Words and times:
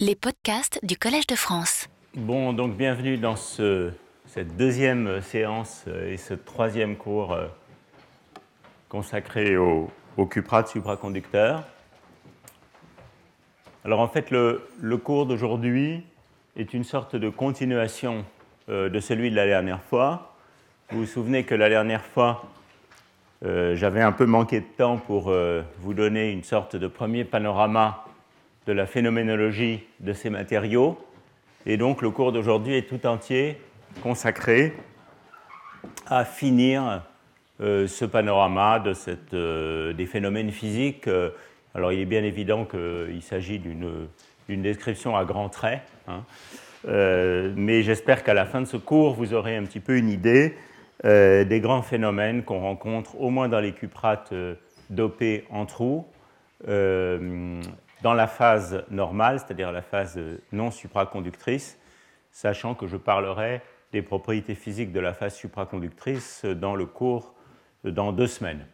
Les 0.00 0.16
podcasts 0.16 0.80
du 0.84 0.96
Collège 0.96 1.28
de 1.28 1.36
France. 1.36 1.88
Bon, 2.16 2.52
donc 2.52 2.76
bienvenue 2.76 3.16
dans 3.16 3.36
ce, 3.36 3.92
cette 4.26 4.56
deuxième 4.56 5.22
séance 5.22 5.84
euh, 5.86 6.12
et 6.12 6.16
ce 6.16 6.34
troisième 6.34 6.96
cours 6.96 7.32
euh, 7.32 7.46
consacré 8.88 9.56
au, 9.56 9.88
au 10.16 10.26
cuprate 10.26 10.66
supraconducteur. 10.66 11.62
Alors 13.84 14.00
en 14.00 14.08
fait, 14.08 14.32
le, 14.32 14.66
cours 14.96 15.26
d'aujourd'hui 15.26 16.02
est 16.56 16.74
une 16.74 16.84
sorte 16.84 17.14
de 17.14 17.28
continuation 17.28 18.24
euh, 18.68 18.88
de 18.88 18.98
celui 18.98 19.30
de 19.30 19.36
la 19.36 19.46
dernière 19.46 19.82
fois. 19.82 20.34
Vous 20.90 21.00
vous 21.00 21.06
souvenez 21.06 21.44
que 21.44 21.54
la 21.54 21.68
dernière 21.68 22.04
fois, 22.04 22.46
euh, 23.44 23.76
j'avais 23.76 24.02
un 24.02 24.12
peu 24.12 24.26
manqué 24.26 24.58
de 24.58 24.66
temps 24.76 24.96
pour 24.96 25.28
euh, 25.28 25.62
vous 25.78 25.94
donner 25.94 26.32
une 26.32 26.42
sorte 26.42 26.74
de 26.74 26.88
premier 26.88 27.24
panorama 27.24 28.04
de 28.66 28.72
la 28.72 28.86
phénoménologie 28.86 29.84
de 30.00 30.12
ces 30.12 30.30
matériaux. 30.30 30.98
Et 31.66 31.76
donc 31.76 32.02
le 32.02 32.10
cours 32.10 32.32
d'aujourd'hui 32.32 32.74
est 32.74 32.88
tout 32.88 33.06
entier 33.06 33.58
consacré 34.02 34.74
à 36.06 36.24
finir 36.24 37.02
euh, 37.60 37.86
ce 37.86 38.04
panorama 38.04 38.80
de 38.80 38.92
cette, 38.94 39.32
euh, 39.32 39.92
des 39.92 40.06
phénomènes 40.06 40.50
physiques. 40.50 41.06
Euh, 41.06 41.30
alors 41.74 41.92
il 41.92 42.00
est 42.00 42.06
bien 42.06 42.24
évident 42.24 42.64
qu'il 42.64 43.22
s'agit 43.22 43.58
d'une 43.58 44.08
description 44.62 45.16
à 45.16 45.24
grands 45.24 45.48
traits, 45.48 45.82
hein. 46.08 46.22
Mais 46.86 47.82
j'espère 47.82 48.22
qu'à 48.22 48.34
la 48.34 48.44
fin 48.44 48.60
de 48.60 48.66
ce 48.66 48.76
cours, 48.76 49.14
vous 49.14 49.32
aurez 49.32 49.56
un 49.56 49.64
petit 49.64 49.80
peu 49.80 49.96
une 49.96 50.10
idée 50.10 50.54
des 51.02 51.60
grands 51.62 51.80
phénomènes 51.80 52.42
qu'on 52.42 52.60
rencontre 52.60 53.18
au 53.18 53.30
moins 53.30 53.48
dans 53.48 53.60
les 53.60 53.72
cuprates 53.72 54.34
dopés 54.90 55.44
en 55.48 55.64
trous, 55.64 56.06
dans 58.02 58.14
la 58.14 58.26
phase 58.26 58.84
normale, 58.90 59.38
c'est-à-dire 59.38 59.72
la 59.72 59.82
phase 59.82 60.18
non 60.52 60.70
supraconductrice, 60.70 61.78
sachant 62.30 62.74
que 62.74 62.86
je 62.86 62.96
parlerai 62.96 63.62
des 63.92 64.02
propriétés 64.02 64.54
physiques 64.54 64.92
de 64.92 65.00
la 65.00 65.14
phase 65.14 65.34
supraconductrice 65.36 66.44
dans 66.44 66.74
le 66.74 66.86
cours 66.86 67.34
dans 67.84 68.12
deux 68.12 68.26
semaines. 68.26 68.66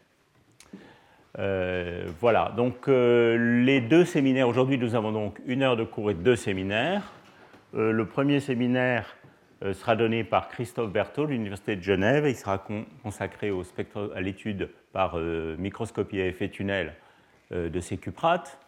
Euh, 1.39 2.07
voilà, 2.21 2.53
donc 2.57 2.89
euh, 2.89 3.63
les 3.65 3.81
deux 3.81 4.05
séminaires, 4.05 4.49
aujourd'hui 4.49 4.79
nous 4.79 4.95
avons 4.95 5.13
donc 5.13 5.41
une 5.47 5.63
heure 5.63 5.77
de 5.77 5.85
cours 5.85 6.11
et 6.11 6.15
deux 6.15 6.37
séminaires. 6.37 7.13
Euh, 7.75 7.93
le 7.93 8.07
premier 8.07 8.41
séminaire 8.41 9.17
sera 9.75 9.95
donné 9.95 10.25
par 10.25 10.49
Christophe 10.49 10.91
Berthaud 10.91 11.27
l'Université 11.27 11.77
de 11.77 11.83
Genève 11.83 12.25
et 12.25 12.31
il 12.31 12.35
sera 12.35 12.57
con 12.57 12.87
consacré 13.03 13.53
à 14.15 14.21
l'étude 14.23 14.71
par 14.95 15.19
microscopie 15.19 16.19
à 16.19 16.27
effet 16.27 16.49
tunnel 16.49 16.95
de 17.51 17.81
ces 17.81 17.99
cuprates. 17.99 18.59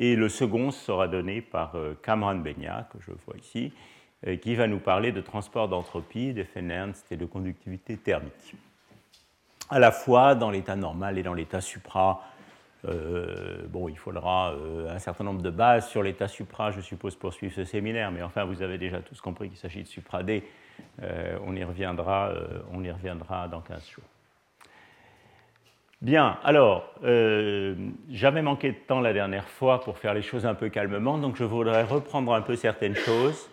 Et 0.00 0.16
le 0.16 0.28
second 0.28 0.72
sera 0.72 1.06
donné 1.06 1.42
par 1.42 1.76
Cameron 2.02 2.36
Beigna, 2.36 2.88
que 2.90 2.98
je 3.00 3.12
vois 3.26 3.36
ici, 3.36 3.72
qui 4.40 4.54
va 4.54 4.66
nous 4.66 4.78
parler 4.78 5.12
de 5.12 5.20
transport 5.20 5.68
d'entropie, 5.68 6.32
d'effet 6.32 6.62
Nernst 6.62 7.12
et 7.12 7.16
de 7.16 7.26
conductivité 7.26 7.98
thermique. 7.98 8.56
À 9.68 9.78
la 9.78 9.92
fois 9.92 10.34
dans 10.34 10.50
l'état 10.50 10.74
normal 10.74 11.18
et 11.18 11.22
dans 11.22 11.34
l'état 11.34 11.60
supra, 11.60 12.22
euh, 12.86 13.66
bon, 13.68 13.88
il 13.88 13.98
faudra 13.98 14.52
euh, 14.52 14.94
un 14.94 14.98
certain 14.98 15.24
nombre 15.24 15.42
de 15.42 15.50
bases 15.50 15.88
sur 15.88 16.02
l'état 16.02 16.28
supra, 16.28 16.70
je 16.70 16.80
suppose, 16.80 17.14
pour 17.14 17.32
suivre 17.32 17.54
ce 17.54 17.64
séminaire, 17.64 18.10
mais 18.10 18.22
enfin, 18.22 18.44
vous 18.44 18.62
avez 18.62 18.78
déjà 18.78 19.00
tous 19.00 19.20
compris 19.20 19.48
qu'il 19.48 19.58
s'agit 19.58 19.82
de 19.82 19.88
supra 19.88 20.22
D. 20.22 20.42
Euh, 21.02 21.38
on, 21.44 21.54
y 21.54 21.62
reviendra, 21.62 22.32
on 22.72 22.82
y 22.82 22.90
reviendra 22.90 23.48
dans 23.48 23.60
15 23.60 23.90
jours. 23.90 24.04
Bien, 26.02 26.38
alors, 26.44 26.94
euh, 27.04 27.74
j'avais 28.08 28.40
manqué 28.40 28.70
de 28.70 28.76
temps 28.86 29.00
la 29.00 29.12
dernière 29.12 29.46
fois 29.46 29.82
pour 29.82 29.98
faire 29.98 30.14
les 30.14 30.22
choses 30.22 30.46
un 30.46 30.54
peu 30.54 30.70
calmement, 30.70 31.18
donc 31.18 31.36
je 31.36 31.44
voudrais 31.44 31.82
reprendre 31.82 32.32
un 32.32 32.40
peu 32.40 32.56
certaines 32.56 32.94
choses. 32.94 33.50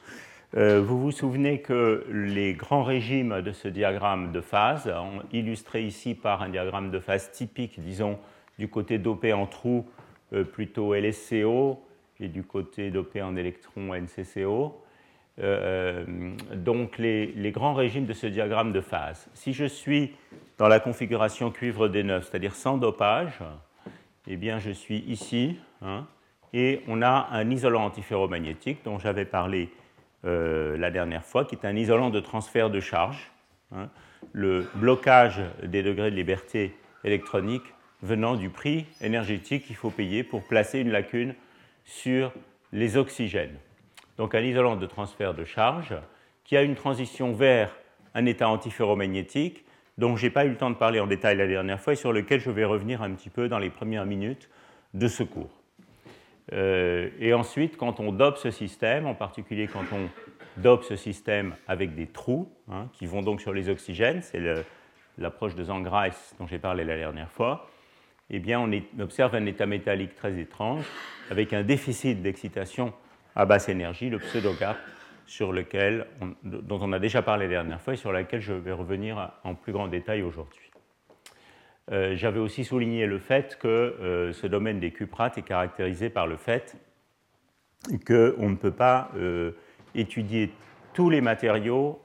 Euh, 0.55 0.81
vous 0.81 0.97
vous 0.97 1.11
souvenez 1.11 1.59
que 1.59 2.05
les 2.09 2.53
grands 2.53 2.83
régimes 2.83 3.41
de 3.41 3.51
ce 3.51 3.67
diagramme 3.67 4.31
de 4.31 4.39
phase, 4.39 4.89
illustré 5.33 5.83
ici 5.83 6.15
par 6.15 6.41
un 6.41 6.47
diagramme 6.47 6.89
de 6.89 6.99
phase 6.99 7.33
typique, 7.33 7.81
disons, 7.81 8.17
du 8.57 8.69
côté 8.69 8.97
dopé 8.97 9.33
en 9.33 9.45
trou, 9.45 9.85
euh, 10.31 10.45
plutôt 10.45 10.93
LSCO, 10.93 11.83
et 12.21 12.29
du 12.29 12.43
côté 12.43 12.91
dopé 12.91 13.21
en 13.21 13.35
électron, 13.35 13.93
NCCO, 13.93 14.81
euh, 15.39 16.05
donc 16.55 16.97
les, 16.97 17.27
les, 17.27 17.51
grands 17.51 17.73
régimes 17.73 18.05
de 18.05 18.13
ce 18.13 18.25
diagramme 18.25 18.71
de 18.71 18.81
phase. 18.81 19.29
Si 19.33 19.51
je 19.51 19.65
suis 19.65 20.13
dans 20.57 20.67
la 20.67 20.79
configuration 20.79 21.51
cuivre 21.51 21.87
D9, 21.87 22.23
c'est-à-dire 22.23 22.55
sans 22.55 22.77
dopage, 22.77 23.39
eh 24.27 24.37
bien 24.37 24.59
je 24.59 24.71
suis 24.71 24.99
ici, 25.07 25.57
hein, 25.81 26.07
et 26.53 26.81
on 26.87 27.01
a 27.01 27.27
un 27.31 27.49
isolant 27.49 27.85
antiferromagnétique 27.85 28.83
dont 28.83 28.97
j'avais 28.97 29.25
parlé 29.25 29.69
euh, 30.25 30.77
la 30.77 30.89
dernière 30.89 31.23
fois, 31.23 31.45
qui 31.45 31.55
est 31.55 31.65
un 31.65 31.75
isolant 31.75 32.09
de 32.09 32.19
transfert 32.19 32.69
de 32.69 32.79
charge, 32.79 33.31
hein, 33.75 33.89
le 34.33 34.67
blocage 34.75 35.41
des 35.63 35.83
degrés 35.83 36.09
de 36.09 36.15
liberté 36.15 36.75
électronique 37.03 37.63
venant 38.01 38.35
du 38.35 38.49
prix 38.49 38.85
énergétique 39.01 39.65
qu'il 39.65 39.75
faut 39.75 39.89
payer 39.89 40.23
pour 40.23 40.43
placer 40.43 40.79
une 40.79 40.91
lacune 40.91 41.35
sur 41.85 42.31
les 42.71 42.97
oxygènes. 42.97 43.57
Donc 44.17 44.33
un 44.35 44.41
isolant 44.41 44.75
de 44.75 44.85
transfert 44.85 45.33
de 45.33 45.45
charge, 45.45 45.95
qui 46.43 46.57
a 46.57 46.63
une 46.63 46.75
transition 46.75 47.33
vers 47.33 47.75
un 48.13 48.25
état 48.25 48.49
antiferromagnétique, 48.49 49.63
dont 49.97 50.15
je 50.15 50.25
n'ai 50.25 50.29
pas 50.29 50.45
eu 50.45 50.49
le 50.49 50.57
temps 50.57 50.69
de 50.69 50.75
parler 50.75 50.99
en 50.99 51.07
détail 51.07 51.37
la 51.37 51.47
dernière 51.47 51.79
fois 51.79 51.93
et 51.93 51.95
sur 51.95 52.13
lequel 52.13 52.39
je 52.39 52.51
vais 52.51 52.65
revenir 52.65 53.01
un 53.01 53.11
petit 53.11 53.29
peu 53.29 53.47
dans 53.47 53.59
les 53.59 53.69
premières 53.69 54.05
minutes 54.05 54.49
de 54.93 55.07
ce 55.07 55.23
cours. 55.23 55.49
Euh, 56.53 57.09
et 57.19 57.33
ensuite, 57.33 57.77
quand 57.77 57.99
on 57.99 58.11
dope 58.11 58.37
ce 58.37 58.51
système, 58.51 59.05
en 59.05 59.15
particulier 59.15 59.67
quand 59.67 59.83
on 59.91 60.09
dope 60.61 60.83
ce 60.83 60.95
système 60.95 61.55
avec 61.67 61.95
des 61.95 62.07
trous, 62.07 62.49
hein, 62.71 62.87
qui 62.93 63.05
vont 63.05 63.21
donc 63.21 63.41
sur 63.41 63.53
les 63.53 63.69
oxygènes, 63.69 64.21
c'est 64.21 64.41
l'approche 65.17 65.55
de 65.55 65.63
Zangrais 65.63 66.11
dont 66.39 66.47
j'ai 66.47 66.59
parlé 66.59 66.83
la 66.83 66.97
dernière 66.97 67.31
fois, 67.31 67.69
eh 68.29 68.39
bien, 68.39 68.59
on, 68.59 68.69
on 68.71 69.01
observe 69.01 69.35
un 69.35 69.45
état 69.45 69.65
métallique 69.65 70.15
très 70.15 70.37
étrange, 70.39 70.83
avec 71.29 71.53
un 71.53 71.63
déficit 71.63 72.21
d'excitation 72.21 72.93
à 73.35 73.45
basse 73.45 73.69
énergie, 73.69 74.09
le 74.09 74.19
pseudo-gap, 74.19 74.77
sur 75.27 75.51
lequel 75.53 76.07
on, 76.21 76.33
dont 76.43 76.79
on 76.81 76.93
a 76.93 76.99
déjà 76.99 77.21
parlé 77.21 77.45
la 77.45 77.51
dernière 77.51 77.81
fois 77.81 77.93
et 77.93 77.97
sur 77.97 78.11
laquelle 78.11 78.41
je 78.41 78.53
vais 78.53 78.71
revenir 78.71 79.31
en 79.43 79.53
plus 79.53 79.73
grand 79.73 79.87
détail 79.87 80.23
aujourd'hui. 80.23 80.71
Euh, 81.91 82.15
J'avais 82.15 82.39
aussi 82.39 82.65
souligné 82.65 83.05
le 83.05 83.19
fait 83.19 83.57
que 83.59 83.67
euh, 83.67 84.33
ce 84.33 84.47
domaine 84.47 84.79
des 84.79 84.91
cuprates 84.91 85.37
est 85.37 85.43
caractérisé 85.43 86.09
par 86.09 86.27
le 86.27 86.37
fait 86.37 86.75
qu'on 88.05 88.49
ne 88.49 88.55
peut 88.55 88.71
pas 88.71 89.11
euh, 89.15 89.51
étudier 89.95 90.51
tous 90.93 91.09
les 91.09 91.21
matériaux, 91.21 92.01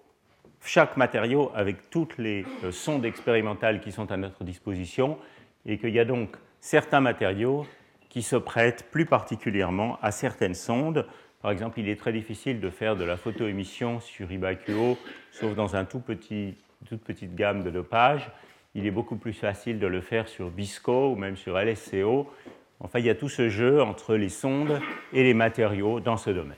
chaque 0.65 0.97
matériau 0.97 1.51
avec 1.55 1.91
toutes 1.91 2.19
les 2.19 2.45
sondes 2.71 3.05
expérimentales 3.05 3.81
qui 3.81 3.91
sont 3.91 4.13
à 4.13 4.17
notre 4.17 4.45
disposition, 4.45 5.19
et 5.65 5.79
qu'il 5.79 5.91
y 5.91 5.99
a 5.99 6.05
donc 6.05 6.37
certains 6.61 7.01
matériaux 7.01 7.67
qui 8.11 8.23
se 8.23 8.37
prêtent 8.37 8.87
plus 8.91 9.07
particulièrement 9.07 9.99
à 10.03 10.11
certaines 10.11 10.55
sondes. 10.55 11.07
Par 11.43 11.51
exemple, 11.51 11.81
il 11.81 11.89
est 11.89 11.97
très 11.97 12.13
difficile 12.13 12.61
de 12.61 12.71
faire 12.71 12.95
de 12.95 13.05
la 13.05 13.17
photoémission 13.17 13.99
sur 13.99 14.31
IBAQO, 14.31 14.97
sauf 15.33 15.55
dans 15.57 15.75
une 15.75 15.85
petit, 15.87 16.55
toute 16.89 17.03
petite 17.03 17.35
gamme 17.35 17.65
de 17.65 17.71
dopage. 17.71 18.31
Il 18.77 18.87
est 18.87 18.93
beaucoup 18.93 19.17
plus 19.17 19.33
facile 19.33 19.81
de 19.81 19.87
le 19.89 20.01
faire 20.01 20.29
sur 20.29 20.51
BISCO 20.51 21.11
ou 21.11 21.17
même 21.17 21.37
sur 21.37 21.59
LSCO. 21.59 22.31
Enfin, 22.79 23.01
il 23.01 23.07
y 23.07 23.11
a 23.11 23.17
tout 23.17 23.29
ce 23.29 23.49
jeu 23.49 23.83
entre 23.83 24.15
les 24.15 24.29
sondes 24.29 24.81
et 25.13 25.25
les 25.25 25.35
matériaux 25.35 25.99
dans 25.99 26.17
ce 26.17 26.31
domaine. 26.31 26.57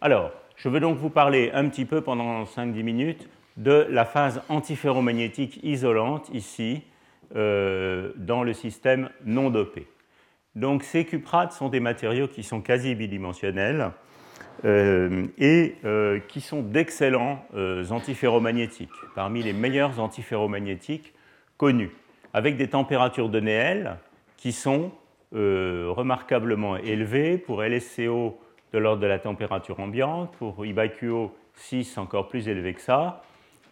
Alors, 0.00 0.32
je 0.56 0.68
veux 0.68 0.80
donc 0.80 0.98
vous 0.98 1.10
parler 1.10 1.52
un 1.54 1.68
petit 1.68 1.84
peu 1.84 2.00
pendant 2.00 2.42
5-10 2.42 2.82
minutes 2.82 3.28
de 3.56 3.86
la 3.88 4.04
phase 4.04 4.42
antiferromagnétique 4.48 5.60
isolante 5.62 6.28
ici 6.34 6.82
euh, 7.36 8.12
dans 8.16 8.42
le 8.42 8.52
système 8.52 9.10
non 9.24 9.50
dopé. 9.50 9.86
Donc 10.56 10.84
ces 10.84 11.04
cuprates 11.04 11.52
sont 11.52 11.68
des 11.68 11.80
matériaux 11.80 12.28
qui 12.28 12.42
sont 12.42 12.62
quasi 12.62 12.94
bidimensionnels 12.94 13.92
euh, 14.64 15.26
et 15.36 15.76
euh, 15.84 16.18
qui 16.28 16.40
sont 16.40 16.62
d'excellents 16.62 17.44
euh, 17.54 17.84
antiferromagnétiques, 17.90 18.88
parmi 19.14 19.42
les 19.42 19.52
meilleurs 19.52 20.00
antiferromagnétiques 20.00 21.12
connus, 21.58 21.90
avec 22.32 22.56
des 22.56 22.68
températures 22.68 23.28
de 23.28 23.38
Néel 23.38 23.98
qui 24.36 24.52
sont 24.52 24.90
remarquablement 25.32 26.78
élevées 26.78 27.36
pour 27.36 27.62
LSCO 27.62 28.40
de 28.72 28.78
l'ordre 28.78 29.02
de 29.02 29.06
la 29.06 29.18
température 29.18 29.80
ambiante, 29.80 30.34
pour 30.38 30.64
IBAQO 30.64 31.36
6 31.52 31.98
encore 31.98 32.28
plus 32.28 32.48
élevé 32.48 32.72
que 32.72 32.80
ça. 32.80 33.22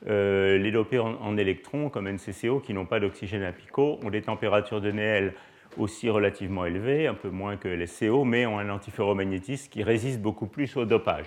Les 0.06 0.70
dopés 0.70 0.98
en, 0.98 1.38
électrons 1.38 1.88
comme 1.88 2.10
NCCO 2.10 2.60
qui 2.60 2.74
n'ont 2.74 2.84
pas 2.84 3.00
d'oxygène 3.00 3.44
à 3.44 3.52
ont 3.78 4.10
des 4.10 4.20
températures 4.20 4.82
de 4.82 4.90
Néel 4.90 5.32
aussi 5.78 6.10
relativement 6.10 6.64
élevés, 6.64 7.06
un 7.06 7.14
peu 7.14 7.30
moins 7.30 7.56
que 7.56 7.68
les 7.68 7.86
CO, 7.86 8.24
mais 8.24 8.46
ont 8.46 8.58
un 8.58 8.70
antiferromagnétisme 8.70 9.70
qui 9.70 9.82
résiste 9.82 10.20
beaucoup 10.20 10.46
plus 10.46 10.76
au 10.76 10.84
dopage. 10.84 11.26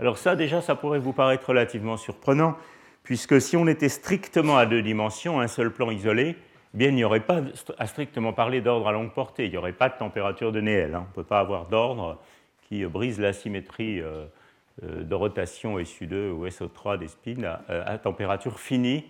Alors 0.00 0.18
ça, 0.18 0.36
déjà, 0.36 0.60
ça 0.60 0.74
pourrait 0.74 0.98
vous 0.98 1.12
paraître 1.12 1.48
relativement 1.48 1.96
surprenant, 1.96 2.56
puisque 3.02 3.40
si 3.40 3.56
on 3.56 3.66
était 3.66 3.88
strictement 3.88 4.56
à 4.56 4.66
deux 4.66 4.82
dimensions, 4.82 5.40
un 5.40 5.48
seul 5.48 5.72
plan 5.72 5.90
isolé, 5.90 6.36
eh 6.74 6.76
bien, 6.76 6.88
il 6.88 6.94
n'y 6.94 7.04
aurait 7.04 7.20
pas 7.20 7.42
à 7.78 7.86
strictement 7.86 8.32
parler 8.32 8.60
d'ordre 8.60 8.88
à 8.88 8.92
longue 8.92 9.12
portée, 9.12 9.44
il 9.44 9.50
n'y 9.50 9.56
aurait 9.56 9.72
pas 9.72 9.88
de 9.88 9.96
température 9.98 10.50
de 10.50 10.60
Néel. 10.60 10.94
Hein. 10.94 11.04
On 11.06 11.10
ne 11.10 11.14
peut 11.14 11.28
pas 11.28 11.40
avoir 11.40 11.66
d'ordre 11.66 12.18
qui 12.68 12.84
brise 12.86 13.20
la 13.20 13.32
symétrie 13.32 14.02
de 14.82 15.14
rotation 15.14 15.78
SU2 15.78 16.30
ou 16.30 16.46
SO3 16.46 16.98
des 16.98 17.08
spins 17.08 17.58
à, 17.68 17.98
température 17.98 18.58
finie 18.58 19.04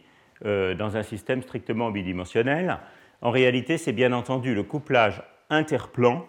dans 0.44 0.96
un 0.96 1.02
système 1.02 1.40
strictement 1.40 1.90
bidimensionnel. 1.90 2.78
En 3.24 3.30
réalité, 3.30 3.78
c'est 3.78 3.94
bien 3.94 4.12
entendu 4.12 4.54
le 4.54 4.62
couplage 4.62 5.22
interplan 5.48 6.26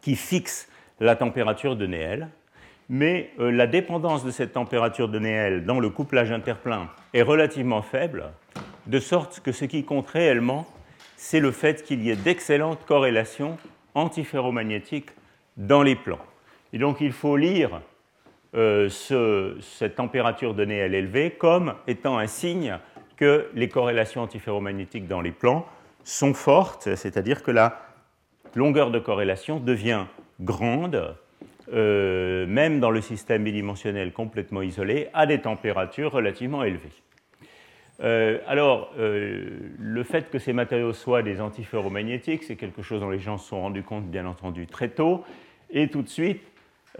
qui 0.00 0.16
fixe 0.16 0.68
la 0.98 1.14
température 1.14 1.76
de 1.76 1.86
Néel, 1.86 2.28
mais 2.88 3.30
la 3.38 3.68
dépendance 3.68 4.24
de 4.24 4.32
cette 4.32 4.52
température 4.52 5.08
de 5.08 5.20
Néel 5.20 5.64
dans 5.64 5.78
le 5.78 5.88
couplage 5.88 6.32
interplan 6.32 6.88
est 7.14 7.22
relativement 7.22 7.82
faible, 7.82 8.32
de 8.88 8.98
sorte 8.98 9.38
que 9.38 9.52
ce 9.52 9.66
qui 9.66 9.84
compte 9.84 10.08
réellement, 10.08 10.66
c'est 11.16 11.38
le 11.38 11.52
fait 11.52 11.84
qu'il 11.84 12.02
y 12.02 12.10
ait 12.10 12.16
d'excellentes 12.16 12.84
corrélations 12.84 13.56
antiferromagnétiques 13.94 15.10
dans 15.56 15.84
les 15.84 15.94
plans. 15.94 16.24
Et 16.72 16.78
donc 16.78 17.00
il 17.00 17.12
faut 17.12 17.36
lire 17.36 17.82
euh, 18.56 18.88
cette 19.60 19.94
température 19.94 20.54
de 20.54 20.64
Néel 20.64 20.96
élevée 20.96 21.30
comme 21.30 21.74
étant 21.86 22.18
un 22.18 22.26
signe 22.26 22.78
que 23.18 23.48
les 23.54 23.68
corrélations 23.68 24.22
antiferromagnétiques 24.22 25.06
dans 25.06 25.20
les 25.20 25.32
plans 25.32 25.66
sont 26.04 26.32
fortes, 26.32 26.94
c'est-à-dire 26.94 27.42
que 27.42 27.50
la 27.50 27.82
longueur 28.54 28.90
de 28.90 28.98
corrélation 28.98 29.60
devient 29.60 30.06
grande, 30.40 31.14
euh, 31.72 32.46
même 32.46 32.80
dans 32.80 32.90
le 32.90 33.00
système 33.00 33.44
bidimensionnel 33.44 34.12
complètement 34.12 34.62
isolé, 34.62 35.08
à 35.12 35.26
des 35.26 35.40
températures 35.40 36.12
relativement 36.12 36.62
élevées. 36.62 36.92
Euh, 38.00 38.38
alors, 38.46 38.92
euh, 38.98 39.58
le 39.78 40.02
fait 40.04 40.30
que 40.30 40.38
ces 40.38 40.52
matériaux 40.52 40.92
soient 40.92 41.22
des 41.22 41.40
antiferromagnétiques, 41.40 42.44
c'est 42.44 42.56
quelque 42.56 42.82
chose 42.82 43.00
dont 43.00 43.10
les 43.10 43.18
gens 43.18 43.36
se 43.36 43.48
sont 43.48 43.60
rendus 43.60 43.82
compte, 43.82 44.08
bien 44.08 44.24
entendu, 44.26 44.68
très 44.68 44.88
tôt. 44.88 45.24
Et 45.70 45.88
tout 45.88 46.02
de 46.02 46.08
suite, 46.08 46.42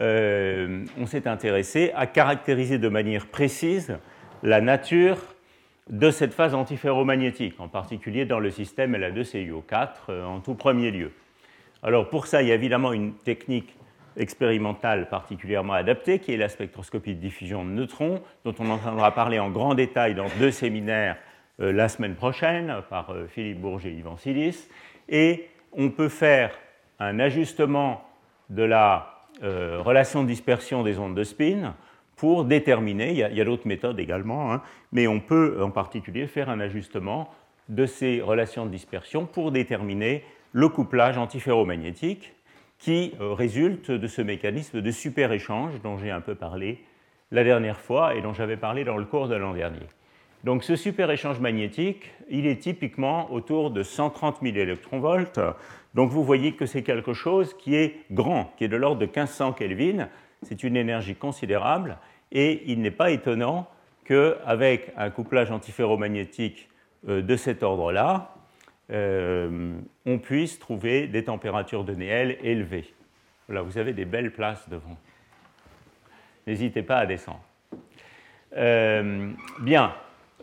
on 0.00 1.06
s'est 1.06 1.26
intéressé 1.26 1.91
à 1.97 2.06
caractériser 2.06 2.79
de 2.79 2.88
manière 2.88 3.26
précise 3.26 3.99
la 4.44 4.61
nature 4.61 5.19
de 5.88 6.11
cette 6.11 6.35
phase 6.35 6.55
antiferromagnétique, 6.55 7.58
en 7.61 7.69
particulier 7.69 8.25
dans 8.25 8.40
le 8.40 8.50
système 8.50 8.96
La2CuO4 8.96 10.23
en 10.25 10.40
tout 10.40 10.55
premier 10.55 10.90
lieu. 10.90 11.12
Alors, 11.82 12.08
pour 12.11 12.26
ça, 12.26 12.43
il 12.43 12.49
y 12.49 12.52
a 12.52 12.55
évidemment 12.55 12.93
une 12.93 13.14
technique 13.14 13.75
expérimentale 14.17 15.08
particulièrement 15.08 15.75
adaptée, 15.75 16.19
qui 16.19 16.32
est 16.32 16.37
la 16.37 16.49
spectroscopie 16.49 17.14
de 17.14 17.20
diffusion 17.20 17.64
de 17.64 17.70
neutrons, 17.70 18.20
dont 18.44 18.55
on 18.58 18.69
entendra 18.70 19.14
parler 19.14 19.38
en 19.38 19.50
grand 19.50 19.75
détail 19.75 20.14
dans 20.14 20.26
deux 20.38 20.50
séminaires 20.50 21.17
euh, 21.61 21.73
la 21.73 21.88
semaine 21.88 22.14
prochaine 22.14 22.82
par 22.90 23.11
euh, 23.11 23.26
Philippe 23.29 23.61
Bourget 23.61 23.90
et 23.90 23.94
Yvan 23.94 24.17
Silis. 24.17 24.69
Et 25.08 25.49
on 25.73 25.90
peut 25.90 26.08
faire 26.08 26.50
un 26.99 27.20
ajustement 27.20 28.05
de 28.50 28.62
la 28.62 29.14
euh, 29.43 29.81
relation 29.81 30.23
de 30.23 30.29
dispersion 30.29 30.82
des 30.82 30.99
ondes 30.99 31.14
de 31.14 31.25
spin 31.25 31.75
pour 32.19 32.44
déterminer, 32.44 33.12
il 33.12 33.17
y 33.17 33.41
a, 33.41 33.44
d'autres 33.44 33.67
méthodes 33.67 33.99
également, 33.99 34.53
hein, 34.53 34.62
mais 34.93 35.06
on 35.06 35.20
peut 35.20 35.62
en 35.62 35.70
particulier 35.70 36.26
faire 36.26 36.50
un 36.50 36.61
ajustement 36.61 37.31
de 37.69 37.87
ces 37.87 38.20
relations 38.20 38.67
de 38.67 38.70
dispersion 38.70 39.25
pour 39.25 39.53
déterminer 39.53 40.25
le 40.53 40.69
couplage 40.69 41.17
antiferromagnétique 41.17 42.35
qui 42.79 43.15
euh, 43.20 43.35
résulte 43.35 43.91
de 43.91 44.06
ce 44.06 44.20
mécanisme 44.20 44.81
de 44.81 44.91
super-échange 44.91 45.81
dont 45.82 45.97
j'ai 45.97 46.11
un 46.11 46.20
peu 46.20 46.35
parlé 46.35 46.85
la 47.31 47.44
dernière 47.44 47.79
fois 47.79 48.15
et 48.15 48.21
dont 48.21 48.32
j'avais 48.32 48.56
parlé 48.56 48.85
dans 48.85 48.97
le 48.97 49.05
cours 49.05 49.29
de 49.29 49.37
l'an 49.37 49.55
dernier. 49.55 49.87
Donc 50.44 50.64
ce 50.64 50.76
super-échange 50.76 51.41
magnétique, 51.41 52.11
il 52.31 52.47
est 52.47 52.61
typiquement 52.61 53.32
autour 53.32 53.71
de 53.71 53.82
130 53.82 54.38
000 54.43 54.56
électronvolts. 54.56 55.41
Donc 55.94 56.11
vous 56.11 56.25
voyez 56.25 56.53
que 56.53 56.67
c'est 56.67 56.82
quelque 56.82 57.12
chose 57.12 57.55
qui 57.55 57.75
est 57.75 57.97
grand, 58.11 58.53
qui 58.56 58.64
est 58.64 58.69
de 58.69 58.76
l'ordre 58.76 59.00
de 59.00 59.06
1500 59.06 59.53
Kelvin. 59.53 60.09
C'est 60.43 60.62
une 60.62 60.76
énergie 60.76 61.14
considérable 61.14 61.99
et 62.32 62.62
il 62.70 62.81
n'est 62.81 62.90
pas 62.90 63.11
étonnant 63.11 63.69
qu'avec 64.05 64.93
un 64.96 65.11
couplage 65.11 65.50
antiferromagnétique 65.50 66.69
euh, 67.08 67.23
de 67.23 67.37
cet 67.37 67.62
ordre-là, 67.62 68.35
euh, 68.90 69.79
on 70.06 70.19
puisse 70.19 70.58
trouver 70.58 71.06
des 71.06 71.25
températures 71.25 71.85
de 71.85 71.94
Néel 71.94 72.38
élevées. 72.43 72.93
Voilà, 73.46 73.62
vous 73.62 73.76
avez 73.79 73.93
des 73.93 74.06
belles 74.06 74.32
places 74.32 74.69
devant. 74.69 74.96
N'hésitez 76.46 76.82
pas 76.82 76.96
à 76.96 77.06
descendre. 77.06 77.43
Euh, 78.56 79.31
bien, 79.61 79.93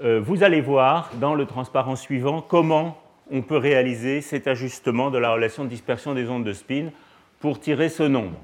vous 0.02 0.44
allez 0.44 0.60
voir 0.60 1.10
dans 1.22 1.36
le 1.36 1.46
transparent 1.46 1.96
suivant 1.96 2.42
comment 2.42 3.02
on 3.32 3.42
peut 3.42 3.58
réaliser 3.58 4.22
cet 4.22 4.46
ajustement 4.46 5.10
de 5.10 5.18
la 5.18 5.32
relation 5.32 5.64
de 5.64 5.70
dispersion 5.70 6.14
des 6.14 6.30
ondes 6.30 6.44
de 6.44 6.54
spin 6.54 6.90
pour 7.40 7.60
tirer 7.60 7.90
ce 7.90 8.04
nombre. 8.04 8.38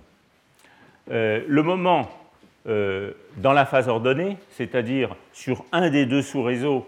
Le 1.12 1.62
moment 1.62 2.10
dans 2.66 3.54
la 3.54 3.66
phase 3.66 3.90
ordonnée, 3.90 4.38
c'est-à-dire 4.50 5.16
sur 5.34 5.66
un 5.72 5.90
des 5.90 6.06
deux 6.06 6.22
sous-réseaux 6.22 6.86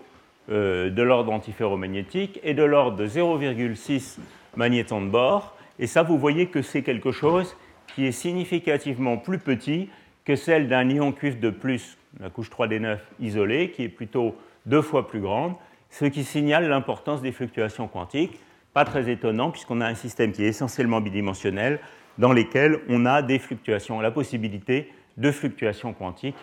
euh, 0.52 0.90
de 0.90 1.02
l'ordre 1.02 1.32
antiferromagnétique 1.32 2.38
et 2.44 2.54
de 2.54 2.64
l'ordre 2.64 2.98
de 2.98 3.08
0,6 3.08 4.18
magnétons 4.58 5.02
de 5.02 5.08
bord. 5.08 5.56
Et 5.80 5.88
ça, 5.88 6.04
vous 6.04 6.18
voyez 6.18 6.48
que 6.48 6.62
c'est 6.62 6.82
quelque 6.82 7.14
chose 7.14 7.56
qui 7.96 8.06
est 8.06 8.12
significativement 8.12 9.16
plus 9.16 9.40
petit 9.40 9.88
que 10.26 10.36
celle 10.36 10.68
d'un 10.68 10.90
ion 10.90 11.14
cuivre 11.14 11.40
de 11.40 11.50
plus, 11.50 11.98
la 12.20 12.30
couche 12.30 12.50
3D9 12.50 12.98
isolée, 13.22 13.72
qui 13.72 13.84
est 13.84 13.90
plutôt 13.90 14.36
deux 14.66 14.82
fois 14.82 15.08
plus 15.08 15.22
grande, 15.22 15.54
ce 15.90 16.04
qui 16.04 16.26
signale 16.26 16.68
l'importance 16.68 17.22
des 17.22 17.32
fluctuations 17.32 17.88
quantiques. 17.88 18.38
Pas 18.74 18.84
très 18.84 19.10
étonnant, 19.10 19.50
puisqu'on 19.50 19.80
a 19.80 19.88
un 19.88 19.96
système 19.96 20.34
qui 20.34 20.44
est 20.44 20.50
essentiellement 20.50 21.00
bidimensionnel, 21.00 21.80
dans 22.18 22.34
lequel 22.34 22.80
on 22.90 23.06
a 23.06 23.22
des 23.22 23.40
fluctuations, 23.40 24.00
la 24.00 24.12
possibilité 24.12 24.92
de 25.18 25.32
fluctuations 25.32 25.94
quantiques 25.94 26.38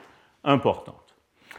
importantes. 0.44 1.16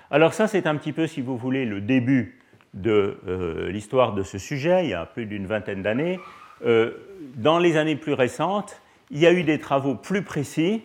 Alors 0.10 0.34
ça, 0.34 0.48
c'est 0.48 0.68
un 0.68 0.76
petit 0.76 0.94
peu, 0.94 1.08
si 1.08 1.22
vous 1.22 1.38
voulez, 1.38 1.66
le 1.66 1.82
début 1.82 2.40
de 2.74 3.18
euh, 3.28 3.70
l'histoire 3.70 4.14
de 4.14 4.24
ce 4.24 4.38
sujet, 4.38 4.86
il 4.86 4.90
y 4.90 4.94
a 4.94 5.06
plus 5.06 5.26
d'une 5.26 5.46
vingtaine 5.46 5.82
d'années. 5.82 6.20
Euh, 6.66 6.92
dans 7.36 7.60
les 7.60 7.78
années 7.78 7.96
plus 7.96 8.14
récentes, 8.14 8.82
il 9.10 9.20
y 9.20 9.28
a 9.28 9.34
eu 9.34 9.44
des 9.44 9.60
travaux 9.60 9.96
plus 9.96 10.24
précis 10.24 10.82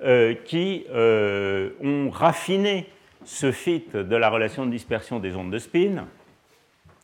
euh, 0.00 0.34
qui 0.44 0.86
ont 0.90 2.10
raffiné 2.10 2.86
ce 3.24 3.50
fit 3.50 3.84
de 3.92 4.16
la 4.16 4.30
relation 4.30 4.64
de 4.64 4.70
dispersion 4.70 5.18
des 5.18 5.34
ondes 5.34 5.50
de 5.50 5.58
spin, 5.58 6.06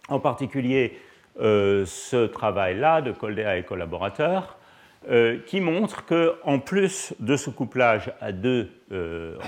en 0.09 0.21
particulier 0.21 0.99
ce 1.37 2.27
travail-là 2.27 3.03
de 3.03 3.11
Coldea 3.11 3.59
et 3.59 3.65
collaborateurs, 3.65 4.57
qui 5.47 5.61
montre 5.61 6.05
qu'en 6.07 6.59
plus 6.59 7.15
de 7.21 7.37
ce 7.37 7.51
couplage 7.51 8.13
à 8.21 8.33
deux 8.33 8.71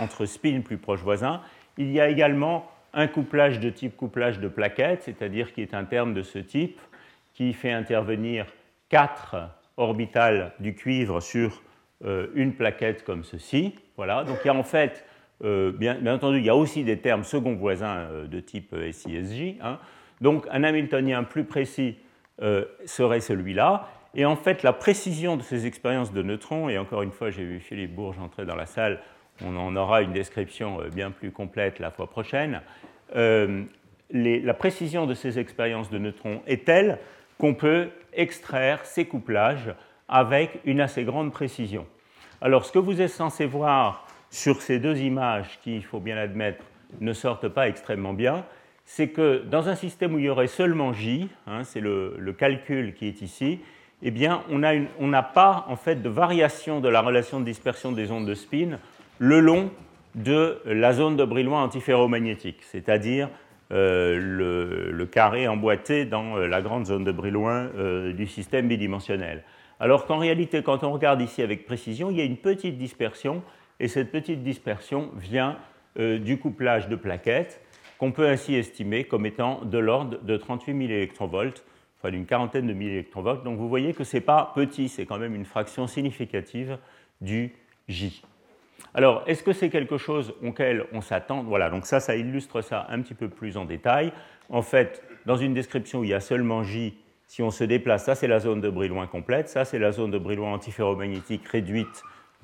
entre 0.00 0.26
spins 0.26 0.60
plus 0.60 0.76
proches 0.76 1.02
voisins, 1.02 1.40
il 1.78 1.90
y 1.92 2.00
a 2.00 2.08
également 2.08 2.70
un 2.96 3.06
couplage 3.06 3.60
de 3.60 3.70
type 3.70 3.96
couplage 3.96 4.40
de 4.40 4.48
plaquettes, 4.48 5.02
c'est-à-dire 5.02 5.52
qui 5.52 5.62
est 5.62 5.75
un 5.75 5.84
terme 5.84 6.14
de 6.14 6.22
ce 6.22 6.38
type 6.38 6.80
qui 7.34 7.52
fait 7.52 7.70
intervenir 7.70 8.46
quatre 8.88 9.36
orbitales 9.76 10.52
du 10.58 10.75
cuivre 10.75 11.20
sur 11.20 11.62
euh, 12.04 12.28
une 12.34 12.54
plaquette 12.54 13.04
comme 13.04 13.22
ceci. 13.22 13.75
Voilà. 13.96 14.25
Donc 14.25 14.38
il 14.44 14.48
y 14.48 14.50
a 14.50 14.54
en 14.54 14.62
fait, 14.62 15.04
euh, 15.44 15.72
bien, 15.72 16.04
entendu, 16.06 16.38
il 16.38 16.46
y 16.46 16.50
a 16.50 16.56
aussi 16.56 16.84
des 16.84 16.98
termes 16.98 17.25
second 17.25 17.54
voisins 17.54 17.96
euh, 17.96 18.26
de 18.26 18.40
type 18.40 18.75
SISJ. 18.90 19.56
Hein. 19.60 19.78
Donc 20.22 20.46
un 20.50 20.64
Hamiltonien 20.64 21.22
plus 21.22 21.44
précis 21.44 21.98
serait 22.84 23.20
celui-là. 23.20 23.88
Et 24.16 24.25
en 24.25 24.35
fait, 24.35 24.64
la 24.64 24.73
précision 24.73 25.37
de 25.37 25.42
ces 25.42 25.66
expériences 25.66 26.12
de 26.12 26.23
neutrons, 26.23 26.68
et 26.68 26.78
encore 26.78 27.02
une 27.02 27.12
fois, 27.12 27.30
j'ai 27.30 27.44
vu 27.44 27.61
Philippe 27.61 27.94
Bourges 27.94 28.18
entrer 28.18 28.44
dans 28.44 28.56
la 28.56 28.66
salle 28.66 29.00
on 29.44 29.56
en 29.56 29.76
aura 29.76 30.02
une 30.02 30.12
description 30.12 30.80
euh, 30.80 30.88
bien 30.88 31.11
plus 31.11 31.30
complète 31.30 31.78
la 31.78 31.90
fois 31.90 32.08
prochaine, 32.08 32.62
euh, 33.14 33.64
la 34.11 34.54
précision 34.54 35.06
de 35.06 35.14
ces 35.14 35.38
expériences 35.38 35.90
de 35.90 35.99
neutrons 35.99 36.40
est 36.46 36.64
telle 36.64 36.99
qu'on 37.38 37.54
peut 37.54 37.88
extraire 38.12 38.85
ces 38.87 39.04
couplages 39.04 39.75
avec 40.08 40.61
une 40.64 40.80
assez 40.80 41.04
grande 41.04 41.32
précision. 41.32 41.87
Alors 42.40 42.64
ce 42.64 42.73
que 42.73 42.78
vous 42.78 43.00
êtes 43.00 43.11
censé 43.11 43.46
voir 43.46 44.06
sur 44.30 44.62
ces 44.62 44.78
deux 44.78 44.99
images, 44.99 45.58
qui, 45.62 45.75
il 45.75 45.85
faut 45.85 46.00
bien 46.00 46.14
l'admettre, 46.14 46.64
ne 47.00 47.12
sortent 47.12 47.49
pas 47.49 47.68
extrêmement 47.68 48.12
bien, 48.12 48.44
c'est 48.85 49.08
que 49.08 49.42
dans 49.44 49.68
un 49.68 49.75
système 49.75 50.14
où 50.14 50.18
il 50.18 50.26
y 50.26 50.28
aurait 50.28 50.46
seulement 50.46 50.92
J, 50.92 51.28
hein, 51.49 51.64
c'est 51.64 51.80
le, 51.80 52.35
calcul 52.38 52.94
qui 52.94 53.08
est 53.08 53.20
ici, 53.23 53.58
eh 54.02 54.10
bien, 54.10 54.42
on 54.50 54.58
n'a 55.08 55.22
pas 55.22 55.64
en 55.68 55.76
fait 55.76 56.02
de 56.02 56.08
variation 56.08 56.80
de 56.80 56.88
la 56.88 57.00
relation 57.00 57.40
de 57.40 57.44
dispersion 57.44 57.92
des 57.92 58.10
ondes 58.10 58.26
de 58.26 58.34
spin 58.34 58.78
le 59.18 59.40
long 59.40 59.70
de 60.14 60.60
la 60.64 60.92
zone 60.92 61.16
de 61.16 61.24
Brillouin 61.24 61.62
antiferromagnétique, 61.62 62.62
c'est-à-dire 62.62 63.28
euh, 63.72 64.92
le, 64.92 65.06
carré 65.06 65.48
emboîté 65.48 66.04
dans 66.04 66.36
euh, 66.36 66.46
la 66.46 66.62
grande 66.62 66.86
zone 66.86 67.04
de 67.04 67.12
Brillouin 67.12 67.70
euh, 67.76 68.12
du 68.12 68.26
système 68.26 68.68
bidimensionnel. 68.68 69.42
Alors 69.80 70.06
qu'en 70.06 70.18
réalité, 70.18 70.62
quand 70.62 70.84
on 70.84 70.92
regarde 70.92 71.20
ici 71.20 71.42
avec 71.42 71.66
précision, 71.66 72.10
il 72.10 72.16
y 72.16 72.20
a 72.20 72.24
une 72.24 72.36
petite 72.36 72.78
dispersion, 72.78 73.42
et 73.80 73.88
cette 73.88 74.10
petite 74.10 74.42
dispersion 74.42 75.10
vient 75.16 75.58
du 75.98 76.38
couplage 76.38 76.88
de 76.88 76.96
plaquettes, 76.96 77.62
qu'on 77.98 78.12
peut 78.12 78.28
ainsi 78.28 78.54
estimer 78.54 79.04
comme 79.04 79.24
étant 79.24 79.62
de 79.64 79.78
l'ordre 79.78 80.18
de 80.22 80.36
38 80.36 80.72
000 80.72 80.82
électronvolts, 80.92 81.64
enfin 82.06 82.12
d'une 82.12 82.26
quarantaine 82.26 82.66
de 82.66 82.72
1000 82.72 82.88
électronvolts. 82.90 83.42
Donc 83.42 83.58
vous 83.58 83.68
voyez 83.68 83.92
que 83.92 84.04
ce 84.04 84.16
n'est 84.16 84.20
pas 84.20 84.52
petit, 84.54 84.88
c'est 84.88 85.06
quand 85.06 85.18
même 85.18 85.34
une 85.34 85.44
fraction 85.44 85.86
significative 85.86 86.78
du 87.20 87.52
J. 87.88 88.22
Alors, 88.94 89.22
est-ce 89.26 89.42
que 89.42 89.52
c'est 89.52 89.70
quelque 89.70 89.98
chose 89.98 90.34
auquel 90.42 90.84
on 90.92 91.00
s'attend? 91.00 91.42
Voilà, 91.42 91.70
donc 91.70 91.86
ça, 91.86 92.00
ça 92.00 92.16
illustre 92.16 92.62
ça 92.62 92.86
un 92.90 93.00
petit 93.00 93.14
peu 93.14 93.28
plus 93.28 93.56
en 93.56 93.64
détail. 93.64 94.12
En 94.48 94.62
fait, 94.62 95.02
dans 95.26 95.36
une 95.36 95.54
description 95.54 96.00
où 96.00 96.04
il 96.04 96.10
y 96.10 96.14
a 96.14 96.20
seulement 96.20 96.62
J, 96.62 96.96
si 97.26 97.42
on 97.42 97.50
se 97.50 97.64
déplace, 97.64 98.04
ça 98.04 98.14
c'est 98.14 98.28
la 98.28 98.38
zone 98.38 98.60
de 98.60 98.70
Brillouin 98.70 99.06
complète, 99.06 99.48
ça 99.48 99.64
c'est 99.64 99.80
la 99.80 99.90
zone 99.90 100.12
de 100.12 100.18
Brillouin 100.18 100.52
antiferromagnétique 100.52 101.46
réduite 101.48 102.02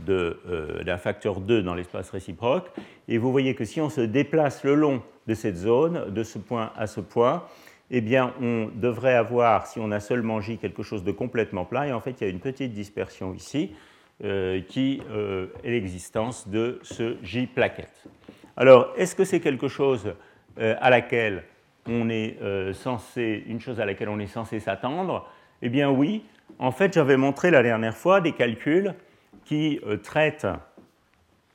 euh, 0.08 0.82
d'un 0.82 0.98
facteur 0.98 1.40
2 1.40 1.62
dans 1.62 1.74
l'espace 1.74 2.10
réciproque. 2.10 2.70
Et 3.08 3.18
vous 3.18 3.30
voyez 3.30 3.54
que 3.54 3.64
si 3.64 3.80
on 3.80 3.88
se 3.88 4.00
déplace 4.00 4.64
le 4.64 4.74
long 4.74 5.02
de 5.28 5.34
cette 5.34 5.56
zone, 5.56 6.10
de 6.10 6.22
ce 6.24 6.38
point 6.38 6.72
à 6.76 6.86
ce 6.86 7.00
point, 7.00 7.44
eh 7.92 8.00
bien, 8.00 8.34
on 8.40 8.70
devrait 8.74 9.14
avoir, 9.14 9.66
si 9.66 9.78
on 9.78 9.92
a 9.92 10.00
seulement 10.00 10.40
J, 10.40 10.58
quelque 10.58 10.82
chose 10.82 11.04
de 11.04 11.12
complètement 11.12 11.64
plat. 11.64 11.86
Et 11.86 11.92
en 11.92 12.00
fait, 12.00 12.20
il 12.20 12.24
y 12.24 12.26
a 12.26 12.30
une 12.30 12.40
petite 12.40 12.72
dispersion 12.72 13.34
ici 13.34 13.72
euh, 14.24 14.60
qui 14.66 15.00
euh, 15.10 15.46
est 15.62 15.70
l'existence 15.70 16.48
de 16.48 16.80
ce 16.82 17.16
J 17.22 17.46
plaquette. 17.46 18.08
Alors, 18.56 18.92
est-ce 18.96 19.14
que 19.14 19.24
c'est 19.24 19.40
quelque 19.40 19.68
chose 19.68 20.14
à 20.58 20.90
laquelle 20.90 21.44
on 21.86 22.10
est 22.10 22.36
censé, 22.74 23.42
une 23.46 23.58
chose 23.58 23.80
à 23.80 23.86
laquelle 23.86 24.10
on 24.10 24.18
est 24.18 24.26
censé 24.26 24.60
s'attendre? 24.60 25.26
Eh 25.62 25.68
bien, 25.68 25.90
oui. 25.90 26.24
En 26.58 26.72
fait, 26.72 26.92
j'avais 26.92 27.16
montré 27.16 27.50
la 27.50 27.62
dernière 27.62 27.96
fois 27.96 28.20
des 28.20 28.32
calculs 28.32 28.94
qui 29.44 29.80
euh, 29.86 29.96
traite 29.96 30.46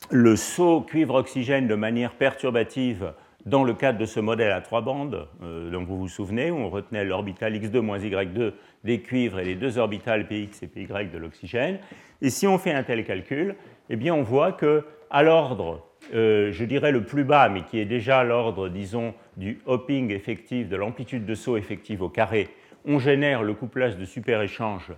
le 0.10 0.36
saut 0.36 0.82
cuivre-oxygène 0.82 1.68
de 1.68 1.76
manière 1.76 2.14
perturbative 2.14 3.14
dans 3.48 3.64
le 3.64 3.74
cadre 3.74 3.98
de 3.98 4.06
ce 4.06 4.20
modèle 4.20 4.52
à 4.52 4.60
trois 4.60 4.82
bandes, 4.82 5.28
euh, 5.42 5.72
dont 5.72 5.86
vous 5.86 5.98
vous 5.98 6.08
souvenez, 6.10 6.52
où 6.52 6.58
on 6.58 6.70
retenait 6.70 7.06
l'orbital 7.06 7.54
x2 7.54 7.80
moins 7.80 7.98
y2 7.98 8.52
des 8.84 9.02
cuivres 9.02 9.40
et 9.40 9.46
les 9.46 9.56
deux 9.56 9.78
orbitales 9.78 10.28
px 10.28 10.64
et 10.64 10.68
py 10.68 10.86
de 10.86 11.18
l'oxygène. 11.18 11.80
Et 12.22 12.30
si 12.30 12.46
on 12.46 12.58
fait 12.58 12.74
un 12.74 12.84
tel 12.84 13.06
calcul, 13.06 13.56
eh 13.90 13.96
bien 13.96 14.14
on 14.14 14.22
voit 14.22 14.52
que 14.52 14.84
à 15.10 15.24
l'ordre, 15.24 15.88
euh, 16.14 16.52
je 16.52 16.66
dirais 16.66 16.92
le 16.92 17.06
plus 17.06 17.24
bas, 17.24 17.48
mais 17.48 17.64
qui 17.64 17.80
est 17.80 17.86
déjà 17.86 18.22
l'ordre, 18.26 18.68
disons, 18.68 19.14
du 19.38 19.62
hopping 19.66 20.12
effectif, 20.12 20.68
de 20.68 20.76
l'amplitude 20.76 21.26
de 21.26 21.36
saut 21.36 21.56
effective 21.56 22.02
au 22.02 22.10
carré, 22.10 22.50
on 22.86 23.00
génère 23.00 23.44
le 23.44 23.54
couplage 23.54 23.98
de 23.98 24.06
super-échange 24.06 24.92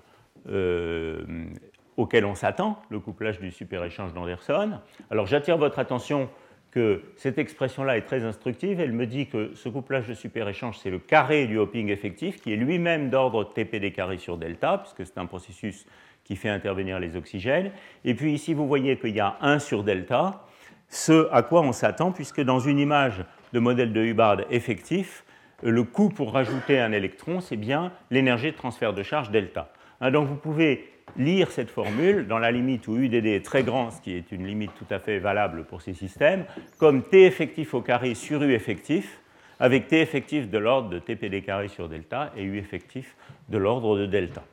auquel 1.97 2.25
on 2.25 2.33
s'attend, 2.33 2.81
le 2.89 2.99
couplage 2.99 3.39
du 3.39 3.51
super-échange 3.51 4.13
d'Anderson. 4.13 4.79
Alors 5.11 5.27
j'attire 5.27 5.57
votre 5.57 5.79
attention 5.79 6.29
que 6.71 7.01
cette 7.15 7.37
expression-là 7.37 7.97
est 7.97 8.03
très 8.03 8.23
instructive. 8.23 8.79
Elle 8.79 8.91
me 8.91 9.05
dit 9.05 9.27
que 9.27 9.51
ce 9.55 9.69
couplage 9.69 10.07
de 10.07 10.13
super-échange, 10.13 10.77
c'est 10.77 10.89
le 10.89 10.99
carré 10.99 11.47
du 11.47 11.57
hopping 11.57 11.89
effectif, 11.89 12.39
qui 12.39 12.53
est 12.53 12.55
lui-même 12.55 13.09
d'ordre 13.09 13.43
TPD 13.43 13.91
carré 13.91 14.17
sur 14.17 14.37
delta, 14.37 14.77
puisque 14.77 15.09
c'est 15.09 15.19
un 15.19 15.25
processus 15.25 15.85
qui 16.23 16.35
fait 16.35 16.49
intervenir 16.49 16.99
les 16.99 17.15
oxygènes. 17.15 17.71
Et 18.05 18.13
puis 18.13 18.33
ici, 18.33 18.53
vous 18.53 18.67
voyez 18.67 18.97
qu'il 18.97 19.15
y 19.15 19.19
a 19.19 19.37
1 19.41 19.59
sur 19.59 19.83
delta, 19.83 20.45
ce 20.87 21.27
à 21.31 21.41
quoi 21.41 21.61
on 21.61 21.71
s'attend, 21.71 22.11
puisque 22.11 22.41
dans 22.41 22.59
une 22.59 22.79
image 22.79 23.23
de 23.53 23.59
modèle 23.59 23.93
de 23.93 24.03
Hubbard 24.03 24.41
effectif, 24.51 25.25
le 25.63 25.83
coût 25.83 26.09
pour 26.09 26.33
rajouter 26.33 26.79
un 26.79 26.91
électron, 26.91 27.41
c'est 27.41 27.57
bien 27.57 27.91
l'énergie 28.11 28.51
de 28.51 28.55
transfert 28.55 28.93
de 28.93 29.03
charge 29.03 29.31
delta. 29.31 29.71
Hein, 30.01 30.11
donc 30.11 30.27
vous 30.27 30.35
pouvez 30.35 30.87
lire 31.17 31.51
cette 31.51 31.69
formule 31.69 32.27
dans 32.27 32.39
la 32.39 32.51
limite 32.51 32.87
où 32.87 32.97
UDD 32.97 33.25
est 33.25 33.45
très 33.45 33.63
grand, 33.63 33.91
ce 33.91 34.01
qui 34.01 34.13
est 34.13 34.31
une 34.31 34.45
limite 34.45 34.71
tout 34.75 34.91
à 34.93 34.99
fait 34.99 35.19
valable 35.19 35.65
pour 35.65 35.81
ces 35.81 35.93
systèmes, 35.93 36.45
comme 36.77 37.03
T 37.03 37.25
effectif 37.25 37.73
au 37.73 37.81
carré 37.81 38.15
sur 38.15 38.43
U 38.43 38.53
effectif, 38.53 39.19
avec 39.59 39.87
T 39.87 40.01
effectif 40.01 40.49
de 40.49 40.57
l'ordre 40.57 40.89
de 40.89 40.99
TPD 40.99 41.41
carré 41.41 41.67
sur 41.67 41.89
delta 41.89 42.31
et 42.37 42.43
U 42.43 42.57
effectif 42.57 43.15
de 43.49 43.57
l'ordre 43.57 43.97
de 43.97 44.05
delta. 44.05 44.43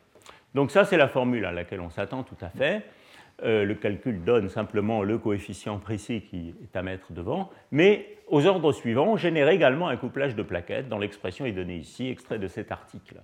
Donc 0.54 0.70
ça, 0.70 0.84
c'est 0.84 0.96
la 0.96 1.08
formule 1.08 1.44
à 1.44 1.52
laquelle 1.52 1.80
on 1.80 1.90
s'attend 1.90 2.22
tout 2.22 2.38
à 2.40 2.48
fait. 2.48 2.82
Euh, 3.42 3.64
le 3.64 3.74
calcul 3.74 4.24
donne 4.24 4.48
simplement 4.48 5.02
le 5.02 5.18
coefficient 5.18 5.78
précis 5.78 6.22
qui 6.22 6.54
est 6.62 6.74
à 6.74 6.82
mettre 6.82 7.12
devant, 7.12 7.50
mais 7.70 8.16
aux 8.28 8.46
ordres 8.46 8.72
suivants, 8.72 9.12
on 9.12 9.16
génère 9.18 9.50
également 9.50 9.88
un 9.88 9.96
couplage 9.96 10.34
de 10.34 10.42
plaquettes, 10.42 10.88
dans 10.88 10.98
l'expression 10.98 11.44
est 11.44 11.52
donnée 11.52 11.76
ici, 11.76 12.08
extrait 12.08 12.38
de 12.38 12.48
cet 12.48 12.72
article. 12.72 13.16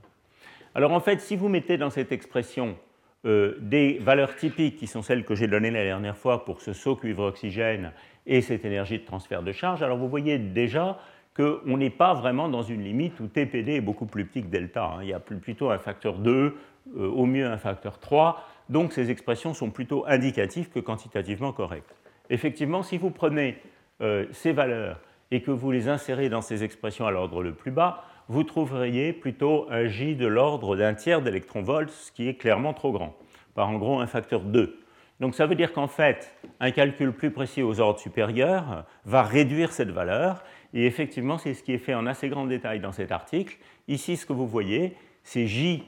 Alors 0.74 0.92
en 0.92 1.00
fait, 1.00 1.20
si 1.22 1.34
vous 1.34 1.48
mettez 1.48 1.78
dans 1.78 1.88
cette 1.88 2.12
expression 2.12 2.76
euh, 3.24 3.56
des 3.60 3.98
valeurs 4.00 4.34
typiques 4.34 4.76
qui 4.76 4.86
sont 4.86 5.02
celles 5.02 5.24
que 5.24 5.34
j'ai 5.34 5.46
données 5.46 5.70
la 5.70 5.84
dernière 5.84 6.16
fois 6.16 6.44
pour 6.44 6.60
ce 6.60 6.72
saut 6.72 6.96
cuivre-oxygène 6.96 7.92
et 8.26 8.40
cette 8.40 8.64
énergie 8.64 8.98
de 8.98 9.04
transfert 9.04 9.42
de 9.42 9.52
charge, 9.52 9.82
alors 9.82 9.96
vous 9.96 10.08
voyez 10.08 10.38
déjà 10.38 10.98
qu'on 11.36 11.76
n'est 11.76 11.90
pas 11.90 12.14
vraiment 12.14 12.48
dans 12.48 12.62
une 12.62 12.82
limite 12.82 13.18
où 13.20 13.26
TPD 13.26 13.74
est 13.74 13.80
beaucoup 13.80 14.06
plus 14.06 14.26
petit 14.26 14.42
que 14.42 14.48
delta. 14.48 14.84
Hein. 14.84 14.98
Il 15.02 15.08
y 15.08 15.14
a 15.14 15.20
plutôt 15.20 15.70
un 15.70 15.78
facteur 15.78 16.18
2, 16.18 16.56
euh, 16.96 17.08
au 17.08 17.24
mieux 17.26 17.46
un 17.46 17.58
facteur 17.58 17.98
3, 17.98 18.44
donc 18.68 18.92
ces 18.92 19.10
expressions 19.10 19.54
sont 19.54 19.70
plutôt 19.70 20.04
indicatives 20.06 20.68
que 20.68 20.80
quantitativement 20.80 21.52
correctes. 21.52 21.94
Effectivement, 22.28 22.82
si 22.82 22.98
vous 22.98 23.10
prenez 23.10 23.58
euh, 24.00 24.26
ces 24.32 24.52
valeurs 24.52 25.00
et 25.30 25.42
que 25.42 25.50
vous 25.50 25.70
les 25.70 25.88
insérez 25.88 26.28
dans 26.28 26.42
ces 26.42 26.64
expressions 26.64 27.06
à 27.06 27.10
l'ordre 27.10 27.42
le 27.42 27.52
plus 27.52 27.70
bas, 27.70 28.04
vous 28.28 28.44
trouveriez 28.44 29.12
plutôt 29.12 29.66
un 29.70 29.86
J 29.86 30.16
de 30.16 30.26
l'ordre 30.26 30.76
d'un 30.76 30.94
tiers 30.94 31.22
d'électron-volt, 31.22 31.90
ce 31.90 32.12
qui 32.12 32.28
est 32.28 32.34
clairement 32.34 32.74
trop 32.74 32.92
grand, 32.92 33.16
par 33.54 33.68
en 33.68 33.78
gros 33.78 34.00
un 34.00 34.06
facteur 34.06 34.40
2. 34.40 34.78
Donc 35.20 35.34
ça 35.34 35.46
veut 35.46 35.54
dire 35.54 35.72
qu'en 35.72 35.86
fait, 35.86 36.34
un 36.58 36.70
calcul 36.70 37.12
plus 37.12 37.30
précis 37.30 37.62
aux 37.62 37.80
ordres 37.80 38.00
supérieurs 38.00 38.84
va 39.04 39.22
réduire 39.22 39.72
cette 39.72 39.90
valeur, 39.90 40.42
et 40.74 40.86
effectivement, 40.86 41.38
c'est 41.38 41.54
ce 41.54 41.62
qui 41.62 41.72
est 41.72 41.78
fait 41.78 41.94
en 41.94 42.06
assez 42.06 42.28
grand 42.28 42.46
détail 42.46 42.80
dans 42.80 42.92
cet 42.92 43.12
article. 43.12 43.58
Ici, 43.88 44.16
ce 44.16 44.26
que 44.26 44.32
vous 44.32 44.46
voyez, 44.46 44.96
c'est 45.22 45.46
J 45.46 45.84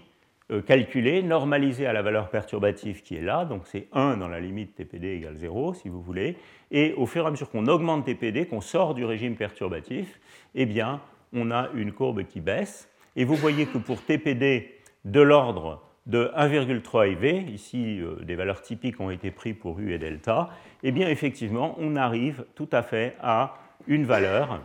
euh, 0.51 0.61
calculé, 0.61 1.23
normalisé 1.23 1.87
à 1.87 1.95
la 1.95 2.03
valeur 2.03 2.29
perturbative 2.29 3.03
qui 3.03 3.17
est 3.17 3.23
là, 3.23 3.47
donc 3.47 3.63
c'est 3.65 3.89
1 3.93 4.19
dans 4.19 4.29
la 4.29 4.41
limite 4.41 4.75
TPD 4.75 5.15
égale 5.15 5.37
0, 5.37 5.73
si 5.73 5.89
vous 5.89 6.03
voulez, 6.03 6.37
et 6.71 6.93
au 6.99 7.07
fur 7.07 7.25
et 7.25 7.29
à 7.29 7.31
mesure 7.31 7.49
qu'on 7.49 7.67
augmente 7.67 8.05
TPD, 8.05 8.47
qu'on 8.47 8.61
sort 8.61 8.95
du 8.95 9.07
régime 9.07 9.37
perturbatif, 9.37 10.21
eh 10.55 10.67
bien, 10.67 11.01
on 11.35 11.51
a 11.51 11.69
une 11.75 11.93
courbe 11.93 12.25
qui 12.25 12.41
baisse. 12.41 12.89
Et 13.17 13.25
vous 13.25 13.37
voyez 13.37 13.67
que 13.67 13.79
pour 13.79 14.03
TPD 14.03 14.75
de 15.05 15.21
l'ordre 15.21 15.83
de 16.07 16.31
1,3 16.37 17.13
IV, 17.13 17.51
ici 17.51 18.01
euh, 18.01 18.17
des 18.23 18.35
valeurs 18.35 18.63
typiques 18.63 19.01
ont 19.01 19.11
été 19.11 19.31
prises 19.31 19.57
pour 19.59 19.79
U 19.79 19.93
et 19.93 19.99
delta, 19.99 20.51
eh 20.83 20.93
bien 20.93 21.09
effectivement 21.09 21.75
on 21.79 21.97
arrive 21.97 22.45
tout 22.55 22.69
à 22.73 22.83
fait 22.83 23.17
à 23.21 23.55
une 23.87 24.05
valeur 24.05 24.61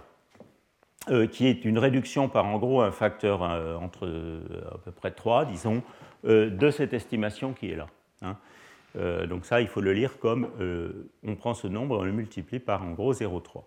euh, 1.09 1.27
qui 1.27 1.47
est 1.47 1.63
une 1.63 1.77
réduction 1.77 2.27
par 2.27 2.45
en 2.45 2.57
gros 2.57 2.81
un 2.81 2.91
facteur 2.91 3.43
euh, 3.43 3.75
entre 3.77 4.05
à 4.73 4.77
peu 4.79 4.91
près 4.91 5.11
3, 5.11 5.45
disons, 5.45 5.81
de 6.25 6.69
cette 6.69 6.93
estimation 6.93 7.53
qui 7.53 7.71
est 7.71 7.77
là. 7.77 7.87
Hein. 8.21 8.35
donc 9.27 9.45
ça, 9.45 9.61
il 9.61 9.69
faut 9.69 9.79
le 9.79 9.93
lire 9.93 10.19
comme 10.19 10.49
on 11.23 11.35
prend 11.35 11.53
ce 11.53 11.67
nombre 11.67 11.95
et 11.95 11.99
on 11.99 12.03
le 12.03 12.11
multiplie 12.11 12.59
par 12.59 12.83
en 12.83 12.91
gros 12.91 13.13
0,3 13.13 13.63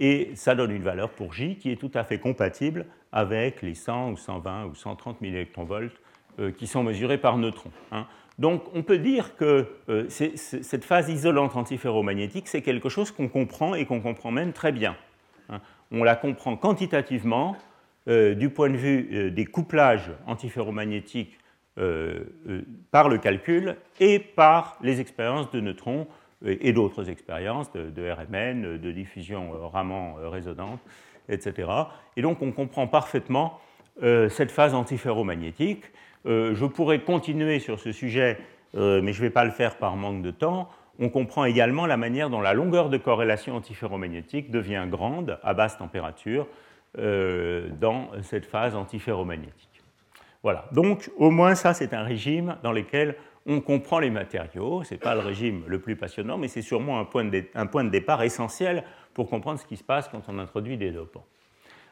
et 0.00 0.30
ça 0.34 0.54
donne 0.54 0.70
une 0.72 0.82
valeur 0.82 1.10
pour 1.10 1.34
J 1.34 1.56
qui 1.56 1.70
est 1.70 1.76
tout 1.76 1.90
à 1.94 2.04
fait 2.04 2.18
compatible 2.18 2.86
avec 3.12 3.62
les 3.62 3.74
100 3.74 4.12
ou 4.12 4.16
120 4.16 4.64
ou 4.64 4.74
130 4.74 5.18
000 5.20 5.32
électronvolts 5.34 6.00
euh, 6.40 6.50
qui 6.50 6.66
sont 6.66 6.82
mesurés 6.82 7.18
par 7.18 7.36
neutrons. 7.36 7.70
Hein. 7.92 8.06
Donc 8.38 8.62
on 8.74 8.82
peut 8.82 8.98
dire 8.98 9.36
que 9.36 9.66
euh, 9.90 10.08
cette 10.08 10.84
phase 10.84 11.10
isolante 11.10 11.54
antiferromagnétique, 11.54 12.48
c'est 12.48 12.62
quelque 12.62 12.88
chose 12.88 13.10
qu'on 13.10 13.28
comprend 13.28 13.74
et 13.74 13.84
qu'on 13.84 14.00
comprend 14.00 14.30
même 14.30 14.54
très 14.54 14.72
bien. 14.72 14.96
Hein. 15.50 15.60
On 15.92 16.02
la 16.02 16.16
comprend 16.16 16.56
quantitativement 16.56 17.56
euh, 18.08 18.34
du 18.34 18.48
point 18.48 18.70
de 18.70 18.76
vue 18.76 19.30
des 19.30 19.44
couplages 19.44 20.10
antiferromagnétiques 20.26 21.36
par 22.90 23.08
le 23.08 23.16
calcul 23.16 23.76
et 24.00 24.18
par 24.18 24.76
les 24.82 25.00
expériences 25.00 25.50
de 25.50 25.60
neutrons 25.60 26.08
et 26.44 26.72
d'autres 26.72 27.10
expériences 27.10 27.70
de, 27.72 28.10
RMN, 28.10 28.78
de 28.78 28.92
diffusion 28.92 29.52
euh, 29.54 29.66
Raman-résonante, 29.66 30.80
euh, 31.28 31.34
etc. 31.34 31.68
Et 32.16 32.22
donc 32.22 32.40
on 32.42 32.52
comprend 32.52 32.86
parfaitement 32.86 33.58
euh, 34.02 34.28
cette 34.28 34.50
phase 34.50 34.74
antiferromagnétique. 34.74 35.84
je 36.24 36.66
pourrais 36.66 37.00
continuer 37.00 37.58
sur 37.60 37.78
ce 37.78 37.92
sujet, 37.92 38.38
mais 38.74 39.12
je 39.12 39.20
ne 39.20 39.26
vais 39.26 39.30
pas 39.30 39.44
le 39.44 39.50
faire 39.50 39.76
par 39.76 39.96
manque 39.96 40.22
de 40.22 40.30
temps. 40.30 40.68
On 40.98 41.08
comprend 41.08 41.46
également 41.46 41.86
la 41.86 41.96
manière 41.96 42.28
dont 42.28 42.42
la 42.42 42.52
longueur 42.52 42.90
de 42.90 42.98
corrélation 42.98 43.56
antiferromagnétique 43.56 44.50
devient 44.50 44.86
grande 44.88 45.38
à 45.42 45.54
basse 45.54 45.78
température 45.78 46.46
dans 46.94 48.10
cette 48.22 48.44
phase 48.44 48.76
antiferromagnétique. 48.76 49.82
Voilà, 50.42 50.66
donc 50.72 51.10
au 51.16 51.30
moins 51.30 51.54
ça 51.54 51.72
c'est 51.72 51.94
un 51.94 52.02
régime 52.02 52.56
dans 52.62 52.72
lequel 52.72 53.16
on 53.50 53.60
comprend 53.60 53.98
les 53.98 54.10
matériaux. 54.10 54.84
Ce 54.84 54.94
n'est 54.94 54.98
pas 54.98 55.14
le 55.14 55.20
régime 55.20 55.64
le 55.66 55.80
plus 55.80 55.96
passionnant, 55.96 56.38
mais 56.38 56.46
c'est 56.46 56.62
sûrement 56.62 57.00
un 57.00 57.04
point, 57.04 57.24
de, 57.24 57.88
départ 57.88 58.22
essentiel 58.22 58.84
pour 59.12 59.28
comprendre 59.28 59.58
ce 59.58 59.66
qui 59.66 59.76
se 59.76 59.82
passe 59.82 60.08
quand 60.08 60.22
on 60.28 60.38
introduit 60.38 60.76
des 60.76 60.92
dopants. 60.92 61.26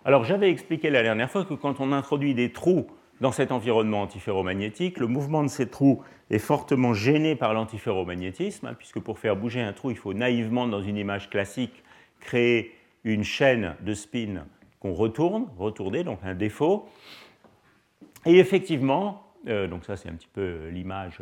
Alors 0.04 0.22
j'avais 0.22 0.50
expliqué 0.50 0.88
la 0.88 1.02
dernière 1.02 1.28
fois 1.28 1.44
que 1.44 1.54
quand 1.54 1.80
on 1.80 1.90
introduit 1.90 2.32
des 2.32 2.52
trous 2.52 2.86
dans 3.20 3.32
cet 3.32 3.50
environnement 3.50 4.02
antiferromagnétique, 4.02 5.00
le 5.00 5.08
mouvement 5.08 5.42
de 5.42 5.48
ces 5.48 5.68
trous 5.68 6.00
est 6.30 6.38
fortement 6.38 6.94
gêné 6.94 7.34
par 7.34 7.52
l'antiferromagnétisme, 7.52 8.66
hein, 8.66 8.74
puisque 8.78 9.00
pour 9.00 9.18
faire 9.18 9.34
bouger 9.34 9.60
un 9.60 9.72
trou, 9.72 9.90
il 9.90 9.96
faut 9.96 10.14
naïvement, 10.14 10.68
dans 10.68 10.80
une 10.80 10.96
image 10.96 11.28
classique, 11.28 11.82
créer 12.20 12.72
une 13.02 13.24
chaîne 13.24 13.74
de 13.80 13.94
spin 13.94 14.44
qu'on 14.78 14.92
retourne, 14.92 15.46
retourner, 15.58 16.04
donc 16.04 16.20
un 16.22 16.36
défaut. 16.36 16.86
Et 18.26 18.38
effectivement, 18.38 19.27
donc 19.46 19.84
ça 19.84 19.96
c'est 19.96 20.08
un 20.08 20.14
petit 20.14 20.28
peu 20.32 20.68
l'image 20.70 21.20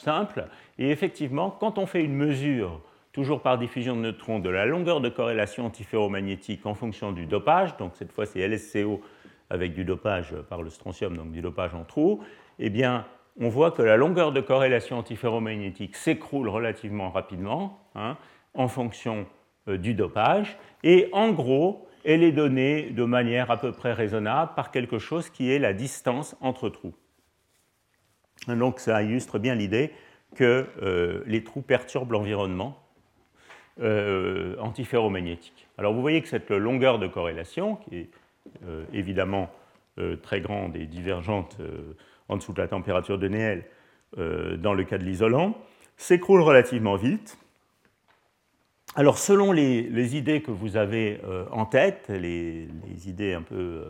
simple. 0.00 0.46
Et 0.78 0.90
effectivement, 0.90 1.50
quand 1.50 1.78
on 1.78 1.86
fait 1.86 2.02
une 2.02 2.14
mesure 2.14 2.80
toujours 3.12 3.42
par 3.42 3.58
diffusion 3.58 3.96
de 3.96 4.00
neutrons, 4.02 4.38
de 4.38 4.50
la 4.50 4.66
longueur 4.66 5.00
de 5.00 5.08
corrélation 5.08 5.66
antiferromagnétique 5.66 6.64
en 6.66 6.74
fonction 6.74 7.12
du 7.12 7.26
dopage, 7.26 7.76
donc 7.76 7.92
cette 7.96 8.12
fois 8.12 8.26
c'est 8.26 8.46
LSCO 8.46 9.00
avec 9.50 9.74
du 9.74 9.84
dopage 9.84 10.34
par 10.48 10.62
le 10.62 10.70
strontium, 10.70 11.16
donc 11.16 11.32
du 11.32 11.42
dopage 11.42 11.74
en 11.74 11.84
trou, 11.84 12.22
eh 12.58 12.70
bien, 12.70 13.04
on 13.40 13.48
voit 13.48 13.72
que 13.72 13.82
la 13.82 13.96
longueur 13.96 14.32
de 14.32 14.40
corrélation 14.40 14.98
antiferromagnétique 14.98 15.96
s'écroule 15.96 16.48
relativement 16.48 17.10
rapidement 17.10 17.78
hein, 17.94 18.16
en 18.54 18.68
fonction 18.68 19.26
euh, 19.68 19.76
du 19.76 19.94
dopage, 19.94 20.56
et 20.84 21.08
en 21.12 21.32
gros, 21.32 21.88
elle 22.04 22.22
est 22.22 22.32
donnée 22.32 22.90
de 22.90 23.04
manière 23.04 23.50
à 23.50 23.56
peu 23.56 23.72
près 23.72 23.92
raisonnable 23.92 24.52
par 24.54 24.70
quelque 24.70 24.98
chose 24.98 25.30
qui 25.30 25.50
est 25.50 25.58
la 25.58 25.72
distance 25.72 26.36
entre 26.40 26.68
trous. 26.68 26.94
Donc 28.48 28.80
ça 28.80 29.02
illustre 29.02 29.38
bien 29.38 29.54
l'idée 29.54 29.92
que 30.34 30.66
euh, 30.82 31.22
les 31.26 31.44
trous 31.44 31.62
perturbent 31.62 32.12
l'environnement 32.12 32.78
euh, 33.80 34.56
antiferromagnétique. 34.58 35.68
Alors 35.78 35.92
vous 35.92 36.00
voyez 36.00 36.22
que 36.22 36.28
cette 36.28 36.50
longueur 36.50 36.98
de 36.98 37.06
corrélation, 37.06 37.76
qui 37.76 37.96
est 37.96 38.10
euh, 38.66 38.84
évidemment 38.92 39.50
très 40.22 40.40
grande 40.40 40.76
et 40.76 40.86
divergente 40.86 41.58
en 42.28 42.38
dessous 42.38 42.54
de 42.54 42.60
la 42.62 42.68
température 42.68 43.18
de 43.18 43.28
Néel 43.28 43.66
dans 44.16 44.72
le 44.72 44.82
cas 44.84 44.96
de 44.96 45.04
l'isolant, 45.04 45.58
s'écroule 45.98 46.40
relativement 46.40 46.96
vite. 46.96 47.36
Alors 48.96 49.18
selon 49.18 49.52
les, 49.52 50.16
idées 50.16 50.42
que 50.42 50.50
vous 50.50 50.76
avez 50.76 51.20
en 51.52 51.64
tête, 51.64 52.08
les, 52.08 52.68
idées 53.06 53.34
un 53.34 53.42
peu 53.42 53.84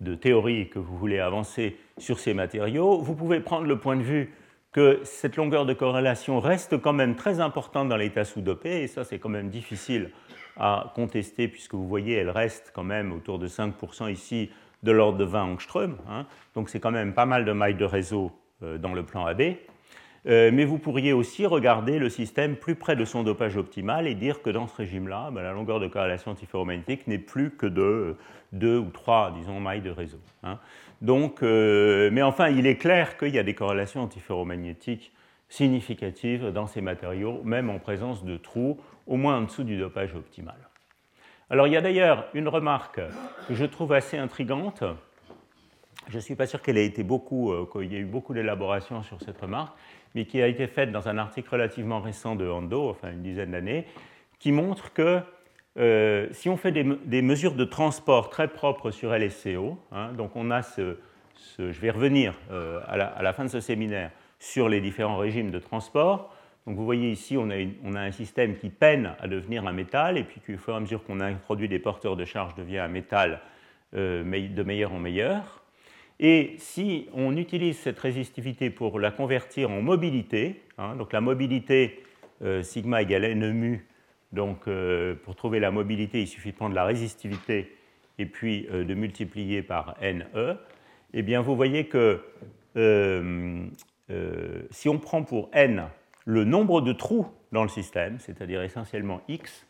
de 0.00 0.14
théorie 0.14 0.68
que 0.68 0.78
vous 0.78 0.96
voulez 0.96 1.20
avancer 1.20 1.76
sur 1.98 2.18
ces 2.18 2.34
matériaux, 2.34 3.00
vous 3.00 3.14
pouvez 3.14 3.40
prendre 3.40 3.66
le 3.66 3.78
point 3.78 3.96
de 3.96 4.02
vue 4.02 4.34
que 4.72 5.00
cette 5.04 5.36
longueur 5.36 5.66
de 5.66 5.74
corrélation 5.74 6.40
reste 6.40 6.78
quand 6.78 6.92
même 6.92 7.16
très 7.16 7.40
importante 7.40 7.88
dans 7.88 7.96
l'état 7.96 8.24
sous-dopé, 8.24 8.82
et 8.82 8.86
ça 8.86 9.04
c'est 9.04 9.18
quand 9.18 9.28
même 9.28 9.50
difficile 9.50 10.10
à 10.56 10.92
contester 10.94 11.48
puisque 11.48 11.74
vous 11.74 11.88
voyez, 11.88 12.14
elle 12.14 12.30
reste 12.30 12.72
quand 12.74 12.84
même 12.84 13.12
autour 13.12 13.38
de 13.38 13.48
5% 13.48 14.10
ici 14.12 14.50
de 14.82 14.92
l'ordre 14.92 15.18
de 15.18 15.24
20 15.24 15.44
angstrom, 15.44 15.96
hein. 16.08 16.26
donc 16.54 16.70
c'est 16.70 16.80
quand 16.80 16.90
même 16.90 17.14
pas 17.14 17.26
mal 17.26 17.44
de 17.44 17.52
mailles 17.52 17.74
de 17.74 17.84
réseau 17.84 18.32
euh, 18.62 18.78
dans 18.78 18.94
le 18.94 19.02
plan 19.04 19.26
AB. 19.26 19.42
Euh, 20.26 20.50
mais 20.52 20.64
vous 20.64 20.78
pourriez 20.78 21.12
aussi 21.12 21.46
regarder 21.46 21.98
le 21.98 22.10
système 22.10 22.56
plus 22.56 22.74
près 22.74 22.94
de 22.94 23.04
son 23.06 23.22
dopage 23.22 23.56
optimal 23.56 24.06
et 24.06 24.14
dire 24.14 24.42
que 24.42 24.50
dans 24.50 24.66
ce 24.66 24.76
régime-là, 24.76 25.30
ben, 25.32 25.42
la 25.42 25.52
longueur 25.52 25.80
de 25.80 25.86
corrélation 25.86 26.32
antiferromagnétique 26.32 27.06
n'est 27.06 27.18
plus 27.18 27.50
que 27.50 27.66
de 27.66 28.16
2 28.52 28.78
ou 28.78 28.90
3, 28.90 29.32
disons, 29.32 29.60
mailles 29.60 29.80
de 29.80 29.90
réseau. 29.90 30.20
Hein. 30.42 30.58
Donc, 31.00 31.42
euh, 31.42 32.10
mais 32.12 32.22
enfin, 32.22 32.48
il 32.48 32.66
est 32.66 32.76
clair 32.76 33.16
qu'il 33.16 33.34
y 33.34 33.38
a 33.38 33.42
des 33.42 33.54
corrélations 33.54 34.02
antiferromagnétiques 34.02 35.12
significatives 35.48 36.52
dans 36.52 36.66
ces 36.66 36.82
matériaux, 36.82 37.40
même 37.42 37.70
en 37.70 37.78
présence 37.78 38.24
de 38.24 38.36
trous, 38.36 38.78
au 39.06 39.16
moins 39.16 39.38
en 39.38 39.42
dessous 39.42 39.64
du 39.64 39.78
dopage 39.78 40.14
optimal. 40.14 40.56
Alors, 41.48 41.66
il 41.66 41.72
y 41.72 41.76
a 41.76 41.80
d'ailleurs 41.80 42.26
une 42.34 42.46
remarque 42.46 43.00
que 43.48 43.54
je 43.54 43.64
trouve 43.64 43.92
assez 43.92 44.18
intrigante. 44.18 44.84
Je 46.08 46.16
ne 46.16 46.20
suis 46.20 46.36
pas 46.36 46.46
sûr 46.46 46.62
qu'elle 46.62 46.78
ait 46.78 46.86
été 46.86 47.02
beaucoup, 47.02 47.52
euh, 47.52 47.66
qu'il 47.72 47.92
y 47.92 47.96
ait 47.96 48.00
eu 48.00 48.04
beaucoup 48.04 48.34
d'élaboration 48.34 49.02
sur 49.02 49.20
cette 49.20 49.40
remarque, 49.40 49.76
mais 50.14 50.24
qui 50.24 50.40
a 50.42 50.46
été 50.46 50.66
faite 50.66 50.92
dans 50.92 51.08
un 51.08 51.18
article 51.18 51.48
relativement 51.50 52.00
récent 52.00 52.36
de 52.36 52.46
Hando, 52.48 52.88
enfin 52.88 53.12
une 53.12 53.22
dizaine 53.22 53.52
d'années, 53.52 53.86
qui 54.38 54.52
montre 54.52 54.92
que 54.92 55.20
euh, 55.78 56.26
si 56.32 56.48
on 56.48 56.56
fait 56.56 56.72
des, 56.72 57.22
mesures 57.22 57.54
de 57.54 57.64
transport 57.64 58.28
très 58.28 58.48
propres 58.48 58.90
sur 58.90 59.16
LSCO, 59.16 59.78
hein, 59.92 60.12
donc 60.12 60.34
on 60.34 60.50
a 60.50 60.62
ce, 60.62 60.96
je 61.58 61.80
vais 61.80 61.90
revenir 61.90 62.34
euh, 62.50 62.80
à, 62.86 63.22
la, 63.22 63.32
fin 63.32 63.44
de 63.44 63.50
ce 63.50 63.60
séminaire 63.60 64.10
sur 64.38 64.68
les 64.68 64.80
différents 64.80 65.16
régimes 65.16 65.50
de 65.50 65.58
transport. 65.58 66.34
Donc 66.66 66.76
vous 66.76 66.84
voyez 66.84 67.10
ici, 67.10 67.36
on 67.38 67.50
a, 67.50 68.00
un 68.00 68.10
système 68.10 68.56
qui 68.56 68.68
peine 68.68 69.14
à 69.20 69.28
devenir 69.28 69.66
un 69.66 69.72
métal, 69.72 70.18
et 70.18 70.24
puis 70.24 70.54
au 70.54 70.58
fur 70.58 70.74
et 70.74 70.76
à 70.76 70.80
mesure 70.80 71.04
qu'on 71.04 71.20
introduit 71.20 71.68
des 71.68 71.78
porteurs 71.78 72.16
de 72.16 72.24
charge, 72.24 72.54
devient 72.54 72.78
un 72.78 72.88
métal 72.88 73.40
euh, 73.94 74.22
de 74.22 74.62
meilleur 74.62 74.92
en 74.92 74.98
meilleur. 74.98 75.59
Et 76.20 76.54
si 76.58 77.08
on 77.14 77.36
utilise 77.36 77.78
cette 77.78 77.98
résistivité 77.98 78.70
pour 78.70 79.00
la 79.00 79.10
convertir 79.10 79.70
en 79.70 79.80
mobilité, 79.80 80.62
hein, 80.78 80.94
donc 80.96 81.12
la 81.12 81.20
mobilité 81.20 82.00
sigma 82.62 83.02
égale 83.02 83.24
n 83.24 83.52
mu 83.52 83.86
donc, 84.32 84.68
euh, 84.68 85.14
pour 85.24 85.34
trouver 85.34 85.60
la 85.60 85.70
mobilité, 85.70 86.22
il 86.22 86.26
suffit 86.26 86.52
de 86.52 86.56
prendre 86.56 86.74
la 86.74 86.84
résistivité 86.84 87.76
et 88.18 88.26
puis 88.26 88.68
euh, 88.70 88.84
de 88.84 88.94
multiplier 88.94 89.62
par 89.62 89.96
NE. 90.00 90.56
Eh 91.12 91.22
bien, 91.22 91.40
vous 91.40 91.56
voyez 91.56 91.86
que 91.86 92.22
euh, 92.76 93.66
si 94.70 94.88
on 94.88 94.98
prend 94.98 95.22
pour 95.24 95.50
N 95.52 95.84
le 96.24 96.44
nombre 96.44 96.80
de 96.80 96.92
trous 96.92 97.26
dans 97.50 97.62
le 97.62 97.68
système, 97.68 98.18
c'est-à-dire 98.20 98.62
essentiellement 98.62 99.20
X, 99.28 99.66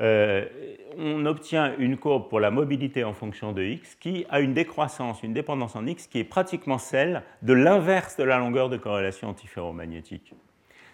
on 0.00 1.26
obtient 1.26 1.76
une 1.78 1.96
courbe 1.96 2.28
pour 2.28 2.40
la 2.40 2.50
mobilité 2.50 3.04
en 3.04 3.12
fonction 3.12 3.52
de 3.52 3.62
x 3.62 3.94
qui 3.96 4.24
a 4.30 4.40
une 4.40 4.54
décroissance, 4.54 5.22
une 5.22 5.34
dépendance 5.34 5.76
en 5.76 5.86
x 5.86 6.06
qui 6.06 6.18
est 6.18 6.24
pratiquement 6.24 6.78
celle 6.78 7.22
de 7.42 7.52
l'inverse 7.52 8.16
de 8.16 8.24
la 8.24 8.38
longueur 8.38 8.68
de 8.68 8.76
corrélation 8.76 9.28
antiferromagnétique. 9.28 10.34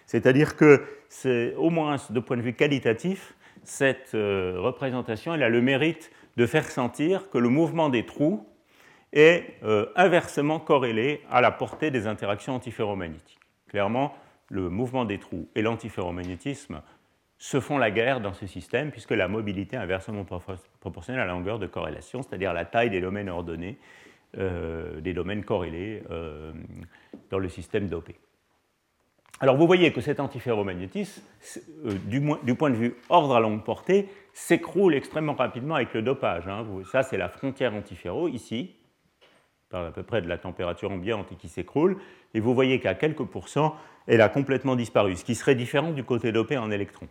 C'est-à-dire 0.05 0.55
que, 0.55 0.83
c'est, 1.07 1.53
au 1.55 1.69
moins 1.69 1.97
de 2.09 2.19
point 2.19 2.35
de 2.35 2.41
vue 2.41 2.53
qualitatif, 2.53 3.35
cette 3.63 4.15
euh, 4.15 4.55
représentation 4.57 5.35
elle 5.35 5.43
a 5.43 5.49
le 5.49 5.61
mérite 5.61 6.11
de 6.37 6.45
faire 6.45 6.65
sentir 6.65 7.29
que 7.29 7.37
le 7.37 7.49
mouvement 7.49 7.89
des 7.89 8.05
trous 8.05 8.45
est 9.13 9.55
euh, 9.63 9.85
inversement 9.95 10.59
corrélé 10.59 11.21
à 11.29 11.41
la 11.41 11.51
portée 11.51 11.91
des 11.91 12.07
interactions 12.07 12.55
antiferromagnétiques. 12.55 13.39
Clairement, 13.67 14.15
le 14.47 14.69
mouvement 14.69 15.05
des 15.05 15.19
trous 15.19 15.47
et 15.55 15.61
l'antiferromagnétisme 15.61 16.81
se 17.39 17.59
font 17.59 17.79
la 17.79 17.89
guerre 17.89 18.21
dans 18.21 18.33
ce 18.33 18.45
système 18.45 18.91
puisque 18.91 19.11
la 19.11 19.27
mobilité 19.27 19.75
est 19.75 19.79
inversement 19.79 20.25
proportionnelle 20.79 21.21
à 21.21 21.25
la 21.25 21.33
longueur 21.33 21.57
de 21.57 21.65
corrélation, 21.65 22.21
c'est-à-dire 22.21 22.53
la 22.53 22.65
taille 22.65 22.91
des 22.91 23.01
domaines 23.01 23.29
ordonnés, 23.29 23.79
euh, 24.37 25.01
des 25.01 25.13
domaines 25.13 25.43
corrélés 25.43 26.03
dans 27.31 27.39
le 27.39 27.49
système 27.49 27.87
dopé. 27.87 28.15
Alors 29.41 29.55
vous 29.55 29.67
voyez 29.67 29.93
que 29.93 30.01
cet 30.01 30.19
antiferromagnétisme, 30.19 31.21
euh, 31.85 31.93
du, 32.05 32.55
point 32.55 32.69
de 32.69 32.75
vue 32.75 32.95
ordre 33.07 33.35
à 33.35 33.39
longue 33.39 33.63
portée, 33.63 34.09
s'écroule 34.33 34.93
extrêmement 34.95 35.33
rapidement 35.33 35.75
avec 35.75 35.93
le 35.93 36.01
dopage. 36.01 36.47
Hein. 36.47 36.65
Ça, 36.91 37.03
c'est 37.03 37.17
la 37.17 37.29
frontière 37.29 37.73
antiferro, 37.73 38.27
ici, 38.27 38.75
par 39.69 39.85
à 39.85 39.91
peu 39.91 40.03
près 40.03 40.21
de 40.21 40.27
la 40.27 40.37
température 40.37 40.91
ambiante 40.91 41.37
qui 41.37 41.47
s'écroule. 41.47 41.97
Et 42.33 42.41
vous 42.41 42.53
voyez 42.53 42.81
qu'à 42.81 42.95
quelques 42.95 43.23
pourcents, 43.23 43.75
elle 44.07 44.21
a 44.21 44.27
complètement 44.27 44.75
disparu, 44.75 45.15
ce 45.15 45.23
qui 45.23 45.35
serait 45.35 45.55
différent 45.55 45.91
du 45.91 46.03
côté 46.03 46.33
dopé 46.33 46.57
en 46.57 46.69
électrons. 46.69 47.07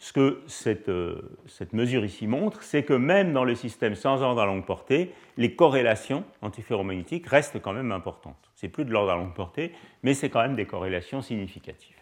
Ce 0.00 0.14
que 0.14 0.40
euh, 0.88 1.20
cette, 1.46 1.72
mesure 1.74 2.06
ici 2.06 2.26
montre, 2.26 2.62
c'est 2.62 2.84
que 2.84 2.94
même 2.94 3.34
dans 3.34 3.44
le 3.44 3.54
système 3.54 3.94
sans 3.94 4.22
ordre 4.22 4.40
à 4.40 4.46
longue 4.46 4.64
portée, 4.64 5.12
les 5.36 5.54
corrélations 5.54 6.24
antiferromagnétiques 6.40 7.26
restent 7.26 7.60
quand 7.60 7.74
même 7.74 7.92
importantes. 7.92 8.50
C'est 8.54 8.68
plus 8.68 8.86
de 8.86 8.92
l'ordre 8.92 9.12
à 9.12 9.16
longue 9.16 9.34
portée, 9.34 9.72
mais 10.02 10.14
c'est 10.14 10.30
quand 10.30 10.40
même 10.40 10.56
des 10.56 10.64
corrélations 10.64 11.20
significatives. 11.20 11.96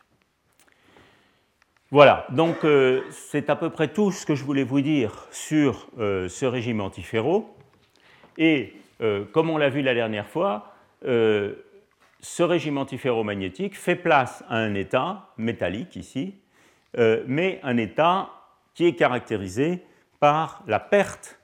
Voilà, 1.90 2.24
donc 2.30 2.64
euh, 2.64 3.02
c'est 3.10 3.50
à 3.50 3.56
peu 3.56 3.68
près 3.68 3.88
tout 3.88 4.12
ce 4.12 4.24
que 4.24 4.36
je 4.36 4.44
voulais 4.44 4.62
vous 4.62 4.80
dire 4.80 5.26
sur 5.32 5.88
euh, 5.98 6.28
ce 6.28 6.46
régime 6.46 6.80
antiferro. 6.80 7.52
Et 8.38 8.74
comme 9.32 9.48
on 9.50 9.58
l'a 9.58 9.68
vu 9.68 9.82
la 9.82 9.94
dernière 9.94 10.26
fois, 10.26 10.74
ce 11.02 12.42
régime 12.42 12.78
antiferromagnétique 12.78 13.76
fait 13.76 13.94
place 13.94 14.42
à 14.48 14.56
un 14.56 14.74
état 14.74 15.30
métallique 15.36 15.94
ici, 15.94 16.34
euh, 16.96 17.22
mais 17.26 17.60
un 17.62 17.76
état 17.76 18.30
qui 18.74 18.86
est 18.86 18.94
caractérisé 18.94 19.82
par 20.20 20.62
la 20.66 20.80
perte 20.80 21.38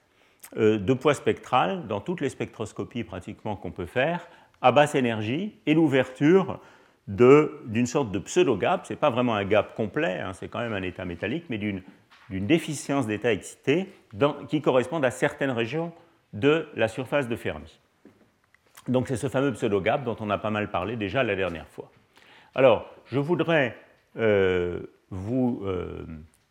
euh, 0.57 0.79
de 0.79 0.93
poids 0.95 1.15
spectral 1.15 1.87
dans 1.87 2.01
toutes 2.01 2.21
les 2.21 2.29
spectroscopies 2.29 3.05
pratiquement 3.05 3.57
qu'on 3.57 3.71
peut 3.71 3.87
faire 3.87 4.29
à 4.63 4.73
basse 4.73 4.95
énergie 4.95 5.55
et 5.67 5.75
l'ouverture 5.75 6.61
d'une 7.07 7.87
sorte 7.87 8.11
de 8.13 8.19
pseudo-gap, 8.19 8.87
ce 8.87 8.95
n'est 8.95 8.99
pas 8.99 9.11
vraiment 9.11 9.35
un 9.35 9.45
gap 9.45 9.75
complet, 9.75 10.21
hein, 10.21 10.33
c'est 10.33 10.49
quand 10.49 10.61
même 10.61 10.73
un 10.73 10.83
état 10.83 11.05
métallique, 11.05 11.45
mais 11.51 11.59
d'une 11.59 11.83
déficience 12.31 13.07
d'état 13.07 13.31
excité 13.31 13.93
qui 14.49 14.63
correspond 14.63 15.03
à 15.03 15.11
certaines 15.11 15.51
régions 15.51 15.93
de 16.33 16.67
la 16.77 16.89
surface 16.89 17.29
de 17.29 17.37
Fermi. 17.37 17.79
Donc 18.89 19.09
c'est 19.09 19.17
ce 19.17 19.29
fameux 19.29 19.53
pseudo-gap 19.53 20.05
dont 20.05 20.17
on 20.21 20.31
a 20.31 20.39
pas 20.39 20.51
mal 20.51 20.71
parlé 20.71 20.97
déjà 20.97 21.23
la 21.23 21.37
dernière 21.37 21.69
fois. 21.69 21.91
Alors, 22.55 22.87
je 23.07 23.19
voudrais 23.19 23.77
euh, 24.17 24.81
vous 25.15 25.63
euh, 25.65 26.05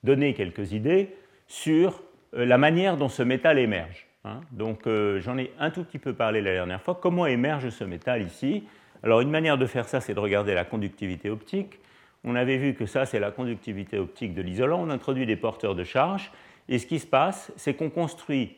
donner 0.04 0.34
quelques 0.34 0.72
idées 0.72 1.10
sur 1.48 2.02
euh, 2.36 2.46
la 2.46 2.58
manière 2.58 2.98
dont 2.98 3.10
ce 3.10 3.24
métal 3.24 3.60
émerge. 3.60 4.08
Hein. 4.26 4.42
Donc 4.52 4.88
euh, 4.88 5.20
j'en 5.20 5.38
ai 5.38 5.52
un 5.60 5.70
tout 5.70 5.84
petit 5.84 6.00
peu 6.00 6.14
parlé 6.14 6.42
la 6.42 6.54
dernière 6.54 6.82
fois. 6.82 6.98
Comment 7.02 7.26
émerge 7.26 7.70
ce 7.70 7.84
métal 7.84 8.24
ici? 8.24 8.64
Alors 9.04 9.22
une 9.22 9.30
manière 9.30 9.58
de 9.58 9.66
faire 9.66 9.88
ça, 9.88 10.02
c'est 10.02 10.14
de 10.14 10.20
regarder 10.20 10.54
la 10.54 10.64
conductivité 10.64 11.30
optique. 11.30 11.80
On 12.24 12.36
avait 12.36 12.58
vu 12.58 12.74
que 12.74 12.86
ça, 12.86 13.06
c'est 13.06 13.20
la 13.20 13.32
conductivité 13.32 14.00
optique 14.00 14.34
de 14.34 14.42
l'isolant. 14.42 14.82
On 14.82 14.90
introduit 14.90 15.26
des 15.26 15.36
porteurs 15.36 15.76
de 15.76 15.84
charge. 15.84 16.32
Et 16.70 16.80
ce 16.80 16.88
qui 16.88 17.00
se 17.00 17.08
passe, 17.08 17.52
c'est 17.58 17.74
qu'on 17.74 17.90
construit 17.90 18.56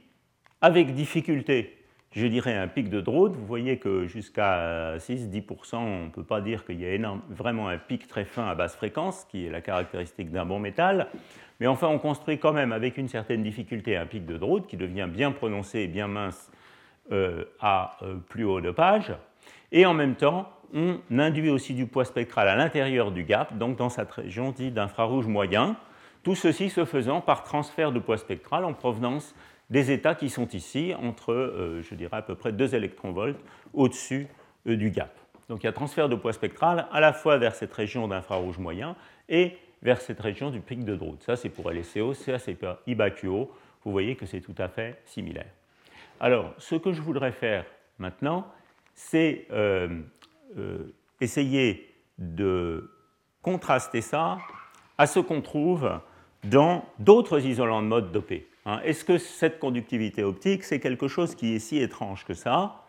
avec 0.62 0.94
difficulté, 0.94 1.76
je 2.16 2.28
dirais, 2.28 2.56
un 2.56 2.68
pic 2.68 2.90
de 2.90 3.02
Drude. 3.02 3.34
Vous 3.34 3.46
voyez 3.46 3.78
que 3.78 4.08
jusqu'à 4.08 4.98
6-10%, 4.98 5.76
on 5.76 6.06
ne 6.06 6.10
peut 6.10 6.24
pas 6.24 6.40
dire 6.40 6.66
qu'il 6.66 6.80
y 6.80 6.86
a 6.86 7.14
vraiment 7.30 7.68
un 7.68 7.78
pic 7.78 8.08
très 8.08 8.24
fin 8.24 8.48
à 8.48 8.56
basse 8.56 8.76
fréquence, 8.76 9.26
qui 9.30 9.46
est 9.46 9.50
la 9.50 9.60
caractéristique 9.60 10.32
d'un 10.32 10.46
bon 10.46 10.60
métal. 10.60 11.10
Mais 11.60 11.68
enfin, 11.68 11.88
on 11.88 12.00
construit 12.00 12.40
quand 12.40 12.54
même 12.54 12.72
avec 12.72 12.98
une 12.98 13.10
certaine 13.10 13.44
difficulté 13.44 13.98
un 13.98 14.06
pic 14.06 14.26
de 14.26 14.38
Drude 14.38 14.66
qui 14.66 14.78
devient 14.78 15.08
bien 15.12 15.34
prononcé 15.34 15.80
et 15.80 15.88
bien 15.88 16.08
mince 16.08 16.50
euh, 17.12 17.44
à 17.60 17.98
euh, 18.02 18.16
plus 18.16 18.46
haut 18.46 18.62
dopage. 18.62 19.14
Et 19.74 19.86
en 19.86 19.94
même 19.94 20.16
temps, 20.16 20.50
on 20.74 21.00
induit 21.18 21.50
aussi 21.50 21.74
du 21.74 21.86
poids 21.86 22.06
spectral 22.06 22.48
à 22.48 22.56
l'intérieur 22.56 23.12
du 23.12 23.24
gap, 23.24 23.58
donc 23.58 23.78
dans 23.78 23.90
cette 23.90 24.12
région 24.12 24.52
dite 24.52 24.74
d'infrarouge 24.74 25.28
moyen. 25.28 25.76
Tout 26.24 26.36
ceci 26.36 26.70
se 26.70 26.86
faisant 26.86 27.20
par 27.22 27.44
transfert 27.44 27.92
de 27.92 28.00
poids 28.00 28.18
spectral 28.18 28.64
en 28.64 28.74
provenance 28.74 29.36
des 29.70 29.92
états 29.92 30.16
qui 30.16 30.30
sont 30.30 30.48
ici, 30.50 30.94
entre, 31.02 31.34
euh, 31.34 31.82
je 31.82 31.96
dirais, 31.96 32.18
à 32.18 32.22
peu 32.22 32.36
près 32.36 32.52
2 32.52 32.76
électronvolts 32.76 33.40
au-dessus 33.74 34.28
euh, 34.68 34.76
du 34.76 34.92
gap. 34.92 35.18
Donc 35.50 35.64
il 35.64 35.66
y 35.66 35.70
a 35.70 35.74
transfert 35.74 36.10
de 36.10 36.16
poids 36.16 36.34
spectral 36.34 36.88
à 36.92 37.00
la 37.00 37.14
fois 37.14 37.38
vers 37.38 37.56
cette 37.56 37.74
région 37.74 38.08
d'infrarouge 38.08 38.58
moyen 38.58 38.96
et 39.30 39.58
vers 39.82 40.02
cette 40.02 40.20
région 40.20 40.50
du 40.50 40.60
pic 40.60 40.84
de 40.84 40.96
Drude. 40.96 41.22
Ça, 41.22 41.36
c'est 41.36 41.50
pour 41.50 41.72
LSCO, 41.72 42.14
ça, 42.14 42.40
c'est 42.40 42.56
pour 42.56 42.76
IBAQO. 42.88 43.52
Vous 43.84 43.92
voyez 43.92 44.16
que 44.16 44.26
c'est 44.26 44.42
tout 44.42 44.56
à 44.58 44.68
fait 44.68 45.00
similaire. 45.06 45.50
Alors, 46.20 46.54
ce 46.58 46.76
que 46.76 46.94
je 46.94 47.02
voudrais 47.02 47.32
faire 47.32 47.66
maintenant, 48.00 48.48
c'est 48.96 49.46
euh, 49.52 50.02
essayer 51.22 51.94
de 52.18 52.90
contraster 53.42 54.02
ça 54.02 54.40
à 54.98 55.06
ce 55.06 55.20
qu'on 55.20 55.42
trouve 55.42 56.00
dans 56.44 56.86
d'autres 57.00 57.46
isolants 57.46 57.82
de 57.82 57.88
mode 57.88 58.12
dopés. 58.12 58.48
Hein, 58.66 58.80
est-ce 58.84 59.06
que 59.06 59.18
cette 59.18 59.60
conductivité 59.60 60.24
optique, 60.24 60.64
c'est 60.64 60.80
quelque 60.80 61.08
chose 61.08 61.36
qui 61.36 61.56
est 61.56 61.60
si 61.60 61.78
étrange 61.80 62.26
que 62.26 62.34
ça 62.34 62.84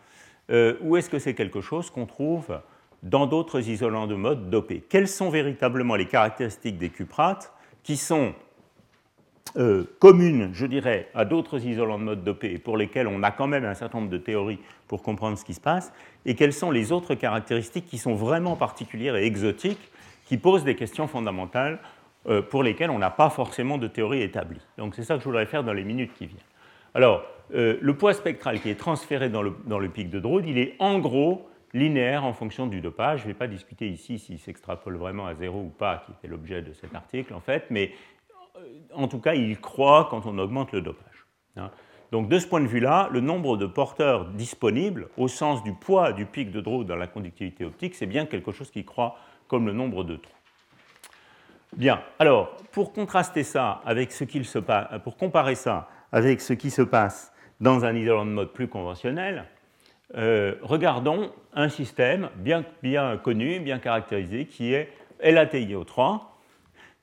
euh, 0.50 0.76
Ou 0.80 0.96
est-ce 0.96 1.10
que 1.10 1.18
c'est 1.18 1.34
quelque 1.34 1.60
chose 1.60 1.90
qu'on 1.90 2.06
trouve 2.06 2.60
dans 3.02 3.26
d'autres 3.26 3.68
isolants 3.68 4.06
de 4.06 4.14
mode 4.14 4.48
dopés? 4.48 4.82
Quelles 4.88 5.08
sont 5.08 5.28
véritablement 5.28 5.94
les 5.94 6.06
caractéristiques 6.06 6.78
des 6.78 6.88
cuprates 6.88 7.52
qui 7.82 7.98
sont 7.98 8.32
euh, 9.58 9.84
communes, 9.98 10.50
je 10.54 10.64
dirais, 10.64 11.08
à 11.14 11.26
d'autres 11.26 11.66
isolants 11.66 11.98
de 11.98 12.04
mode 12.04 12.24
dopés 12.24 12.52
et 12.52 12.58
pour 12.58 12.78
lesquels 12.78 13.06
on 13.06 13.22
a 13.22 13.30
quand 13.30 13.46
même 13.46 13.66
un 13.66 13.74
certain 13.74 13.98
nombre 13.98 14.10
de 14.10 14.18
théories 14.18 14.58
pour 14.88 15.02
comprendre 15.02 15.36
ce 15.36 15.44
qui 15.44 15.54
se 15.54 15.60
passe? 15.60 15.92
Et 16.24 16.34
quelles 16.34 16.54
sont 16.54 16.70
les 16.70 16.90
autres 16.90 17.14
caractéristiques 17.14 17.86
qui 17.86 17.98
sont 17.98 18.14
vraiment 18.14 18.56
particulières 18.56 19.16
et 19.16 19.26
exotiques 19.26 19.90
qui 20.24 20.38
posent 20.38 20.64
des 20.64 20.74
questions 20.74 21.06
fondamentales 21.06 21.78
pour 22.50 22.62
lesquels 22.62 22.90
on 22.90 22.98
n'a 22.98 23.10
pas 23.10 23.30
forcément 23.30 23.78
de 23.78 23.86
théorie 23.86 24.22
établie. 24.22 24.60
Donc 24.78 24.94
c'est 24.94 25.04
ça 25.04 25.14
que 25.14 25.20
je 25.20 25.24
voudrais 25.26 25.46
faire 25.46 25.62
dans 25.62 25.72
les 25.72 25.84
minutes 25.84 26.12
qui 26.14 26.26
viennent. 26.26 26.40
Alors, 26.96 27.24
euh, 27.54 27.78
le 27.80 27.94
poids 27.94 28.14
spectral 28.14 28.60
qui 28.60 28.70
est 28.70 28.78
transféré 28.78 29.28
dans 29.28 29.42
le, 29.42 29.88
pic 29.88 30.10
de 30.10 30.18
Drude, 30.18 30.46
il 30.46 30.58
est 30.58 30.74
en 30.78 30.98
gros 30.98 31.48
linéaire 31.74 32.24
en 32.24 32.32
fonction 32.32 32.66
du 32.66 32.80
dopage. 32.80 33.20
Je 33.20 33.24
ne 33.24 33.32
vais 33.32 33.38
pas 33.38 33.46
discuter 33.46 33.88
ici 33.88 34.18
s'il 34.18 34.38
s'extrapole 34.38 34.96
vraiment 34.96 35.26
à 35.26 35.34
zéro 35.34 35.60
ou 35.60 35.68
pas, 35.68 36.02
qui 36.06 36.12
était 36.12 36.26
l'objet 36.28 36.62
de 36.62 36.72
cet 36.72 36.94
article 36.94 37.34
en 37.34 37.40
fait, 37.40 37.66
mais 37.70 37.92
euh, 38.56 38.60
en 38.94 39.08
tout 39.08 39.20
cas, 39.20 39.34
il 39.34 39.60
croît 39.60 40.08
quand 40.10 40.26
on 40.26 40.38
augmente 40.38 40.72
le 40.72 40.80
dopage. 40.80 41.26
Hein. 41.56 41.70
Donc 42.12 42.28
de 42.28 42.38
ce 42.38 42.46
point 42.46 42.60
de 42.60 42.66
vue-là, 42.66 43.10
le 43.12 43.20
nombre 43.20 43.56
de 43.56 43.66
porteurs 43.66 44.24
disponibles, 44.26 45.08
au 45.16 45.28
sens 45.28 45.62
du 45.62 45.74
poids 45.74 46.12
du 46.12 46.24
pic 46.24 46.50
de 46.50 46.60
Drude 46.60 46.86
dans 46.86 46.96
la 46.96 47.08
conductivité 47.08 47.64
optique, 47.64 47.94
c'est 47.94 48.06
bien 48.06 48.26
quelque 48.26 48.52
chose 48.52 48.70
qui 48.70 48.84
croît 48.84 49.16
comme 49.48 49.66
le 49.66 49.72
nombre 49.72 50.02
de 50.02 50.16
trous. 50.16 50.35
Bien, 51.76 52.00
alors, 52.18 52.56
pour 52.72 52.94
contraster 52.94 53.42
ça 53.42 53.82
avec 53.84 54.10
ce 54.10 54.24
se 54.24 54.58
passe, 54.58 54.88
pour 55.04 55.18
comparer 55.18 55.54
ça 55.54 55.90
avec 56.10 56.40
ce 56.40 56.54
qui 56.54 56.70
se 56.70 56.80
passe 56.80 57.34
dans 57.60 57.84
un 57.84 57.94
isolant 57.94 58.24
de 58.24 58.30
mode 58.30 58.54
plus 58.54 58.66
conventionnel, 58.66 59.44
euh, 60.16 60.54
regardons 60.62 61.30
un 61.52 61.68
système 61.68 62.30
bien, 62.36 62.64
bien, 62.82 63.18
connu, 63.18 63.60
bien 63.60 63.78
caractérisé, 63.78 64.46
qui 64.46 64.72
est 64.72 64.90
LATIO3. 65.22 66.20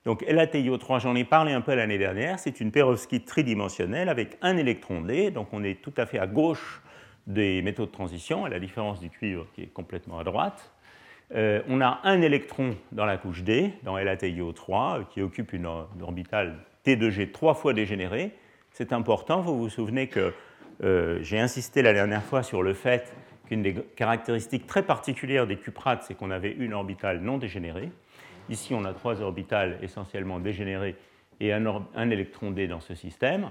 Donc 0.04 0.22
LATIO3, 0.22 1.00
j'en 1.00 1.14
ai 1.14 1.24
parlé 1.24 1.52
un 1.52 1.60
peu 1.60 1.76
l'année 1.76 1.98
dernière, 1.98 2.40
c'est 2.40 2.60
une 2.60 2.72
perovskite 2.72 3.26
tridimensionnelle 3.26 4.08
avec 4.08 4.38
un 4.42 4.56
électron 4.56 5.02
D, 5.02 5.30
donc 5.30 5.52
on 5.52 5.62
est 5.62 5.80
tout 5.82 5.94
à 5.96 6.04
fait 6.04 6.18
à 6.18 6.26
gauche 6.26 6.82
des 7.28 7.62
métaux 7.62 7.86
de 7.86 7.92
transition, 7.92 8.44
à 8.44 8.48
la 8.48 8.58
différence 8.58 8.98
du 8.98 9.08
cuivre 9.08 9.46
qui 9.54 9.62
est 9.62 9.72
complètement 9.72 10.18
à 10.18 10.24
droite. 10.24 10.73
Euh, 11.34 11.62
on 11.68 11.80
a 11.80 12.00
un 12.04 12.22
électron 12.22 12.76
dans 12.92 13.06
la 13.06 13.16
couche 13.16 13.42
D, 13.42 13.72
dans 13.82 13.96
LATIO3, 13.96 15.00
euh, 15.00 15.02
qui 15.10 15.20
occupe 15.20 15.52
une, 15.52 15.66
orbitale 16.00 16.58
T2G 16.86 17.32
trois 17.32 17.54
fois 17.54 17.72
dégénérée. 17.72 18.32
C'est 18.70 18.92
important, 18.92 19.40
vous 19.40 19.58
vous 19.58 19.68
souvenez 19.68 20.06
que 20.06 20.32
euh, 20.82 21.18
j'ai 21.22 21.40
insisté 21.40 21.82
la 21.82 21.92
dernière 21.92 22.22
fois 22.22 22.42
sur 22.42 22.62
le 22.62 22.72
fait 22.72 23.12
qu'une 23.48 23.62
des 23.62 23.74
caractéristiques 23.96 24.66
très 24.66 24.82
particulières 24.82 25.46
des 25.46 25.56
cuprates, 25.56 26.04
c'est 26.04 26.14
qu'on 26.14 26.30
avait 26.30 26.52
une 26.52 26.72
orbitale 26.72 27.20
non 27.20 27.38
dégénérée. 27.38 27.90
Ici, 28.48 28.74
on 28.74 28.84
a 28.84 28.92
trois 28.92 29.20
orbitales 29.20 29.78
essentiellement 29.82 30.38
dégénérées 30.38 30.96
et 31.40 31.52
un, 31.52 32.10
électron 32.10 32.52
D 32.52 32.68
dans 32.68 32.80
ce 32.80 32.94
système. 32.94 33.50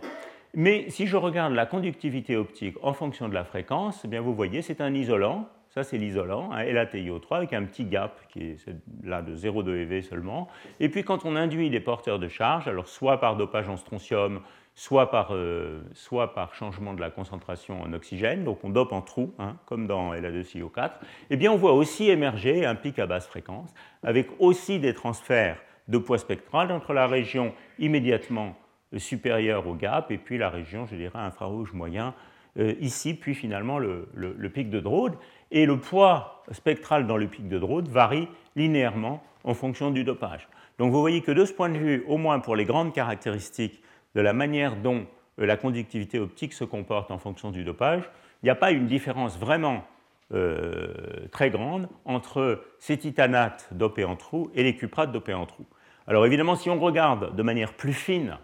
Mais 0.54 0.90
si 0.90 1.08
je 1.08 1.18
regarde 1.18 1.54
la 1.54 1.66
conductivité 1.66 2.38
optique 2.38 2.76
en 2.82 2.94
fonction 2.94 3.28
de 3.28 3.34
la 3.34 3.44
fréquence, 3.44 4.02
eh 4.06 4.08
bien 4.08 4.22
vous 4.22 4.36
voyez, 4.36 4.62
c'est 4.62 4.82
un 4.82 4.94
isolant 4.94 5.50
ça, 5.74 5.84
c'est 5.84 5.98
l'isolant, 5.98 6.52
un 6.52 6.64
LATIO3 6.66 7.38
avec 7.38 7.54
un 7.54 7.64
petit 7.64 7.86
gap 7.86 8.22
qui 8.30 8.52
est 8.52 8.70
là 9.04 9.24
de 9.24 9.36
0,2 9.36 9.76
eV 9.76 10.04
seulement. 10.04 10.48
Et 10.80 10.88
puis, 10.88 11.04
quand 11.04 11.26
on 11.26 11.36
induit 11.36 11.72
des 11.72 11.80
porteurs 11.80 12.20
de 12.20 12.28
charge, 12.28 12.68
alors 12.68 12.88
soit 12.88 13.20
par 13.20 13.38
dopage 13.38 13.68
en 13.70 13.78
strontium, 13.78 14.42
soit 14.76 15.10
par, 15.10 15.30
euh, 15.32 15.82
soit 15.94 16.36
par 16.36 16.54
changement 16.54 16.94
de 16.94 17.02
la 17.02 17.10
concentration 17.10 17.82
en 17.82 17.92
oxygène, 17.92 18.44
donc 18.44 18.64
on 18.64 18.70
dope 18.70 18.92
en 18.92 19.02
trou, 19.02 19.34
hein, 19.40 19.56
comme 19.66 19.88
dans 19.88 20.14
La2CO4, 20.14 20.92
eh 21.32 21.38
bien 21.38 21.52
on 21.52 21.58
voit 21.58 21.74
aussi 21.74 22.08
émerger 22.08 22.68
un 22.68 22.76
pic 22.76 23.00
à 23.00 23.08
basse 23.08 23.26
fréquence, 23.26 23.74
avec 24.04 24.28
aussi 24.38 24.78
des 24.78 24.94
transferts 24.94 25.60
de 25.88 25.98
poids 25.98 26.20
spectral 26.20 26.72
entre 26.72 26.94
la 26.94 27.08
région 27.08 27.52
immédiatement 27.80 28.56
supérieure 28.98 29.68
au 29.68 29.74
gap 29.74 30.12
et 30.12 30.20
puis 30.20 30.38
la 30.38 30.50
région, 30.52 30.86
je 30.86 30.96
dirais, 30.96 31.18
infrarouge 31.18 31.74
moyen, 31.74 32.14
ici, 32.58 33.14
puis 33.14 33.34
finalement 33.34 33.80
le, 33.80 34.50
pic 34.54 34.70
de 34.70 34.80
Drude 34.80 35.14
et 35.52 35.66
le 35.66 35.78
poids 35.78 36.44
spectral 36.52 37.08
dans 37.08 37.18
le 37.18 37.28
pic 37.28 37.48
de 37.48 37.58
Drude 37.58 37.88
varie 37.88 38.28
linéairement 38.56 39.24
en 39.44 39.54
fonction 39.54 39.92
du 39.92 40.04
dopage. 40.04 40.48
Donc 40.78 40.92
vous 40.92 41.00
voyez 41.00 41.22
que 41.22 41.32
de 41.32 41.46
ce 41.46 41.54
point 41.54 41.70
de 41.70 41.78
vue, 41.78 42.04
au 42.08 42.18
moins 42.18 42.40
pour 42.40 42.56
les 42.56 42.66
grandes 42.66 42.94
caractéristiques 42.94 43.82
de 44.16 44.22
la 44.22 44.34
manière 44.34 44.76
dont 44.76 45.06
euh, 45.40 45.46
la 45.46 45.58
conductivité 45.58 46.20
optique 46.20 46.54
se 46.54 46.64
comporte 46.64 47.12
en 47.12 47.18
fonction 47.18 47.52
du 47.52 47.64
dopage, 47.64 48.04
il 48.42 48.48
n'y 48.48 48.50
a 48.50 48.56
pas 48.56 48.72
une 48.72 48.88
différence 48.88 49.38
vraiment 49.38 49.86
euh, 50.34 51.28
très 51.32 51.50
grande 51.50 51.88
entre 52.06 52.64
ces 52.80 52.98
titanates 52.98 53.68
dopés 53.72 54.04
en 54.04 54.16
trou 54.16 54.50
et 54.56 54.64
les 54.64 54.76
cuprates 54.76 55.12
dopés 55.12 55.34
en 55.34 55.46
trou. 55.46 55.66
Alors 56.08 56.26
évidemment, 56.26 56.56
si 56.56 56.70
on 56.70 56.80
regarde 56.80 57.36
de 57.36 57.44
manière 57.44 57.74
plus 57.74 57.94
fine, 57.94 58.38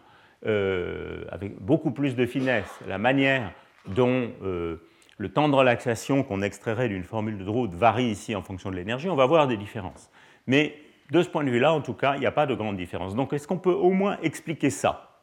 euh, 0.46 1.26
avec 1.32 1.60
beaucoup 1.60 1.92
plus 1.92 2.16
de 2.16 2.26
finesse, 2.26 2.80
la 2.88 2.98
manière 2.98 3.52
dont 3.88 4.32
le 5.20 5.30
temps 5.34 5.50
de 5.50 5.56
relaxation 5.56 6.24
qu'on 6.24 6.42
extrairait 6.42 6.90
d'une 6.90 7.04
formule 7.04 7.38
de 7.38 7.44
Drude 7.44 7.74
varie 7.74 8.06
ici 8.06 8.36
en 8.36 8.42
fonction 8.42 8.72
de 8.72 8.76
l'énergie, 8.76 9.10
on 9.10 9.16
va 9.16 9.26
voir 9.26 9.48
des 9.48 9.58
différences. 9.58 10.10
Mais 10.48 10.76
de 11.12 11.22
ce 11.22 11.30
point 11.30 11.44
de 11.44 11.50
vue-là, 11.50 11.74
en 11.74 11.82
tout 11.82 11.94
cas, 11.94 12.16
il 12.16 12.22
n'y 12.22 12.26
a 12.26 12.32
pas 12.32 12.46
de 12.46 12.54
grande 12.56 12.78
différence. 12.78 13.16
Donc 13.16 13.34
est-ce 13.34 13.48
qu'on 13.48 13.58
peut 13.58 13.74
au 13.74 13.92
moins 13.92 14.18
expliquer 14.24 14.70
ça? 14.70 15.22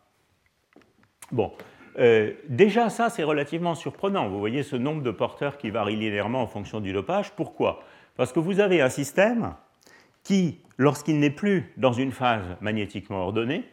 Bon, 1.32 1.52
euh, 1.98 2.32
déjà 2.48 2.90
ça 2.90 3.08
c'est 3.08 3.22
relativement 3.22 3.74
surprenant. 3.74 4.28
Vous 4.28 4.38
voyez 4.38 4.62
ce 4.62 4.76
nombre 4.76 5.02
de 5.02 5.10
porteurs 5.10 5.56
qui 5.58 5.70
varie 5.70 5.96
linéairement 5.96 6.42
en 6.42 6.46
fonction 6.46 6.80
du 6.80 6.92
dopage. 6.92 7.32
Pourquoi? 7.32 7.80
Parce 8.16 8.32
que 8.32 8.40
vous 8.40 8.60
avez 8.60 8.80
un 8.80 8.90
système 8.90 9.54
qui, 10.22 10.60
lorsqu'il 10.76 11.18
n'est 11.18 11.30
plus 11.30 11.72
dans 11.76 11.92
une 11.92 12.12
phase 12.12 12.44
magnétiquement 12.60 13.22
ordonnée, 13.22 13.64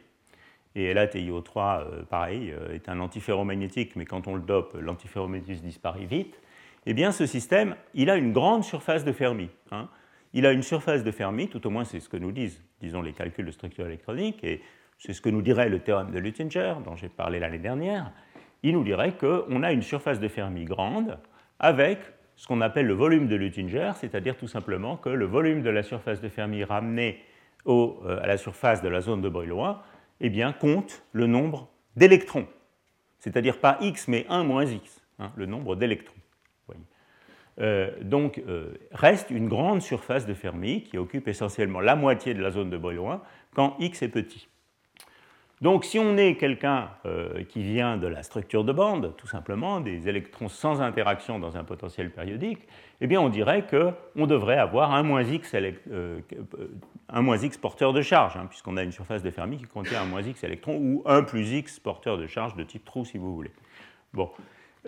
et 0.75 0.93
LATIO3, 0.93 1.81
euh, 1.81 2.03
pareil, 2.03 2.51
euh, 2.51 2.73
est 2.73 2.89
un 2.89 2.99
antiferromagnétique, 2.99 3.95
mais 3.95 4.05
quand 4.05 4.27
on 4.27 4.35
le 4.35 4.41
dope, 4.41 4.75
l'antiferromagnétisme 4.79 5.65
disparaît 5.65 6.05
vite. 6.05 6.39
Eh 6.85 6.93
bien, 6.93 7.11
ce 7.11 7.25
système, 7.25 7.75
il 7.93 8.09
a 8.09 8.15
une 8.17 8.33
grande 8.33 8.63
surface 8.63 9.05
de 9.05 9.11
Fermi. 9.11 9.49
Hein. 9.71 9.87
Il 10.33 10.45
a 10.45 10.51
une 10.51 10.63
surface 10.63 11.03
de 11.03 11.11
Fermi, 11.11 11.47
tout 11.47 11.65
au 11.67 11.69
moins 11.69 11.83
c'est 11.83 11.99
ce 11.99 12.09
que 12.09 12.17
nous 12.17 12.31
disent, 12.31 12.61
disons, 12.81 13.01
les 13.01 13.13
calculs 13.13 13.45
de 13.45 13.51
structure 13.51 13.85
électronique, 13.85 14.43
et 14.43 14.61
c'est 14.97 15.13
ce 15.13 15.21
que 15.21 15.29
nous 15.29 15.41
dirait 15.41 15.69
le 15.69 15.79
théorème 15.79 16.11
de 16.11 16.19
Luttinger, 16.19 16.75
dont 16.83 16.95
j'ai 16.95 17.09
parlé 17.09 17.39
l'année 17.39 17.59
dernière. 17.59 18.11
Il 18.63 18.73
nous 18.73 18.83
dirait 18.83 19.15
qu'on 19.15 19.63
a 19.63 19.71
une 19.71 19.81
surface 19.81 20.19
de 20.19 20.27
Fermi 20.27 20.65
grande 20.65 21.19
avec 21.59 21.99
ce 22.35 22.47
qu'on 22.47 22.61
appelle 22.61 22.87
le 22.87 22.93
volume 22.93 23.27
de 23.27 23.35
Luttinger, 23.35 23.91
c'est-à-dire 23.95 24.35
tout 24.35 24.47
simplement 24.47 24.97
que 24.97 25.09
le 25.09 25.25
volume 25.25 25.61
de 25.61 25.69
la 25.69 25.83
surface 25.83 26.19
de 26.19 26.29
Fermi 26.29 26.63
ramené 26.63 27.19
euh, 27.67 28.19
à 28.21 28.27
la 28.27 28.37
surface 28.37 28.81
de 28.81 28.89
la 28.89 29.01
zone 29.01 29.21
de 29.21 29.29
Brillouin 29.29 29.81
eh 30.23 30.29
bien, 30.29 30.53
compte 30.53 31.03
le 31.11 31.27
nombre 31.27 31.69
d'électrons. 31.95 32.47
C'est-à-dire 33.19 33.59
pas 33.59 33.77
x, 33.81 34.07
mais 34.07 34.25
1 34.29 34.43
moins 34.43 34.65
x, 34.65 35.01
hein, 35.19 35.31
le 35.35 35.45
nombre 35.45 35.75
d'électrons. 35.75 36.15
Euh, 37.59 37.91
donc, 38.01 38.41
euh, 38.47 38.73
reste 38.91 39.29
une 39.29 39.47
grande 39.47 39.81
surface 39.81 40.25
de 40.25 40.33
Fermi 40.33 40.83
qui 40.83 40.97
occupe 40.97 41.27
essentiellement 41.27 41.81
la 41.81 41.95
moitié 41.95 42.33
de 42.33 42.41
la 42.41 42.49
zone 42.49 42.71
de 42.71 42.77
Brillouin 42.77 43.21
quand 43.53 43.75
x 43.79 44.01
est 44.01 44.09
petit. 44.09 44.47
Donc 45.63 45.85
si 45.85 45.97
on 45.97 46.17
est 46.17 46.35
quelqu'un 46.35 46.89
euh, 47.05 47.45
qui 47.45 47.63
vient 47.63 47.95
de 47.95 48.05
la 48.05 48.21
structure 48.21 48.65
de 48.65 48.73
bande, 48.73 49.13
tout 49.15 49.27
simplement, 49.27 49.79
des 49.79 50.09
électrons 50.09 50.49
sans 50.49 50.81
interaction 50.81 51.39
dans 51.39 51.55
un 51.55 51.63
potentiel 51.63 52.11
périodique, 52.11 52.67
eh 52.99 53.07
bien 53.07 53.21
on 53.21 53.29
dirait 53.29 53.65
qu'on 53.65 54.27
devrait 54.27 54.57
avoir 54.57 54.93
un 54.93 55.03
moins, 55.03 55.23
x, 55.23 55.55
euh, 55.55 56.19
moins 57.13 57.37
x 57.37 57.57
porteur 57.57 57.93
de 57.93 58.01
charge, 58.01 58.35
hein, 58.35 58.45
puisqu'on 58.49 58.75
a 58.75 58.83
une 58.83 58.91
surface 58.91 59.23
de 59.23 59.31
Fermi 59.31 59.55
qui 59.55 59.63
contient 59.63 60.01
un 60.01 60.05
moins 60.05 60.21
x 60.21 60.43
électrons, 60.43 60.75
ou 60.75 61.01
un 61.05 61.23
plus 61.23 61.53
x 61.53 61.79
porteur 61.79 62.17
de 62.17 62.27
charge 62.27 62.57
de 62.57 62.63
type 62.63 62.83
trou 62.83 63.05
si 63.05 63.17
vous 63.17 63.33
voulez. 63.33 63.51
Bon. 64.13 64.29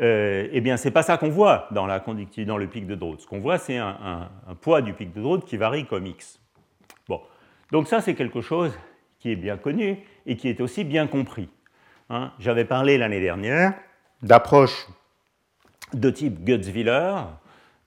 Euh, 0.01 0.49
eh 0.51 0.59
bien, 0.59 0.75
ce 0.75 0.89
n'est 0.89 0.91
pas 0.91 1.03
ça 1.03 1.15
qu'on 1.15 1.29
voit 1.29 1.69
dans, 1.71 1.85
la 1.85 1.99
dans 1.99 2.57
le 2.57 2.67
pic 2.67 2.85
de 2.85 2.95
Drude. 2.95 3.21
Ce 3.21 3.27
qu'on 3.27 3.39
voit, 3.39 3.59
c'est 3.59 3.77
un, 3.77 4.29
un, 4.45 4.55
poids 4.55 4.81
du 4.81 4.91
pic 4.91 5.13
de 5.13 5.21
Drude 5.21 5.45
qui 5.45 5.55
varie 5.55 5.85
comme 5.85 6.05
x. 6.05 6.37
Bon. 7.07 7.21
Donc 7.71 7.87
ça, 7.87 8.01
c'est 8.01 8.13
quelque 8.13 8.41
chose 8.41 8.77
qui 9.25 9.31
est 9.31 9.35
bien 9.35 9.57
connu 9.57 9.97
et 10.27 10.37
qui 10.37 10.49
est 10.49 10.61
aussi 10.61 10.83
bien 10.83 11.07
compris. 11.07 11.49
Hein. 12.11 12.31
J'avais 12.37 12.63
parlé 12.63 12.99
l'année 12.99 13.19
dernière 13.19 13.73
d'approches 14.21 14.85
de 15.93 16.11
type 16.11 16.43
Gutzwiller 16.43 17.23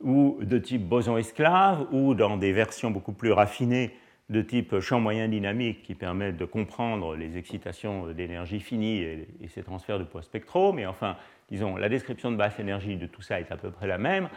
ou 0.01 0.38
de 0.42 0.59
type 0.59 0.88
boson-esclave 0.88 1.87
ou 1.92 2.16
dans 2.16 2.38
des 2.38 2.53
versions 2.53 2.90
beaucoup 2.90 3.12
plus 3.12 3.31
raffinées 3.31 3.92
de 4.31 4.42
type 4.42 4.81
champ 4.81 4.98
moyen 4.98 5.29
dynamique 5.29 5.85
qui 5.85 5.94
permettent 5.94 6.38
de 6.38 6.44
comprendre 6.44 7.14
les 7.14 7.38
excitations 7.38 8.09
d'énergie 8.09 8.59
finie 8.59 9.03
et, 9.03 9.29
ces 9.46 9.62
transferts 9.62 10.01
de 10.01 10.05
poids 10.05 10.22
spectraux. 10.22 10.72
Mais 10.72 10.87
enfin, 10.87 11.16
disons, 11.48 11.77
la 11.77 11.88
description 11.88 12.33
de 12.33 12.37
basse 12.37 12.59
énergie 12.59 12.96
de 12.96 13.07
tout 13.07 13.22
ça 13.22 13.38
est 13.38 13.53
à 13.53 13.57
peu 13.57 13.70
près 13.70 13.87
la 13.87 13.98
même. 13.98 14.29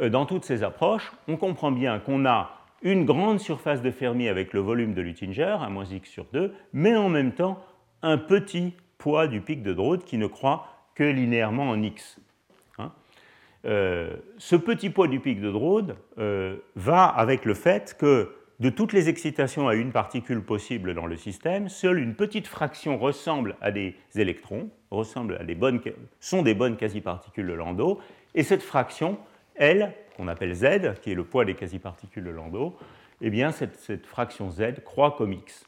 Euh, 0.00 0.08
dans 0.08 0.24
toutes 0.24 0.44
ces 0.44 0.62
approches, 0.62 1.10
on 1.26 1.36
comprend 1.36 1.72
bien 1.72 1.98
qu'on 1.98 2.24
a 2.26 2.63
une 2.84 3.06
grande 3.06 3.40
surface 3.40 3.82
de 3.82 3.90
Fermi 3.90 4.28
avec 4.28 4.52
le 4.52 4.60
volume 4.60 4.94
de 4.94 5.00
Luttinger, 5.00 5.56
à 5.60 5.68
moins 5.70 5.86
x 5.86 6.08
sur 6.08 6.26
2, 6.32 6.54
mais 6.74 6.94
en 6.94 7.08
même 7.08 7.32
temps 7.32 7.58
un 8.02 8.18
petit 8.18 8.74
poids 8.98 9.26
du 9.26 9.40
pic 9.40 9.62
de 9.62 9.72
Drude 9.72 10.04
qui 10.04 10.18
ne 10.18 10.26
croît 10.26 10.68
que 10.94 11.02
linéairement 11.02 11.70
en 11.70 11.82
x. 11.82 12.20
Hein. 12.78 12.92
Euh, 13.64 14.14
ce 14.36 14.54
petit 14.54 14.90
poids 14.90 15.08
du 15.08 15.18
pic 15.18 15.40
de 15.40 15.50
Drude 15.50 15.96
euh, 16.18 16.58
va 16.76 17.06
avec 17.06 17.46
le 17.46 17.54
fait 17.54 17.96
que 17.98 18.34
de 18.60 18.68
toutes 18.68 18.92
les 18.92 19.08
excitations 19.08 19.66
à 19.66 19.74
une 19.74 19.90
particule 19.90 20.42
possible 20.42 20.94
dans 20.94 21.06
le 21.06 21.16
système, 21.16 21.68
seule 21.68 21.98
une 21.98 22.14
petite 22.14 22.46
fraction 22.46 22.98
ressemble 22.98 23.56
à 23.60 23.70
des 23.70 23.96
électrons, 24.14 24.68
ressemble 24.90 25.38
à 25.40 25.44
des 25.44 25.54
bonnes, 25.54 25.80
sont 26.20 26.42
des 26.42 26.54
bonnes 26.54 26.76
quasi-particules 26.76 27.46
de 27.46 27.52
Landau, 27.52 27.98
et 28.34 28.42
cette 28.42 28.62
fraction, 28.62 29.18
elle, 29.56 29.94
qu'on 30.16 30.28
appelle 30.28 30.54
Z, 30.54 31.00
qui 31.02 31.12
est 31.12 31.14
le 31.14 31.24
poids 31.24 31.44
des 31.44 31.54
quasi-particules 31.54 32.24
de 32.24 32.30
Landau, 32.30 32.76
eh 33.20 33.30
bien 33.30 33.52
cette, 33.52 34.06
fraction 34.06 34.50
Z 34.50 34.80
croît 34.84 35.14
comme 35.16 35.32
X. 35.32 35.66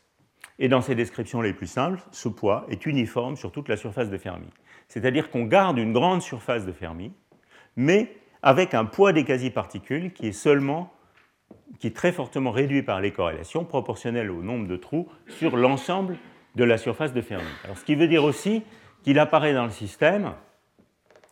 Et 0.58 0.68
dans 0.68 0.80
ces 0.80 0.94
descriptions 0.94 1.40
les 1.40 1.52
plus 1.52 1.66
simples, 1.66 2.00
ce 2.12 2.28
poids 2.28 2.66
est 2.70 2.86
uniforme 2.86 3.36
sur 3.36 3.52
toute 3.52 3.68
la 3.68 3.76
surface 3.76 4.10
de 4.10 4.18
Fermi. 4.18 4.48
C'est-à-dire 4.88 5.30
qu'on 5.30 5.44
garde 5.44 5.78
une 5.78 5.92
grande 5.92 6.22
surface 6.22 6.64
de 6.64 6.72
Fermi, 6.72 7.12
mais 7.76 8.16
avec 8.42 8.74
un 8.74 8.84
poids 8.84 9.12
des 9.12 9.24
quasi-particules 9.24 10.12
qui 10.12 10.28
est 10.28 10.32
seulement 10.32 10.92
qui 11.78 11.88
est 11.88 11.96
très 11.96 12.12
fortement 12.12 12.50
réduit 12.50 12.82
par 12.82 13.00
les 13.00 13.12
corrélations 13.12 13.64
proportionnelles 13.64 14.30
au 14.30 14.42
nombre 14.42 14.66
de 14.66 14.76
trous 14.76 15.08
sur 15.28 15.56
l'ensemble 15.56 16.16
de 16.54 16.64
la 16.64 16.78
surface 16.78 17.12
de 17.12 17.20
Fermi. 17.20 17.44
Alors, 17.64 17.76
ce 17.76 17.84
qui 17.84 17.94
veut 17.94 18.08
dire 18.08 18.24
aussi 18.24 18.62
qu'il 19.02 19.18
apparaît 19.18 19.52
dans 19.52 19.64
le 19.64 19.70
système 19.70 20.32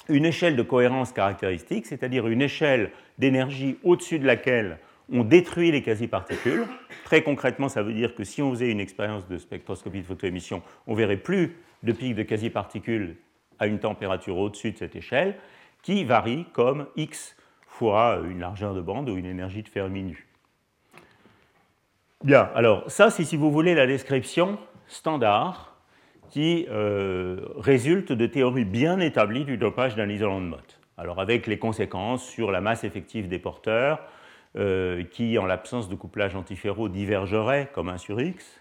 une 0.09 0.25
échelle 0.25 0.57
de 0.57 0.63
cohérence 0.63 1.13
caractéristique, 1.13 1.87
c'est-à-dire 1.87 2.27
une 2.27 2.43
échelle 2.43 2.91
d'énergie 3.19 3.79
au-dessus 3.83 4.19
de 4.19 4.27
laquelle 4.27 4.79
on 5.13 5.25
détruit 5.25 5.71
les 5.71 5.83
quasi-particules. 5.83 6.65
Très 7.05 7.23
concrètement, 7.23 7.69
ça 7.69 7.83
veut 7.83 7.93
dire 7.93 8.15
que 8.15 8.25
si 8.25 8.43
on 8.43 8.51
faisait 8.51 8.71
une 8.71 8.81
expérience 8.81 9.27
de 9.29 9.39
spectroscopie 9.39 10.01
de 10.01 10.07
photoémission, 10.07 10.63
on 10.87 10.95
verrait 10.95 11.17
plus 11.17 11.57
de 11.83 11.93
pics 11.93 12.15
de 12.15 12.23
quasi-particules 12.23 13.17
à 13.59 13.67
une 13.67 13.79
température 13.79 14.37
au-dessus 14.37 14.73
de 14.73 14.79
cette 14.79 14.97
échelle, 14.97 15.37
qui 15.83 16.05
varie 16.05 16.47
comme 16.53 16.87
x 16.97 17.37
fois 17.67 18.23
une 18.25 18.41
largeur 18.41 18.75
de 18.75 18.81
bande 18.81 19.09
ou 19.11 19.17
une 19.17 19.27
énergie 19.27 19.63
de 19.63 19.69
Fermi 19.69 20.03
nue. 20.03 20.27
Bien, 22.23 22.49
alors 22.55 22.91
ça, 22.91 23.11
c'est 23.11 23.25
si 23.25 23.37
vous 23.37 23.51
voulez 23.51 23.75
la 23.75 23.87
description 23.87 24.59
standard 24.87 25.74
qui 26.31 26.67
euh, 26.71 27.41
résulte 27.57 28.13
de 28.13 28.27
théories 28.27 28.65
bien 28.65 29.01
établies 29.01 29.45
du 29.45 29.57
dopage 29.57 29.97
d'un 29.97 30.09
isolant 30.09 30.41
de 30.41 30.47
Mott. 30.47 30.81
Alors 30.97 31.21
avec 31.21 31.47
les 31.47 31.59
conséquences 31.59 32.25
sur 32.25 32.51
la 32.51 32.61
masse 32.61 32.85
effective 32.85 33.29
des 33.29 33.39
porteurs, 33.39 34.01
euh, 34.57 35.03
qui 35.03 35.37
en 35.39 35.47
l'absence 35.47 35.89
de 35.89 35.97
couplage 35.97 36.37
antiféro 36.37 36.89
divergerait 36.89 37.71
comme 37.75 37.89
1 37.89 37.99
sur 37.99 38.21
x. 38.21 38.61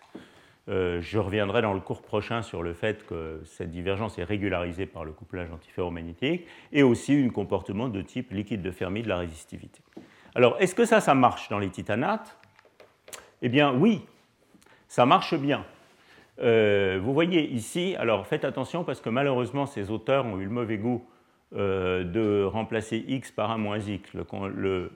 Euh, 0.69 1.01
je 1.01 1.19
reviendrai 1.19 1.61
dans 1.61 1.73
le 1.73 1.81
cours 1.81 2.01
prochain 2.01 2.41
sur 2.41 2.63
le 2.63 2.73
fait 2.73 3.05
que 3.05 3.41
cette 3.45 3.69
divergence 3.69 4.17
est 4.17 4.23
régularisée 4.23 4.85
par 4.85 5.05
le 5.05 5.11
couplage 5.11 5.51
antiféromagnétique 5.51 6.47
et 6.71 6.81
aussi 6.81 7.13
un 7.13 7.29
comportement 7.29 7.89
de 7.89 8.01
type 8.01 8.31
liquide 8.31 8.61
de 8.61 8.71
Fermi 8.71 9.03
de 9.03 9.09
la 9.09 9.17
résistivité. 9.17 9.81
Alors, 10.35 10.55
est-ce 10.59 10.73
que 10.73 10.85
ça, 10.85 10.99
ça 10.99 11.13
marche 11.13 11.49
dans 11.49 11.59
les 11.59 11.69
titanates? 11.69 12.37
Eh 13.43 13.49
bien, 13.49 13.73
oui, 13.73 14.03
ça 14.87 15.05
marche 15.05 15.35
bien. 15.35 15.65
Euh, 16.43 16.99
vous 17.01 17.13
voyez 17.13 17.49
ici, 17.51 17.95
alors 17.97 18.27
faites 18.27 18.43
attention 18.43 18.83
parce 18.83 18.99
que 18.99 19.09
malheureusement 19.09 19.65
ces 19.65 19.91
auteurs 19.91 20.25
ont 20.25 20.37
eu 20.39 20.43
le 20.43 20.49
mauvais 20.49 20.77
goût 20.77 21.05
euh, 21.55 22.03
de 22.03 22.43
remplacer 22.43 23.05
X 23.07 23.31
par 23.31 23.51
un 23.51 23.57
moins 23.57 23.79
X. 23.79 24.11
Le, 24.13 24.89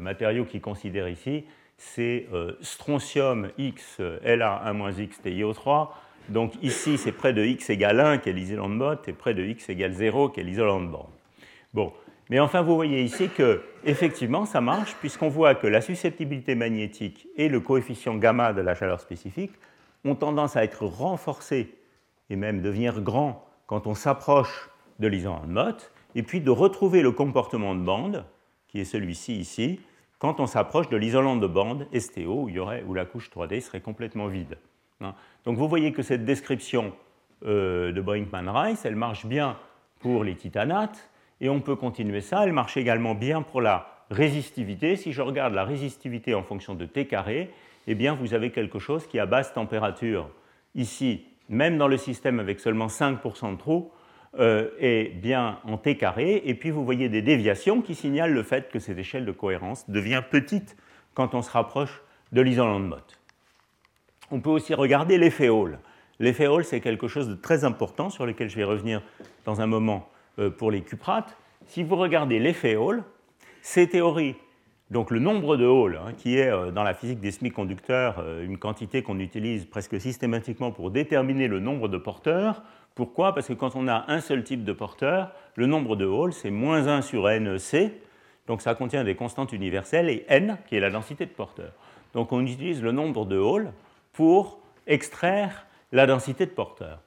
matériau 0.00 0.46
qu'ils 0.46 0.62
considèrent 0.62 1.08
ici, 1.08 1.44
c'est 1.76 2.26
euh, 2.32 2.52
strontium 2.62 3.50
X 3.58 4.00
La 4.24 4.62
1 4.64 4.72
moins 4.72 4.92
X 4.92 5.20
TiO3. 5.22 5.88
Donc 6.30 6.52
ici, 6.62 6.96
c'est 6.96 7.12
près 7.12 7.34
de 7.34 7.44
X 7.44 7.68
égale 7.68 8.00
1 8.00 8.18
qui 8.18 8.30
est 8.30 8.32
l'isolant 8.32 8.70
de 8.70 8.74
Mott 8.74 9.06
et 9.08 9.12
près 9.12 9.34
de 9.34 9.44
X 9.44 9.68
égale 9.68 9.92
0 9.92 10.30
qui 10.30 10.40
est 10.40 10.44
l'isolant 10.44 10.80
de 10.80 10.86
bande. 10.86 11.10
Bon, 11.74 11.92
mais 12.30 12.40
enfin, 12.40 12.62
vous 12.62 12.74
voyez 12.74 13.02
ici 13.02 13.28
que 13.28 13.60
effectivement, 13.84 14.46
ça 14.46 14.62
marche 14.62 14.94
puisqu'on 15.00 15.28
voit 15.28 15.54
que 15.54 15.66
la 15.66 15.82
susceptibilité 15.82 16.54
magnétique 16.54 17.28
et 17.36 17.50
le 17.50 17.60
coefficient 17.60 18.14
gamma 18.14 18.54
de 18.54 18.62
la 18.62 18.74
chaleur 18.74 19.00
spécifique 19.00 19.52
ont 20.04 20.14
tendance 20.14 20.56
à 20.56 20.64
être 20.64 20.84
renforcés 20.84 21.74
et 22.30 22.36
même 22.36 22.62
devenir 22.62 23.00
grands 23.00 23.44
quand 23.66 23.86
on 23.86 23.94
s'approche 23.94 24.70
de 24.98 25.06
l'isolant 25.08 25.46
de 25.46 25.52
Mott, 25.52 25.92
et 26.14 26.22
puis 26.22 26.40
de 26.40 26.50
retrouver 26.50 27.02
le 27.02 27.12
comportement 27.12 27.74
de 27.74 27.80
bande, 27.80 28.24
qui 28.68 28.80
est 28.80 28.84
celui-ci 28.84 29.34
ici, 29.36 29.80
quand 30.18 30.40
on 30.40 30.46
s'approche 30.46 30.88
de 30.88 30.96
l'isolant 30.96 31.36
de 31.36 31.46
bande 31.46 31.88
STO, 31.98 32.42
où, 32.42 32.48
y 32.48 32.58
aurait, 32.58 32.84
où 32.86 32.94
la 32.94 33.04
couche 33.04 33.30
3D 33.30 33.60
serait 33.60 33.80
complètement 33.80 34.28
vide. 34.28 34.56
Hein. 35.00 35.14
Donc 35.44 35.56
vous 35.56 35.68
voyez 35.68 35.92
que 35.92 36.02
cette 36.02 36.24
description 36.24 36.92
euh, 37.44 37.92
de 37.92 38.00
Brinkman-Rice, 38.00 38.84
elle 38.84 38.94
marche 38.94 39.26
bien 39.26 39.56
pour 40.00 40.22
les 40.22 40.36
titanates, 40.36 41.10
et 41.40 41.48
on 41.48 41.60
peut 41.60 41.74
continuer 41.74 42.20
ça. 42.20 42.44
Elle 42.44 42.52
marche 42.52 42.76
également 42.76 43.14
bien 43.14 43.42
pour 43.42 43.60
la 43.60 43.88
résistivité. 44.10 44.96
Si 44.96 45.12
je 45.12 45.22
regarde 45.22 45.54
la 45.54 45.64
résistivité 45.64 46.34
en 46.34 46.42
fonction 46.42 46.74
de 46.74 46.86
T 46.86 47.06
carré, 47.06 47.50
eh 47.86 47.94
bien, 47.94 48.14
vous 48.14 48.34
avez 48.34 48.50
quelque 48.50 48.78
chose 48.78 49.06
qui, 49.06 49.18
à 49.18 49.26
basse 49.26 49.52
température, 49.52 50.30
ici, 50.74 51.26
même 51.48 51.78
dans 51.78 51.88
le 51.88 51.96
système 51.96 52.40
avec 52.40 52.60
seulement 52.60 52.86
5% 52.86 53.52
de 53.52 53.58
trous, 53.58 53.90
euh, 54.38 54.70
est 54.78 55.14
bien 55.14 55.58
en 55.64 55.76
T 55.76 55.96
carré, 55.96 56.42
et 56.46 56.54
puis 56.54 56.70
vous 56.70 56.84
voyez 56.84 57.10
des 57.10 57.20
déviations 57.20 57.82
qui 57.82 57.94
signalent 57.94 58.32
le 58.32 58.42
fait 58.42 58.70
que 58.70 58.78
cette 58.78 58.96
échelle 58.96 59.26
de 59.26 59.32
cohérence 59.32 59.90
devient 59.90 60.22
petite 60.30 60.76
quand 61.12 61.34
on 61.34 61.42
se 61.42 61.50
rapproche 61.50 62.00
de 62.32 62.40
l'isolant 62.40 62.80
de 62.80 62.86
Mott. 62.86 63.20
On 64.30 64.40
peut 64.40 64.48
aussi 64.48 64.72
regarder 64.72 65.18
l'effet 65.18 65.50
Hall. 65.50 65.78
L'effet 66.18 66.46
Hall, 66.46 66.64
c'est 66.64 66.80
quelque 66.80 67.08
chose 67.08 67.28
de 67.28 67.34
très 67.34 67.64
important 67.64 68.08
sur 68.08 68.24
lequel 68.24 68.48
je 68.48 68.56
vais 68.56 68.64
revenir 68.64 69.02
dans 69.44 69.60
un 69.60 69.66
moment 69.66 70.08
euh, 70.38 70.48
pour 70.48 70.70
les 70.70 70.80
cuprates. 70.80 71.36
Si 71.66 71.82
vous 71.82 71.96
regardez 71.96 72.38
l'effet 72.38 72.76
Hall, 72.76 73.04
ces 73.60 73.88
théories 73.88 74.36
donc 74.92 75.10
le 75.10 75.20
nombre 75.20 75.56
de 75.56 75.64
Hall, 75.64 75.96
hein, 75.96 76.12
qui 76.18 76.36
est 76.36 76.50
euh, 76.50 76.70
dans 76.70 76.82
la 76.82 76.92
physique 76.92 77.18
des 77.18 77.30
semi-conducteurs 77.30 78.16
euh, 78.18 78.44
une 78.44 78.58
quantité 78.58 79.02
qu'on 79.02 79.18
utilise 79.20 79.64
presque 79.64 79.98
systématiquement 79.98 80.70
pour 80.70 80.90
déterminer 80.90 81.48
le 81.48 81.60
nombre 81.60 81.88
de 81.88 81.96
porteurs. 81.96 82.62
Pourquoi? 82.94 83.34
Parce 83.34 83.48
que 83.48 83.54
quand 83.54 83.74
on 83.74 83.88
a 83.88 84.04
un 84.08 84.20
seul 84.20 84.44
type 84.44 84.64
de 84.64 84.72
porteur, 84.74 85.32
le 85.56 85.64
nombre 85.64 85.96
de 85.96 86.04
Hall, 86.04 86.34
c'est 86.34 86.50
moins 86.50 86.88
1 86.88 87.00
sur 87.00 87.26
NC, 87.26 87.90
donc 88.46 88.60
ça 88.60 88.74
contient 88.74 89.02
des 89.02 89.14
constantes 89.14 89.54
universelles, 89.54 90.10
et 90.10 90.26
N, 90.28 90.58
qui 90.66 90.76
est 90.76 90.80
la 90.80 90.90
densité 90.90 91.24
de 91.24 91.30
porteurs. 91.30 91.72
Donc 92.12 92.30
on 92.30 92.42
utilise 92.42 92.82
le 92.82 92.92
nombre 92.92 93.24
de 93.24 93.38
Hall 93.38 93.72
pour 94.12 94.60
extraire 94.86 95.66
la 95.92 96.04
densité 96.04 96.44
de 96.44 96.50
porteurs. 96.50 97.00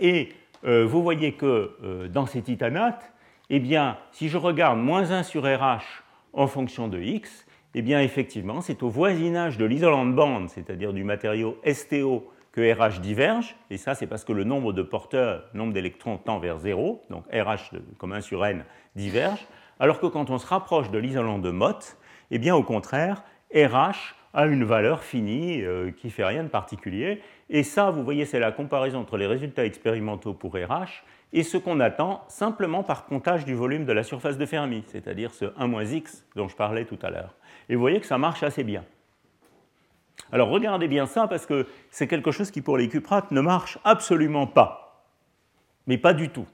Et 0.00 0.30
euh, 0.64 0.84
vous 0.84 1.04
voyez 1.04 1.34
que 1.34 2.08
dans 2.08 2.26
ces 2.26 2.42
titanates, 2.42 3.12
eh 3.48 3.60
bien, 3.60 3.96
si 4.10 4.28
je 4.28 4.38
regarde 4.38 4.80
moins 4.80 5.12
1 5.12 5.22
sur 5.22 5.44
RH 5.44 6.02
en 6.32 6.46
fonction 6.46 6.88
de 6.88 7.00
x, 7.00 7.46
eh 7.74 7.82
bien 7.82 8.00
effectivement, 8.00 8.60
c'est 8.60 8.82
au 8.82 8.88
voisinage 8.88 9.58
de 9.58 9.64
l'isolant 9.64 10.06
de 10.06 10.12
bande, 10.12 10.48
c'est-à-dire 10.48 10.92
du 10.92 11.04
matériau 11.04 11.58
STO, 11.70 12.30
que 12.52 12.74
RH 12.74 13.00
diverge, 13.00 13.54
et 13.70 13.76
ça 13.76 13.94
c'est 13.94 14.06
parce 14.06 14.24
que 14.24 14.32
le 14.32 14.42
nombre 14.42 14.72
de 14.72 14.82
porteurs, 14.82 15.44
nombre 15.54 15.72
d'électrons 15.72 16.16
tend 16.16 16.38
vers 16.38 16.58
0, 16.58 17.02
donc 17.10 17.24
RH 17.32 17.76
comme 17.98 18.12
1 18.12 18.20
sur 18.20 18.44
n 18.44 18.64
diverge, 18.96 19.46
alors 19.78 20.00
que 20.00 20.06
quand 20.06 20.30
on 20.30 20.38
se 20.38 20.46
rapproche 20.46 20.90
de 20.90 20.98
l'isolant 20.98 21.38
de 21.38 21.50
Mott, 21.50 21.96
eh 22.30 22.38
bien 22.38 22.56
au 22.56 22.62
contraire, 22.62 23.22
RH 23.54 24.16
à 24.34 24.46
une 24.46 24.64
valeur 24.64 25.02
finie 25.02 25.62
euh, 25.62 25.90
qui 25.90 26.08
ne 26.08 26.12
fait 26.12 26.24
rien 26.24 26.42
de 26.42 26.48
particulier. 26.48 27.22
Et 27.48 27.62
ça, 27.62 27.90
vous 27.90 28.04
voyez, 28.04 28.24
c'est 28.24 28.38
la 28.38 28.52
comparaison 28.52 28.98
entre 28.98 29.16
les 29.16 29.26
résultats 29.26 29.64
expérimentaux 29.64 30.34
pour 30.34 30.52
RH 30.52 31.04
et 31.32 31.42
ce 31.42 31.58
qu'on 31.58 31.80
attend 31.80 32.24
simplement 32.28 32.82
par 32.82 33.04
comptage 33.04 33.44
du 33.44 33.54
volume 33.54 33.84
de 33.84 33.92
la 33.92 34.02
surface 34.02 34.38
de 34.38 34.46
Fermi, 34.46 34.82
c'est-à-dire 34.86 35.34
ce 35.34 35.46
1 35.58 35.82
x 35.82 36.26
dont 36.36 36.48
je 36.48 36.56
parlais 36.56 36.84
tout 36.84 36.98
à 37.02 37.10
l'heure. 37.10 37.34
Et 37.68 37.74
vous 37.74 37.80
voyez 37.80 38.00
que 38.00 38.06
ça 38.06 38.18
marche 38.18 38.42
assez 38.42 38.64
bien. 38.64 38.84
Alors 40.32 40.48
regardez 40.48 40.88
bien 40.88 41.06
ça 41.06 41.28
parce 41.28 41.46
que 41.46 41.66
c'est 41.90 42.08
quelque 42.08 42.30
chose 42.30 42.50
qui 42.50 42.60
pour 42.60 42.76
les 42.76 42.88
cuprates 42.88 43.30
ne 43.30 43.40
marche 43.40 43.78
absolument 43.84 44.46
pas, 44.46 45.06
mais 45.86 45.98
pas 45.98 46.14
du 46.14 46.30
tout. 46.30 46.46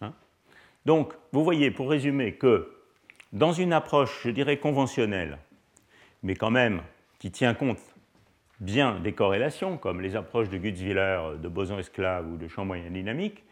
Hein. 0.00 0.12
Donc 0.86 1.14
vous 1.32 1.44
voyez, 1.44 1.70
pour 1.70 1.90
résumer, 1.90 2.34
que 2.34 2.72
dans 3.32 3.52
une 3.52 3.72
approche, 3.72 4.20
je 4.24 4.30
dirais, 4.30 4.58
conventionnelle, 4.58 5.38
mais 6.22 6.34
quand 6.34 6.50
même 6.50 6.82
qui 7.18 7.30
tient 7.30 7.54
compte 7.54 7.80
bien 8.60 9.00
des 9.00 9.12
corrélations, 9.12 9.76
comme 9.76 10.00
les 10.00 10.16
approches 10.16 10.48
de 10.48 10.58
Gutzwiller, 10.58 11.38
de 11.42 11.48
boson-esclave 11.48 12.30
ou 12.30 12.36
de 12.36 12.48
champ 12.48 12.64
moyen 12.64 12.90
dynamique, 12.90 13.44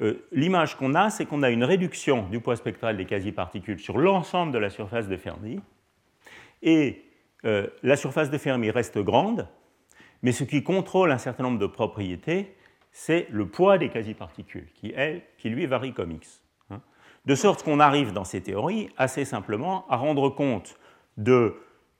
euh, 0.00 0.26
l'image 0.32 0.76
qu'on 0.76 0.94
a, 0.94 1.10
c'est 1.10 1.26
qu'on 1.26 1.42
a 1.42 1.50
une 1.50 1.64
réduction 1.64 2.28
du 2.28 2.40
poids 2.40 2.56
spectral 2.56 2.96
des 2.96 3.04
quasi-particules 3.04 3.78
sur 3.78 3.98
l'ensemble 3.98 4.52
de 4.52 4.58
la 4.58 4.70
surface 4.70 5.08
de 5.08 5.16
Fermi, 5.16 5.60
et 6.62 7.04
euh, 7.44 7.66
la 7.82 7.96
surface 7.96 8.30
de 8.30 8.38
Fermi 8.38 8.70
reste 8.70 8.98
grande, 8.98 9.46
mais 10.22 10.32
ce 10.32 10.44
qui 10.44 10.62
contrôle 10.62 11.12
un 11.12 11.18
certain 11.18 11.44
nombre 11.44 11.58
de 11.58 11.66
propriétés, 11.66 12.56
c'est 12.90 13.26
le 13.30 13.46
poids 13.46 13.76
des 13.76 13.90
quasi-particules, 13.90 14.68
qui, 14.72 15.48
lui 15.48 15.66
varie 15.66 15.92
comme 15.92 16.12
x. 16.12 16.42
Hein. 16.70 16.80
De 17.26 17.34
sorte 17.34 17.62
qu'on 17.62 17.80
arrive 17.80 18.12
dans 18.12 18.24
ces 18.24 18.40
théories 18.40 18.88
assez 18.96 19.24
simplement 19.24 19.84
à 19.88 19.96
rendre 19.96 20.30
compte 20.30 20.78
de 21.16 21.54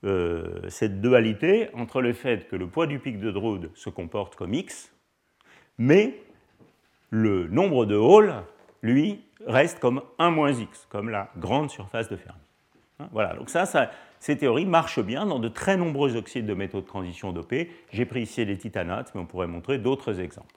euh, 0.04 0.61
cette 0.68 1.00
dualité 1.00 1.68
entre 1.74 2.00
le 2.00 2.12
fait 2.12 2.48
que 2.48 2.57
le 2.57 2.68
poids 2.68 2.87
du 2.87 2.98
pic 2.98 3.18
de 3.20 3.30
Drude 3.30 3.70
se 3.74 3.90
comporte 3.90 4.37
comme 4.37 4.54
x, 4.54 4.92
mais 5.78 6.18
le 7.14 7.46
nombre 7.46 7.87
de 7.87 7.96
halls, 7.96 8.42
lui, 8.83 9.24
reste 9.46 9.79
comme 9.79 10.03
1 10.18 10.31
moins 10.31 10.50
x, 10.50 10.88
comme 10.90 11.11
la 11.11 11.31
grande 11.38 11.70
surface 11.70 12.09
de 12.09 12.16
Fermi. 12.16 12.40
Hein, 12.98 13.09
voilà, 13.12 13.35
donc 13.35 13.50
ça, 13.50 13.66
ces 14.18 14.37
théories 14.37 14.66
marchent 14.66 15.00
bien 15.00 15.24
dans 15.24 15.38
de 15.38 15.48
très 15.48 15.77
nombreux 15.77 16.16
oxydes 16.16 16.44
de 16.44 16.55
métaux 16.55 16.81
de 16.81 16.87
transition 16.87 17.33
dopés. 17.33 17.70
J'ai 17.92 18.05
pris 18.05 18.22
ici 18.22 18.44
les 18.44 18.59
titanates, 18.59 19.14
mais 19.14 19.20
on 19.20 19.27
pourrait 19.27 19.46
montrer 19.46 19.79
d'autres 19.79 20.18
exemples. 20.18 20.57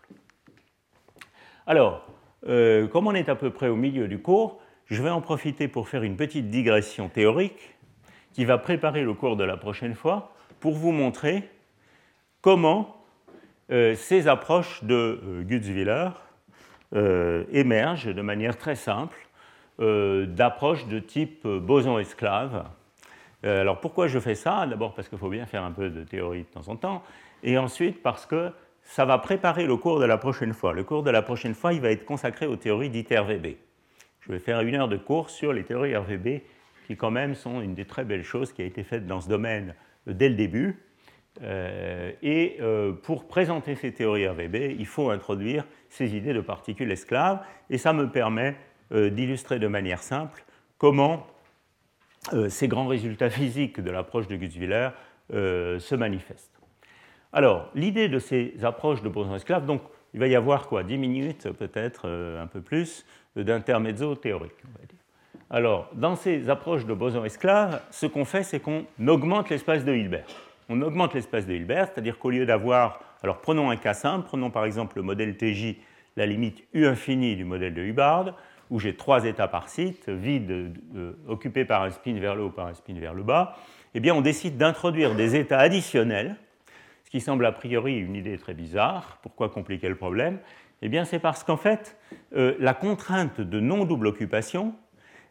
Alors, 1.68 2.08
euh, 2.48 2.88
comme 2.88 3.06
on 3.06 3.14
est 3.14 3.30
à 3.30 3.36
peu 3.36 3.52
près 3.52 3.68
au 3.68 3.76
milieu 3.76 4.08
du 4.08 4.20
cours, 4.20 4.60
je 4.88 5.04
vais 5.04 5.12
en 5.12 5.22
profiter 5.22 5.68
pour 5.68 5.88
faire 5.88 6.02
une 6.02 6.16
petite 6.16 6.50
digression 6.50 7.08
théorique 7.08 7.76
qui 8.34 8.46
va 8.46 8.58
préparer 8.58 9.04
le 9.04 9.14
cours 9.14 9.38
de 9.38 9.44
la 9.44 9.58
prochaine 9.58 9.94
fois 9.94 10.34
pour 10.60 10.74
vous 10.74 10.92
montrer 10.92 11.48
comment 12.42 13.06
euh, 13.70 13.94
ces 13.94 14.28
approches 14.28 14.84
de 14.84 15.22
euh, 15.24 15.44
Gutzwiller 15.44 16.10
euh, 16.96 17.44
émergent 17.52 18.14
de 18.14 18.22
manière 18.22 18.58
très 18.58 18.76
simple 18.76 19.18
euh, 19.80 20.26
d'approches 20.26 20.88
de 20.88 21.00
type 21.00 21.46
boson-esclave. 21.46 22.66
Euh, 23.46 23.62
alors 23.62 23.80
pourquoi 23.80 24.08
je 24.08 24.20
fais 24.20 24.36
ça? 24.36 24.66
D'abord 24.66 24.94
parce 24.94 25.10
qu'il 25.10 25.18
faut 25.18 25.30
bien 25.30 25.46
faire 25.46 25.64
un 25.64 25.72
peu 25.72 25.90
de 25.90 26.04
théorie 26.04 26.44
de 26.44 26.48
temps 26.48 26.68
en 26.72 26.76
temps, 26.76 27.04
et 27.44 27.58
ensuite 27.58 28.02
parce 28.02 28.26
que 28.26 28.52
ça 28.82 29.06
va 29.06 29.18
préparer 29.18 29.66
le 29.66 29.76
cours 29.76 30.00
de 30.00 30.06
la 30.06 30.18
prochaine 30.18 30.54
fois. 30.54 30.74
Le 30.74 30.84
cours 30.84 31.04
de 31.04 31.12
la 31.12 31.22
prochaine 31.22 31.54
fois, 31.54 31.74
il 31.74 31.82
va 31.82 31.92
être 31.92 32.06
consacré 32.06 32.48
aux 32.48 32.56
théories 32.56 32.90
dites 32.90 33.10
RVB. 33.10 33.58
Je 34.22 34.32
vais 34.32 34.40
faire 34.40 34.62
une 34.62 34.76
heure 34.76 34.88
de 34.88 34.98
cours 34.98 35.30
sur 35.30 35.54
les 35.54 35.64
théories 35.64 35.96
RVB, 35.96 36.42
qui 36.88 36.96
quand 36.96 37.12
même 37.12 37.36
sont 37.36 37.62
une 37.62 37.76
des 37.76 37.86
très 37.86 38.06
belles 38.06 38.24
choses 38.24 38.54
qui 38.54 38.62
a 38.62 38.66
été 38.66 38.84
faite 38.84 39.06
dans 39.06 39.20
ce 39.20 39.28
domaine 39.28 39.76
dès 40.08 40.30
le 40.30 40.36
début. 40.36 40.80
Euh, 41.44 42.12
et 42.22 42.58
euh, 42.62 42.94
pour 42.94 43.28
présenter 43.28 43.76
ces 43.76 43.92
théories 43.92 44.28
RVB, 44.28 44.76
il 44.78 44.86
faut 44.86 45.10
introduire 45.10 45.66
ces 45.90 46.16
idées 46.16 46.34
de 46.34 46.42
particules 46.42 46.92
esclaves, 46.92 47.40
et 47.70 47.78
ça 47.78 47.94
me 47.94 48.10
permet 48.10 48.56
euh, 48.92 49.10
d'illustrer 49.10 49.60
de 49.60 49.68
manière 49.68 50.02
simple 50.02 50.44
comment 50.78 51.28
ces 52.50 52.68
grands 52.68 52.88
résultats 52.88 53.30
physiques 53.30 53.80
de 53.80 53.90
l'approche 53.90 54.28
de 54.28 54.36
Gutzwiller 54.36 54.90
se 55.30 55.96
manifestent. 55.96 56.60
Alors, 57.32 57.72
l'idée 57.74 58.10
de 58.10 58.20
ces 58.20 58.66
approches 58.66 59.02
de 59.02 59.08
boson-esclave, 59.08 59.66
donc 59.66 59.82
il 60.14 60.20
va 60.20 60.28
y 60.28 60.36
avoir 60.36 60.68
quoi 60.68 60.84
10 60.84 60.98
minutes, 60.98 61.50
peut-être 61.52 62.10
un 62.10 62.48
peu 62.48 62.60
plus, 62.60 63.06
d'intermezzo 63.38 64.16
théorique. 64.16 64.62
Alors, 65.50 65.90
dans 65.94 66.18
ces 66.18 66.50
approches 66.50 66.86
de 66.86 66.94
boson-esclave, 66.94 67.82
ce 67.92 68.08
qu'on 68.08 68.26
fait, 68.26 68.44
c'est 68.44 68.60
qu'on 68.60 68.86
augmente 69.08 69.50
l'espace 69.50 69.86
de 69.86 69.94
Hilbert 69.94 70.47
on 70.70 70.82
augmente 70.82 71.14
l'espace 71.14 71.46
de 71.46 71.54
Hilbert, 71.54 71.88
c'est-à-dire 71.88 72.20
qu'au 72.20 72.30
lieu 72.30 72.46
d'avoir, 72.46 73.00
alors 73.24 73.40
prenons 73.40 73.70
un 73.70 73.78
cas 73.78 73.94
simple, 73.94 74.26
prenons 74.26 74.50
par 74.50 74.66
exemple 74.66 74.98
le 74.98 75.04
modèle 75.04 75.38
TJ, 75.38 75.78
la 76.16 76.26
limite 76.26 76.64
U 76.74 76.86
infini 76.86 77.36
du 77.36 77.46
modèle 77.46 77.74
de 77.74 77.82
Hubbard, 77.82 78.36
où 78.70 78.80
j'ai 78.80 78.96
trois 78.96 79.26
états 79.26 79.48
par 79.48 79.70
site, 79.70 80.10
vides, 80.10 80.74
euh, 80.96 81.14
occupés 81.28 81.64
par 81.64 81.84
un 81.84 81.92
spin 81.92 82.20
vers 82.20 82.36
le 82.36 82.44
haut, 82.44 82.50
par 82.50 82.68
un 82.68 82.74
spin 82.74 83.00
vers 83.00 83.14
le 83.14 83.24
bas, 83.24 83.56
eh 83.94 84.00
bien 84.00 84.14
on 84.14 84.22
décide 84.22 84.58
d'introduire 84.58 85.16
des 85.16 85.36
états 85.36 85.60
additionnels, 85.60 86.36
ce 87.06 87.10
qui 87.10 87.22
semble 87.22 87.46
a 87.46 87.54
priori 87.54 87.98
une 87.98 88.16
idée 88.16 88.38
très 88.38 88.54
bizarre. 88.54 89.20
Pourquoi 89.22 89.50
compliquer 89.50 89.88
le 89.88 89.96
problème? 89.96 90.40
Eh 90.82 90.90
bien 90.90 91.06
c'est 91.06 91.20
parce 91.20 91.44
qu'en 91.44 91.56
fait, 91.56 91.98
euh, 92.36 92.56
la 92.60 92.74
contrainte 92.74 93.40
de 93.40 93.60
non-double 93.62 94.08
occupation 94.08 94.76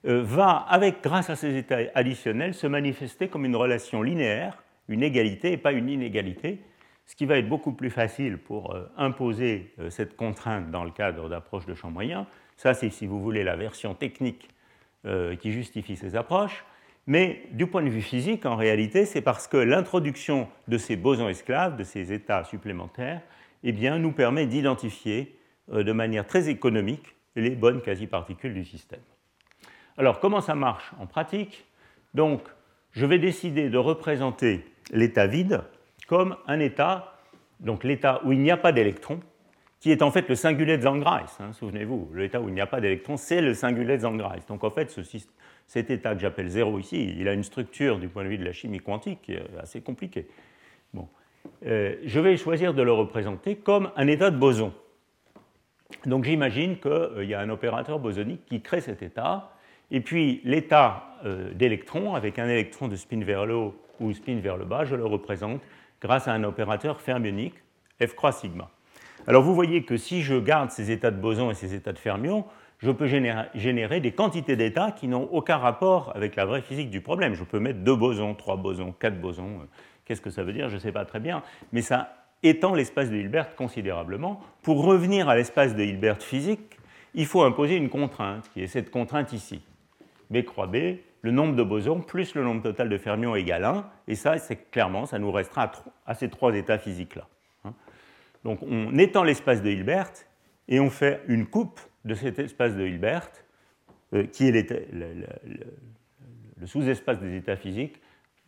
euh, 0.06 0.22
va, 0.22 0.52
avec, 0.52 1.02
grâce 1.02 1.28
à 1.28 1.36
ces 1.36 1.56
états 1.56 1.78
additionnels, 1.94 2.54
se 2.54 2.66
manifester 2.66 3.28
comme 3.28 3.44
une 3.44 3.56
relation 3.56 4.02
linéaire 4.02 4.62
une 4.88 5.02
égalité 5.02 5.52
et 5.52 5.56
pas 5.56 5.72
une 5.72 5.88
inégalité, 5.88 6.60
ce 7.06 7.14
qui 7.14 7.24
va 7.24 7.38
être 7.38 7.48
beaucoup 7.48 7.72
plus 7.72 7.90
facile 7.90 8.38
pour 8.38 8.74
euh, 8.74 8.90
imposer 8.96 9.72
euh, 9.78 9.90
cette 9.90 10.16
contrainte 10.16 10.70
dans 10.70 10.84
le 10.84 10.90
cadre 10.90 11.28
d'approches 11.28 11.66
de 11.66 11.74
champ 11.74 11.90
moyen. 11.90 12.26
Ça, 12.56 12.74
c'est, 12.74 12.90
si 12.90 13.06
vous 13.06 13.20
voulez, 13.20 13.44
la 13.44 13.56
version 13.56 13.94
technique 13.94 14.48
euh, 15.04 15.36
qui 15.36 15.52
justifie 15.52 15.96
ces 15.96 16.16
approches. 16.16 16.64
Mais 17.06 17.44
du 17.52 17.68
point 17.68 17.82
de 17.82 17.88
vue 17.88 18.02
physique, 18.02 18.46
en 18.46 18.56
réalité, 18.56 19.04
c'est 19.04 19.20
parce 19.20 19.46
que 19.46 19.56
l'introduction 19.56 20.48
de 20.66 20.76
ces 20.76 20.96
bosons 20.96 21.28
esclaves, 21.28 21.76
de 21.76 21.84
ces 21.84 22.12
états 22.12 22.42
supplémentaires, 22.42 23.22
eh 23.62 23.72
nous 23.72 24.12
permet 24.12 24.46
d'identifier 24.46 25.38
de 25.72 25.92
manière 25.92 26.26
très 26.26 26.48
économique 26.48 27.14
les 27.36 27.50
bonnes 27.50 27.80
quasi-particules 27.80 28.54
du 28.54 28.64
système. 28.64 29.00
Alors, 29.96 30.18
comment 30.18 30.40
ça 30.40 30.54
marche 30.54 30.92
en 30.98 31.06
pratique? 31.06 31.64
Je 32.96 33.06
vais 33.06 33.18
décider 33.18 33.68
de 33.68 33.78
représenter 33.78 34.64
l'état 34.90 35.26
vide 35.26 35.62
comme 36.08 36.36
un 36.46 36.58
état, 36.58 37.18
donc 37.60 37.84
l'état 37.84 38.22
où 38.24 38.32
il 38.32 38.40
n'y 38.40 38.50
a 38.50 38.56
pas 38.56 38.72
d'électrons, 38.72 39.20
qui 39.80 39.92
est 39.92 40.02
en 40.02 40.10
fait 40.10 40.28
le 40.28 40.34
singulet 40.34 40.78
de 40.78 40.82
Zangrais. 40.82 41.26
Hein, 41.38 41.52
souvenez-vous, 41.52 42.10
l'état 42.14 42.40
où 42.40 42.48
il 42.48 42.54
n'y 42.54 42.60
a 42.60 42.66
pas 42.66 42.80
d'électrons, 42.80 43.16
c'est 43.16 43.40
le 43.40 43.54
singulet 43.54 43.98
de 43.98 44.02
Zangrais. 44.02 44.40
Donc 44.48 44.64
en 44.64 44.70
fait, 44.70 44.98
cet 45.66 45.90
état 45.90 46.14
que 46.14 46.20
j'appelle 46.20 46.48
zéro 46.48 46.78
ici, 46.78 47.14
il 47.18 47.28
a 47.28 47.34
une 47.34 47.44
structure 47.44 47.98
du 47.98 48.08
point 48.08 48.24
de 48.24 48.28
vue 48.28 48.38
de 48.38 48.44
la 48.44 48.52
chimie 48.52 48.80
quantique 48.80 49.30
assez 49.60 49.80
compliquée. 49.80 50.26
Euh, 51.64 51.96
je 52.04 52.20
vais 52.20 52.36
choisir 52.36 52.74
de 52.74 52.82
le 52.82 52.92
représenter 52.92 53.56
comme 53.56 53.90
un 53.96 54.06
état 54.06 54.30
de 54.30 54.38
boson. 54.38 54.72
Donc 56.04 56.24
j'imagine 56.24 56.78
qu'il 56.78 57.28
y 57.28 57.34
a 57.34 57.40
un 57.40 57.50
opérateur 57.50 57.98
bosonique 57.98 58.44
qui 58.46 58.60
crée 58.60 58.80
cet 58.80 59.02
état, 59.02 59.52
et 59.90 60.00
puis 60.00 60.40
l'état 60.44 61.04
euh, 61.24 61.52
d'électron, 61.54 62.14
avec 62.14 62.38
un 62.38 62.48
électron 62.48 62.88
de 62.88 62.96
spin 62.96 63.22
vers 63.22 63.46
le 63.46 63.54
haut 63.54 63.74
ou 64.00 64.12
spin 64.12 64.38
vers 64.40 64.56
le 64.56 64.64
bas, 64.64 64.84
je 64.84 64.96
le 64.96 65.06
représente 65.06 65.60
grâce 66.00 66.28
à 66.28 66.32
un 66.32 66.44
opérateur 66.44 67.00
fermionique, 67.00 67.54
F 68.04 68.14
croix 68.14 68.32
sigma. 68.32 68.68
Alors 69.26 69.42
vous 69.42 69.54
voyez 69.54 69.84
que 69.84 69.96
si 69.96 70.22
je 70.22 70.34
garde 70.34 70.70
ces 70.70 70.90
états 70.90 71.10
de 71.10 71.20
boson 71.20 71.50
et 71.50 71.54
ces 71.54 71.74
états 71.74 71.92
de 71.92 71.98
fermion, 71.98 72.44
je 72.78 72.90
peux 72.90 73.06
générer, 73.06 74.00
des 74.00 74.12
quantités 74.12 74.54
d'états 74.54 74.92
qui 74.92 75.08
n'ont 75.08 75.28
aucun 75.32 75.56
rapport 75.56 76.12
avec 76.14 76.36
la 76.36 76.44
vraie 76.44 76.60
physique 76.60 76.90
du 76.90 77.00
problème. 77.00 77.34
Je 77.34 77.42
peux 77.42 77.58
mettre 77.58 77.80
deux 77.80 77.96
bosons, 77.96 78.34
trois 78.34 78.56
bosons, 78.56 78.92
quatre 78.92 79.18
bosons. 79.18 79.66
Qu'est-ce 80.04 80.20
que 80.20 80.30
ça 80.30 80.42
veut 80.42 80.52
dire 80.52 80.68
Je 80.68 80.74
ne 80.74 80.80
sais 80.80 80.92
pas 80.92 81.06
très 81.06 81.18
bien. 81.18 81.42
Mais 81.72 81.80
ça 81.80 82.12
étend 82.42 82.74
l'espace 82.74 83.10
de 83.10 83.16
Hilbert 83.16 83.56
considérablement. 83.56 84.40
Pour 84.62 84.84
revenir 84.84 85.28
à 85.28 85.36
l'espace 85.36 85.74
de 85.74 85.82
Hilbert 85.82 86.22
physique, 86.22 86.78
il 87.14 87.24
faut 87.24 87.42
imposer 87.42 87.76
une 87.76 87.88
contrainte, 87.88 88.48
qui 88.52 88.62
est 88.62 88.66
cette 88.66 88.90
contrainte 88.90 89.32
ici. 89.32 89.62
B 90.30 90.42
croix 90.42 90.66
B, 90.66 90.76
le 91.22 91.30
nombre 91.30 91.56
de 91.56 91.62
bosons 91.62 92.00
plus 92.00 92.34
le 92.34 92.44
nombre 92.44 92.62
total 92.62 92.88
de 92.88 92.98
fermions 92.98 93.34
égale 93.34 93.64
1, 93.64 93.90
et 94.08 94.14
ça, 94.14 94.38
c'est 94.38 94.70
clairement, 94.70 95.06
ça 95.06 95.18
nous 95.18 95.32
restera 95.32 95.72
à, 96.06 96.14
ces 96.14 96.28
trois 96.28 96.54
états 96.54 96.78
physiques-là. 96.78 97.26
Hein. 97.64 97.74
Donc 98.44 98.62
on 98.62 98.96
étend 98.96 99.24
l'espace 99.24 99.62
de 99.62 99.70
Hilbert 99.70 100.12
et 100.68 100.80
on 100.80 100.90
fait 100.90 101.22
une 101.26 101.46
coupe 101.46 101.80
de 102.04 102.14
cet 102.14 102.38
espace 102.38 102.74
de 102.76 102.86
Hilbert, 102.86 103.28
euh, 104.14 104.24
qui 104.24 104.48
est 104.48 104.70
le, 104.92 105.26
sous-espace 106.64 107.18
des 107.18 107.36
états 107.36 107.56
physiques, 107.56 108.00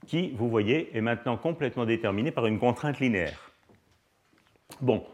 qui, 0.07 0.31
vous 0.31 0.49
voyez, 0.49 0.97
est 0.97 1.01
maintenant 1.01 1.37
complètement 1.37 1.85
déterminé 1.85 2.31
par 2.31 2.47
une 2.47 2.59
contrainte 2.59 3.01
linéaire. 3.01 3.51
Bon, 4.81 5.05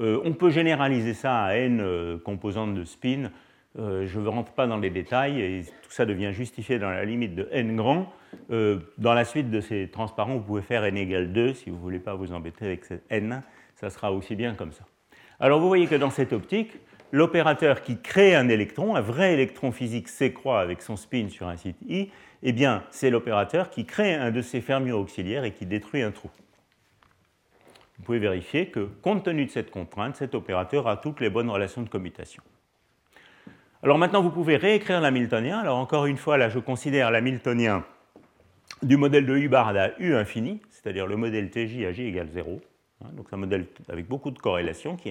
euh, 0.00 0.20
on 0.24 0.32
peut 0.32 0.50
généraliser 0.50 1.14
ça 1.14 1.44
à 1.44 1.54
n 1.54 1.80
euh, 1.80 2.18
composantes 2.18 2.74
de 2.74 2.84
spin 2.84 3.30
Euh, 3.78 4.06
je 4.06 4.20
ne 4.20 4.28
rentre 4.28 4.52
pas 4.52 4.66
dans 4.66 4.76
les 4.76 4.90
détails 4.90 5.40
et 5.40 5.64
tout 5.82 5.90
ça 5.90 6.04
devient 6.04 6.32
justifié 6.32 6.78
dans 6.78 6.90
la 6.90 7.04
limite 7.04 7.34
de 7.34 7.48
n 7.52 7.76
grand. 7.76 8.12
Euh, 8.50 8.80
dans 8.98 9.14
la 9.14 9.24
suite 9.24 9.50
de 9.50 9.60
ces 9.60 9.88
transparents, 9.88 10.34
vous 10.34 10.42
pouvez 10.42 10.62
faire 10.62 10.84
n 10.84 10.96
égale 10.96 11.32
2 11.32 11.54
si 11.54 11.70
vous 11.70 11.76
ne 11.76 11.80
voulez 11.80 11.98
pas 11.98 12.14
vous 12.14 12.32
embêter 12.32 12.66
avec 12.66 12.84
cette 12.84 13.04
n. 13.10 13.42
Ça 13.76 13.88
sera 13.88 14.12
aussi 14.12 14.36
bien 14.36 14.54
comme 14.54 14.72
ça. 14.72 14.84
Alors 15.40 15.58
vous 15.58 15.68
voyez 15.68 15.86
que 15.86 15.94
dans 15.94 16.10
cette 16.10 16.32
optique, 16.34 16.72
l'opérateur 17.12 17.82
qui 17.82 18.00
crée 18.00 18.34
un 18.34 18.48
électron, 18.48 18.94
un 18.94 19.00
vrai 19.00 19.32
électron 19.32 19.72
physique 19.72 20.08
s'écroît 20.08 20.60
avec 20.60 20.82
son 20.82 20.96
spin 20.96 21.28
sur 21.30 21.48
un 21.48 21.56
site 21.56 21.76
I, 21.88 22.10
eh 22.42 22.52
bien 22.52 22.84
c'est 22.90 23.10
l'opérateur 23.10 23.70
qui 23.70 23.86
crée 23.86 24.14
un 24.14 24.30
de 24.30 24.42
ces 24.42 24.60
fermions 24.60 24.98
auxiliaires 24.98 25.44
et 25.44 25.52
qui 25.52 25.64
détruit 25.64 26.02
un 26.02 26.10
trou. 26.10 26.30
Vous 27.98 28.04
pouvez 28.04 28.18
vérifier 28.18 28.66
que, 28.66 28.80
compte 29.00 29.24
tenu 29.24 29.46
de 29.46 29.50
cette 29.50 29.70
contrainte, 29.70 30.16
cet 30.16 30.34
opérateur 30.34 30.88
a 30.88 30.96
toutes 30.96 31.20
les 31.20 31.30
bonnes 31.30 31.50
relations 31.50 31.82
de 31.82 31.88
commutation. 31.88 32.42
Alors 33.84 33.98
maintenant, 33.98 34.22
vous 34.22 34.30
pouvez 34.30 34.56
réécrire 34.56 35.00
l'hamiltonien. 35.00 35.58
Alors 35.58 35.78
encore 35.78 36.06
une 36.06 36.16
fois, 36.16 36.36
là, 36.36 36.48
je 36.48 36.60
considère 36.60 37.10
l'hamiltonien 37.10 37.84
du 38.82 38.96
modèle 38.96 39.26
de 39.26 39.36
Hubbard 39.36 39.76
à 39.76 39.88
U 39.98 40.14
infini, 40.14 40.60
c'est-à-dire 40.70 41.06
le 41.06 41.16
modèle 41.16 41.50
TJ 41.50 41.84
à 41.84 41.92
J 41.92 42.04
égale 42.04 42.28
0. 42.28 42.60
Hein, 43.04 43.08
donc 43.16 43.26
c'est 43.28 43.34
un 43.34 43.38
modèle 43.38 43.66
avec 43.88 44.06
beaucoup 44.06 44.30
de 44.30 44.38
corrélations 44.38 44.96
qui 44.96 45.10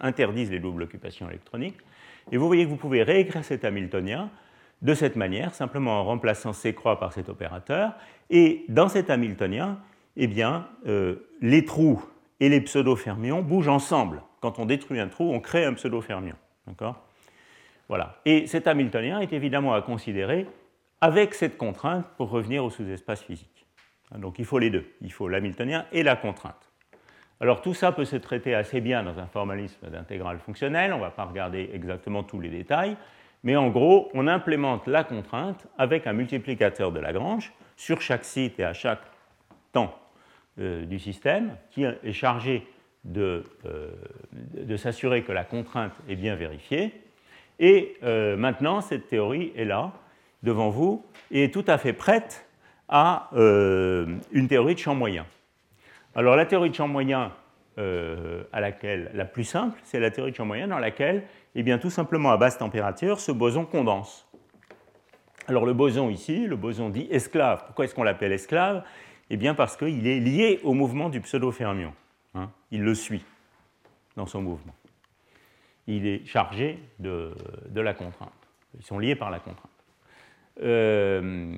interdisent 0.00 0.50
les 0.50 0.60
doubles 0.60 0.84
occupations 0.84 1.28
électroniques. 1.28 1.76
Et 2.32 2.38
vous 2.38 2.46
voyez 2.46 2.64
que 2.64 2.70
vous 2.70 2.76
pouvez 2.76 3.02
réécrire 3.02 3.44
cet 3.44 3.66
hamiltonien 3.66 4.30
de 4.80 4.94
cette 4.94 5.16
manière, 5.16 5.54
simplement 5.54 6.00
en 6.00 6.04
remplaçant 6.04 6.54
C 6.54 6.72
croix 6.72 6.98
par 6.98 7.12
cet 7.12 7.28
opérateur. 7.28 7.92
Et 8.30 8.64
dans 8.70 8.88
cet 8.88 9.10
hamiltonien, 9.10 9.78
eh 10.16 10.26
bien, 10.26 10.68
euh, 10.86 11.16
les 11.42 11.66
trous 11.66 12.02
et 12.40 12.48
les 12.48 12.62
pseudo-fermions 12.62 13.42
bougent 13.42 13.68
ensemble. 13.68 14.22
Quand 14.40 14.58
on 14.58 14.64
détruit 14.64 15.00
un 15.00 15.08
trou, 15.08 15.30
on 15.34 15.40
crée 15.40 15.66
un 15.66 15.74
pseudo-fermion. 15.74 16.36
D'accord? 16.66 17.04
Voilà. 17.90 18.14
Et 18.24 18.46
cet 18.46 18.68
Hamiltonien 18.68 19.18
est 19.18 19.32
évidemment 19.32 19.74
à 19.74 19.82
considérer 19.82 20.46
avec 21.00 21.34
cette 21.34 21.56
contrainte 21.56 22.06
pour 22.16 22.30
revenir 22.30 22.64
au 22.64 22.70
sous-espace 22.70 23.20
physique. 23.20 23.66
Donc 24.16 24.38
il 24.38 24.44
faut 24.44 24.60
les 24.60 24.70
deux, 24.70 24.86
il 25.00 25.12
faut 25.12 25.26
l'Hamiltonien 25.26 25.86
et 25.90 26.04
la 26.04 26.14
contrainte. 26.14 26.70
Alors 27.40 27.62
tout 27.62 27.74
ça 27.74 27.90
peut 27.90 28.04
se 28.04 28.14
traiter 28.14 28.54
assez 28.54 28.80
bien 28.80 29.02
dans 29.02 29.18
un 29.18 29.26
formalisme 29.26 29.90
d'intégrale 29.90 30.38
fonctionnelle, 30.38 30.92
on 30.92 30.98
ne 30.98 31.02
va 31.02 31.10
pas 31.10 31.24
regarder 31.24 31.68
exactement 31.72 32.22
tous 32.22 32.38
les 32.38 32.48
détails, 32.48 32.96
mais 33.42 33.56
en 33.56 33.70
gros, 33.70 34.08
on 34.14 34.28
implémente 34.28 34.86
la 34.86 35.02
contrainte 35.02 35.66
avec 35.76 36.06
un 36.06 36.12
multiplicateur 36.12 36.92
de 36.92 37.00
Lagrange 37.00 37.52
sur 37.76 38.02
chaque 38.02 38.24
site 38.24 38.60
et 38.60 38.64
à 38.64 38.72
chaque 38.72 39.02
temps 39.72 39.98
euh, 40.60 40.84
du 40.84 41.00
système 41.00 41.56
qui 41.70 41.82
est 41.82 42.12
chargé 42.12 42.68
euh, 43.16 43.42
de 43.64 44.76
s'assurer 44.76 45.24
que 45.24 45.32
la 45.32 45.42
contrainte 45.42 45.94
est 46.08 46.14
bien 46.14 46.36
vérifiée. 46.36 46.94
Et 47.60 47.98
euh, 48.02 48.36
maintenant, 48.36 48.80
cette 48.80 49.06
théorie 49.06 49.52
est 49.54 49.66
là, 49.66 49.92
devant 50.42 50.70
vous, 50.70 51.04
et 51.30 51.44
est 51.44 51.54
tout 51.54 51.64
à 51.68 51.76
fait 51.76 51.92
prête 51.92 52.46
à 52.88 53.28
euh, 53.34 54.06
une 54.32 54.48
théorie 54.48 54.74
de 54.74 54.80
champ 54.80 54.94
moyen. 54.94 55.26
Alors 56.14 56.34
la 56.34 56.46
théorie 56.46 56.70
de 56.70 56.74
champ 56.74 56.88
moyen 56.88 57.32
euh, 57.78 58.42
à 58.52 58.60
laquelle, 58.60 59.10
la 59.14 59.26
plus 59.26 59.44
simple, 59.44 59.78
c'est 59.84 60.00
la 60.00 60.10
théorie 60.10 60.32
de 60.32 60.36
champ 60.36 60.46
moyen 60.46 60.68
dans 60.68 60.78
laquelle, 60.78 61.24
eh 61.54 61.62
bien, 61.62 61.78
tout 61.78 61.90
simplement 61.90 62.30
à 62.32 62.38
basse 62.38 62.56
température, 62.56 63.20
ce 63.20 63.30
boson 63.30 63.66
condense. 63.66 64.26
Alors 65.46 65.66
le 65.66 65.74
boson 65.74 66.08
ici, 66.08 66.46
le 66.46 66.56
boson 66.56 66.88
dit 66.88 67.08
esclave. 67.10 67.64
Pourquoi 67.66 67.84
est-ce 67.84 67.94
qu'on 67.94 68.04
l'appelle 68.04 68.32
esclave? 68.32 68.84
Eh 69.28 69.36
bien 69.36 69.54
parce 69.54 69.76
qu'il 69.76 70.06
est 70.06 70.20
lié 70.20 70.60
au 70.64 70.72
mouvement 70.72 71.10
du 71.10 71.20
pseudo-fermion. 71.20 71.92
Hein. 72.36 72.48
il 72.70 72.82
le 72.82 72.94
suit 72.94 73.24
dans 74.16 74.26
son 74.26 74.40
mouvement 74.40 74.72
il 75.96 76.06
est 76.06 76.26
chargé 76.26 76.78
de, 76.98 77.34
la 77.74 77.94
contrainte. 77.94 78.32
Ils 78.78 78.84
sont 78.84 78.98
liés 78.98 79.14
par 79.14 79.30
la 79.30 79.38
contrainte. 79.38 79.70
Euh, 80.62 81.54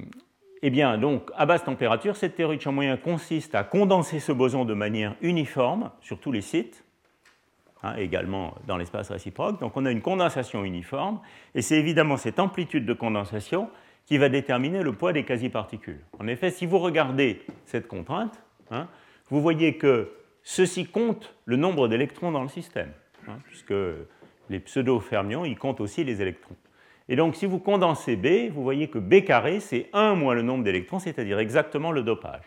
eh 0.62 0.70
bien, 0.70 0.96
donc, 0.96 1.30
à 1.36 1.44
basse 1.44 1.64
température, 1.64 2.16
cette 2.16 2.36
théorie 2.36 2.56
de 2.56 2.62
champ 2.62 2.72
moyen 2.72 2.96
consiste 2.96 3.54
à 3.54 3.64
condenser 3.64 4.20
ce 4.20 4.30
boson 4.30 4.64
de 4.64 4.74
manière 4.74 5.16
uniforme 5.20 5.90
sur 6.00 6.20
tous 6.20 6.30
les 6.30 6.40
sites, 6.40 6.84
hein, 7.82 7.94
également 7.96 8.54
dans 8.66 8.76
l'espace 8.76 9.10
réciproque. 9.10 9.58
Donc, 9.60 9.76
on 9.76 9.84
a 9.84 9.90
une 9.90 10.02
condensation 10.02 10.64
uniforme, 10.64 11.20
et 11.54 11.62
c'est 11.62 11.78
évidemment 11.78 12.16
cette 12.16 12.38
amplitude 12.38 12.86
de 12.86 12.92
condensation 12.92 13.70
qui 14.06 14.18
va 14.18 14.28
déterminer 14.28 14.82
le 14.82 14.92
poids 14.92 15.12
des 15.12 15.24
quasi-particules. 15.24 16.00
En 16.18 16.26
effet, 16.28 16.50
si 16.50 16.66
vous 16.66 16.78
regardez 16.78 17.42
cette 17.66 17.88
contrainte, 17.88 18.40
hein, 18.70 18.88
vous 19.30 19.42
voyez 19.42 19.76
que 19.76 20.12
ceci 20.44 20.86
compte 20.86 21.34
le 21.44 21.56
nombre 21.56 21.88
d'électrons 21.88 22.30
dans 22.30 22.42
le 22.42 22.48
système, 22.48 22.92
hein, 23.28 23.38
puisque 23.44 23.74
les 24.50 24.60
pseudo-fermions, 24.60 25.44
ils 25.44 25.58
comptent 25.58 25.80
aussi 25.80 26.04
les 26.04 26.20
électrons. 26.20 26.56
Et 27.08 27.16
donc, 27.16 27.34
si 27.36 27.46
vous 27.46 27.58
condensez 27.58 28.16
B, 28.16 28.52
vous 28.52 28.62
voyez 28.62 28.88
que 28.88 28.98
B 28.98 29.24
carré, 29.24 29.60
c'est 29.60 29.88
1 29.92 30.14
moins 30.14 30.34
le 30.34 30.42
nombre 30.42 30.64
d'électrons, 30.64 30.98
c'est-à-dire 30.98 31.38
exactement 31.38 31.92
le 31.92 32.02
dopage. 32.02 32.44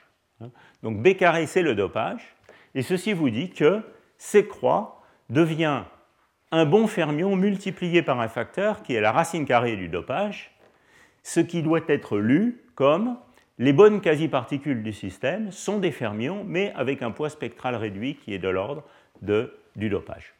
Donc, 0.83 1.01
B 1.01 1.15
carré, 1.15 1.45
c'est 1.45 1.61
le 1.61 1.75
dopage. 1.75 2.35
Et 2.73 2.81
ceci 2.81 3.13
vous 3.13 3.29
dit 3.29 3.49
que 3.49 3.81
C 4.17 4.47
croix 4.47 5.01
devient 5.29 5.83
un 6.51 6.65
bon 6.65 6.87
fermion 6.87 7.35
multiplié 7.35 8.01
par 8.01 8.19
un 8.19 8.27
facteur 8.27 8.83
qui 8.83 8.93
est 8.93 9.01
la 9.01 9.11
racine 9.11 9.45
carrée 9.45 9.75
du 9.75 9.89
dopage, 9.89 10.55
ce 11.23 11.39
qui 11.39 11.63
doit 11.63 11.81
être 11.87 12.17
lu 12.17 12.61
comme 12.75 13.17
les 13.57 13.73
bonnes 13.73 14.01
quasi-particules 14.01 14.83
du 14.83 14.93
système 14.93 15.51
sont 15.51 15.79
des 15.79 15.91
fermions, 15.91 16.43
mais 16.45 16.71
avec 16.75 17.01
un 17.01 17.11
poids 17.11 17.29
spectral 17.29 17.75
réduit 17.75 18.15
qui 18.15 18.33
est 18.33 18.39
de 18.39 18.49
l'ordre 18.49 18.83
du 19.21 19.89
dopage. 19.89 20.34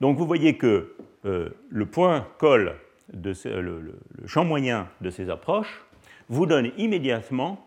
Donc 0.00 0.18
vous 0.18 0.26
voyez 0.26 0.56
que 0.56 0.94
euh, 1.24 1.50
le 1.70 1.86
point 1.86 2.26
col, 2.38 2.76
de 3.12 3.32
le, 3.44 3.98
champ 4.26 4.44
moyen 4.44 4.88
de 5.00 5.10
ces 5.10 5.30
approches, 5.30 5.84
vous 6.28 6.46
donne 6.46 6.72
immédiatement 6.76 7.64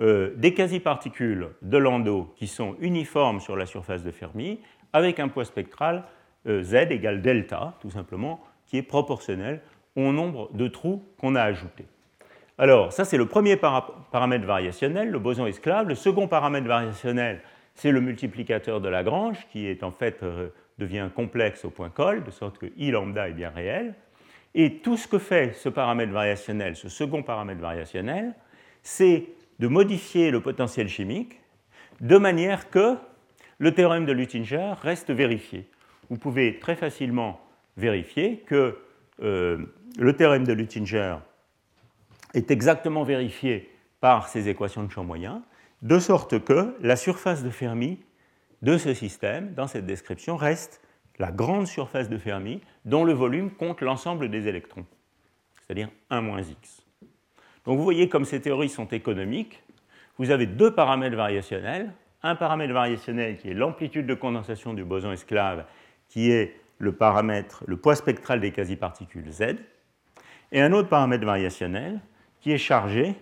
euh, 0.00 0.32
des 0.36 0.54
quasi-particules 0.54 1.48
de 1.62 1.76
Landau 1.76 2.32
qui 2.36 2.46
sont 2.46 2.76
uniformes 2.80 3.40
sur 3.40 3.56
la 3.56 3.66
surface 3.66 4.02
de 4.02 4.10
Fermi, 4.10 4.60
avec 4.92 5.20
un 5.20 5.28
poids 5.28 5.44
spectral 5.44 6.04
euh, 6.46 6.62
Z 6.62 6.74
égale 6.90 7.20
delta, 7.20 7.74
tout 7.80 7.90
simplement, 7.90 8.40
qui 8.66 8.78
est 8.78 8.82
proportionnel 8.82 9.60
au 9.96 10.12
nombre 10.12 10.50
de 10.54 10.68
trous 10.68 11.04
qu'on 11.18 11.34
a 11.34 11.42
ajoutés. 11.42 11.86
Alors, 12.56 12.92
ça, 12.92 13.04
c'est 13.04 13.16
le 13.16 13.26
premier 13.26 13.56
paramètre 13.56 14.46
variationnel, 14.46 15.10
le 15.10 15.18
boson 15.18 15.46
esclave. 15.46 15.88
Le 15.88 15.94
second 15.94 16.28
paramètre 16.28 16.66
variationnel, 16.66 17.40
c'est 17.74 17.90
le 17.90 18.00
multiplicateur 18.00 18.80
de 18.80 18.88
Lagrange, 18.88 19.46
qui 19.50 19.66
est 19.66 19.82
en 19.82 19.90
fait 19.90 20.22
devient 20.80 21.08
complexe 21.14 21.64
au 21.64 21.70
point 21.70 21.90
col, 21.90 22.24
de 22.24 22.30
sorte 22.30 22.58
que 22.58 22.66
I 22.76 22.90
lambda 22.90 23.28
est 23.28 23.34
bien 23.34 23.50
réel. 23.50 23.94
Et 24.54 24.78
tout 24.78 24.96
ce 24.96 25.06
que 25.06 25.18
fait 25.18 25.54
ce 25.54 25.68
paramètre 25.68 26.12
variationnel, 26.12 26.74
ce 26.74 26.88
second 26.88 27.22
paramètre 27.22 27.60
variationnel, 27.60 28.34
c'est 28.82 29.26
de 29.60 29.68
modifier 29.68 30.30
le 30.30 30.40
potentiel 30.40 30.88
chimique 30.88 31.38
de 32.00 32.16
manière 32.16 32.70
que 32.70 32.96
le 33.58 33.74
théorème 33.74 34.06
de 34.06 34.12
Luttinger 34.12 34.72
reste 34.80 35.10
vérifié. 35.10 35.68
Vous 36.08 36.16
pouvez 36.16 36.58
très 36.58 36.74
facilement 36.74 37.40
vérifier 37.76 38.42
que 38.46 38.78
euh, 39.22 39.58
le 39.98 40.16
théorème 40.16 40.44
de 40.44 40.52
Luttinger 40.52 41.16
est 42.34 42.50
exactement 42.50 43.04
vérifié 43.04 43.70
par 44.00 44.28
ces 44.28 44.48
équations 44.48 44.82
de 44.82 44.90
champ 44.90 45.04
moyen, 45.04 45.42
de 45.82 45.98
sorte 45.98 46.42
que 46.42 46.74
la 46.80 46.96
surface 46.96 47.44
de 47.44 47.50
Fermi 47.50 47.98
de 48.62 48.76
ce 48.76 48.94
système, 48.94 49.54
dans 49.54 49.66
cette 49.66 49.86
description, 49.86 50.36
reste 50.36 50.80
la 51.18 51.32
grande 51.32 51.66
surface 51.66 52.08
de 52.08 52.18
Fermi 52.18 52.60
dont 52.84 53.04
le 53.04 53.12
volume 53.12 53.50
compte 53.50 53.80
l'ensemble 53.80 54.30
des 54.30 54.48
électrons, 54.48 54.86
c'est-à-dire 55.60 55.88
1 56.10 56.20
moins 56.20 56.42
x. 56.42 56.82
Donc 57.64 57.76
vous 57.76 57.84
voyez 57.84 58.08
comme 58.08 58.24
ces 58.24 58.40
théories 58.40 58.68
sont 58.68 58.88
économiques, 58.88 59.62
vous 60.18 60.30
avez 60.30 60.46
deux 60.46 60.74
paramètres 60.74 61.16
variationnels, 61.16 61.92
un 62.22 62.34
paramètre 62.34 62.74
variationnel 62.74 63.36
qui 63.36 63.50
est 63.50 63.54
l'amplitude 63.54 64.06
de 64.06 64.14
condensation 64.14 64.74
du 64.74 64.84
boson 64.84 65.12
esclave, 65.12 65.64
qui 66.08 66.30
est 66.30 66.56
le 66.78 66.92
paramètre, 66.92 67.62
le 67.66 67.76
poids 67.76 67.94
spectral 67.94 68.40
des 68.40 68.52
quasi-particules 68.52 69.30
Z, 69.30 69.56
et 70.52 70.60
un 70.60 70.72
autre 70.72 70.88
paramètre 70.88 71.24
variationnel 71.24 72.00
qui 72.40 72.52
est 72.52 72.58
chargé 72.58 73.14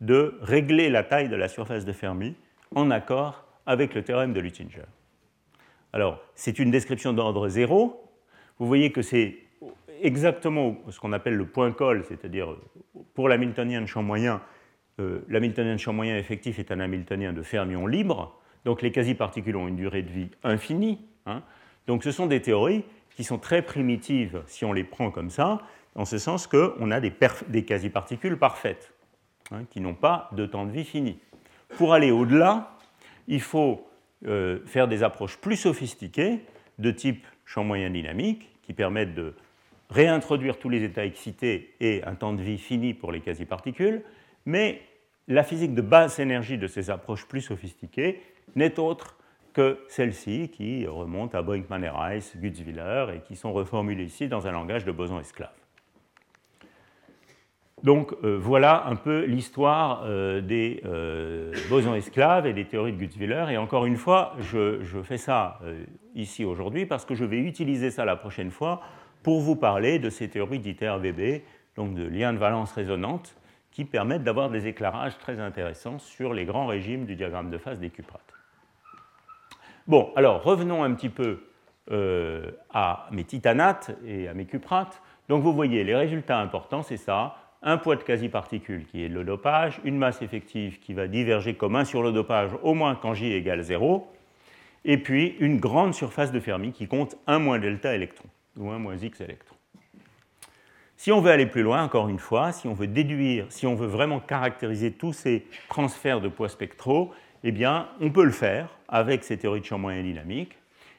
de 0.00 0.38
régler 0.42 0.90
la 0.90 1.02
taille 1.02 1.28
de 1.28 1.36
la 1.36 1.48
surface 1.48 1.84
de 1.84 1.92
Fermi 1.92 2.34
en 2.74 2.90
accord 2.90 3.45
avec 3.66 3.94
le 3.94 4.02
théorème 4.02 4.32
de 4.32 4.40
Luttinger. 4.40 4.86
Alors, 5.92 6.20
c'est 6.34 6.58
une 6.58 6.70
description 6.70 7.12
d'ordre 7.12 7.48
zéro. 7.48 8.02
Vous 8.58 8.66
voyez 8.66 8.92
que 8.92 9.02
c'est 9.02 9.38
exactement 10.02 10.76
ce 10.90 11.00
qu'on 11.00 11.12
appelle 11.12 11.34
le 11.34 11.46
point 11.46 11.72
col, 11.72 12.04
c'est-à-dire 12.08 12.56
pour 13.14 13.28
l'hamiltonien 13.28 13.80
de 13.80 13.86
champ 13.86 14.02
moyen, 14.02 14.40
euh, 15.00 15.20
l'hamiltonien 15.28 15.74
de 15.74 15.80
champ 15.80 15.92
moyen 15.92 16.16
effectif 16.16 16.58
est 16.58 16.70
un 16.70 16.80
hamiltonien 16.80 17.32
de 17.32 17.42
fermion 17.42 17.86
libre, 17.86 18.38
donc 18.64 18.82
les 18.82 18.92
quasi-particules 18.92 19.56
ont 19.56 19.68
une 19.68 19.76
durée 19.76 20.02
de 20.02 20.10
vie 20.10 20.28
infinie. 20.42 21.00
Hein. 21.26 21.42
Donc 21.86 22.04
ce 22.04 22.10
sont 22.10 22.26
des 22.26 22.42
théories 22.42 22.84
qui 23.14 23.24
sont 23.24 23.38
très 23.38 23.62
primitives 23.62 24.42
si 24.46 24.64
on 24.64 24.72
les 24.72 24.84
prend 24.84 25.10
comme 25.10 25.30
ça, 25.30 25.62
en 25.94 26.04
ce 26.04 26.18
sens 26.18 26.46
qu'on 26.46 26.90
a 26.90 27.00
des, 27.00 27.64
quasi-particules 27.64 28.38
parfaites, 28.38 28.92
hein, 29.50 29.64
qui 29.70 29.80
n'ont 29.80 29.94
pas 29.94 30.28
de 30.32 30.44
temps 30.44 30.66
de 30.66 30.70
vie 30.70 30.84
fini. 30.84 31.18
Pour 31.78 31.94
aller 31.94 32.10
au-delà, 32.10 32.75
il 33.28 33.40
faut 33.40 33.86
euh, 34.26 34.60
faire 34.66 34.88
des 34.88 35.02
approches 35.02 35.36
plus 35.38 35.56
sophistiquées 35.56 36.40
de 36.78 36.90
type 36.90 37.26
champ 37.44 37.64
moyen 37.64 37.90
dynamique 37.90 38.50
qui 38.62 38.72
permettent 38.72 39.14
de 39.14 39.34
réintroduire 39.90 40.58
tous 40.58 40.68
les 40.68 40.82
états 40.82 41.04
excités 41.04 41.74
et 41.80 42.02
un 42.04 42.14
temps 42.14 42.32
de 42.32 42.42
vie 42.42 42.58
fini 42.58 42.94
pour 42.94 43.12
les 43.12 43.20
quasi-particules, 43.20 44.02
mais 44.44 44.82
la 45.28 45.44
physique 45.44 45.74
de 45.74 45.82
basse 45.82 46.18
énergie 46.18 46.58
de 46.58 46.66
ces 46.66 46.90
approches 46.90 47.26
plus 47.26 47.40
sophistiquées 47.40 48.20
n'est 48.54 48.78
autre 48.78 49.16
que 49.52 49.78
celle-ci 49.88 50.50
qui 50.50 50.86
remonte 50.86 51.34
à 51.34 51.42
Brinkmann 51.42 51.82
et 51.82 51.88
Rice, 51.88 52.36
Gutzwiller, 52.36 53.06
et 53.14 53.20
qui 53.20 53.36
sont 53.36 53.52
reformulées 53.52 54.04
ici 54.04 54.28
dans 54.28 54.46
un 54.46 54.52
langage 54.52 54.84
de 54.84 54.92
boson 54.92 55.18
esclave. 55.18 55.54
Donc 57.82 58.14
euh, 58.24 58.38
voilà 58.40 58.86
un 58.86 58.96
peu 58.96 59.24
l'histoire 59.24 60.02
euh, 60.06 60.40
des 60.40 60.80
euh, 60.86 61.52
bosons 61.68 61.94
esclaves 61.94 62.46
et 62.46 62.54
des 62.54 62.64
théories 62.64 62.92
de 62.92 62.96
Gutzwiller. 62.96 63.46
Et 63.50 63.58
encore 63.58 63.84
une 63.84 63.96
fois, 63.96 64.34
je, 64.40 64.80
fais 65.02 65.18
ça 65.18 65.60
ici 66.14 66.44
aujourd'hui 66.44 66.86
parce 66.86 67.04
que 67.04 67.14
je 67.14 67.24
vais 67.24 67.38
utiliser 67.38 67.90
ça 67.90 68.04
la 68.04 68.16
prochaine 68.16 68.50
fois 68.50 68.80
pour 69.22 69.40
vous 69.40 69.56
parler 69.56 69.98
de 69.98 70.08
ces 70.08 70.28
théories 70.28 70.58
d'ITER-VB, 70.58 71.42
donc 71.76 71.94
de 71.94 72.06
liens 72.06 72.32
de 72.32 72.38
valence 72.38 72.72
résonante, 72.72 73.36
qui 73.70 73.84
permettent 73.84 74.24
d'avoir 74.24 74.48
des 74.48 74.66
éclairages 74.66 75.18
très 75.18 75.38
intéressants 75.38 75.98
sur 75.98 76.32
les 76.32 76.46
grands 76.46 76.66
régimes 76.66 77.04
du 77.04 77.14
diagramme 77.14 77.50
de 77.50 77.58
phase 77.58 77.78
des 77.78 77.90
cuprates. 77.90 78.32
Bon, 79.86 80.12
alors 80.16 80.42
revenons 80.42 80.82
un 80.82 80.94
petit 80.94 81.10
peu 81.10 81.40
à 82.72 83.06
mes 83.12 83.24
titanates 83.24 83.92
et 84.04 84.26
à 84.26 84.34
mes 84.34 84.46
cuprates. 84.46 85.02
Donc 85.28 85.42
vous 85.42 85.52
voyez, 85.52 85.84
les 85.84 85.94
résultats 85.94 86.40
importants, 86.40 86.82
c'est 86.82 86.96
ça 86.96 87.36
un 87.62 87.78
poids 87.78 87.96
de 87.96 88.02
quasi-particule 88.02 88.84
qui 88.86 89.04
est 89.04 89.08
le 89.08 89.24
dopage, 89.24 89.80
une 89.84 89.98
masse 89.98 90.22
effective 90.22 90.78
qui 90.78 90.94
va 90.94 91.08
diverger 91.08 91.54
comme 91.54 91.76
1 91.76 91.84
sur 91.84 92.02
le 92.02 92.12
dopage 92.12 92.50
au 92.62 92.74
moins 92.74 92.94
quand 92.94 93.14
J 93.14 93.32
égale 93.32 93.62
0, 93.62 94.10
et 94.84 94.98
puis 94.98 95.36
une 95.40 95.58
grande 95.58 95.94
surface 95.94 96.32
de 96.32 96.40
Fermi 96.40 96.72
qui 96.72 96.86
compte 96.86 97.16
1 97.26 97.38
moins 97.38 97.58
delta 97.58 97.94
électron, 97.94 98.28
ou 98.56 98.70
1 98.70 98.78
moins 98.78 98.96
x 98.96 99.20
électron. 99.20 99.56
Si 100.98 101.12
on 101.12 101.20
veut 101.20 101.30
aller 101.30 101.46
plus 101.46 101.62
loin, 101.62 101.82
encore 101.82 102.08
une 102.08 102.18
fois, 102.18 102.52
si 102.52 102.68
on 102.68 102.72
veut 102.72 102.86
déduire, 102.86 103.46
si 103.50 103.66
on 103.66 103.74
veut 103.74 103.86
vraiment 103.86 104.18
caractériser 104.18 104.92
tous 104.92 105.12
ces 105.12 105.46
transferts 105.68 106.20
de 106.20 106.28
poids 106.28 106.48
spectraux, 106.48 107.12
eh 107.44 107.52
bien, 107.52 107.88
on 108.00 108.10
peut 108.10 108.24
le 108.24 108.30
faire 108.30 108.70
avec 108.88 109.22
ces 109.22 109.36
théories 109.36 109.60
de 109.60 109.66
champ 109.66 109.78
moyen 109.78 110.02
dynamique. 110.02 110.56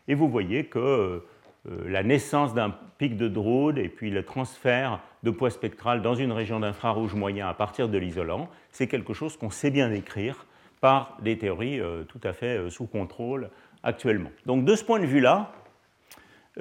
Et 0.07 0.13
vous 0.13 0.29
voyez 0.29 0.65
que 0.65 0.79
euh, 0.79 1.83
la 1.87 2.03
naissance 2.03 2.53
d'un 2.53 2.75
pic 2.97 3.17
de 3.17 3.27
Drude 3.27 3.79
et 3.79 3.89
puis 3.89 4.11
le 4.11 4.23
transfert 4.23 4.99
de 5.27 5.31
poids 5.31 5.49
spectral 5.49 6.01
dans 6.01 6.15
une 6.15 6.31
région 6.31 6.61
d'infrarouge 6.61 7.13
moyen 7.13 7.49
à 7.49 7.53
partir 7.53 7.89
de 7.89 7.97
l'isolant, 7.97 8.47
c'est 8.71 8.87
quelque 8.87 9.13
chose 9.13 9.35
qu'on 9.35 9.49
sait 9.49 9.71
bien 9.71 9.89
décrire 9.89 10.45
par 10.79 11.17
des 11.21 11.37
théories 11.37 11.81
euh, 11.81 12.03
tout 12.03 12.21
à 12.23 12.31
fait 12.31 12.57
euh, 12.57 12.69
sous 12.69 12.85
contrôle 12.85 13.49
actuellement. 13.83 14.31
Donc 14.45 14.63
de 14.63 14.73
ce 14.73 14.85
point 14.85 14.99
de 14.99 15.05
vue-là, 15.05 15.51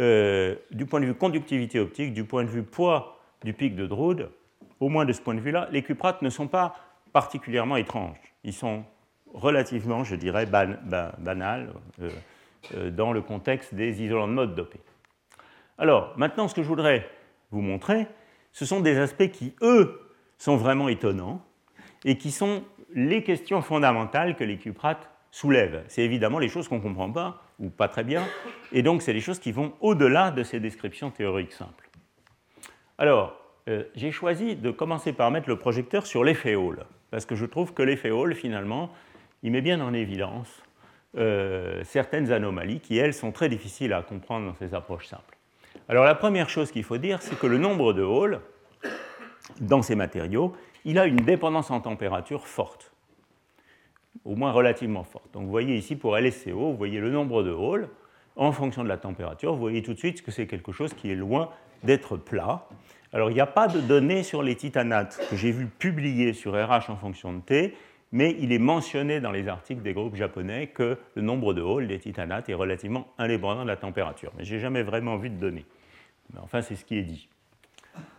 euh, 0.01 0.57
du 0.73 0.85
point 0.85 0.99
de 1.01 1.07
vue 1.07 1.15
conductivité 1.15 1.79
optique, 1.79 2.13
du 2.13 2.25
point 2.25 2.43
de 2.43 2.49
vue 2.49 2.65
poids 2.65 3.21
du 3.45 3.53
pic 3.53 3.77
de 3.77 3.87
Drude, 3.87 4.31
au 4.81 4.89
moins 4.89 5.05
de 5.05 5.13
ce 5.13 5.21
point 5.21 5.35
de 5.35 5.41
vue-là, 5.41 5.69
les 5.71 5.83
cuprates 5.83 6.23
ne 6.23 6.31
sont 6.31 6.49
pas 6.49 6.75
particulièrement 7.13 7.77
étranges. 7.77 8.19
Ils 8.43 8.53
sont 8.53 8.83
relativement, 9.33 10.03
je 10.03 10.17
dirais, 10.17 10.45
banals 10.47 11.73
dans 12.75 13.13
le 13.13 13.23
contexte 13.23 13.75
des 13.75 14.03
isolants 14.03 14.29
de 14.29 14.33
mode 14.33 14.55
dopés. 14.57 14.81
Alors, 15.79 16.15
maintenant, 16.17 16.49
ce 16.49 16.55
que 16.55 16.63
je 16.63 16.69
voudrais 16.69 17.09
vous 17.51 17.61
montrer, 17.61 18.07
ce 18.57 18.65
sont 18.65 18.81
des 18.81 18.97
aspects 18.97 19.31
qui, 19.31 19.55
eux, 19.61 20.01
sont 20.39 20.57
vraiment 20.57 20.89
étonnants 20.89 21.45
et 22.07 22.17
qui 22.17 22.31
sont 22.31 22.65
les 22.95 23.23
questions 23.23 23.61
fondamentales 23.61 24.35
que 24.35 24.45
les 24.45 24.57
cuprates 24.57 25.11
soulèvent. 25.31 25.85
C'est 25.89 26.01
évidemment 26.01 26.39
les 26.39 26.49
choses 26.49 26.67
qu'on 26.67 26.77
ne 26.77 26.83
comprend 26.83 27.13
pas 27.13 27.43
ou 27.59 27.69
pas 27.69 27.89
très 27.89 28.03
bien, 28.03 28.25
et 28.73 28.83
donc 28.83 29.03
c'est 29.03 29.13
des 29.13 29.21
choses 29.21 29.41
qui 29.41 29.53
vont 29.53 29.75
au-delà 29.81 30.31
de 30.31 30.43
ces 30.43 30.59
descriptions 30.59 31.11
théoriques 31.11 31.53
simples. 31.53 31.91
Alors, 32.97 33.39
euh, 33.69 33.85
j'ai 33.95 34.11
choisi 34.11 34.57
de 34.57 34.71
commencer 34.71 35.13
par 35.13 35.31
mettre 35.31 35.51
le 35.51 35.59
projecteur 35.59 36.07
sur 36.07 36.25
l'effet 36.25 36.55
Hall, 36.55 36.87
parce 37.11 37.27
que 37.27 37.37
je 37.37 37.45
trouve 37.45 37.75
que 37.75 37.83
l'effet 37.83 38.11
Hall, 38.11 38.35
finalement, 38.35 38.91
il 39.43 39.53
met 39.53 39.61
bien 39.61 39.83
en 39.83 39.93
évidence 39.93 40.63
euh, 41.19 41.85
certaines 41.85 42.33
anomalies 42.33 42.81
qui, 42.81 42.97
elles, 42.97 43.13
sont 43.13 43.33
très 43.33 43.51
difficiles 43.51 43.93
à 43.93 44.01
comprendre 44.01 44.47
dans 44.47 44.55
ces 44.55 44.73
approches 44.73 45.09
simples. 45.09 45.36
Alors 45.89 46.05
la 46.05 46.17
première 46.17 46.49
chose 46.49 46.73
qu'il 46.73 46.83
faut 46.83 46.99
dire, 46.99 47.23
c'est 47.23 47.39
que 47.39 47.47
le 47.47 47.59
nombre 47.59 47.93
de 47.93 48.03
Hall 48.03 48.41
dans 49.61 49.83
ces 49.83 49.95
matériaux, 49.95 50.53
il 50.85 50.99
a 50.99 51.07
une 51.07 51.17
dépendance 51.17 51.71
en 51.71 51.81
température 51.81 52.49
forte, 52.49 52.93
au 54.25 54.35
moins 54.35 54.51
relativement 54.51 55.05
forte. 55.05 55.33
Donc 55.33 55.45
vous 55.45 55.51
voyez 55.51 55.77
ici 55.77 55.95
pour 55.95 56.19
LSCO, 56.19 56.51
vous 56.51 56.77
voyez 56.77 56.99
le 56.99 57.11
nombre 57.11 57.45
de 57.45 57.53
Hall 57.53 57.89
en 58.35 58.51
fonction 58.51 58.83
de 58.83 58.89
la 58.89 58.97
température, 58.97 59.53
vous 59.53 59.61
voyez 59.61 59.83
tout 59.83 59.95
de 59.95 59.99
suite 59.99 60.23
que 60.23 60.33
c'est 60.33 60.49
quelque 60.49 60.73
chose 60.73 60.93
qui 60.93 61.11
est 61.11 61.15
loin 61.15 61.51
d'être 61.85 62.17
plat. 62.17 62.67
Alors 63.13 63.31
il 63.31 63.35
n'y 63.35 63.41
a 63.41 63.47
pas 63.47 63.69
de 63.69 63.81
données 63.81 64.25
sur 64.25 64.43
les 64.43 64.57
titanates 64.57 65.21
que 65.31 65.37
j'ai 65.37 65.53
vu 65.53 65.67
publier 65.67 66.33
sur 66.33 66.53
RH 66.55 66.91
en 66.91 66.97
fonction 66.97 67.33
de 67.33 67.41
T, 67.41 67.75
mais 68.13 68.37
il 68.41 68.53
est 68.53 68.59
mentionné 68.59 69.21
dans 69.21 69.31
les 69.31 69.49
articles 69.49 69.83
des 69.83 69.93
groupes 69.93 70.17
japonais 70.17 70.69
que 70.69 70.99
le 71.15 71.23
nombre 71.23 71.55
de 71.55 71.63
Hall 71.63 71.87
des 71.87 71.99
titanates 71.99 72.49
est 72.49 72.55
relativement 72.55 73.07
indépendant 73.19 73.63
de 73.63 73.69
la 73.69 73.77
température. 73.77 74.33
Mais 74.37 74.45
je 74.45 74.55
n'ai 74.55 74.61
jamais 74.61 74.83
vraiment 74.83 75.17
vu 75.17 75.31
de 75.31 75.37
données. 75.37 75.65
Mais 76.33 76.41
enfin, 76.41 76.63
c'est 76.63 76.77
ce 76.77 76.85
qui 76.85 76.97
est 76.99 77.03
dit. 77.03 77.29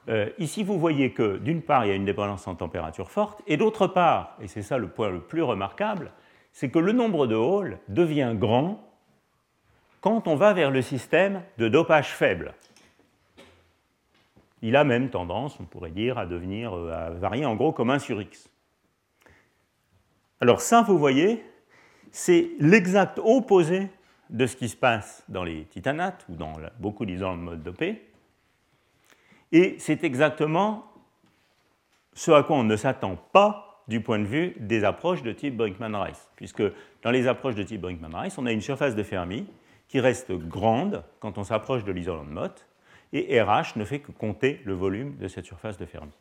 Euh, 0.09 0.29
ici, 0.37 0.63
vous 0.63 0.79
voyez 0.79 1.11
que 1.11 1.37
d'une 1.37 1.61
part, 1.61 1.85
il 1.85 1.89
y 1.89 1.91
a 1.91 1.95
une 1.95 2.05
dépendance 2.05 2.47
en 2.47 2.55
température 2.55 3.11
forte, 3.11 3.41
et 3.47 3.57
d'autre 3.57 3.87
part, 3.87 4.37
et 4.41 4.47
c'est 4.47 4.61
ça 4.61 4.77
le 4.77 4.87
point 4.87 5.09
le 5.09 5.19
plus 5.19 5.41
remarquable, 5.41 6.11
c'est 6.53 6.69
que 6.69 6.79
le 6.79 6.93
nombre 6.93 7.27
de 7.27 7.35
Hall 7.35 7.79
devient 7.89 8.33
grand 8.35 8.83
quand 10.01 10.27
on 10.27 10.35
va 10.35 10.53
vers 10.53 10.71
le 10.71 10.81
système 10.81 11.43
de 11.57 11.67
dopage 11.67 12.13
faible. 12.13 12.53
Il 14.61 14.75
a 14.75 14.83
même 14.83 15.09
tendance, 15.09 15.59
on 15.59 15.65
pourrait 15.65 15.91
dire, 15.91 16.17
à 16.17 16.25
devenir, 16.25 16.75
euh, 16.75 16.91
à 16.91 17.09
varier 17.11 17.45
en 17.45 17.55
gros 17.55 17.73
comme 17.73 17.89
1 17.89 17.99
sur 17.99 18.21
x. 18.21 18.49
Alors 20.39 20.61
ça, 20.61 20.81
vous 20.81 20.97
voyez, 20.97 21.43
c'est 22.11 22.51
l'exact 22.59 23.19
opposé 23.23 23.89
de 24.30 24.45
ce 24.45 24.55
qui 24.55 24.69
se 24.69 24.75
passe 24.75 25.23
dans 25.30 25.43
les 25.43 25.65
titanates 25.65 26.25
ou 26.30 26.36
dans 26.36 26.53
beaucoup 26.80 27.05
d'isolants 27.05 27.38
de 27.38 27.41
mode 27.41 27.63
dopé. 27.63 28.03
Et 29.51 29.75
c'est 29.80 30.03
exactement 30.03 30.86
ce 32.13 32.32
à 32.32 32.43
quoi 32.43 32.57
on 32.57 32.63
ne 32.63 32.75
s'attend 32.75 33.15
pas 33.15 33.84
du 33.88 34.01
point 34.01 34.19
de 34.19 34.25
vue 34.25 34.55
des 34.59 34.84
approches 34.84 35.23
de 35.23 35.32
type 35.32 35.55
Brinkman-Rice, 35.55 36.30
puisque 36.36 36.63
dans 37.03 37.11
les 37.11 37.28
approches 37.28 37.55
de 37.55 37.63
type 37.63 37.82
Brinkman-Rice, 37.82 38.38
on 38.38 38.45
a 38.45 38.51
une 38.51 38.61
surface 38.61 38.95
de 38.95 39.03
Fermi 39.03 39.47
qui 39.88 39.99
reste 39.99 40.32
grande 40.34 41.03
quand 41.19 41.38
on 41.38 41.43
s'approche 41.43 41.86
de 41.86 41.91
l'isolant 41.91 42.25
de 42.25 42.30
Mott, 42.30 42.67
et 43.13 43.41
RH 43.41 43.78
ne 43.78 43.86
fait 43.86 43.99
que 43.99 44.11
compter 44.11 44.61
le 44.65 44.73
volume 44.73 45.15
de 45.15 45.30
cette 45.30 45.45
surface 45.45 45.78
de 45.78 45.86
Fermi. 45.86 46.11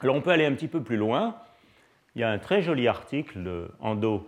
Alors 0.00 0.16
on 0.16 0.22
peut 0.22 0.30
aller 0.30 0.46
un 0.46 0.54
petit 0.54 0.68
peu 0.68 0.82
plus 0.82 0.96
loin. 0.96 1.36
Il 2.14 2.20
y 2.20 2.24
a 2.24 2.30
un 2.30 2.38
très 2.38 2.62
joli 2.62 2.88
article 2.88 3.42
de 3.42 3.70
Ando 3.80 4.26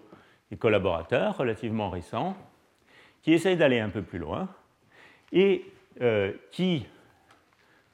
des 0.50 0.56
collaborateurs 0.56 1.36
relativement 1.36 1.90
récents 1.90 2.36
qui 3.22 3.32
essayent 3.32 3.56
d'aller 3.56 3.80
un 3.80 3.90
peu 3.90 4.02
plus 4.02 4.18
loin 4.18 4.48
et 5.32 5.64
euh, 6.00 6.32
qui 6.52 6.86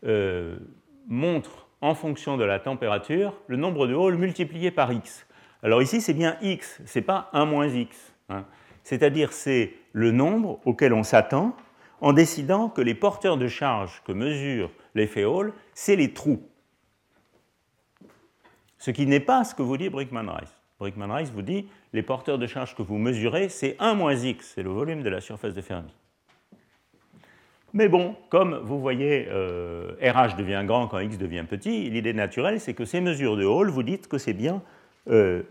euh, 0.05 0.57
montrent 1.09 1.67
en 1.81 1.95
fonction 1.95 2.37
de 2.37 2.45
la 2.45 2.59
température 2.59 3.35
le 3.47 3.57
nombre 3.57 3.87
de 3.87 3.95
halls 3.95 4.17
multiplié 4.17 4.71
par 4.71 4.93
x. 4.93 5.27
Alors 5.63 5.83
ici 5.83 6.01
c'est 6.01 6.15
bien 6.15 6.37
x, 6.43 6.81
ce 6.85 6.99
n'est 6.99 7.05
pas 7.05 7.31
1 7.33 7.45
moins 7.47 7.69
x. 7.69 8.15
Hein. 8.29 8.45
C'est-à-dire 8.83 9.33
c'est 9.33 9.75
le 9.93 10.11
nombre 10.13 10.61
auquel 10.65 10.93
on 10.93 11.03
s'attend 11.03 11.57
en 12.01 12.13
décidant 12.13 12.69
que 12.69 12.83
les 12.83 12.95
porteurs 12.95 13.39
de 13.39 13.49
charge 13.49 14.03
que 14.05 14.13
mesure 14.13 14.71
l'effet 14.95 15.25
Hall, 15.25 15.53
c'est 15.73 15.97
les 15.97 16.13
trous. 16.13 16.43
Ce 18.79 18.91
qui 18.91 19.07
n'est 19.07 19.21
pas 19.21 19.45
ce 19.45 19.55
que 19.55 19.63
vous 19.63 19.79
dit 19.79 19.89
Brickman-Rice. 19.89 20.64
Brickman-Rice 20.79 21.31
vous 21.31 21.43
dit 21.43 21.69
les 21.93 22.03
porteurs 22.03 22.39
de 22.39 22.47
charge 22.47 22.75
que 22.75 22.83
vous 22.83 22.99
mesurez, 22.99 23.49
c'est 23.49 23.77
1 23.79 23.95
moins 23.95 24.15
x, 24.15 24.53
c'est 24.55 24.63
le 24.63 24.71
volume 24.71 25.03
de 25.03 25.09
la 25.09 25.21
surface 25.21 25.55
de 25.55 25.63
Fermi. 25.63 25.93
Mais 27.73 27.89
bon, 27.89 28.15
comme 28.31 28.59
vous 28.59 28.81
voyez, 28.81 29.25
RH 29.25 29.33
euh, 29.33 30.37
devient 30.39 30.63
grand 30.65 30.87
quand 30.87 31.01
x 31.01 31.19
devient 31.19 31.45
petit, 31.49 31.91
l'idée 31.91 32.13
naturelle, 32.13 32.61
c'est 32.61 32.75
que 32.75 32.85
ces 32.85 33.01
mesures 33.01 33.37
de 33.37 33.45
Hall, 33.45 33.69
vous 33.69 33.83
dites 33.83 34.07
que 34.07 34.17
c'est 34.17 34.33
bien 34.33 34.63
euh, 35.11 35.43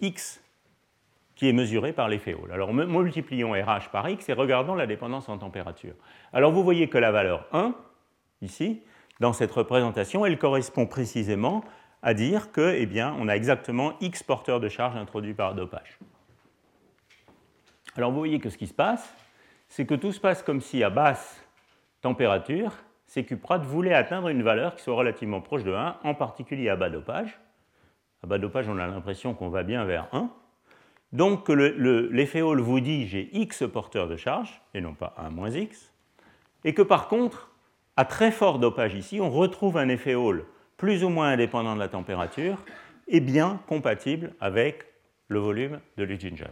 x 0.00 0.40
qui 1.34 1.48
est 1.48 1.52
mesuré 1.52 1.92
par 1.92 2.08
l'effet 2.08 2.34
Hall. 2.34 2.52
Alors 2.52 2.72
multiplions 2.72 3.52
RH 3.52 3.90
par 3.90 4.08
x 4.08 4.28
et 4.28 4.32
regardons 4.32 4.76
la 4.76 4.86
dépendance 4.86 5.28
en 5.28 5.38
température. 5.38 5.94
Alors 6.32 6.52
vous 6.52 6.62
voyez 6.62 6.88
que 6.88 6.98
la 6.98 7.10
valeur 7.10 7.48
1, 7.52 7.74
ici, 8.42 8.82
dans 9.18 9.32
cette 9.32 9.50
représentation, 9.50 10.24
elle 10.24 10.38
correspond 10.38 10.86
précisément 10.86 11.64
à 12.02 12.14
dire 12.14 12.50
que, 12.50 12.74
eh 12.76 12.86
bien, 12.86 13.14
on 13.18 13.28
a 13.28 13.34
exactement 13.34 13.94
X 14.00 14.22
porteurs 14.22 14.60
de 14.60 14.68
charge 14.68 14.96
introduits 14.96 15.34
par 15.34 15.54
dopage. 15.54 15.98
Alors 17.96 18.10
vous 18.10 18.18
voyez 18.18 18.40
que 18.40 18.50
ce 18.50 18.58
qui 18.58 18.66
se 18.66 18.74
passe, 18.74 19.14
c'est 19.68 19.86
que 19.86 19.94
tout 19.94 20.12
se 20.12 20.20
passe 20.20 20.42
comme 20.42 20.60
si 20.60 20.82
à 20.82 20.90
basse 20.90 21.44
température, 22.00 22.72
ces 23.06 23.24
cuprates 23.24 23.64
voulaient 23.64 23.94
atteindre 23.94 24.28
une 24.28 24.42
valeur 24.42 24.74
qui 24.74 24.82
soit 24.82 24.94
relativement 24.94 25.40
proche 25.40 25.64
de 25.64 25.72
1, 25.72 25.98
en 26.02 26.14
particulier 26.14 26.68
à 26.68 26.76
bas 26.76 26.90
dopage. 26.90 27.38
À 28.24 28.26
bas 28.26 28.38
dopage, 28.38 28.68
on 28.68 28.78
a 28.78 28.86
l'impression 28.86 29.34
qu'on 29.34 29.50
va 29.50 29.62
bien 29.62 29.84
vers 29.84 30.08
1. 30.12 30.30
Donc 31.12 31.48
l'effet 31.50 32.40
Hall 32.40 32.60
vous 32.60 32.80
dit 32.80 33.06
j'ai 33.06 33.28
X 33.36 33.64
porteurs 33.70 34.08
de 34.08 34.16
charge, 34.16 34.62
et 34.72 34.80
non 34.80 34.94
pas 34.94 35.14
1 35.18 35.30
moins 35.30 35.50
X, 35.50 35.92
et 36.64 36.72
que 36.72 36.82
par 36.82 37.08
contre, 37.08 37.50
à 37.96 38.06
très 38.06 38.30
fort 38.30 38.58
dopage 38.58 38.94
ici, 38.94 39.20
on 39.20 39.30
retrouve 39.30 39.76
un 39.76 39.88
effet 39.88 40.14
Hall 40.14 40.46
plus 40.82 41.04
ou 41.04 41.10
moins 41.10 41.28
indépendant 41.28 41.76
de 41.76 41.78
la 41.78 41.86
température 41.86 42.58
et 43.06 43.20
bien 43.20 43.60
compatible 43.68 44.34
avec 44.40 44.84
le 45.28 45.38
volume 45.38 45.78
de 45.96 46.02
l'Ujinger. 46.02 46.50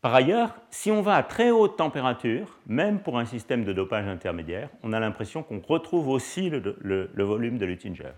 Par 0.00 0.14
ailleurs, 0.14 0.54
si 0.70 0.92
on 0.92 1.02
va 1.02 1.16
à 1.16 1.24
très 1.24 1.50
haute 1.50 1.76
température, 1.76 2.56
même 2.68 3.00
pour 3.00 3.18
un 3.18 3.24
système 3.24 3.64
de 3.64 3.72
dopage 3.72 4.06
intermédiaire, 4.06 4.70
on 4.84 4.92
a 4.92 5.00
l'impression 5.00 5.42
qu'on 5.42 5.58
retrouve 5.58 6.06
aussi 6.06 6.50
le, 6.50 7.10
volume 7.16 7.58
de 7.58 7.66
Luttinger. 7.66 8.12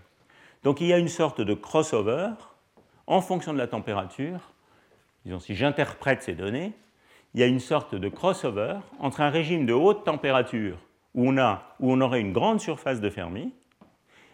Donc 0.61 0.79
il 0.79 0.85
y 0.85 0.93
a 0.93 0.99
une 0.99 1.07
sorte 1.07 1.41
de 1.41 1.55
crossover 1.55 2.29
en 3.07 3.21
fonction 3.21 3.53
de 3.53 3.57
la 3.57 3.67
température. 3.67 4.53
Disons, 5.25 5.39
si 5.39 5.55
j'interprète 5.55 6.21
ces 6.21 6.35
données, 6.35 6.73
il 7.33 7.39
y 7.39 7.43
a 7.43 7.47
une 7.47 7.59
sorte 7.59 7.95
de 7.95 8.09
crossover 8.09 8.75
entre 8.99 9.21
un 9.21 9.31
régime 9.31 9.65
de 9.65 9.73
haute 9.73 10.05
température 10.05 10.77
où 11.15 11.29
on, 11.29 11.37
a, 11.37 11.75
où 11.79 11.91
on 11.91 12.01
aurait 12.01 12.21
une 12.21 12.33
grande 12.33 12.59
surface 12.59 13.01
de 13.01 13.09
Fermi 13.09 13.53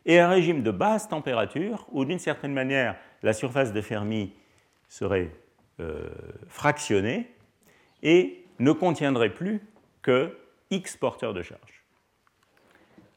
et 0.06 0.20
un 0.20 0.30
régime 0.30 0.64
de 0.64 0.72
basse 0.72 1.08
température 1.08 1.86
où, 1.92 2.06
d'une 2.06 2.20
certaine 2.20 2.54
manière, 2.54 2.96
la 3.22 3.34
surface 3.34 3.74
de 3.74 3.82
Fermi 3.82 4.34
serait 4.88 5.32
euh, 5.80 6.10
fractionnée 6.48 7.32
et 8.02 8.46
ne 8.60 8.72
contiendrait 8.72 9.34
plus 9.34 9.62
que 10.02 10.38
X 10.72 10.98
porteurs 10.98 11.34
de 11.34 11.42
charge. 11.42 11.84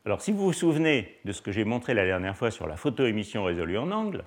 Alors 0.05 0.21
si 0.21 0.33
vous 0.33 0.45
vous 0.45 0.53
souvenez 0.53 1.17
de 1.25 1.33
ce 1.33 1.43
que 1.43 1.53
j'ai 1.53 1.65
montré 1.65 1.95
la 1.95 2.05
dernière 2.05 2.37
fois 2.37 2.51
sur 2.51 2.67
la 2.67 2.77
photoémission 2.77 3.45
résolue 3.45 3.79
en 3.79 3.91
angle, 3.93 4.25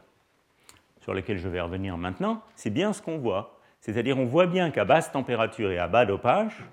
sur 1.01 1.13
lequel 1.13 1.37
je 1.37 1.49
vais 1.49 1.59
revenir 1.59 1.97
maintenant, 1.97 2.41
c'est 2.55 2.69
bien 2.69 2.93
ce 2.93 3.01
qu'on 3.01 3.17
voit. 3.17 3.59
C'est-à-dire 3.81 4.17
on 4.17 4.25
voit 4.25 4.47
bien 4.47 4.71
qu'à 4.71 4.85
basse 4.85 5.11
température 5.11 5.71
et 5.71 5.77
à 5.77 5.87
bas 5.87 6.05
dopage, 6.05 6.63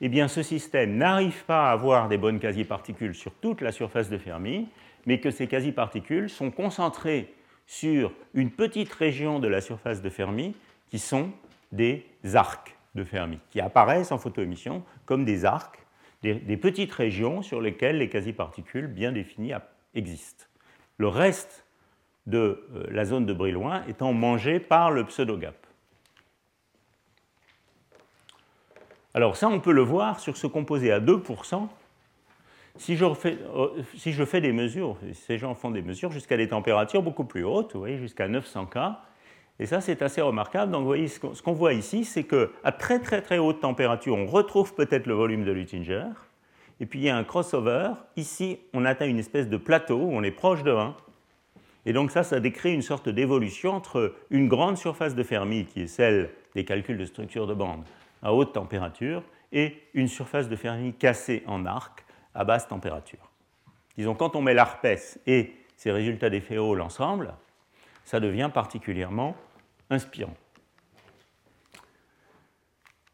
eh 0.00 0.28
ce 0.28 0.42
système 0.42 0.96
n'arrive 0.96 1.44
pas 1.44 1.68
à 1.68 1.72
avoir 1.72 2.08
des 2.08 2.18
bonnes 2.18 2.40
quasi-particules 2.40 3.14
sur 3.14 3.32
toute 3.34 3.60
la 3.60 3.72
surface 3.72 4.08
de 4.08 4.18
Fermi, 4.18 4.68
mais 5.06 5.20
que 5.20 5.30
ces 5.30 5.46
quasi-particules 5.46 6.30
sont 6.30 6.50
concentrées 6.50 7.34
sur 7.66 8.12
une 8.34 8.50
petite 8.50 8.92
région 8.92 9.38
de 9.38 9.48
la 9.48 9.60
surface 9.60 10.02
de 10.02 10.10
Fermi 10.10 10.54
qui 10.88 10.98
sont 10.98 11.30
des 11.72 12.04
arcs 12.34 12.76
de 12.94 13.04
Fermi, 13.04 13.38
qui 13.50 13.60
apparaissent 13.60 14.12
en 14.12 14.18
photoémission 14.18 14.82
comme 15.04 15.24
des 15.24 15.44
arcs, 15.44 15.78
des, 16.22 16.56
petites 16.56 16.92
régions 16.92 17.42
sur 17.42 17.60
lesquelles 17.60 17.98
les 17.98 18.08
quasi-particules 18.08 18.88
bien 18.88 19.12
définies 19.12 19.52
existent. 19.94 20.44
Le 20.98 21.08
reste 21.08 21.64
de 22.26 22.68
euh, 22.74 22.86
la 22.90 23.04
zone 23.04 23.24
de 23.24 23.32
Brillouin 23.32 23.84
étant 23.88 24.12
mangé 24.12 24.60
par 24.60 24.90
le 24.90 25.04
pseudo-gap. 25.04 25.66
Alors 29.14 29.36
ça, 29.36 29.48
on 29.48 29.60
peut 29.60 29.72
le 29.72 29.82
voir 29.82 30.20
sur 30.20 30.36
ce 30.36 30.46
composé 30.46 30.92
à 30.92 31.00
2%. 31.00 31.68
Si 32.76 32.96
je, 32.96 33.04
euh, 33.04 33.68
si 33.96 34.12
je 34.12 34.24
fais 34.24 34.40
des 34.40 34.52
mesures, 34.52 34.96
ces 35.12 35.36
gens 35.36 35.54
font 35.54 35.70
des 35.70 35.82
mesures 35.82 36.12
jusqu'à 36.12 36.36
des 36.36 36.48
températures 36.48 37.02
beaucoup 37.02 37.24
plus 37.24 37.44
hautes, 37.44 37.72
vous 37.74 37.80
voyez, 37.80 37.98
jusqu'à 37.98 38.28
900 38.28 38.66
K, 38.66 38.78
et 39.58 39.66
ça, 39.66 39.82
c'est 39.82 40.00
assez 40.00 40.22
remarquable. 40.22 40.72
Donc, 40.72 40.80
vous 40.80 40.86
voyez, 40.86 41.06
ce 41.08 41.42
qu'on 41.42 41.52
voit 41.52 41.74
ici, 41.74 42.06
c'est 42.06 42.24
qu'à 42.24 42.72
très 42.72 42.98
très 42.98 43.20
très 43.20 43.36
haute 43.36 43.60
température, 43.60 44.16
on 44.16 44.24
retrouve 44.24 44.74
peut-être 44.74 45.06
le 45.06 45.12
volume 45.12 45.44
de 45.44 45.52
Luttinger. 45.52 46.06
Et 46.80 46.86
puis, 46.86 47.00
il 47.00 47.02
y 47.02 47.10
a 47.10 47.16
un 47.16 47.24
crossover. 47.24 47.90
Ici, 48.16 48.58
on 48.72 48.86
atteint 48.86 49.06
une 49.06 49.18
espèce 49.18 49.50
de 49.50 49.58
plateau 49.58 49.98
où 49.98 50.12
on 50.12 50.22
est 50.22 50.30
proche 50.30 50.62
de 50.62 50.72
1. 50.72 50.96
Et 51.84 51.92
donc, 51.92 52.10
ça, 52.10 52.22
ça 52.22 52.40
décrit 52.40 52.72
une 52.72 52.80
sorte 52.80 53.10
d'évolution 53.10 53.72
entre 53.72 54.14
une 54.30 54.48
grande 54.48 54.78
surface 54.78 55.14
de 55.14 55.22
Fermi, 55.22 55.66
qui 55.66 55.82
est 55.82 55.86
celle 55.88 56.30
des 56.54 56.64
calculs 56.64 56.96
de 56.96 57.04
structure 57.04 57.46
de 57.46 57.52
bande 57.52 57.84
à 58.22 58.32
haute 58.32 58.52
température, 58.52 59.22
et 59.52 59.82
une 59.94 60.08
surface 60.08 60.48
de 60.48 60.56
Fermi 60.56 60.92
cassée 60.92 61.42
en 61.46 61.66
arc 61.66 62.04
à 62.34 62.44
basse 62.44 62.68
température. 62.68 63.30
Disons, 63.96 64.14
quand 64.14 64.36
on 64.36 64.42
met 64.42 64.54
l'ARPES 64.54 65.18
et 65.26 65.54
ses 65.76 65.90
résultats 65.90 66.30
d'effet 66.30 66.58
Hall 66.58 66.80
ensemble, 66.80 67.34
ça 68.04 68.20
devient 68.20 68.50
particulièrement 68.52 69.36
inspirant. 69.90 70.34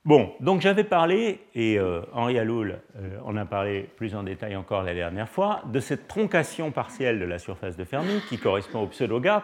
Bon, 0.04 0.32
donc 0.38 0.60
j'avais 0.60 0.84
parlé, 0.84 1.40
et 1.56 1.80
euh, 1.80 2.02
Henri 2.12 2.38
Aloul 2.38 2.78
euh, 2.96 3.18
en 3.24 3.36
a 3.36 3.44
parlé 3.44 3.90
plus 3.96 4.14
en 4.14 4.22
détail 4.22 4.54
encore 4.54 4.84
la 4.84 4.94
dernière 4.94 5.28
fois, 5.28 5.62
de 5.66 5.80
cette 5.80 6.06
troncation 6.06 6.70
partielle 6.70 7.18
de 7.18 7.24
la 7.24 7.40
surface 7.40 7.76
de 7.76 7.82
Fermi 7.82 8.20
qui 8.28 8.38
correspond 8.38 8.82
au 8.82 8.86
pseudo-gap. 8.86 9.42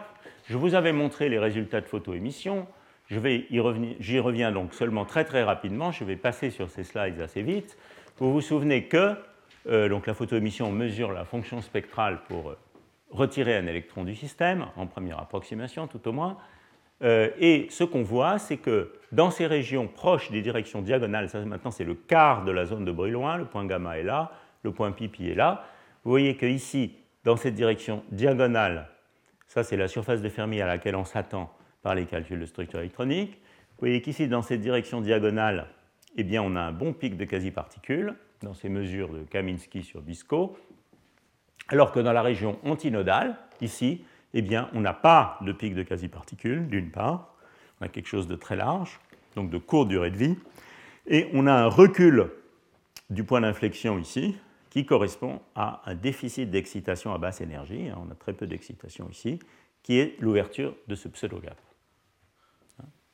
Je 0.48 0.56
vous 0.56 0.76
avais 0.76 0.92
montré 0.92 1.28
les 1.28 1.40
résultats 1.40 1.80
de 1.80 1.86
photoémission. 1.86 2.68
J'y 4.00 4.20
reviens 4.20 4.52
donc 4.52 4.72
seulement 4.72 5.04
très 5.04 5.24
très 5.24 5.42
rapidement. 5.42 5.92
Je 5.92 6.04
vais 6.04 6.16
passer 6.16 6.50
sur 6.50 6.70
ces 6.70 6.84
slides 6.84 7.20
assez 7.20 7.42
vite. 7.42 7.76
Vous 8.18 8.32
vous 8.32 8.40
souvenez 8.40 8.84
que 8.84 9.16
euh, 9.68 9.88
donc 9.88 10.06
la 10.06 10.14
photoémission 10.14 10.72
mesure 10.72 11.12
la 11.12 11.24
fonction 11.24 11.60
spectrale 11.60 12.20
pour 12.28 12.54
retirer 13.10 13.56
un 13.56 13.66
électron 13.66 14.04
du 14.04 14.14
système, 14.14 14.66
en 14.76 14.86
première 14.86 15.18
approximation 15.18 15.86
tout 15.86 16.08
au 16.08 16.12
moins. 16.12 16.38
Euh, 17.02 17.28
et 17.38 17.66
ce 17.70 17.84
qu'on 17.84 18.02
voit, 18.02 18.38
c'est 18.38 18.56
que 18.56 18.92
dans 19.10 19.30
ces 19.30 19.46
régions 19.46 19.88
proches 19.88 20.30
des 20.30 20.40
directions 20.40 20.80
diagonales, 20.80 21.28
ça 21.28 21.40
maintenant 21.44 21.70
c'est 21.70 21.84
le 21.84 21.94
quart 21.94 22.44
de 22.44 22.52
la 22.52 22.64
zone 22.64 22.84
de 22.84 22.92
Brillouin, 22.92 23.36
le 23.36 23.44
point 23.44 23.66
gamma 23.66 23.98
est 23.98 24.04
là, 24.04 24.32
le 24.62 24.72
point 24.72 24.92
pipi 24.92 25.28
est 25.28 25.34
là. 25.34 25.64
Vous 26.04 26.10
voyez 26.10 26.36
qu'ici, 26.36 26.94
dans 27.24 27.36
cette 27.36 27.54
direction 27.54 28.02
diagonale, 28.10 28.88
ça 29.48 29.64
c'est 29.64 29.76
la 29.76 29.88
surface 29.88 30.22
de 30.22 30.28
Fermi 30.28 30.60
à 30.60 30.66
laquelle 30.66 30.96
on 30.96 31.04
s'attend 31.04 31.52
par 31.82 31.94
les 31.94 32.06
calculs 32.06 32.40
de 32.40 32.46
structure 32.46 32.80
électronique. 32.80 33.40
Vous 33.72 33.86
voyez 33.86 34.00
qu'ici, 34.00 34.28
dans 34.28 34.42
cette 34.42 34.60
direction 34.60 35.00
diagonale, 35.00 35.68
eh 36.16 36.24
bien, 36.24 36.42
on 36.42 36.56
a 36.56 36.60
un 36.60 36.72
bon 36.72 36.92
pic 36.92 37.16
de 37.16 37.24
quasi-particules 37.24 38.14
dans 38.42 38.54
ces 38.54 38.68
mesures 38.68 39.12
de 39.12 39.22
Kaminsky 39.22 39.82
sur 39.82 40.02
Bisco, 40.02 40.56
alors 41.68 41.92
que 41.92 42.00
dans 42.00 42.12
la 42.12 42.22
région 42.22 42.58
antinodale, 42.64 43.36
ici, 43.60 44.04
eh 44.34 44.42
bien, 44.42 44.68
on 44.72 44.80
n'a 44.80 44.94
pas 44.94 45.38
de 45.42 45.52
pic 45.52 45.74
de 45.74 45.82
quasi-particules, 45.82 46.66
d'une 46.68 46.90
part, 46.90 47.34
on 47.80 47.86
a 47.86 47.88
quelque 47.88 48.08
chose 48.08 48.26
de 48.26 48.36
très 48.36 48.56
large, 48.56 49.00
donc 49.36 49.50
de 49.50 49.58
courte 49.58 49.88
durée 49.88 50.10
de 50.10 50.16
vie, 50.16 50.36
et 51.06 51.28
on 51.32 51.46
a 51.46 51.52
un 51.52 51.66
recul 51.66 52.30
du 53.10 53.24
point 53.24 53.40
d'inflexion 53.40 53.98
ici, 53.98 54.36
qui 54.70 54.86
correspond 54.86 55.40
à 55.54 55.82
un 55.84 55.94
déficit 55.94 56.50
d'excitation 56.50 57.12
à 57.12 57.18
basse 57.18 57.40
énergie, 57.40 57.90
on 57.96 58.10
a 58.10 58.14
très 58.14 58.32
peu 58.32 58.46
d'excitation 58.46 59.08
ici, 59.10 59.38
qui 59.82 59.98
est 59.98 60.16
l'ouverture 60.20 60.74
de 60.88 60.94
ce 60.94 61.08
pseudo-gap. 61.08 61.56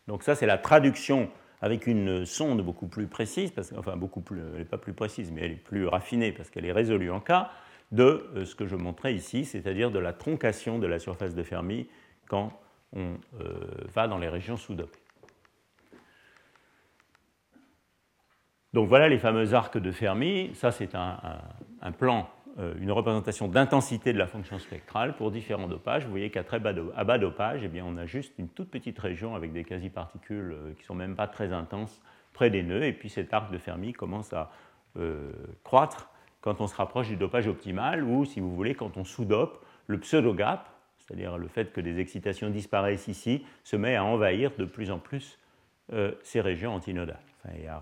Donc 0.09 0.25
ça, 0.25 0.35
c'est 0.35 0.47
la 0.47 0.59
traduction 0.59 1.31
avec 1.61 1.87
une 1.87 2.25
sonde 2.25 2.63
beaucoup 2.63 2.89
plus 2.89 3.07
précise, 3.07 3.51
parce, 3.51 3.73
enfin 3.77 3.97
beaucoup 3.97 4.21
plus, 4.21 4.41
elle 4.41 4.59
n'est 4.59 4.65
pas 4.65 4.79
plus 4.79 4.95
précise, 4.95 5.31
mais 5.31 5.43
elle 5.45 5.53
est 5.53 5.57
plus 5.57 5.87
raffinée 5.87 6.33
parce 6.33 6.51
qu'elle 6.51 6.65
est 6.65 6.73
résolue 6.73 7.11
en 7.11 7.21
cas, 7.21 7.51
de 7.93 8.29
euh, 8.35 8.45
ce 8.45 8.55
que 8.55 8.67
je 8.67 8.75
montrais 8.75 9.15
ici, 9.15 9.45
c'est-à-dire 9.45 9.91
de 9.91 9.99
la 9.99 10.13
troncation 10.13 10.79
de 10.79 10.87
la 10.87 10.99
surface 10.99 11.35
de 11.35 11.43
Fermi 11.43 11.89
quand 12.27 12.59
on 12.93 13.15
euh, 13.41 13.55
va 13.95 14.09
dans 14.09 14.19
les 14.19 14.29
régions 14.29 14.57
sous-dopées. 14.57 14.99
Donc 18.73 18.89
voilà 18.89 19.09
les 19.09 19.19
fameux 19.19 19.55
arcs 19.55 19.79
de 19.79 19.91
Fermi. 19.91 20.51
Ça, 20.55 20.71
c'est 20.71 20.95
un, 20.95 21.93
plan, 21.99 22.29
une 22.59 22.91
représentation 22.91 23.47
d'intensité 23.47 24.13
de 24.13 24.19
la 24.19 24.27
fonction 24.27 24.59
spectrale 24.59 25.15
pour 25.15 25.31
différents 25.31 25.69
dopages. 25.69 26.05
Vous 26.05 26.11
voyez 26.11 26.31
qu'à 26.31 26.43
très 26.43 26.59
bas, 26.59 26.73
dopage, 26.73 27.61
eh 27.63 27.69
bien, 27.69 27.85
on 27.87 27.97
a 27.97 28.05
juste 28.05 28.35
une 28.39 28.49
toute 28.49 28.69
petite 28.69 28.99
région 28.99 29.37
avec 29.37 29.53
des 29.53 29.63
quasi-particules 29.63 30.57
qui 30.75 30.83
ne 30.83 30.87
sont 30.87 30.95
même 30.97 31.15
pas 31.15 31.29
très 31.29 31.53
intenses 31.53 32.03
près 32.33 32.51
des 32.51 32.65
nœuds. 32.65 32.85
Et 32.85 32.93
puis 32.93 33.11
cet 33.11 33.33
arc 33.33 33.53
de 33.53 33.59
Fermi 33.59 33.93
commence 33.93 34.33
à 34.33 34.51
croître 35.63 36.11
quand 36.41 36.61
on 36.61 36.67
se 36.67 36.75
rapproche 36.75 37.09
du 37.09 37.17
dopage 37.17 37.47
optimal 37.47 38.03
ou, 38.05 38.25
si 38.25 38.41
vous 38.41 38.55
voulez, 38.55 38.75
quand 38.75 38.97
on 38.97 39.05
sous-dope, 39.05 39.65
le 39.87 39.99
pseudo-gap, 39.99 40.69
c'est-à-dire 40.99 41.39
le 41.39 41.49
fait 41.49 41.73
que 41.73 41.81
des 41.81 41.99
excitations 41.99 42.51
disparaissent 42.51 43.09
ici, 43.09 43.45
se 43.65 43.77
met 43.77 43.97
à 43.97 44.05
envahir 44.05 44.53
de 44.59 44.65
plus 44.65 44.91
en 44.91 44.99
plus 44.99 45.39
euh, 45.93 46.13
ces 46.23 46.41
régions 46.41 46.75
antinodales, 46.75 47.19
et 47.57 47.67
à, 47.67 47.81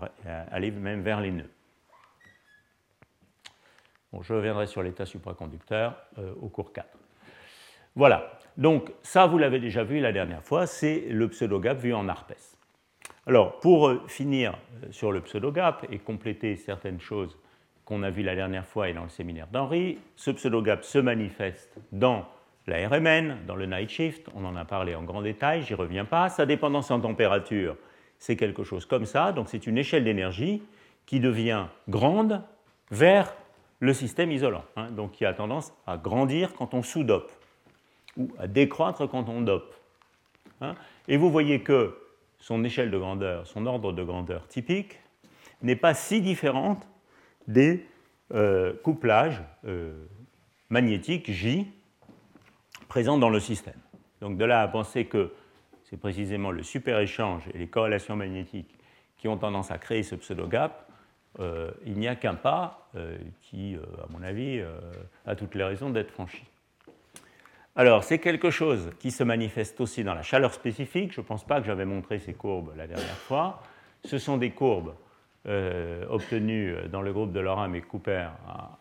aller 0.51 0.71
même 0.71 1.01
vers 1.01 1.21
les 1.21 1.31
nœuds. 1.31 1.49
Bon, 4.13 4.21
je 4.21 4.33
reviendrai 4.33 4.67
sur 4.67 4.83
l'état 4.83 5.05
supraconducteur 5.05 5.95
euh, 6.17 6.33
au 6.41 6.49
cours 6.49 6.73
4. 6.73 6.87
Voilà, 7.95 8.39
donc 8.57 8.91
ça 9.01 9.25
vous 9.25 9.37
l'avez 9.37 9.59
déjà 9.59 9.83
vu 9.83 9.99
la 9.99 10.11
dernière 10.11 10.43
fois, 10.43 10.67
c'est 10.67 11.05
le 11.09 11.27
pseudo-gap 11.27 11.79
vu 11.79 11.93
en 11.93 12.07
ARPES. 12.07 12.57
Alors, 13.25 13.59
pour 13.59 13.87
euh, 13.87 14.03
finir 14.07 14.57
sur 14.91 15.11
le 15.11 15.21
pseudo-gap 15.21 15.85
et 15.91 15.99
compléter 15.99 16.55
certaines 16.55 17.01
choses 17.01 17.37
qu'on 17.87 18.03
a 18.03 18.09
vu 18.09 18.21
la 18.21 18.35
dernière 18.35 18.65
fois 18.65 18.89
et 18.89 18.93
dans 18.93 19.03
le 19.03 19.09
séminaire 19.09 19.47
d'Henri. 19.47 19.97
Ce 20.17 20.29
pseudo-gap 20.29 20.83
se 20.83 20.97
manifeste 20.97 21.73
dans 21.93 22.25
la 22.67 22.85
RMN, 22.89 23.45
dans 23.47 23.55
le 23.55 23.65
night 23.65 23.89
shift, 23.89 24.27
on 24.35 24.43
en 24.43 24.57
a 24.57 24.65
parlé 24.65 24.93
en 24.93 25.03
grand 25.03 25.21
détail, 25.21 25.61
j'y 25.61 25.73
reviens 25.73 26.03
pas. 26.03 26.27
Sa 26.27 26.45
dépendance 26.45 26.91
en 26.91 26.99
température, 26.99 27.77
c'est 28.19 28.35
quelque 28.35 28.65
chose 28.65 28.85
comme 28.85 29.05
ça, 29.05 29.31
donc 29.31 29.47
c'est 29.47 29.67
une 29.67 29.77
échelle 29.77 30.03
d'énergie 30.03 30.61
qui 31.05 31.21
devient 31.21 31.67
grande 31.87 32.41
vers 32.91 33.33
le 33.79 33.93
système 33.93 34.31
isolant, 34.31 34.63
hein. 34.75 34.91
donc 34.91 35.11
qui 35.11 35.25
a 35.25 35.33
tendance 35.33 35.73
à 35.85 35.97
grandir 35.97 36.53
quand 36.53 36.73
on 36.73 36.81
sous-dope 36.81 37.31
ou 38.17 38.29
à 38.39 38.47
décroître 38.47 39.07
quand 39.07 39.29
on 39.29 39.41
dope. 39.41 39.75
Hein. 40.61 40.75
Et 41.07 41.17
vous 41.17 41.31
voyez 41.31 41.61
que 41.61 41.97
son 42.39 42.63
échelle 42.63 42.91
de 42.91 42.97
grandeur, 42.97 43.45
son 43.47 43.65
ordre 43.65 43.93
de 43.93 44.03
grandeur 44.03 44.47
typique, 44.47 44.99
n'est 45.61 45.75
pas 45.75 45.93
si 45.93 46.21
différente 46.21 46.87
des 47.47 47.85
couplages 48.83 49.41
magnétiques 50.69 51.31
J 51.31 51.65
présents 52.87 53.17
dans 53.17 53.29
le 53.29 53.39
système. 53.39 53.79
Donc 54.21 54.37
de 54.37 54.45
là 54.45 54.61
à 54.61 54.67
penser 54.67 55.05
que 55.05 55.33
c'est 55.83 55.97
précisément 55.97 56.51
le 56.51 56.63
super-échange 56.63 57.43
et 57.53 57.57
les 57.57 57.67
corrélations 57.67 58.15
magnétiques 58.15 58.77
qui 59.17 59.27
ont 59.27 59.37
tendance 59.37 59.71
à 59.71 59.77
créer 59.77 60.03
ce 60.03 60.15
pseudo-gap, 60.15 60.86
euh, 61.39 61.71
il 61.85 61.99
n'y 61.99 62.07
a 62.07 62.15
qu'un 62.15 62.33
pas 62.33 62.89
euh, 62.95 63.17
qui, 63.43 63.75
euh, 63.75 63.81
à 64.03 64.07
mon 64.11 64.23
avis, 64.23 64.61
a 65.25 65.35
toutes 65.35 65.55
les 65.55 65.63
raisons 65.63 65.89
d'être 65.89 66.11
franchi. 66.11 66.43
Alors, 67.75 68.03
c'est 68.03 68.17
quelque 68.17 68.49
chose 68.49 68.89
qui 68.99 69.11
se 69.11 69.23
manifeste 69.23 69.79
aussi 69.79 70.03
dans 70.03 70.15
la 70.15 70.23
chaleur 70.23 70.53
spécifique. 70.53 71.13
Je 71.13 71.21
ne 71.21 71.25
pense 71.25 71.45
pas 71.45 71.61
que 71.61 71.67
j'avais 71.67 71.85
montré 71.85 72.17
ces 72.17 72.33
courbes 72.33 72.73
la 72.75 72.87
dernière 72.87 73.17
fois. 73.17 73.61
Ce 74.03 74.17
sont 74.17 74.37
des 74.37 74.51
courbes 74.51 74.95
obtenues 76.09 76.75
dans 76.91 77.01
le 77.01 77.13
groupe 77.13 77.31
de 77.31 77.39
Lorem 77.39 77.73
et 77.73 77.81
Cooper 77.81 78.27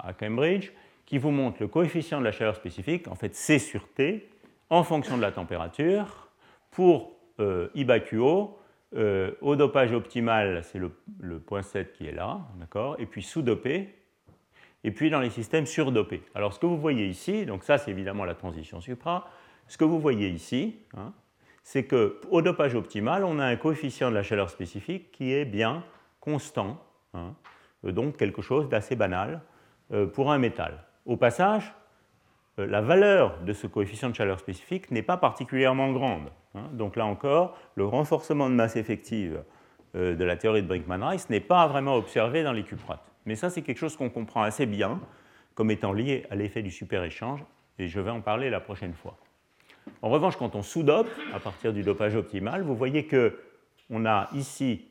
à, 0.01 0.13
Cambridge 0.15 0.73
qui 1.05 1.19
vous 1.19 1.31
montrent 1.31 1.59
le 1.61 1.69
coefficient 1.69 2.19
de 2.19 2.25
la 2.25 2.33
chaleur 2.33 2.57
spécifique, 2.57 3.07
en 3.07 3.15
fait 3.15 3.37
C 3.37 3.61
sur 3.61 3.87
T, 3.93 4.29
en 4.69 4.83
fonction 4.83 5.17
de 5.17 5.23
la 5.23 5.31
température, 5.31 6.29
pour 6.73 7.13
IBAQO, 7.39 8.59
euh, 8.95 9.33
au 9.41 9.57
dopage 9.57 9.93
optimal, 9.93 10.63
c'est 10.63 10.79
le, 10.79 10.91
point 11.41 11.63
7 11.63 11.93
qui 11.93 12.07
est 12.07 12.13
là, 12.13 12.41
d'accord? 12.59 12.97
Et 12.99 13.07
puis 13.07 13.23
sous-dopé, 13.23 13.95
et 14.85 14.91
puis 14.93 15.11
dans 15.11 15.21
les 15.21 15.31
systèmes 15.31 15.67
surdopés. 15.67 16.23
Alors 16.35 16.53
ce 16.53 16.61
que 16.61 16.67
vous 16.67 16.79
voyez 16.79 17.07
ici, 17.07 17.47
donc 17.47 17.65
ça 17.65 17.79
c'est 17.79 17.91
évidemment 17.91 18.25
la 18.25 18.35
transition 18.35 18.81
supra, 18.81 19.29
ce 19.67 19.77
que 19.77 19.85
vous 19.85 19.99
voyez 19.99 20.29
ici, 20.29 20.79
hein, 20.97 21.13
c'est 21.65 21.85
qu'au 21.85 22.43
dopage 22.43 22.77
optimal, 22.77 23.25
on 23.25 23.41
a 23.41 23.45
un 23.45 23.57
coefficient 23.57 24.11
de 24.11 24.15
la 24.15 24.23
chaleur 24.23 24.51
spécifique 24.51 25.11
qui 25.11 25.33
est 25.33 25.45
bien 25.45 25.83
constant, 26.21 26.81
hein, 27.15 27.35
donc 27.83 28.17
quelque 28.17 28.43
chose 28.43 28.69
d'assez 28.69 28.95
banal 28.95 29.43
euh, 29.93 30.07
pour 30.07 30.31
un 30.31 30.39
métal. 30.39 30.85
Au 31.05 31.17
passage, 31.17 31.75
la 32.59 32.81
valeur 32.81 33.39
de 33.41 33.53
ce 33.53 33.67
coefficient 33.67 34.11
de 34.11 34.15
chaleur 34.15 34.39
spécifique 34.39 34.91
n'est 34.91 35.03
pas 35.03 35.17
particulièrement 35.17 35.93
grande. 35.93 36.31
Hein. 36.55 36.69
Donc 36.73 36.97
là 36.97 37.05
encore, 37.05 37.57
le 37.75 37.85
renforcement 37.85 38.49
de 38.49 38.55
masse 38.55 38.77
effective 38.77 39.43
euh, 39.95 40.15
de 40.15 40.25
la 40.25 40.37
théorie 40.37 40.63
de 40.63 40.69
Brinkman-Rice 40.69 41.31
n'est 41.31 41.41
pas 41.41 41.67
vraiment 41.67 41.97
observé 41.97 42.43
dans 42.43 42.53
les 42.53 42.65
cuprates. 42.65 43.13
Mais 43.27 43.35
ça, 43.35 43.51
c'est 43.51 43.63
quelque 43.63 43.79
chose 43.79 43.97
qu'on 43.97 44.11
comprend 44.11 44.43
assez 44.43 44.67
bien 44.67 45.01
comme 45.55 45.71
étant 45.71 45.93
lié 45.93 46.27
à 46.31 46.35
l'effet 46.35 46.63
du 46.63 46.71
super-échange, 46.71 47.43
et 47.79 47.89
je 47.89 47.99
vais 47.99 48.11
en 48.11 48.21
parler 48.21 48.51
la 48.51 48.61
prochaine 48.61 48.93
fois. 48.93 49.17
En 50.03 50.11
revanche, 50.11 50.37
quand 50.37 50.55
on 50.55 50.63
sous-dope, 50.63 51.09
à 51.35 51.41
partir 51.41 51.73
du 51.73 51.83
dopage 51.83 52.15
optimal, 52.15 52.63
vous 52.63 52.77
voyez 52.77 53.07
qu'on 53.07 54.05
a 54.05 54.29
ici 54.35 54.89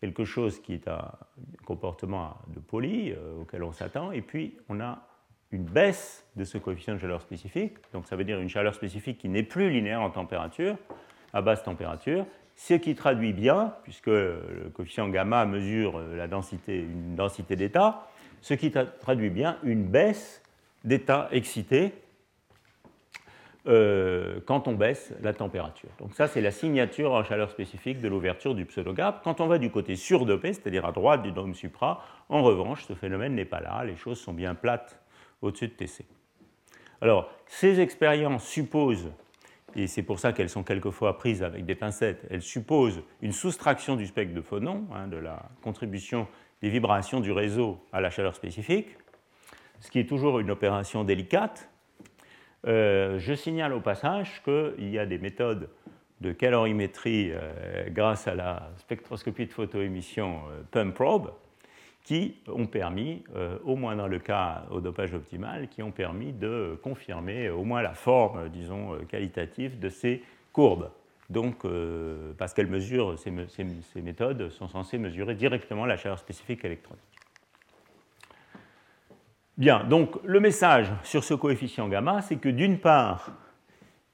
quelque 0.00 0.24
chose 0.24 0.60
qui 0.60 0.74
est 0.74 0.88
un 0.88 1.12
comportement 1.64 2.36
de 2.48 2.60
poly 2.60 3.12
euh, 3.12 3.40
auquel 3.40 3.62
on 3.62 3.72
s'attend, 3.72 4.12
et 4.12 4.20
puis 4.20 4.56
on 4.68 4.80
a 4.80 4.98
une 5.52 5.64
baisse 5.64 6.26
de 6.36 6.44
ce 6.44 6.58
coefficient 6.58 6.94
de 6.94 6.98
chaleur 6.98 7.20
spécifique, 7.20 7.74
donc 7.92 8.06
ça 8.06 8.16
veut 8.16 8.24
dire 8.24 8.40
une 8.40 8.48
chaleur 8.48 8.74
spécifique 8.74 9.18
qui 9.18 9.28
n'est 9.28 9.42
plus 9.42 9.70
linéaire 9.70 10.00
en 10.00 10.10
température, 10.10 10.76
à 11.32 11.42
basse 11.42 11.62
température, 11.62 12.26
ce 12.56 12.74
qui 12.74 12.94
traduit 12.94 13.32
bien, 13.32 13.74
puisque 13.82 14.06
le 14.06 14.70
coefficient 14.74 15.08
gamma 15.08 15.44
mesure 15.46 15.98
la 16.00 16.26
densité, 16.26 16.80
une 16.80 17.16
densité 17.16 17.56
d'état, 17.56 18.08
ce 18.40 18.54
qui 18.54 18.70
traduit 18.70 19.30
bien 19.30 19.58
une 19.62 19.84
baisse 19.84 20.42
d'état 20.84 21.28
excité 21.30 21.92
euh, 23.68 24.40
quand 24.46 24.66
on 24.66 24.72
baisse 24.72 25.14
la 25.22 25.32
température. 25.32 25.88
Donc 26.00 26.14
ça, 26.14 26.26
c'est 26.26 26.40
la 26.40 26.50
signature 26.50 27.12
en 27.12 27.22
chaleur 27.22 27.50
spécifique 27.50 28.00
de 28.00 28.08
l'ouverture 28.08 28.54
du 28.54 28.64
pseudogap. 28.64 29.22
Quand 29.22 29.40
on 29.40 29.46
va 29.46 29.58
du 29.58 29.70
côté 29.70 29.94
surdopé, 29.94 30.52
c'est-à-dire 30.52 30.84
à 30.84 30.92
droite 30.92 31.22
du 31.22 31.30
dôme 31.30 31.54
supra, 31.54 32.04
en 32.28 32.42
revanche, 32.42 32.84
ce 32.84 32.94
phénomène 32.94 33.34
n'est 33.34 33.44
pas 33.44 33.60
là, 33.60 33.84
les 33.84 33.96
choses 33.96 34.18
sont 34.18 34.32
bien 34.32 34.56
plates 34.56 35.01
au-dessus 35.42 35.68
de 35.68 35.72
TC. 35.72 36.06
Alors, 37.00 37.30
ces 37.46 37.80
expériences 37.80 38.46
supposent, 38.46 39.10
et 39.74 39.86
c'est 39.86 40.02
pour 40.02 40.20
ça 40.20 40.32
qu'elles 40.32 40.48
sont 40.48 40.62
quelquefois 40.62 41.18
prises 41.18 41.42
avec 41.42 41.64
des 41.64 41.74
pincettes, 41.74 42.24
elles 42.30 42.42
supposent 42.42 43.02
une 43.20 43.32
soustraction 43.32 43.96
du 43.96 44.06
spectre 44.06 44.34
de 44.34 44.40
phonons, 44.40 44.86
hein, 44.94 45.08
de 45.08 45.16
la 45.16 45.50
contribution 45.62 46.28
des 46.62 46.70
vibrations 46.70 47.20
du 47.20 47.32
réseau 47.32 47.84
à 47.92 48.00
la 48.00 48.10
chaleur 48.10 48.34
spécifique, 48.34 48.96
ce 49.80 49.90
qui 49.90 49.98
est 49.98 50.08
toujours 50.08 50.38
une 50.38 50.50
opération 50.50 51.02
délicate. 51.02 51.68
Euh, 52.68 53.18
je 53.18 53.34
signale 53.34 53.72
au 53.72 53.80
passage 53.80 54.40
qu'il 54.44 54.88
y 54.88 54.98
a 54.98 55.06
des 55.06 55.18
méthodes 55.18 55.68
de 56.20 56.30
calorimétrie 56.30 57.32
euh, 57.32 57.88
grâce 57.88 58.28
à 58.28 58.36
la 58.36 58.70
spectroscopie 58.76 59.46
de 59.46 59.52
photoémission 59.52 60.42
euh, 60.52 60.62
PUM 60.70 60.92
probe 60.92 61.32
qui 62.04 62.34
ont 62.48 62.66
permis, 62.66 63.22
euh, 63.36 63.58
au 63.64 63.76
moins 63.76 63.94
dans 63.94 64.08
le 64.08 64.18
cas 64.18 64.64
au 64.70 64.80
dopage 64.80 65.14
optimal, 65.14 65.68
qui 65.68 65.82
ont 65.82 65.92
permis 65.92 66.32
de 66.32 66.78
confirmer 66.82 67.48
au 67.50 67.64
moins 67.64 67.82
la 67.82 67.94
forme, 67.94 68.48
disons, 68.48 68.94
euh, 68.94 69.04
qualitative 69.04 69.78
de 69.78 69.88
ces 69.88 70.22
courbes. 70.52 70.90
Donc, 71.30 71.64
euh, 71.64 72.32
parce 72.36 72.52
qu'elles 72.52 72.66
mesurent, 72.66 73.18
ces, 73.18 73.32
ces, 73.48 74.02
méthodes 74.02 74.50
sont 74.50 74.68
censées 74.68 74.98
mesurer 74.98 75.34
directement 75.34 75.86
la 75.86 75.96
chaleur 75.96 76.18
spécifique 76.18 76.64
électronique. 76.64 77.02
Bien, 79.56 79.84
donc 79.84 80.16
le 80.24 80.40
message 80.40 80.90
sur 81.04 81.22
ce 81.22 81.34
coefficient 81.34 81.88
gamma, 81.88 82.20
c'est 82.22 82.36
que 82.36 82.48
d'une 82.48 82.78
part, 82.78 83.30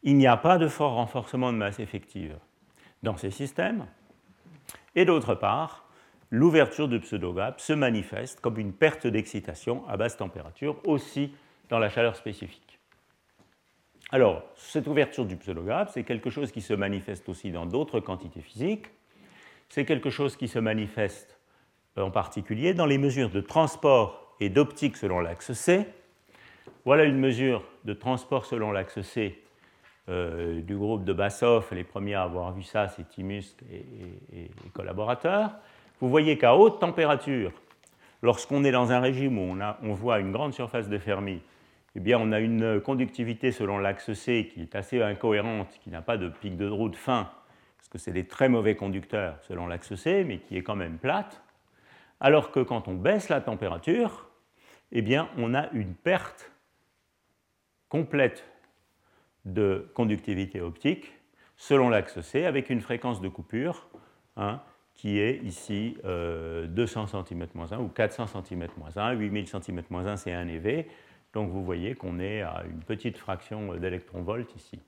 il 0.03 0.17
n'y 0.17 0.27
a 0.27 0.37
pas 0.37 0.59
de 0.59 0.69
fort 0.69 0.95
renforcement 0.95 1.53
de 1.53 1.59
masse 1.59 1.81
effective 1.81 2.37
dans 3.03 3.17
ces 3.17 3.31
systèmes, 3.31 3.87
et 4.95 5.05
d'autre 5.05 5.35
part, 5.35 5.88
l'ouverture 6.31 6.89
du 6.89 7.01
pseudogap 7.01 7.61
se 7.61 7.73
manifeste 7.73 8.41
comme 8.41 8.59
une 8.59 8.73
perte 8.73 9.07
d'excitation 9.07 9.87
à 9.89 9.97
basse 9.97 10.17
température, 10.17 10.77
aussi 10.85 11.33
dans 11.69 11.79
la 11.79 11.89
chaleur 11.89 12.17
spécifique. 12.17 12.79
Alors, 14.11 14.43
cette 14.57 14.87
ouverture 14.87 15.27
du 15.27 15.37
pseudogap, 15.37 15.91
c'est 15.91 16.05
quelque 16.05 16.31
chose 16.31 16.51
qui 16.51 16.63
se 16.63 16.73
manifeste 16.73 17.29
aussi 17.29 17.51
dans 17.51 17.67
d'autres 17.67 18.01
quantités 18.01 18.41
physiques. 18.41 18.87
C'est 19.69 19.85
quelque 19.85 20.09
chose 20.09 20.37
qui 20.37 20.49
se 20.49 20.59
manifeste 20.59 21.39
euh, 21.99 22.03
en 22.03 22.11
particulier 22.11 22.73
dans 22.73 22.87
les 22.87 22.97
mesures 22.97 23.31
de 23.31 23.43
transport 23.43 24.35
et 24.41 24.49
d'optique 24.49 24.97
selon 24.97 25.21
l'axe 25.21 25.53
C. 25.53 25.87
Voilà 26.87 27.05
une 27.05 27.19
mesure 27.19 27.65
de 27.85 27.93
transport 27.93 28.47
selon 28.47 28.73
l'axe 28.73 29.03
C 29.03 29.43
euh, 30.09 30.63
du 30.63 30.75
groupe 30.75 31.05
de 31.05 31.13
Bassoff. 31.13 31.71
Les 31.73 31.85
premiers 31.85 32.15
à 32.15 32.23
avoir 32.23 32.53
vu 32.53 32.63
ça, 32.63 32.89
c'est 32.89 33.07
Timus 33.07 33.57
et, 33.71 33.85
et 34.33 34.51
collaborateurs 34.73 35.53
vous 36.01 36.09
voyez 36.09 36.39
qu'à 36.39 36.55
haute 36.55 36.81
température, 36.81 37.53
lorsqu'on 38.23 38.65
est 38.65 38.71
dans 38.71 38.93
un 38.93 39.01
régime 39.01 39.39
où 39.39 39.57
on, 39.83 39.95
voit 39.95 40.21
une 40.21 40.33
grande 40.33 40.55
surface 40.55 40.89
de 40.89 40.99
Fermi, 40.99 41.41
eh 41.97 42.01
bien, 42.01 42.19
on 42.21 42.31
a 42.31 42.39
une 42.39 42.81
conductivité 42.81 43.51
selon 43.51 43.79
l'axe 43.79 44.13
C 44.13 44.49
qui 44.53 44.63
est 44.63 44.77
assez 44.77 45.03
incohérente, 45.03 45.79
qui 45.83 45.91
n'a 45.91 46.03
pas 46.03 46.17
de 46.17 46.29
pic 46.29 46.57
de 46.57 46.69
route 46.69 46.95
fin, 46.95 47.31
parce 47.77 47.89
que 47.89 47.99
c'est 47.99 48.13
des 48.13 48.27
très 48.27 48.49
mauvais 48.49 48.77
conducteurs 48.77 49.39
selon 49.43 49.67
l'axe 49.67 49.95
C, 49.97 50.25
mais 50.25 50.39
qui 50.39 50.57
est 50.57 50.63
quand 50.63 50.77
même 50.77 50.99
plate. 50.99 51.43
Alors 52.21 52.53
que 52.53 52.61
quand 52.61 52.89
on 52.89 52.95
baisse 52.95 53.29
la 53.29 53.41
température, 53.41 54.29
eh 54.93 55.03
bien, 55.03 55.29
on 55.37 55.55
a 55.55 55.69
une 55.73 55.95
perte 55.95 56.53
complète 57.89 58.45
de 59.45 59.91
conductivité 59.95 60.61
optique 60.61 61.13
selon 61.57 61.89
l'axe 61.89 62.21
C, 62.21 62.45
avec 62.45 62.71
une 62.71 62.81
fréquence 62.81 63.21
de 63.21 63.29
coupure 63.29 63.89
hein, 64.37 64.61
qui 64.99 65.21
est 65.21 65.41
ici 65.45 65.97
200 66.03 66.05
euh, 66.05 66.67
cm-1 66.69 67.79
ou 67.79 67.89
400 67.89 68.27
cm-1. 68.27 69.17
8000 69.17 69.45
cm-1, 69.45 70.17
c'est 70.17 70.33
1 70.33 70.49
EV. 70.49 70.87
Donc 71.33 71.51
vous 71.51 71.65
voyez 71.65 71.95
qu'on 71.95 72.19
est 72.19 72.43
à 72.43 72.65
une 72.69 72.81
petite 72.81 73.17
fraction 73.17 73.75
d'électron-volt 73.75 74.53
ici. 74.57 74.81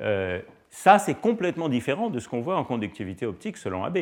Euh, 0.00 0.40
ça, 0.68 0.98
c'est 0.98 1.14
complètement 1.14 1.70
différent 1.70 2.10
de 2.10 2.18
ce 2.18 2.28
qu'on 2.28 2.42
voit 2.42 2.58
en 2.58 2.64
conductivité 2.64 3.24
optique 3.24 3.56
selon 3.56 3.84
AB. 3.84 3.98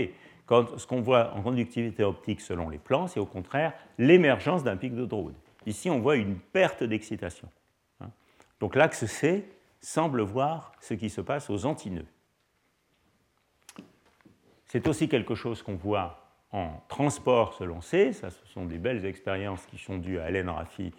Quand, 0.46 0.76
ce 0.78 0.86
qu'on 0.86 1.00
voit 1.00 1.32
en 1.32 1.42
conductivité 1.42 2.02
optique 2.02 2.40
selon 2.40 2.68
les 2.68 2.78
plans, 2.78 3.06
c'est 3.06 3.20
au 3.20 3.26
contraire 3.26 3.72
l'émergence 3.98 4.64
d'un 4.64 4.76
pic 4.76 4.96
de 4.96 5.06
Drude. 5.06 5.36
Ici, 5.64 5.90
on 5.90 6.00
voit 6.00 6.16
une 6.16 6.38
perte 6.38 6.82
d'excitation. 6.82 7.48
Hein. 8.00 8.10
Donc 8.58 8.74
l'axe 8.74 9.06
C 9.06 9.48
semble 9.80 10.22
voir 10.22 10.72
ce 10.80 10.94
qui 10.94 11.08
se 11.08 11.20
passe 11.20 11.50
aux 11.50 11.66
antinœuds. 11.66 12.06
C'est 14.70 14.86
aussi 14.86 15.08
quelque 15.08 15.34
chose 15.34 15.64
qu'on 15.64 15.74
voit 15.74 16.30
en 16.52 16.80
transport 16.86 17.54
selon 17.54 17.80
C. 17.80 18.12
Ça, 18.12 18.30
ce 18.30 18.46
sont 18.46 18.66
des 18.66 18.78
belles 18.78 19.04
expériences 19.04 19.66
qui 19.66 19.78
sont 19.78 19.98
dues 19.98 20.20
à 20.20 20.28
Hélène 20.28 20.48
Raffi 20.48 20.92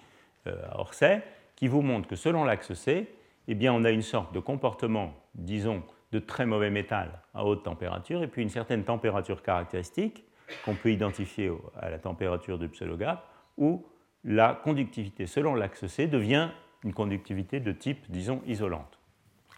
euh, 0.45 0.61
à 0.69 0.81
Orsay, 0.81 1.23
qui 1.55 1.69
vous 1.69 1.81
montrent 1.81 2.09
que 2.09 2.17
selon 2.17 2.43
l'axe 2.43 2.73
C, 2.73 3.07
eh 3.47 3.55
bien, 3.55 3.71
on 3.71 3.85
a 3.85 3.91
une 3.91 4.01
sorte 4.01 4.33
de 4.33 4.41
comportement, 4.41 5.13
disons, 5.35 5.83
de 6.11 6.19
très 6.19 6.45
mauvais 6.45 6.69
métal 6.69 7.21
à 7.33 7.45
haute 7.45 7.63
température, 7.63 8.21
et 8.23 8.27
puis 8.27 8.41
une 8.41 8.49
certaine 8.49 8.83
température 8.83 9.41
caractéristique 9.41 10.25
qu'on 10.65 10.75
peut 10.75 10.91
identifier 10.91 11.49
à 11.79 11.89
la 11.89 11.97
température 11.97 12.59
du 12.59 12.67
pseudogap, 12.67 13.25
où 13.57 13.85
la 14.25 14.53
conductivité 14.53 15.27
selon 15.27 15.55
l'axe 15.55 15.87
C 15.87 16.07
devient 16.07 16.49
une 16.83 16.93
conductivité 16.93 17.61
de 17.61 17.71
type, 17.71 18.03
disons, 18.09 18.41
isolante, 18.45 18.99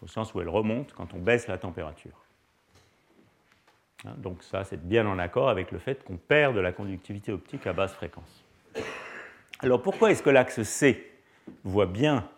au 0.02 0.06
sens 0.06 0.32
où 0.34 0.40
elle 0.40 0.48
remonte 0.48 0.92
quand 0.92 1.14
on 1.14 1.18
baisse 1.18 1.48
la 1.48 1.58
température. 1.58 2.23
Hein, 4.06 4.14
donc 4.18 4.42
ça, 4.42 4.64
c'est 4.64 4.86
bien 4.86 5.06
en 5.06 5.18
accord 5.18 5.48
avec 5.48 5.72
le 5.72 5.78
fait 5.78 6.04
qu'on 6.04 6.16
perd 6.16 6.54
de 6.54 6.60
la 6.60 6.72
conductivité 6.72 7.32
optique 7.32 7.66
à 7.66 7.72
basse 7.72 7.92
fréquence. 7.92 8.44
Alors 9.60 9.82
pourquoi 9.82 10.10
est-ce 10.10 10.22
que 10.22 10.30
l'axe 10.30 10.62
C 10.62 11.10
voit 11.62 11.86
bien 11.86 12.28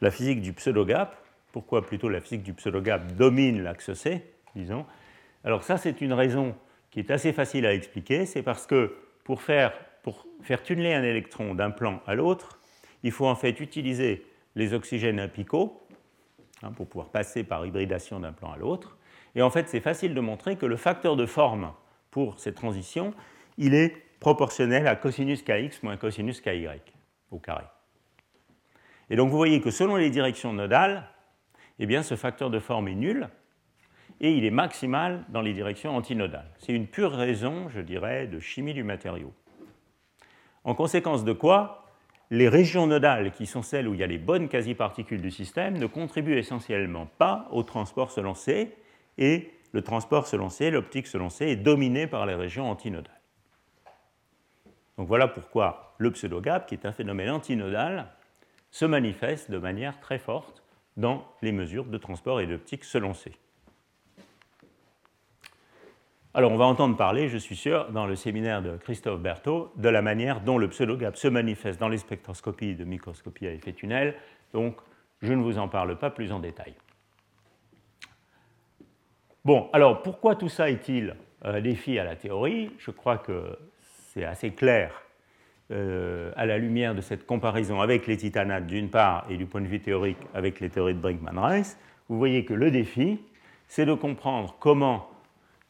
la 0.00 0.10
physique 0.10 0.42
du 0.42 0.52
pseudo-gap? 0.52 1.16
Pourquoi 1.52 1.84
plutôt 1.84 2.08
la 2.08 2.20
physique 2.20 2.42
du 2.42 2.52
pseudo-gap 2.52 3.14
domine 3.14 3.62
l'axe 3.62 3.92
C, 3.94 4.22
disons? 4.54 4.84
Alors 5.44 5.62
ça, 5.62 5.76
c'est 5.76 6.00
une 6.00 6.12
raison 6.12 6.54
qui 6.90 7.00
est 7.00 7.10
assez 7.10 7.32
facile 7.32 7.66
à 7.66 7.74
expliquer. 7.74 8.26
C'est 8.26 8.42
parce 8.42 8.66
que 8.66 8.96
pour 9.24 9.42
faire, 9.42 9.72
pour 10.02 10.26
tunneler 10.64 10.94
un 10.94 11.02
électron 11.02 11.54
d'un 11.54 11.70
plan 11.70 12.00
à 12.06 12.14
l'autre, 12.14 12.60
il 13.02 13.12
faut 13.12 13.26
en 13.26 13.34
fait 13.34 13.60
utiliser 13.60 14.26
les 14.54 14.74
oxygènes 14.74 15.20
apicaux 15.20 15.80
hein, 16.62 16.72
pour 16.72 16.86
pouvoir 16.86 17.08
passer 17.08 17.44
par 17.44 17.64
hybridation 17.64 18.20
d'un 18.20 18.32
plan 18.32 18.52
à 18.52 18.56
l'autre. 18.56 18.97
Et 19.34 19.42
en 19.42 19.50
fait, 19.50 19.68
c'est 19.68 19.80
facile 19.80 20.14
de 20.14 20.20
montrer 20.20 20.56
que 20.56 20.66
le 20.66 20.76
facteur 20.76 21.16
de 21.16 21.26
forme 21.26 21.72
pour 22.10 22.38
ces 22.38 22.52
transitions, 22.52 23.12
il 23.56 23.74
est 23.74 23.94
proportionnel 24.20 24.86
à 24.86 24.96
cosinus 24.96 25.42
kx 25.42 25.82
moins 25.82 25.96
cosinus 25.96 26.40
ky 26.40 26.66
au 27.30 27.38
carré. 27.38 27.64
Et 29.10 29.16
donc 29.16 29.30
vous 29.30 29.36
voyez 29.36 29.60
que 29.60 29.70
selon 29.70 29.96
les 29.96 30.10
directions 30.10 30.52
nodales, 30.52 31.08
eh 31.78 31.86
bien, 31.86 32.02
ce 32.02 32.16
facteur 32.16 32.50
de 32.50 32.58
forme 32.58 32.88
est 32.88 32.94
nul 32.94 33.28
et 34.20 34.32
il 34.32 34.44
est 34.44 34.50
maximal 34.50 35.24
dans 35.28 35.42
les 35.42 35.52
directions 35.52 35.96
antinodales. 35.96 36.50
C'est 36.58 36.72
une 36.72 36.86
pure 36.86 37.12
raison, 37.12 37.68
je 37.68 37.80
dirais, 37.80 38.26
de 38.26 38.40
chimie 38.40 38.74
du 38.74 38.82
matériau. 38.82 39.32
En 40.64 40.74
conséquence 40.74 41.24
de 41.24 41.32
quoi, 41.32 41.84
les 42.30 42.48
régions 42.48 42.86
nodales, 42.86 43.32
qui 43.32 43.46
sont 43.46 43.62
celles 43.62 43.88
où 43.88 43.94
il 43.94 44.00
y 44.00 44.02
a 44.02 44.08
les 44.08 44.18
bonnes 44.18 44.48
quasi-particules 44.48 45.22
du 45.22 45.30
système, 45.30 45.78
ne 45.78 45.86
contribuent 45.86 46.36
essentiellement 46.36 47.06
pas 47.18 47.48
au 47.52 47.62
transport 47.62 48.10
selon 48.10 48.34
C, 48.34 48.76
et 49.18 49.52
le 49.72 49.82
transport 49.82 50.26
selon 50.26 50.48
C, 50.48 50.70
l'optique 50.70 51.06
selon 51.06 51.28
C, 51.28 51.46
est 51.46 51.56
dominé 51.56 52.06
par 52.06 52.24
les 52.24 52.34
régions 52.34 52.70
antinodales. 52.70 53.20
Donc 54.96 55.06
voilà 55.06 55.28
pourquoi 55.28 55.94
le 55.98 56.10
pseudogap, 56.10 56.66
qui 56.66 56.74
est 56.74 56.86
un 56.86 56.92
phénomène 56.92 57.30
antinodal, 57.30 58.08
se 58.70 58.84
manifeste 58.84 59.50
de 59.50 59.58
manière 59.58 60.00
très 60.00 60.18
forte 60.18 60.62
dans 60.96 61.24
les 61.42 61.52
mesures 61.52 61.84
de 61.84 61.98
transport 61.98 62.40
et 62.40 62.46
d'optique 62.46 62.84
selon 62.84 63.14
C. 63.14 63.32
Alors 66.34 66.52
on 66.52 66.56
va 66.56 66.66
entendre 66.66 66.96
parler, 66.96 67.28
je 67.28 67.38
suis 67.38 67.56
sûr, 67.56 67.90
dans 67.90 68.06
le 68.06 68.14
séminaire 68.14 68.62
de 68.62 68.76
Christophe 68.76 69.20
Berthaud, 69.20 69.72
de 69.76 69.88
la 69.88 70.02
manière 70.02 70.40
dont 70.40 70.58
le 70.58 70.68
pseudogap 70.68 71.16
se 71.16 71.28
manifeste 71.28 71.80
dans 71.80 71.88
les 71.88 71.98
spectroscopies 71.98 72.74
de 72.74 72.84
microscopie 72.84 73.46
à 73.46 73.52
effet 73.52 73.72
tunnel, 73.72 74.14
donc 74.52 74.76
je 75.22 75.32
ne 75.32 75.42
vous 75.42 75.58
en 75.58 75.68
parle 75.68 75.98
pas 75.98 76.10
plus 76.10 76.30
en 76.30 76.38
détail. 76.38 76.74
Bon, 79.44 79.68
alors 79.72 80.02
pourquoi 80.02 80.34
tout 80.34 80.48
ça 80.48 80.68
est-il 80.68 81.16
euh, 81.44 81.60
défi 81.60 81.98
à 81.98 82.04
la 82.04 82.16
théorie? 82.16 82.70
Je 82.78 82.90
crois 82.90 83.18
que 83.18 83.56
c'est 83.80 84.24
assez 84.24 84.50
clair 84.50 85.02
euh, 85.70 86.32
à 86.36 86.44
la 86.44 86.58
lumière 86.58 86.94
de 86.94 87.00
cette 87.00 87.24
comparaison 87.24 87.80
avec 87.80 88.06
les 88.06 88.16
titanates 88.16 88.66
d'une 88.66 88.90
part 88.90 89.26
et 89.30 89.36
du 89.36 89.46
point 89.46 89.60
de 89.60 89.66
vue 89.66 89.80
théorique 89.80 90.18
avec 90.34 90.60
les 90.60 90.70
théories 90.70 90.94
de 90.94 91.00
Brinkman-Rice. 91.00 91.78
Vous 92.08 92.18
voyez 92.18 92.44
que 92.44 92.54
le 92.54 92.70
défi, 92.70 93.20
c'est 93.68 93.86
de 93.86 93.94
comprendre 93.94 94.56
comment 94.58 95.08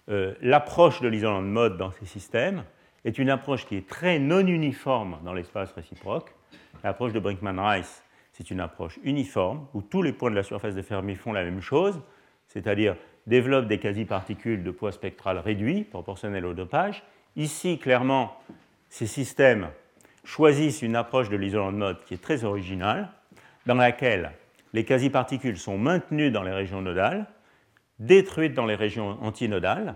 euh, 0.08 0.34
l'approche 0.40 1.02
de 1.02 1.08
l'isolant 1.08 1.42
de 1.42 1.48
mode 1.48 1.76
dans 1.76 1.90
ces 1.90 2.06
systèmes 2.06 2.64
est 3.04 3.18
une 3.18 3.28
approche 3.28 3.66
qui 3.66 3.76
est 3.76 3.88
très 3.88 4.18
non 4.18 4.46
uniforme 4.46 5.18
dans 5.24 5.34
l'espace 5.34 5.72
réciproque. 5.72 6.34
L'approche 6.82 7.12
de 7.12 7.20
Brinkman-Rice, 7.20 8.02
c'est 8.32 8.50
une 8.50 8.60
approche 8.60 8.98
uniforme 9.02 9.66
où 9.74 9.82
tous 9.82 10.02
les 10.02 10.12
points 10.12 10.30
de 10.30 10.36
la 10.36 10.42
surface 10.42 10.74
de 10.74 10.82
Fermi 10.82 11.16
font 11.16 11.32
la 11.32 11.44
même 11.44 11.60
chose, 11.60 12.00
c'est-à-dire 12.46 12.96
développent 13.28 13.68
des 13.68 13.78
quasi-particules 13.78 14.64
de 14.64 14.70
poids 14.70 14.90
spectral 14.90 15.38
réduit, 15.38 15.84
proportionnel 15.84 16.46
au 16.46 16.54
dopage. 16.54 17.04
Ici, 17.36 17.78
clairement, 17.78 18.36
ces 18.88 19.06
systèmes 19.06 19.68
choisissent 20.24 20.82
une 20.82 20.96
approche 20.96 21.28
de 21.28 21.36
l'isolant 21.36 21.70
de 21.70 21.76
mode 21.76 22.02
qui 22.04 22.14
est 22.14 22.22
très 22.22 22.44
originale, 22.44 23.10
dans 23.66 23.74
laquelle 23.74 24.32
les 24.72 24.84
quasi-particules 24.84 25.58
sont 25.58 25.78
maintenues 25.78 26.30
dans 26.30 26.42
les 26.42 26.52
régions 26.52 26.80
nodales, 26.80 27.26
détruites 27.98 28.54
dans 28.54 28.66
les 28.66 28.74
régions 28.74 29.18
antinodales, 29.22 29.94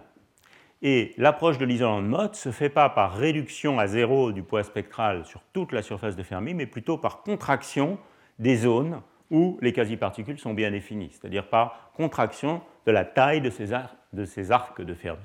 et 0.83 1.15
l'approche 1.17 1.59
de 1.59 1.65
l'isolant 1.65 2.03
de 2.03 2.09
mode 2.09 2.33
ne 2.33 2.37
se 2.37 2.51
fait 2.51 2.69
pas 2.69 2.91
par 2.91 3.15
réduction 3.15 3.79
à 3.79 3.87
zéro 3.87 4.33
du 4.33 4.43
poids 4.43 4.65
spectral 4.65 5.25
sur 5.25 5.41
toute 5.53 5.73
la 5.73 5.81
surface 5.81 6.17
de 6.17 6.23
Fermi, 6.23 6.55
mais 6.55 6.67
plutôt 6.67 6.99
par 6.99 7.23
contraction 7.23 7.99
des 8.39 8.57
zones 8.57 9.01
où 9.31 9.59
les 9.63 9.73
quasi-particules 9.73 10.39
sont 10.39 10.53
bien 10.53 10.71
définies, 10.71 11.11
c'est-à-dire 11.13 11.47
par 11.49 11.93
contraction 11.97 12.61
de 12.87 12.93
la 12.93 13.05
taille 13.05 13.41
de 13.41 13.51
ces, 13.51 14.53
arcs 14.53 14.81
de 14.81 14.95
Fermi. 14.95 15.21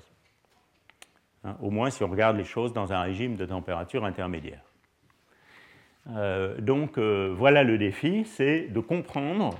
Hein, 1.43 1.55
au 1.61 1.69
moins 1.69 1.89
si 1.89 2.03
on 2.03 2.07
regarde 2.07 2.37
les 2.37 2.43
choses 2.43 2.73
dans 2.73 2.93
un 2.93 3.01
régime 3.01 3.35
de 3.35 3.45
température 3.45 4.05
intermédiaire. 4.05 4.61
Euh, 6.15 6.59
donc 6.59 6.97
euh, 6.97 7.33
voilà 7.35 7.63
le 7.63 7.77
défi, 7.77 8.23
c'est 8.25 8.67
de 8.69 8.79
comprendre 8.79 9.57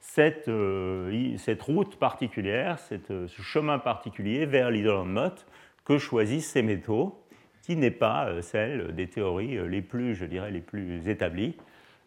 cette, 0.00 0.48
euh, 0.48 1.36
route 1.60 1.96
particulière, 1.96 2.78
ce 2.78 3.26
chemin 3.28 3.78
particulier 3.78 4.46
vers 4.46 4.70
l'isolant 4.70 5.04
de 5.04 5.10
Mott 5.10 5.46
que 5.84 5.98
choisissent 5.98 6.50
ces 6.50 6.62
métaux, 6.62 7.24
qui 7.62 7.76
n'est 7.76 7.90
pas 7.90 8.40
celle 8.42 8.94
des 8.94 9.08
théories 9.08 9.58
les 9.68 9.82
plus, 9.82 10.14
je 10.14 10.24
dirais, 10.24 10.50
les 10.50 10.60
plus 10.60 11.08
établies 11.08 11.56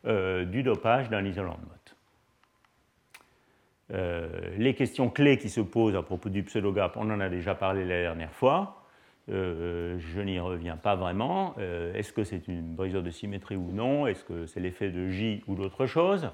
du 0.03 0.63
dopage 0.63 1.09
d'un 1.09 1.23
isolant 1.23 1.57
de 1.61 1.67
Mott. 1.67 1.80
Euh, 3.93 4.27
les 4.57 4.73
questions 4.73 5.09
clés 5.09 5.37
qui 5.37 5.49
se 5.49 5.61
posent 5.61 5.95
à 5.95 6.01
propos 6.01 6.29
du 6.29 6.43
pseudogap, 6.43 6.95
on 6.97 7.09
en 7.11 7.19
a 7.19 7.29
déjà 7.29 7.55
parlé 7.55 7.83
la 7.85 8.01
dernière 8.01 8.31
fois. 8.31 8.77
Euh, 9.29 9.97
je 9.99 10.21
n'y 10.21 10.39
reviens 10.39 10.77
pas 10.77 10.95
vraiment. 10.95 11.53
Euh, 11.59 11.93
est-ce 11.93 12.13
que 12.13 12.23
c'est 12.23 12.47
une 12.47 12.73
brisure 12.75 13.03
de 13.03 13.11
symétrie 13.11 13.55
ou 13.55 13.71
non? 13.71 14.07
Est-ce 14.07 14.23
que 14.23 14.45
c'est 14.45 14.59
l'effet 14.59 14.89
de 14.89 15.09
J 15.09 15.43
ou 15.47 15.55
d'autre 15.55 15.85
chose 15.85 16.29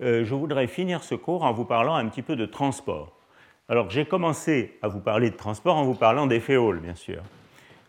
Je 0.00 0.34
voudrais 0.34 0.66
finir 0.66 1.02
ce 1.02 1.14
cours 1.14 1.44
en 1.44 1.52
vous 1.52 1.64
parlant 1.64 1.94
un 1.94 2.06
petit 2.08 2.22
peu 2.22 2.36
de 2.36 2.46
transport. 2.46 3.12
Alors 3.68 3.90
j'ai 3.90 4.06
commencé 4.06 4.78
à 4.80 4.88
vous 4.88 5.00
parler 5.00 5.30
de 5.30 5.36
transport 5.36 5.76
en 5.76 5.84
vous 5.84 5.94
parlant 5.94 6.26
d'effet 6.26 6.56
Hall, 6.56 6.80
bien 6.80 6.94
sûr. 6.94 7.22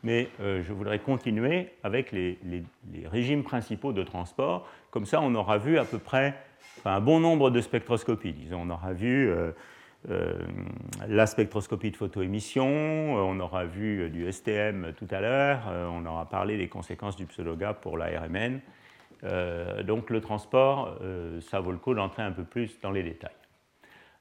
Mais 0.04 0.30
je 0.40 0.74
voudrais 0.74 1.00
continuer 1.00 1.70
avec 1.84 2.12
les, 2.12 2.38
régimes 3.06 3.44
principaux 3.44 3.94
de 3.94 4.04
transport. 4.04 4.68
Comme 4.92 5.06
ça, 5.06 5.22
on 5.22 5.36
aura 5.36 5.58
vu 5.58 5.78
à 5.78 5.86
peu 5.86 6.00
près 6.00 6.36
un 6.86 7.02
bon 7.02 7.20
nombre 7.20 7.50
de 7.50 7.62
spectroscopies. 7.62 8.34
Disons, 8.34 8.62
on 8.64 8.70
aura 8.70 8.94
vu 8.94 9.30
euh, 9.30 9.52
euh, 10.10 10.34
la 11.08 11.26
spectroscopie 11.26 11.92
de 11.92 11.98
photoémission, 11.98 12.68
euh, 12.68 13.22
on 13.22 13.40
aura 13.40 13.66
vu 13.66 14.10
du 14.10 14.32
STM 14.32 14.94
tout 14.98 15.08
à 15.12 15.22
l'heure, 15.22 15.62
on 15.94 16.06
aura 16.06 16.28
parlé 16.28 16.58
des 16.58 16.68
conséquences 16.68 17.16
du 17.16 17.26
pseudogap 17.26 17.82
pour 17.82 17.98
la 17.98 18.22
RMN. 18.22 18.60
donc 19.84 20.10
le 20.10 20.22
transport, 20.22 20.98
ça 21.42 21.60
vaut 21.60 21.72
le 21.72 21.78
coup 21.78 21.94
d'entrer 21.94 22.24
un 22.24 22.32
peu 22.32 22.44
plus 22.44 22.80
dans 22.82 22.92
les 22.92 23.04
détails. 23.04 23.32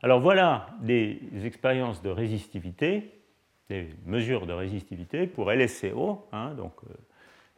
Alors 0.02 0.20
voilà 0.20 0.68
des 0.80 1.20
expériences 1.44 2.02
de 2.02 2.10
résistivité, 2.10 3.12
des 3.68 3.88
mesures 4.06 4.46
de 4.46 4.52
résistivité 4.52 5.26
pour 5.26 5.52
LSCO, 5.52 6.26
hein, 6.32 6.54
donc 6.54 6.72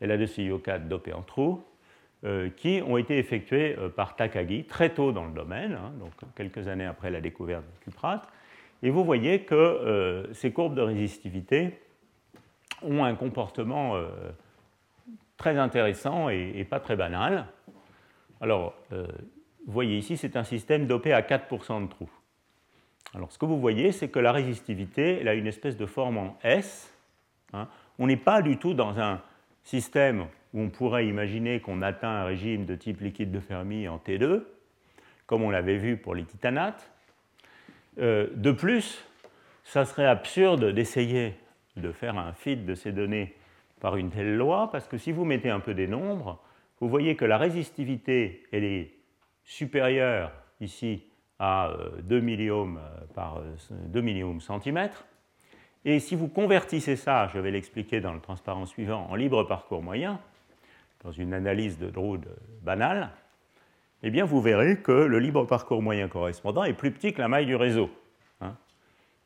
La2CIO4 0.03 0.89
dopé 0.89 1.13
en 1.13 1.23
trou, 1.23 1.63
qui 2.57 2.83
ont 2.87 2.99
été 2.99 3.19
effectués 3.19 3.77
euh, 3.79 3.89
par 3.89 4.15
Takagi 4.15 4.65
très 4.65 4.91
tôt 4.91 5.13
dans 5.13 5.25
le 5.25 5.33
domaine, 5.33 5.73
hein, 5.73 5.93
donc 5.99 6.13
quelques 6.35 6.69
années 6.69 6.85
après 6.85 7.11
la 7.11 7.21
découverte 7.21 7.65
du 7.65 7.79
cuprate. 7.85 8.29
Et 8.83 8.91
vous 8.91 9.05
voyez 9.05 9.41
que 9.41 9.55
euh, 9.55 10.33
ces 10.35 10.53
courbes 10.53 10.75
de 10.75 10.83
résistivité 10.83 11.81
ont 12.83 13.05
un 13.05 13.15
comportement 13.15 13.95
très 15.37 15.59
intéressant 15.59 16.31
et, 16.31 16.65
pas 16.65 16.81
très 16.81 16.97
banal. 16.97 17.47
Alors, 18.41 18.75
vous 18.91 19.73
voyez 19.73 19.99
ici, 19.99 20.17
c'est 20.17 20.35
un 20.35 20.45
système 20.45 20.87
dopé 20.87 21.13
à 21.13 21.21
4% 21.21 21.83
de 21.83 21.89
trous. 21.91 22.11
Alors, 23.15 23.31
ce 23.33 23.39
que 23.39 23.45
vous 23.45 23.61
voyez, 23.61 23.93
c'est 23.93 24.09
que 24.09 24.19
la 24.19 24.33
résistivité, 24.33 25.19
elle 25.21 25.29
a 25.29 25.35
une 25.35 25.47
espèce 25.47 25.77
de 25.77 25.85
forme 25.85 26.17
en 26.17 26.39
S. 26.43 26.91
Hein. 27.53 27.69
On 27.99 28.07
n'est 28.07 28.17
pas 28.17 28.41
du 28.41 28.57
tout 28.57 28.73
dans 28.73 28.99
un 28.99 29.21
système 29.63 30.27
où 30.53 30.61
on 30.61 30.71
pourrait 30.71 31.07
imaginer 31.07 31.61
qu'on 31.61 31.83
atteint 31.83 32.09
un 32.09 32.25
régime 32.25 32.65
de 32.65 32.75
type 32.75 33.01
liquide 33.01 33.31
de 33.31 33.41
Fermi 33.41 33.89
en 33.89 33.99
T2, 33.99 34.43
comme 35.27 35.43
on 35.43 35.51
l'avait 35.51 35.77
vu 35.77 35.97
pour 35.97 36.15
les 36.15 36.25
titanates. 36.25 36.91
Euh, 37.99 38.29
de 38.35 38.51
plus, 38.53 39.05
ça 39.65 39.85
serait 39.85 40.07
absurde 40.07 40.73
d'essayer 40.73 41.35
de 41.77 41.93
faire 41.93 42.19
un 42.19 42.33
feed 42.33 42.65
de 42.65 42.75
ces 42.75 42.93
données 42.93 43.35
par 43.81 43.97
une 43.97 44.11
telle 44.11 44.37
loi, 44.37 44.71
parce 44.71 44.89
que 44.89 44.99
si 44.99 45.13
vous 45.13 45.25
mettez 45.25 45.51
un 45.51 45.61
peu 45.61 45.75
des 45.75 45.87
nombres, 45.87 46.43
vous 46.81 46.89
voyez 46.89 47.17
que 47.17 47.25
la 47.25 47.39
résistivité 47.39 48.45
elle 48.53 48.65
est 48.65 48.95
supérieure 49.45 50.33
ici 50.61 51.05
à 51.39 51.73
2 52.03 52.17
euh, 52.17 52.21
milliohms 52.21 52.79
euh, 52.79 53.07
par 53.15 53.41
2 53.71 54.01
milliohms 54.01 54.41
centimètres. 54.41 55.05
Et 55.85 55.99
si 55.99 56.15
vous 56.15 56.29
convertissez 56.29 56.97
ça, 56.97 57.29
je 57.29 57.39
vais 57.39 57.51
l'expliquer 57.51 58.01
dans 58.01 58.13
le 58.13 58.21
transparent 58.21 58.67
suivant, 58.67 59.07
en 59.09 59.15
libre 59.15 59.45
parcours 59.45 59.83
moyen, 59.83 60.21
dans 61.03 61.13
une 61.13 61.35
analyse 61.35 61.79
de 61.79 61.91
Drude 61.91 62.29
banale, 62.63 63.11
eh 64.03 64.11
bien 64.11 64.25
vous 64.25 64.41
verrez 64.41 64.79
que 64.81 64.93
le 64.93 65.19
libre 65.19 65.45
parcours 65.45 65.83
moyen 65.83 66.09
correspondant 66.09 66.65
est 66.65 66.75
plus 66.75 66.91
petit 66.91 67.13
que 67.13 67.21
la 67.21 67.29
maille 67.29 67.47
du 67.47 67.57
réseau. 67.57 67.91
Hein. 68.41 68.57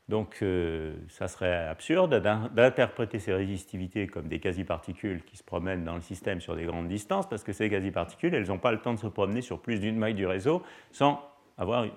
Donc 0.09 0.37
euh, 0.41 0.93
ça 1.09 1.27
serait 1.27 1.67
absurde 1.67 2.21
d'interpréter 2.53 3.19
ces 3.19 3.33
résistivités 3.33 4.07
comme 4.07 4.27
des 4.27 4.39
quasi-particules 4.39 5.23
qui 5.23 5.37
se 5.37 5.43
promènent 5.43 5.83
dans 5.83 5.95
le 5.95 6.01
système 6.01 6.41
sur 6.41 6.55
des 6.55 6.65
grandes 6.65 6.87
distances, 6.87 7.27
parce 7.27 7.43
que 7.43 7.53
ces 7.53 7.69
quasi-particules, 7.69 8.33
elles 8.35 8.47
n'ont 8.47 8.59
pas 8.59 8.71
le 8.71 8.79
temps 8.79 8.93
de 8.93 8.99
se 8.99 9.07
promener 9.07 9.41
sur 9.41 9.61
plus 9.61 9.79
d'une 9.79 9.97
maille 9.97 10.13
du 10.13 10.27
réseau 10.27 10.61
sans 10.91 11.21
avoir, 11.57 11.83
euh, 11.83 11.89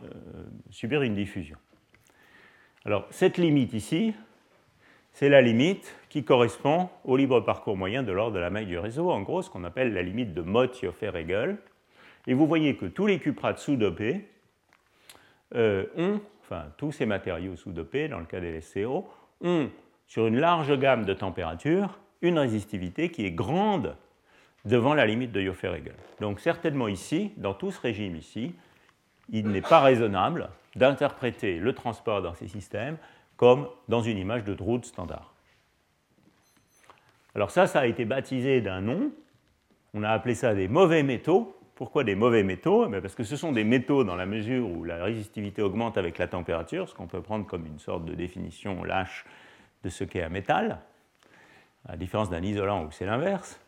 subir 0.70 1.02
une 1.02 1.14
diffusion. 1.14 1.58
Alors 2.84 3.06
cette 3.10 3.36
limite 3.36 3.74
ici, 3.74 4.14
c'est 5.18 5.28
la 5.28 5.42
limite 5.42 5.96
qui 6.10 6.22
correspond 6.22 6.90
au 7.04 7.16
libre 7.16 7.40
parcours 7.40 7.76
moyen 7.76 8.04
de 8.04 8.12
l'ordre 8.12 8.36
de 8.36 8.38
la 8.38 8.50
maille 8.50 8.66
du 8.66 8.78
réseau, 8.78 9.10
en 9.10 9.20
gros 9.22 9.42
ce 9.42 9.50
qu'on 9.50 9.64
appelle 9.64 9.92
la 9.92 10.02
limite 10.02 10.32
de 10.32 10.42
Mott-Joffe-Regel. 10.42 11.56
Et 12.28 12.34
vous 12.34 12.46
voyez 12.46 12.76
que 12.76 12.86
tous 12.86 13.08
les 13.08 13.18
cuprates 13.18 13.58
sous-dopés 13.58 14.28
euh, 15.56 16.18
enfin 16.40 16.66
tous 16.76 16.92
ces 16.92 17.04
matériaux 17.04 17.56
sous-dopés, 17.56 18.06
dans 18.06 18.20
le 18.20 18.26
cas 18.26 18.38
des 18.38 18.60
SCO, 18.60 19.08
ont 19.40 19.70
sur 20.06 20.28
une 20.28 20.38
large 20.38 20.78
gamme 20.78 21.04
de 21.04 21.14
températures 21.14 21.98
une 22.22 22.38
résistivité 22.38 23.08
qui 23.08 23.26
est 23.26 23.32
grande 23.32 23.96
devant 24.66 24.94
la 24.94 25.04
limite 25.04 25.32
de 25.32 25.40
Joffe-Regel. 25.40 25.96
Donc 26.20 26.38
certainement 26.38 26.86
ici, 26.86 27.32
dans 27.38 27.54
tout 27.54 27.72
ce 27.72 27.80
régime 27.80 28.14
ici, 28.14 28.54
il 29.30 29.48
n'est 29.48 29.62
pas 29.62 29.80
raisonnable 29.80 30.50
d'interpréter 30.76 31.58
le 31.58 31.72
transport 31.72 32.22
dans 32.22 32.34
ces 32.34 32.46
systèmes 32.46 32.98
comme 33.38 33.68
dans 33.88 34.02
une 34.02 34.18
image 34.18 34.44
de 34.44 34.52
Drude 34.52 34.84
standard. 34.84 35.32
Alors 37.34 37.50
ça, 37.50 37.66
ça 37.66 37.80
a 37.80 37.86
été 37.86 38.04
baptisé 38.04 38.60
d'un 38.60 38.82
nom. 38.82 39.10
On 39.94 40.02
a 40.02 40.10
appelé 40.10 40.34
ça 40.34 40.54
des 40.54 40.68
mauvais 40.68 41.02
métaux, 41.02 41.56
pourquoi 41.76 42.02
des 42.02 42.16
mauvais 42.16 42.42
métaux? 42.42 42.92
Eh 42.92 43.00
Parce 43.00 43.14
que 43.14 43.22
ce 43.22 43.36
sont 43.36 43.52
des 43.52 43.62
métaux 43.62 44.02
dans 44.02 44.16
la 44.16 44.26
mesure 44.26 44.68
où 44.68 44.82
la 44.82 45.04
résistivité 45.04 45.62
augmente 45.62 45.96
avec 45.96 46.18
la 46.18 46.26
température, 46.26 46.88
ce 46.88 46.94
qu'on 46.94 47.06
peut 47.06 47.22
prendre 47.22 47.46
comme 47.46 47.64
une 47.64 47.78
sorte 47.78 48.04
de 48.04 48.14
définition 48.14 48.82
lâche 48.82 49.24
de 49.84 49.88
ce 49.88 50.02
qu'est 50.02 50.24
un 50.24 50.28
métal, 50.28 50.80
à 51.86 51.92
la 51.92 51.96
différence 51.96 52.30
d'un 52.30 52.42
isolant 52.42 52.84
où 52.84 52.90
c'est 52.90 53.06
l'inverse, 53.06 53.60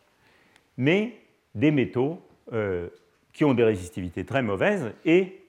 mais 0.76 1.20
des 1.54 1.70
métaux 1.70 2.20
euh, 2.52 2.88
qui 3.32 3.44
ont 3.44 3.54
des 3.54 3.62
résistivités 3.62 4.24
très 4.24 4.42
mauvaises 4.42 4.92
et 5.04 5.39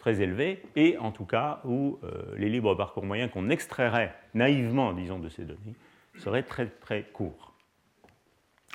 très 0.00 0.20
élevées, 0.20 0.62
et 0.74 0.98
en 0.98 1.12
tout 1.12 1.26
cas 1.26 1.60
où 1.64 2.00
euh, 2.02 2.34
les 2.36 2.48
libres 2.48 2.74
parcours 2.74 3.04
moyens 3.04 3.30
qu'on 3.30 3.50
extrairait 3.50 4.14
naïvement, 4.34 4.92
disons, 4.92 5.20
de 5.20 5.28
ces 5.28 5.44
données, 5.44 5.76
seraient 6.18 6.42
très 6.42 6.66
très 6.66 7.04
courts. 7.04 7.54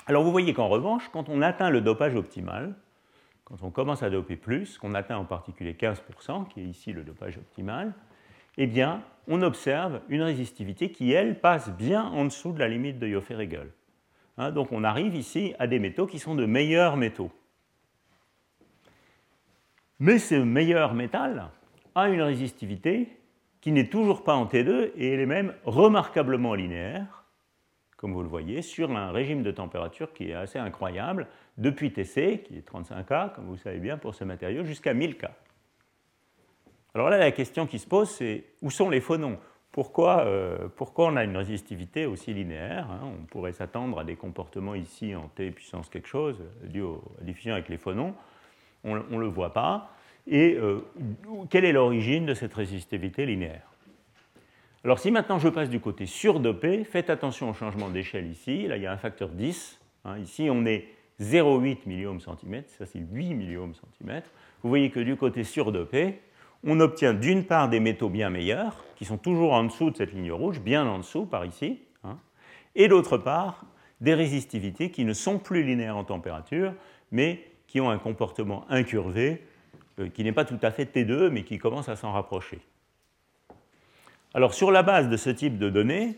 Alors 0.06 0.22
vous 0.22 0.30
voyez 0.30 0.54
qu'en 0.54 0.68
revanche, 0.68 1.10
quand 1.12 1.28
on 1.28 1.42
atteint 1.42 1.68
le 1.68 1.80
dopage 1.80 2.14
optimal, 2.14 2.74
quand 3.44 3.62
on 3.62 3.70
commence 3.70 4.02
à 4.02 4.10
doper 4.10 4.36
plus, 4.36 4.78
qu'on 4.78 4.94
atteint 4.94 5.18
en 5.18 5.24
particulier 5.24 5.74
15%, 5.74 6.48
qui 6.48 6.60
est 6.60 6.64
ici 6.64 6.92
le 6.92 7.02
dopage 7.02 7.36
optimal, 7.36 7.92
eh 8.56 8.66
bien, 8.66 9.02
on 9.28 9.42
observe 9.42 10.00
une 10.08 10.22
résistivité 10.22 10.90
qui, 10.90 11.12
elle, 11.12 11.40
passe 11.40 11.70
bien 11.70 12.04
en 12.04 12.24
dessous 12.24 12.52
de 12.52 12.58
la 12.58 12.68
limite 12.68 12.98
de 12.98 13.08
Joffe-Regel. 13.08 13.68
Hein, 14.38 14.50
donc 14.52 14.72
on 14.72 14.84
arrive 14.84 15.14
ici 15.14 15.54
à 15.58 15.66
des 15.66 15.78
métaux 15.78 16.06
qui 16.06 16.18
sont 16.18 16.34
de 16.34 16.46
meilleurs 16.46 16.96
métaux. 16.96 17.30
Mais 19.98 20.18
ce 20.18 20.34
meilleur 20.34 20.92
métal 20.92 21.48
a 21.94 22.08
une 22.08 22.20
résistivité 22.20 23.08
qui 23.62 23.72
n'est 23.72 23.88
toujours 23.88 24.24
pas 24.24 24.34
en 24.34 24.44
T2 24.44 24.92
et 24.96 25.12
elle 25.12 25.20
est 25.20 25.26
même 25.26 25.54
remarquablement 25.64 26.54
linéaire, 26.54 27.24
comme 27.96 28.12
vous 28.12 28.22
le 28.22 28.28
voyez, 28.28 28.60
sur 28.60 28.94
un 28.94 29.10
régime 29.10 29.42
de 29.42 29.50
température 29.50 30.12
qui 30.12 30.30
est 30.30 30.34
assez 30.34 30.58
incroyable, 30.58 31.26
depuis 31.56 31.92
TC, 31.92 32.42
qui 32.44 32.58
est 32.58 32.68
35K, 32.68 33.32
comme 33.32 33.46
vous 33.46 33.56
savez 33.56 33.78
bien, 33.78 33.96
pour 33.96 34.14
ce 34.14 34.24
matériau, 34.24 34.64
jusqu'à 34.64 34.92
1000K. 34.92 35.30
Alors 36.94 37.08
là, 37.08 37.16
la 37.16 37.32
question 37.32 37.66
qui 37.66 37.78
se 37.78 37.86
pose, 37.86 38.10
c'est 38.10 38.44
où 38.60 38.70
sont 38.70 38.90
les 38.90 39.00
phonons? 39.00 39.38
Pourquoi, 39.72 40.26
euh, 40.26 40.68
pourquoi, 40.76 41.06
on 41.06 41.16
a 41.16 41.24
une 41.24 41.36
résistivité 41.36 42.06
aussi 42.06 42.32
linéaire 42.32 42.90
hein? 42.90 43.00
On 43.02 43.24
pourrait 43.26 43.52
s'attendre 43.52 43.98
à 43.98 44.04
des 44.04 44.16
comportements 44.16 44.74
ici 44.74 45.14
en 45.14 45.28
T 45.28 45.50
puissance 45.50 45.88
quelque 45.88 46.08
chose, 46.08 46.42
dû 46.64 46.82
à 46.82 46.88
la 47.18 47.24
diffusion 47.24 47.54
avec 47.54 47.68
les 47.68 47.78
phonons. 47.78 48.14
On 48.86 48.94
ne 48.94 49.18
le 49.18 49.26
voit 49.26 49.52
pas. 49.52 49.90
Et 50.26 50.54
euh, 50.54 50.80
quelle 51.50 51.64
est 51.64 51.72
l'origine 51.72 52.26
de 52.26 52.34
cette 52.34 52.54
résistivité 52.54 53.26
linéaire? 53.26 53.70
Alors 54.84 54.98
si 54.98 55.10
maintenant 55.10 55.38
je 55.38 55.48
passe 55.48 55.68
du 55.68 55.80
côté 55.80 56.06
surdopé, 56.06 56.84
faites 56.84 57.10
attention 57.10 57.50
au 57.50 57.54
changement 57.54 57.88
d'échelle 57.88 58.26
ici. 58.26 58.66
Là, 58.68 58.76
il 58.76 58.82
y 58.82 58.86
a 58.86 58.92
un 58.92 58.96
facteur 58.96 59.28
10. 59.30 59.80
Hein. 60.04 60.18
ici, 60.18 60.48
on 60.50 60.64
est 60.64 60.86
0,8 61.20 61.78
milliohms 61.86 62.20
centimètre, 62.20 62.70
ça 62.70 62.86
c'est 62.86 63.00
8 63.00 63.34
milliohms 63.34 63.74
centimètres. 63.74 64.30
Vous 64.62 64.68
voyez 64.68 64.90
que 64.90 65.00
du 65.00 65.16
côté 65.16 65.44
surdopé, 65.44 66.20
on 66.64 66.80
obtient 66.80 67.14
d'une 67.14 67.44
part 67.44 67.68
des 67.68 67.80
métaux 67.80 68.10
bien 68.10 68.30
meilleurs, 68.30 68.84
qui 68.96 69.04
sont 69.04 69.18
toujours 69.18 69.52
en 69.52 69.64
dessous 69.64 69.90
de 69.90 69.96
cette 69.96 70.12
ligne 70.12 70.32
rouge, 70.32 70.60
bien 70.60 70.86
en 70.86 70.98
dessous 70.98 71.26
par 71.26 71.44
ici, 71.44 71.80
hein, 72.04 72.18
et 72.74 72.88
d'autre 72.88 73.18
part 73.18 73.64
des 74.00 74.14
résistivités 74.14 74.90
qui 74.90 75.04
ne 75.04 75.14
sont 75.14 75.38
plus 75.38 75.62
linéaires 75.62 75.96
en 75.96 76.04
température, 76.04 76.74
mais 77.10 77.40
qui 77.76 77.80
ont 77.82 77.90
un 77.90 77.98
comportement 77.98 78.64
incurvé, 78.70 79.44
euh, 79.98 80.08
qui 80.08 80.24
n'est 80.24 80.32
pas 80.32 80.46
tout 80.46 80.58
à 80.62 80.70
fait 80.70 80.86
T2, 80.86 81.28
mais 81.28 81.42
qui 81.42 81.58
commence 81.58 81.90
à 81.90 81.96
s'en 81.96 82.10
rapprocher. 82.10 82.58
Alors 84.32 84.54
sur 84.54 84.70
la 84.70 84.82
base 84.82 85.10
de 85.10 85.16
ce 85.18 85.28
type 85.28 85.58
de 85.58 85.68
données, 85.68 86.16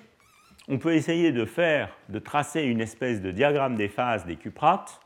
on 0.68 0.78
peut 0.78 0.94
essayer 0.94 1.32
de 1.32 1.44
faire, 1.44 1.92
de 2.10 2.20
tracer 2.20 2.62
une 2.62 2.80
espèce 2.80 3.20
de 3.20 3.32
diagramme 3.32 3.74
des 3.74 3.88
phases 3.88 4.24
des 4.24 4.36
cuprates 4.36 5.00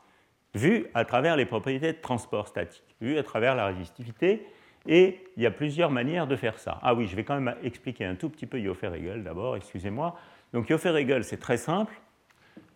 vu 0.53 0.85
à 0.93 1.05
travers 1.05 1.37
les 1.37 1.47
propriétés 1.47 1.91
de 1.91 1.97
transport 1.99 2.47
statique, 2.47 2.83
vu 3.01 3.17
à 3.17 3.23
travers 3.23 3.55
la 3.55 3.65
résistivité. 3.65 4.45
Et 4.85 5.23
il 5.35 5.41
y 5.41 5.47
a 5.47 5.51
plusieurs 5.51 5.89
manières 5.89 6.27
de 6.27 6.35
faire 6.35 6.59
ça. 6.59 6.77
Ah 6.83 6.93
oui, 6.93 7.07
je 7.07 7.15
vais 7.15 7.23
quand 7.23 7.39
même 7.39 7.55
expliquer 7.63 8.05
un 8.05 8.13
tout 8.13 8.29
petit 8.29 8.45
peu 8.45 8.63
Joffe-Regel 8.63 9.23
d'abord, 9.23 9.55
excusez-moi. 9.55 10.15
Donc 10.53 10.67
Joffe-Regel, 10.67 11.23
c'est 11.23 11.39
très 11.39 11.57
simple. 11.57 11.95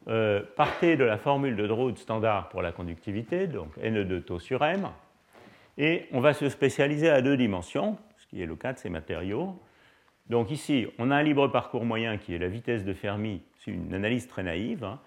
Euh, 0.10 0.42
partez 0.56 0.96
de 0.96 1.04
la 1.04 1.18
formule 1.18 1.58
de 1.58 1.68
Drude 1.68 1.98
standard 1.98 2.48
pour 2.50 2.62
la 2.62 2.72
conductivité, 2.72 3.48
donc 3.48 3.78
Ne2 3.78 4.22
taux 4.22 4.40
sur 4.40 4.64
M, 4.64 4.88
et 5.78 6.06
on 6.14 6.22
va 6.22 6.34
se 6.34 6.48
spécialiser 6.48 7.10
à 7.10 7.22
deux 7.22 7.36
dimensions, 7.36 7.98
ce 8.18 8.26
qui 8.28 8.42
est 8.42 8.46
le 8.46 8.56
cas 8.56 8.72
de 8.72 8.78
ces 8.78 8.90
matériaux. 8.90 9.60
Donc 10.30 10.50
ici, 10.50 10.88
on 10.98 11.12
a 11.12 11.16
un 11.16 11.24
libre 11.24 11.50
parcours 11.50 11.84
moyen 11.84 12.18
qui 12.18 12.34
est 12.34 12.38
la 12.38 12.48
vitesse 12.48 12.86
de 12.86 12.94
Fermi, 12.94 13.42
c'est 13.60 13.72
une 13.72 13.94
analyse 13.94 14.28
très 14.28 14.44
naïve, 14.44 14.86
hein. 14.86 15.00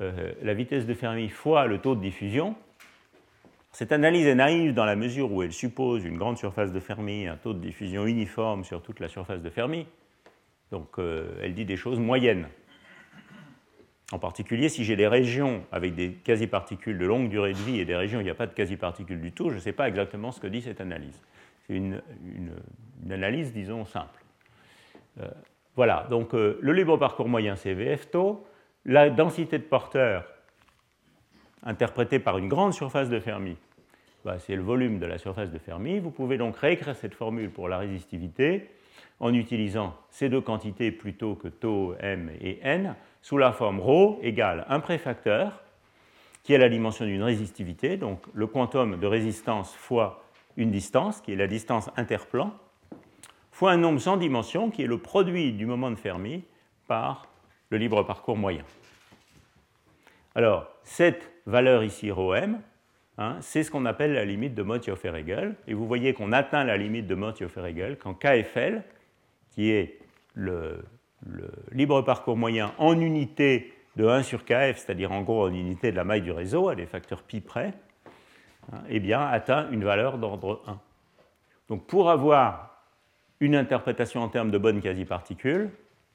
euh, 0.00 0.32
la 0.42 0.54
vitesse 0.54 0.86
de 0.86 0.94
Fermi 0.94 1.28
fois 1.28 1.66
le 1.66 1.78
taux 1.78 1.94
de 1.94 2.00
diffusion. 2.00 2.56
Cette 3.70 3.92
analyse 3.92 4.26
est 4.26 4.34
naïve 4.34 4.74
dans 4.74 4.84
la 4.84 4.96
mesure 4.96 5.32
où 5.32 5.42
elle 5.42 5.52
suppose 5.52 6.04
une 6.04 6.18
grande 6.18 6.36
surface 6.36 6.72
de 6.72 6.80
Fermi, 6.80 7.26
un 7.26 7.36
taux 7.36 7.54
de 7.54 7.60
diffusion 7.60 8.06
uniforme 8.06 8.64
sur 8.64 8.82
toute 8.82 8.98
la 8.98 9.08
surface 9.08 9.40
de 9.40 9.50
Fermi. 9.50 9.86
Donc 10.72 10.98
euh, 10.98 11.38
elle 11.40 11.54
dit 11.54 11.64
des 11.64 11.76
choses 11.76 12.00
moyennes. 12.00 12.48
En 14.12 14.18
particulier, 14.18 14.68
si 14.68 14.84
j'ai 14.84 14.94
des 14.94 15.08
régions 15.08 15.64
avec 15.72 15.94
des 15.94 16.12
quasi-particules 16.12 16.98
de 16.98 17.06
longue 17.06 17.30
durée 17.30 17.54
de 17.54 17.58
vie 17.58 17.80
et 17.80 17.86
des 17.86 17.96
régions 17.96 18.18
où 18.18 18.20
il 18.20 18.24
n'y 18.24 18.30
a 18.30 18.34
pas 18.34 18.46
de 18.46 18.52
quasi-particules 18.52 19.20
du 19.20 19.32
tout, 19.32 19.48
je 19.48 19.54
ne 19.54 19.60
sais 19.60 19.72
pas 19.72 19.88
exactement 19.88 20.32
ce 20.32 20.40
que 20.40 20.46
dit 20.46 20.60
cette 20.60 20.82
analyse. 20.82 21.18
C'est 21.66 21.74
une 21.74 22.02
analyse, 23.10 23.54
disons, 23.54 23.86
simple. 23.86 24.22
Euh, 25.20 25.28
voilà, 25.76 26.06
donc 26.10 26.34
euh, 26.34 26.58
le 26.60 26.72
libre 26.74 26.98
parcours 26.98 27.28
moyen, 27.28 27.56
c'est 27.56 27.72
VF 27.72 28.10
tau. 28.10 28.46
La 28.84 29.08
densité 29.08 29.58
de 29.58 29.62
porteurs, 29.62 30.26
interprétée 31.62 32.18
par 32.18 32.36
une 32.36 32.48
grande 32.48 32.74
surface 32.74 33.08
de 33.08 33.18
Fermi, 33.18 33.56
bah, 34.26 34.38
c'est 34.38 34.56
le 34.56 34.62
volume 34.62 34.98
de 34.98 35.06
la 35.06 35.16
surface 35.16 35.50
de 35.50 35.58
Fermi. 35.58 36.00
Vous 36.00 36.10
pouvez 36.10 36.36
donc 36.36 36.56
réécrire 36.58 36.94
cette 36.96 37.14
formule 37.14 37.50
pour 37.50 37.68
la 37.68 37.78
résistivité 37.78 38.68
en 39.20 39.32
utilisant 39.32 39.96
ces 40.10 40.28
deux 40.28 40.40
quantités 40.40 40.90
plutôt 40.90 41.34
que 41.34 41.48
tau, 41.48 41.94
m 42.00 42.30
et 42.40 42.58
n, 42.62 42.94
sous 43.22 43.38
la 43.38 43.52
forme 43.52 43.80
ρ 43.80 44.18
égale 44.22 44.66
un 44.68 44.80
préfacteur, 44.80 45.62
qui 46.42 46.52
est 46.52 46.58
la 46.58 46.68
dimension 46.68 47.04
d'une 47.04 47.22
résistivité, 47.22 47.96
donc 47.96 48.20
le 48.34 48.46
quantum 48.46 48.98
de 48.98 49.06
résistance 49.06 49.74
fois 49.74 50.24
une 50.56 50.70
distance, 50.70 51.20
qui 51.20 51.32
est 51.32 51.36
la 51.36 51.46
distance 51.46 51.88
interplan, 51.96 52.52
fois 53.52 53.72
un 53.72 53.76
nombre 53.76 54.00
sans 54.00 54.16
dimension 54.16 54.70
qui 54.70 54.82
est 54.82 54.86
le 54.86 54.98
produit 54.98 55.52
du 55.52 55.66
moment 55.66 55.90
de 55.90 55.96
Fermi 55.96 56.44
par 56.88 57.28
le 57.70 57.78
libre 57.78 58.02
parcours 58.02 58.36
moyen. 58.36 58.64
Alors, 60.34 60.68
cette 60.82 61.30
valeur 61.46 61.84
ici, 61.84 62.10
ρm, 62.10 62.60
hein, 63.18 63.36
c'est 63.40 63.62
ce 63.62 63.70
qu'on 63.70 63.86
appelle 63.86 64.14
la 64.14 64.24
limite 64.24 64.54
de 64.54 64.62
Mott-Joffe-Regel. 64.62 65.54
Et 65.66 65.74
vous 65.74 65.86
voyez 65.86 66.14
qu'on 66.14 66.32
atteint 66.32 66.64
la 66.64 66.76
limite 66.76 67.06
de 67.06 67.14
Mott-Joffe-Regel 67.14 67.98
quand 67.98 68.14
KFL, 68.14 68.82
qui 69.50 69.70
est 69.70 69.98
le, 70.34 70.84
libre 71.70 72.02
parcours 72.02 72.36
moyen 72.36 72.72
en 72.78 72.98
unité 72.98 73.72
de 73.96 74.06
1 74.06 74.22
sur 74.22 74.44
KF, 74.44 74.78
c'est-à-dire 74.78 75.12
en 75.12 75.22
gros 75.22 75.44
en 75.44 75.52
unité 75.52 75.90
de 75.90 75.96
la 75.96 76.04
maille 76.04 76.22
du 76.22 76.32
réseau, 76.32 76.68
à 76.68 76.74
des 76.74 76.86
facteurs 76.86 77.22
pi 77.22 77.40
près, 77.40 77.74
hein, 78.72 78.78
eh 78.88 79.00
bien, 79.00 79.20
atteint 79.20 79.70
une 79.70 79.84
valeur 79.84 80.18
d'ordre 80.18 80.62
1. 80.66 80.80
Donc 81.68 81.86
pour 81.86 82.10
avoir 82.10 82.84
une 83.40 83.54
interprétation 83.54 84.22
en 84.22 84.28
termes 84.28 84.50
de 84.50 84.58
bonnes 84.58 84.80
quasi-particules, 84.80 85.70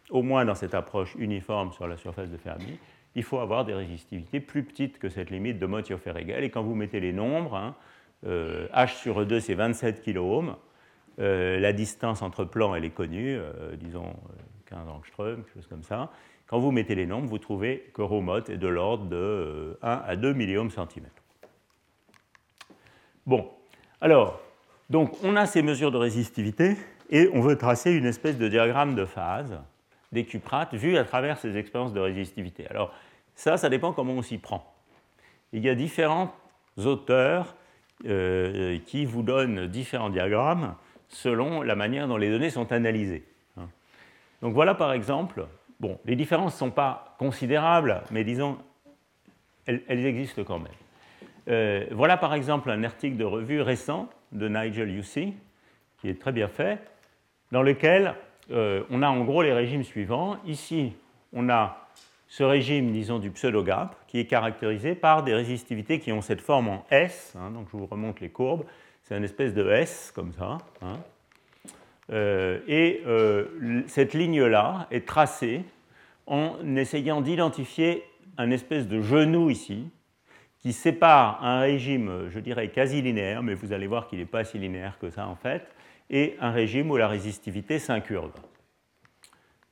au 0.10 0.24
moins 0.24 0.46
dans 0.46 0.56
cette 0.56 0.74
approche 0.74 1.16
uniforme 1.16 1.72
sur 1.74 1.88
la 1.88 1.98
surface 1.98 2.30
de 2.30 2.38
Fermi, 2.38 2.80
il 3.16 3.24
faut 3.24 3.40
avoir 3.40 3.66
des 3.66 3.74
résistivités 3.74 4.40
plus 4.40 4.64
petites 4.64 5.00
que 5.00 5.10
cette 5.10 5.30
limite 5.30 5.60
de 5.60 5.66
Mott-Joffe-Regel. 5.66 6.44
Et 6.44 6.50
quand 6.50 6.64
vous 6.64 6.76
mettez 6.76 7.00
les 7.00 7.14
nombres, 7.14 7.56
hein, 7.56 7.76
euh, 8.26 8.68
H 8.74 8.96
sur 8.96 9.22
E2 9.22 9.40
c'est 9.40 9.56
27 9.56 10.04
kOhm, 10.04 10.56
la 11.18 11.74
distance 11.74 12.22
entre 12.22 12.44
plans, 12.46 12.76
elle 12.76 12.86
est 12.86 12.92
connue, 12.92 13.40
disons 13.80 14.14
15 14.70 14.88
angstroms, 14.90 15.44
quelque 15.44 15.54
chose 15.54 15.68
comme 15.68 15.84
ça. 15.84 16.12
Quand 16.48 16.60
vous 16.60 16.72
mettez 16.72 16.96
les 16.96 17.06
nombres, 17.06 17.28
vous 17.28 17.40
trouvez 17.40 17.90
que 17.94 18.02
mot 18.02 18.38
est 18.38 18.58
de 18.58 18.68
l'ordre 18.68 19.06
de 19.06 19.78
1 19.82 20.04
à 20.06 20.16
2 20.16 20.34
milliohms 20.34 20.70
centimètres. 20.70 21.24
Bon, 23.26 23.50
alors, 24.00 24.40
donc 24.90 25.12
on 25.24 25.36
a 25.36 25.46
ces 25.46 25.62
mesures 25.62 25.92
de 25.92 25.98
résistivité 25.98 26.78
et 27.10 27.30
on 27.34 27.42
veut 27.42 27.58
tracer 27.58 27.92
une 27.92 28.06
espèce 28.06 28.38
de 28.38 28.48
diagramme 28.48 28.96
de 28.96 29.06
phase 29.06 29.60
des 30.14 30.24
cuprates 30.24 30.74
vu 30.74 30.98
à 30.98 31.04
travers 31.04 31.38
ces 31.38 31.58
expériences 31.58 31.94
de 31.94 32.00
résistivité. 32.00 32.66
Alors, 32.70 32.94
ça, 33.36 33.58
ça 33.58 33.70
dépend 33.70 33.92
comment 33.92 34.14
on 34.14 34.22
s'y 34.22 34.38
prend. 34.38 34.74
Il 35.52 35.64
y 35.64 35.70
a 35.70 35.76
différents 35.76 36.34
auteurs 36.78 37.56
euh, 38.06 38.80
qui 38.86 39.06
vous 39.06 39.24
donnent 39.24 39.68
différents 39.68 40.10
diagrammes 40.10 40.76
selon 41.10 41.62
la 41.62 41.76
manière 41.76 42.08
dont 42.08 42.18
les 42.18 42.30
données 42.30 42.50
sont 42.50 42.72
analysées. 42.72 43.26
Donc 44.42 44.54
voilà 44.54 44.76
par 44.76 44.94
exemple, 44.94 45.48
bon, 45.80 46.00
les 46.06 46.16
différences 46.16 46.54
ne 46.54 46.58
sont 46.60 46.72
pas 46.72 47.16
considérables, 47.20 48.04
mais 48.12 48.24
disons, 48.24 48.58
elles, 49.66 50.06
existent 50.06 50.44
quand 50.44 50.60
même. 50.60 50.72
Euh, 51.50 51.86
voilà 51.92 52.18
par 52.18 52.34
exemple 52.34 52.70
un 52.70 52.84
article 52.84 53.18
de 53.18 53.26
revue 53.26 53.62
récent 53.62 54.10
de 54.32 54.48
Nigel 54.48 54.92
Yussey, 54.92 55.34
qui 56.00 56.10
est 56.10 56.20
très 56.20 56.32
bien 56.32 56.48
fait, 56.48 56.80
dans 57.52 57.64
lequel 57.64 58.16
euh, 58.52 58.84
on 58.90 59.02
a 59.02 59.10
en 59.10 59.24
gros 59.24 59.42
les 59.42 59.54
régimes 59.54 59.84
suivants. 59.84 60.38
Ici, 60.46 60.94
on 61.34 61.50
a 61.50 61.88
ce 62.28 62.44
régime, 62.44 62.92
disons, 62.92 63.20
du 63.20 63.32
pseudo-gap, 63.32 63.96
qui 64.08 64.20
est 64.20 64.26
caractérisé 64.26 64.96
par 64.96 65.24
des 65.24 65.34
résistivités 65.34 66.00
qui 66.00 66.12
ont 66.12 66.22
cette 66.22 66.42
forme 66.42 66.68
en 66.68 66.86
S. 66.92 67.34
Hein, 67.38 67.52
donc 67.52 67.68
je 67.72 67.78
vous 67.78 67.86
remonte 67.86 68.20
les 68.20 68.30
courbes. 68.30 68.66
C'est 69.04 69.16
une 69.18 69.24
espèce 69.24 69.54
de 69.54 69.70
S, 69.70 70.12
comme 70.14 70.34
ça. 70.34 70.58
Hein. 70.82 70.98
Euh, 72.12 72.60
et 72.68 73.02
euh, 73.06 73.84
cette 73.88 74.14
ligne-là 74.14 74.88
est 74.92 75.08
tracée 75.08 75.64
en 76.26 76.76
essayant 76.76 77.22
d'identifier 77.22 78.04
un 78.38 78.52
espèce 78.52 78.88
de 78.88 79.02
genou 79.02 79.50
ici, 79.50 79.90
qui 80.60 80.74
sépare 80.74 81.44
un 81.44 81.60
régime, 81.60 82.30
je 82.30 82.40
dirais, 82.40 82.70
quasi 82.70 83.02
linéaire, 83.02 83.44
mais 83.44 83.54
vous 83.54 83.74
allez 83.74 83.88
voir 83.88 84.08
qu'il 84.08 84.20
n'est 84.20 84.26
pas 84.26 84.44
si 84.44 84.58
linéaire 84.58 84.98
que 85.00 85.10
ça 85.10 85.28
en 85.28 85.36
fait, 85.36 85.68
et 86.10 86.36
un 86.40 86.52
régime 86.52 86.92
où 86.92 86.98
la 86.98 87.08
résistivité 87.08 87.80
s'incurve. 87.80 88.32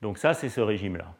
Donc 0.02 0.18
ça, 0.18 0.34
c'est 0.34 0.50
ce 0.50 0.62
régime-là. 0.62 1.14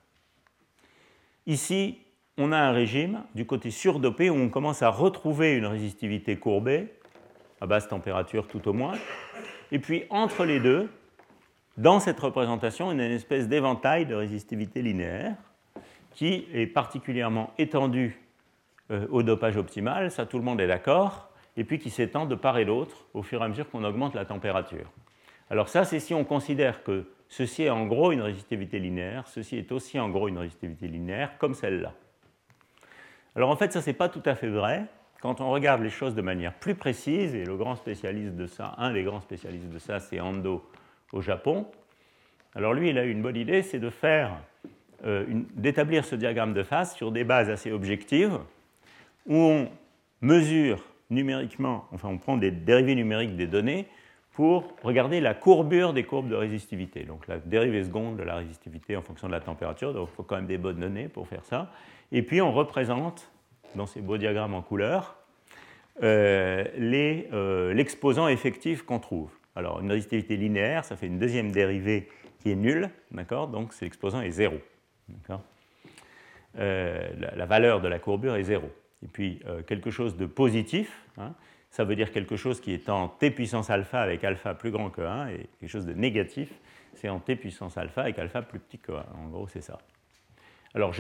Ici, 1.48 2.00
on 2.38 2.52
a 2.52 2.58
un 2.58 2.72
régime 2.72 3.24
du 3.34 3.46
côté 3.46 3.72
surdopé 3.72 4.30
où 4.30 4.36
on 4.36 4.50
commence 4.50 4.82
à 4.82 4.90
retrouver 4.90 5.56
une 5.56 5.66
résistivité 5.66 6.38
courbée, 6.38 6.94
à 7.62 7.66
basse 7.66 7.88
température 7.88 8.48
tout 8.48 8.68
au 8.68 8.74
moins. 8.74 8.98
Et 9.72 9.80
puis 9.80 10.04
entre 10.10 10.46
les 10.46 10.60
deux, 10.60 10.90
dans 11.78 12.00
cette 12.00 12.20
représentation, 12.20 12.88
on 12.88 13.00
a 13.00 13.06
une 13.06 13.12
espèce 13.12 13.48
d'éventail 13.48 14.06
de 14.06 14.16
résistivité 14.16 14.82
linéaire 14.82 15.36
qui 16.12 16.48
est 16.54 16.68
particulièrement 16.68 17.52
étendu 17.58 18.18
euh, 18.92 19.06
au 19.10 19.24
dopage 19.24 19.58
optimal, 19.58 20.12
ça 20.12 20.26
tout 20.26 20.38
le 20.38 20.44
monde 20.44 20.62
est 20.62 20.68
d'accord, 20.68 21.30
et 21.58 21.64
puis 21.64 21.80
qui 21.80 21.90
s'étend 21.90 22.26
de 22.26 22.36
part 22.36 22.58
et 22.58 22.66
d'autre 22.66 23.06
au 23.14 23.24
fur 23.24 23.42
et 23.42 23.46
à 23.46 23.48
mesure 23.48 23.70
qu'on 23.70 23.84
augmente 23.84 24.16
la 24.16 24.26
température. 24.26 24.92
Alors 25.50 25.70
ça, 25.70 25.84
c'est 25.84 26.00
si 26.00 26.14
on 26.14 26.24
considère 26.24 26.84
que 26.84 27.06
ceci 27.28 27.64
est 27.64 27.70
en 27.70 27.86
gros 27.86 28.12
une 28.12 28.22
résistivité 28.22 28.80
linéaire, 28.80 29.28
ceci 29.28 29.58
est 29.58 29.72
aussi 29.72 30.00
en 30.00 30.10
gros 30.10 30.28
une 30.28 30.38
résistivité 30.38 30.88
linéaire, 30.88 31.38
comme 31.38 31.54
celle-là. 31.54 31.94
Alors 33.36 33.50
en 33.50 33.56
fait, 33.58 33.74
ça, 33.74 33.82
n'est 33.86 33.94
pas 33.94 34.08
tout 34.08 34.24
à 34.26 34.36
fait 34.36 34.48
vrai. 34.48 34.86
Quand 35.22 35.42
on 35.42 35.50
regarde 35.52 35.82
les 35.82 35.90
choses 35.90 36.16
de 36.16 36.22
manière 36.22 36.54
plus 36.54 36.76
précise, 36.76 37.36
et 37.36 37.44
le 37.44 37.58
grand 37.58 37.76
spécialiste 37.76 38.36
de 38.36 38.48
ça, 38.48 38.76
un 38.78 38.94
des 38.94 39.04
grands 39.04 39.22
spécialistes 39.22 39.70
de 39.70 39.80
ça, 39.80 40.00
c'est 40.00 40.20
Ando 40.20 40.64
au 41.16 41.22
Japon. 41.22 41.66
Alors 42.54 42.74
lui, 42.74 42.90
il 42.90 42.98
a 42.98 43.06
eu 43.06 43.12
une 43.12 43.22
bonne 43.22 43.36
idée, 43.36 43.64
c'est 43.64 43.80
de 43.80 43.90
faire, 43.90 44.38
euh, 45.06 45.26
d'établir 45.56 46.06
ce 46.06 46.16
diagramme 46.16 46.54
de 46.54 46.64
phase 46.64 46.94
sur 46.94 47.12
des 47.12 47.24
bases 47.24 47.50
assez 47.50 47.72
objectives, 47.72 48.38
où 49.26 49.36
on 49.36 49.70
mesure 50.22 50.84
numériquement, 51.10 51.86
enfin 51.92 52.10
on 52.10 52.18
prend 52.18 52.38
des 52.38 52.52
dérivés 52.52 52.96
numériques 52.96 53.36
des 53.36 53.48
données, 53.48 53.88
pour 54.34 54.74
regarder 54.84 55.22
la 55.22 55.34
courbure 55.34 55.94
des 55.94 56.04
courbes 56.04 56.28
de 56.28 56.36
résistivité. 56.36 57.04
Donc 57.04 57.28
la 57.28 57.40
dérivée 57.40 57.86
seconde 57.86 58.18
de 58.18 58.24
la 58.24 58.36
résistivité 58.36 58.98
en 58.98 59.02
fonction 59.02 59.28
de 59.28 59.32
la 59.32 59.40
température, 59.40 59.94
donc 59.94 60.10
il 60.12 60.16
faut 60.16 60.24
quand 60.24 60.36
même 60.36 60.46
des 60.46 60.58
bonnes 60.58 60.80
données 60.80 61.08
pour 61.08 61.28
faire 61.28 61.46
ça. 61.46 61.72
Et 62.12 62.22
puis 62.22 62.42
on 62.42 62.52
représente 62.52 63.32
dans 63.76 63.86
ces 63.86 64.02
beaux 64.02 64.18
diagrammes 64.18 64.54
en 64.54 64.62
couleur 64.62 65.16
euh, 66.04 66.66
euh, 66.78 67.74
l'exposant 67.74 68.28
effectif 68.28 68.84
qu'on 68.84 69.00
trouve. 69.00 69.32
Alors 69.56 69.80
une 69.80 69.92
résistivité 69.92 70.38
linéaire, 70.38 70.84
ça 70.86 70.96
fait 70.96 71.08
une 71.08 71.20
deuxième 71.20 71.52
dérivée 71.52 72.10
qui 72.40 72.52
est 72.52 72.56
nulle, 72.56 72.90
d'accord? 73.12 73.48
Donc 73.48 73.74
l'exposant 73.82 74.22
est 74.22 74.32
zéro. 74.32 74.58
Euh, 76.58 77.10
la, 77.36 77.46
valeur 77.46 77.82
de 77.82 77.88
la 77.88 78.00
courbure 78.00 78.36
est 78.36 78.44
zéro. 78.44 78.70
Et 79.04 79.08
puis 79.08 79.42
quelque 79.68 79.92
chose 79.92 80.18
de 80.18 80.26
positif, 80.26 81.06
hein, 81.18 81.34
ça 81.76 81.84
veut 81.84 81.98
dire 81.98 82.14
quelque 82.14 82.38
chose 82.38 82.62
qui 82.62 82.74
est 82.74 82.88
en 82.88 83.10
t 83.10 83.32
puissance 83.32 83.70
alpha 83.70 84.02
avec 84.02 84.24
alpha 84.24 84.54
plus 84.54 84.72
grand 84.72 84.90
que 84.90 85.02
1, 85.02 85.28
et 85.28 85.50
quelque 85.60 85.70
chose 85.70 85.86
de 85.86 85.92
négatif, 85.92 86.50
c'est 86.94 87.10
en 87.10 87.20
t 87.20 87.36
puissance 87.36 87.78
alpha 87.78 88.04
avec 88.04 88.18
alpha 88.18 88.42
plus 88.42 88.60
petit 88.60 88.80
que 88.80 88.94
1. 88.94 88.96
En 88.96 89.28
gros, 89.28 89.48
c'est 89.50 89.60
ça. 89.60 89.78
Alors, 90.74 90.94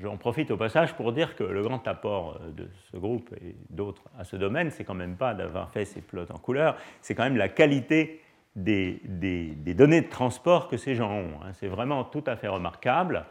j'en 0.00 0.16
profite 0.16 0.50
au 0.50 0.56
passage 0.56 0.94
pour 0.94 1.12
dire 1.12 1.36
que 1.36 1.44
le 1.44 1.62
grand 1.62 1.86
apport 1.86 2.38
euh, 2.40 2.50
de 2.50 2.68
ce 2.90 2.96
groupe 2.96 3.32
et 3.40 3.54
d'autres 3.70 4.04
à 4.18 4.24
ce 4.24 4.36
domaine, 4.36 4.70
c'est 4.70 4.84
quand 4.84 4.94
même 4.94 5.16
pas 5.16 5.34
d'avoir 5.34 5.70
fait 5.70 5.84
ces 5.84 6.00
plots 6.00 6.30
en 6.30 6.38
couleur, 6.38 6.76
c'est 7.00 7.14
quand 7.14 7.24
même 7.24 7.36
la 7.36 7.48
qualité 7.48 8.20
des, 8.56 9.00
données 9.74 10.02
de 10.02 10.08
transport 10.08 10.68
que 10.68 10.76
ces 10.76 10.94
gens 10.94 11.12
ont. 11.12 11.40
Hein. 11.42 11.52
C'est 11.54 11.68
vraiment 11.68 12.04
tout 12.04 12.24
à 12.26 12.36
fait 12.36 12.48
remarquable. 12.48 13.26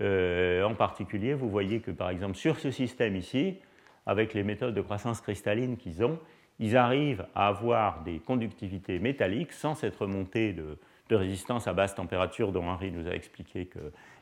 Euh, 0.00 0.62
en 0.64 0.74
particulier, 0.74 1.32
vous 1.32 1.48
voyez 1.48 1.80
que 1.80 1.90
par 1.90 2.10
exemple 2.10 2.36
sur 2.36 2.58
ce 2.58 2.70
système 2.70 3.16
ici, 3.16 3.56
avec 4.04 4.34
les 4.34 4.42
méthodes 4.42 4.74
de 4.74 4.80
croissance 4.80 5.20
cristalline 5.20 5.76
qu'ils 5.76 6.04
ont, 6.04 6.18
ils 6.58 6.76
arrivent 6.76 7.26
à 7.34 7.48
avoir 7.48 8.02
des 8.02 8.18
conductivités 8.18 8.98
métalliques 8.98 9.52
sans 9.52 9.74
cette 9.74 9.96
remontée 9.96 10.52
de, 10.52 10.78
résistance 11.10 11.68
à 11.68 11.72
basse 11.72 11.94
température 11.94 12.50
dont 12.50 12.68
Henri 12.68 12.90
nous 12.90 13.06
a 13.06 13.12
expliqué 13.12 13.68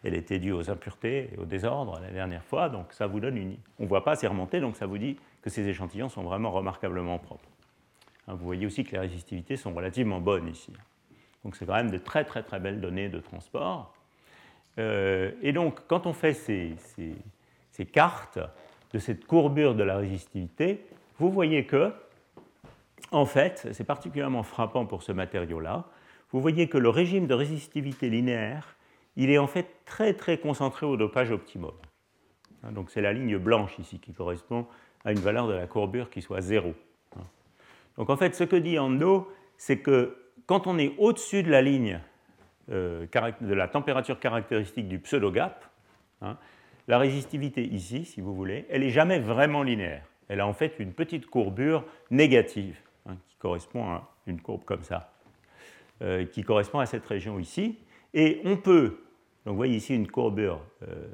qu'elle 0.05 0.15
était 0.15 0.39
due 0.39 0.53
aux 0.53 0.71
impuretés 0.71 1.31
et 1.33 1.39
au 1.39 1.47
désordre 1.47 1.99
la 1.99 2.11
dernière 2.11 2.45
fois. 2.45 2.69
Donc 2.69 2.93
ça 2.93 3.07
vous 3.07 3.21
donne 3.21 3.39
une... 3.39 3.57
On 3.79 3.85
ne 3.85 3.89
voit 3.89 4.05
pas 4.05 4.17
ces 4.17 4.27
remontées, 4.27 4.61
donc 4.61 4.77
ça 4.77 4.85
vous 4.85 4.99
dit 4.99 5.17
que 5.41 5.49
ces 5.49 5.67
échantillons 5.67 6.11
sont 6.11 6.23
vraiment 6.23 6.51
remarquablement 6.51 7.19
propres. 7.19 7.49
Hein, 8.29 8.35
vous 8.35 8.45
voyez 8.45 8.67
aussi 8.67 8.85
que 8.85 8.93
les 8.93 8.99
résistivités 8.99 9.57
sont 9.57 9.73
relativement 9.73 10.21
bonnes 10.21 10.49
ici. 10.49 10.75
Donc 11.43 11.57
c'est 11.57 11.65
quand 11.65 11.75
même 11.75 11.91
de 11.91 11.97
très 11.97 12.25
très 12.25 12.43
très 12.43 12.61
belles 12.61 12.83
données 12.83 13.09
de 13.09 13.19
transport. 13.19 13.95
Euh, 14.79 15.31
et 15.41 15.53
donc 15.55 15.81
quand 15.89 16.07
on 16.07 16.13
fait 16.13 16.35
ces, 16.35 16.75
ces 17.71 17.87
cartes, 17.87 18.39
de 18.93 19.01
cette 19.01 19.27
courbure 19.27 19.75
de 19.75 19.83
la 19.83 19.97
résistivité, 19.97 20.87
vous 21.19 21.31
voyez 21.31 21.65
que, 21.65 21.93
en 23.11 23.27
fait, 23.27 23.69
c'est 23.73 23.85
particulièrement 23.85 24.45
frappant 24.45 24.87
pour 24.87 25.03
ce 25.03 25.11
matériau-là, 25.11 25.85
vous 26.31 26.41
voyez 26.41 26.69
que 26.69 26.79
le 26.79 26.89
régime 26.91 27.27
de 27.27 27.35
résistivité 27.35 28.09
linéaire, 28.09 28.74
il 29.16 29.31
est 29.31 29.39
en 29.39 29.47
fait 29.47 29.66
très 29.85 30.15
très 30.15 30.39
concentré 30.39 30.86
au 30.86 30.97
dopage 30.97 31.31
optimum. 31.31 31.73
Hein, 32.62 32.73
donc 32.73 32.91
c'est 32.91 33.01
la 33.01 33.12
ligne 33.12 33.39
blanche 33.39 33.78
ici 33.78 33.99
qui 33.99 34.12
correspond 34.12 34.66
à 35.05 35.12
une 35.12 35.19
valeur 35.19 35.47
de 35.47 35.53
la 35.53 35.66
courbure 35.66 36.11
qui 36.11 36.23
soit 36.23 36.41
zéro. 36.41 36.74
Hein. 37.16 37.24
Donc 37.97 38.11
en 38.11 38.16
fait, 38.16 38.35
ce 38.35 38.45
que 38.45 38.57
dit 38.57 38.78
Ando, 38.78 39.31
c'est 39.57 39.78
que 39.78 40.16
quand 40.47 40.66
on 40.66 40.78
est 40.78 40.95
au-dessus 40.99 41.43
de 41.43 41.51
la 41.51 41.62
ligne 41.62 42.01
euh, 42.70 43.07
de 43.41 43.55
la 43.55 43.69
température 43.69 44.19
caractéristique 44.19 44.89
du 44.89 44.99
pseudo-gap, 44.99 45.65
hein, 46.23 46.39
la 46.89 46.99
résistivité 46.99 47.62
ici, 47.62 48.05
si 48.05 48.20
vous 48.20 48.35
voulez, 48.35 48.66
elle 48.69 48.82
n'est 48.82 48.91
jamais 48.91 49.19
vraiment 49.19 49.62
linéaire. 49.62 50.05
Elle 50.28 50.41
a 50.41 50.47
en 50.47 50.53
fait 50.53 50.74
une 50.78 50.93
petite 50.93 51.27
courbure 51.27 51.85
négative, 52.11 52.78
qui 53.28 53.36
correspond 53.39 53.85
à 53.85 54.11
une 54.27 54.41
courbe 54.41 54.65
comme 54.65 54.82
ça, 54.82 55.12
euh, 56.03 56.24
qui 56.24 56.43
correspond 56.43 56.78
à 56.78 56.86
cette 56.86 57.07
région 57.07 57.39
ici. 57.39 57.78
Et 58.15 58.41
on 58.45 58.57
peut, 58.57 59.03
donc 59.45 59.53
vous 59.53 59.57
voyez 59.57 59.77
ici 59.77 59.95
une 59.95 60.07
courbure 60.07 60.61
euh, 60.89 61.07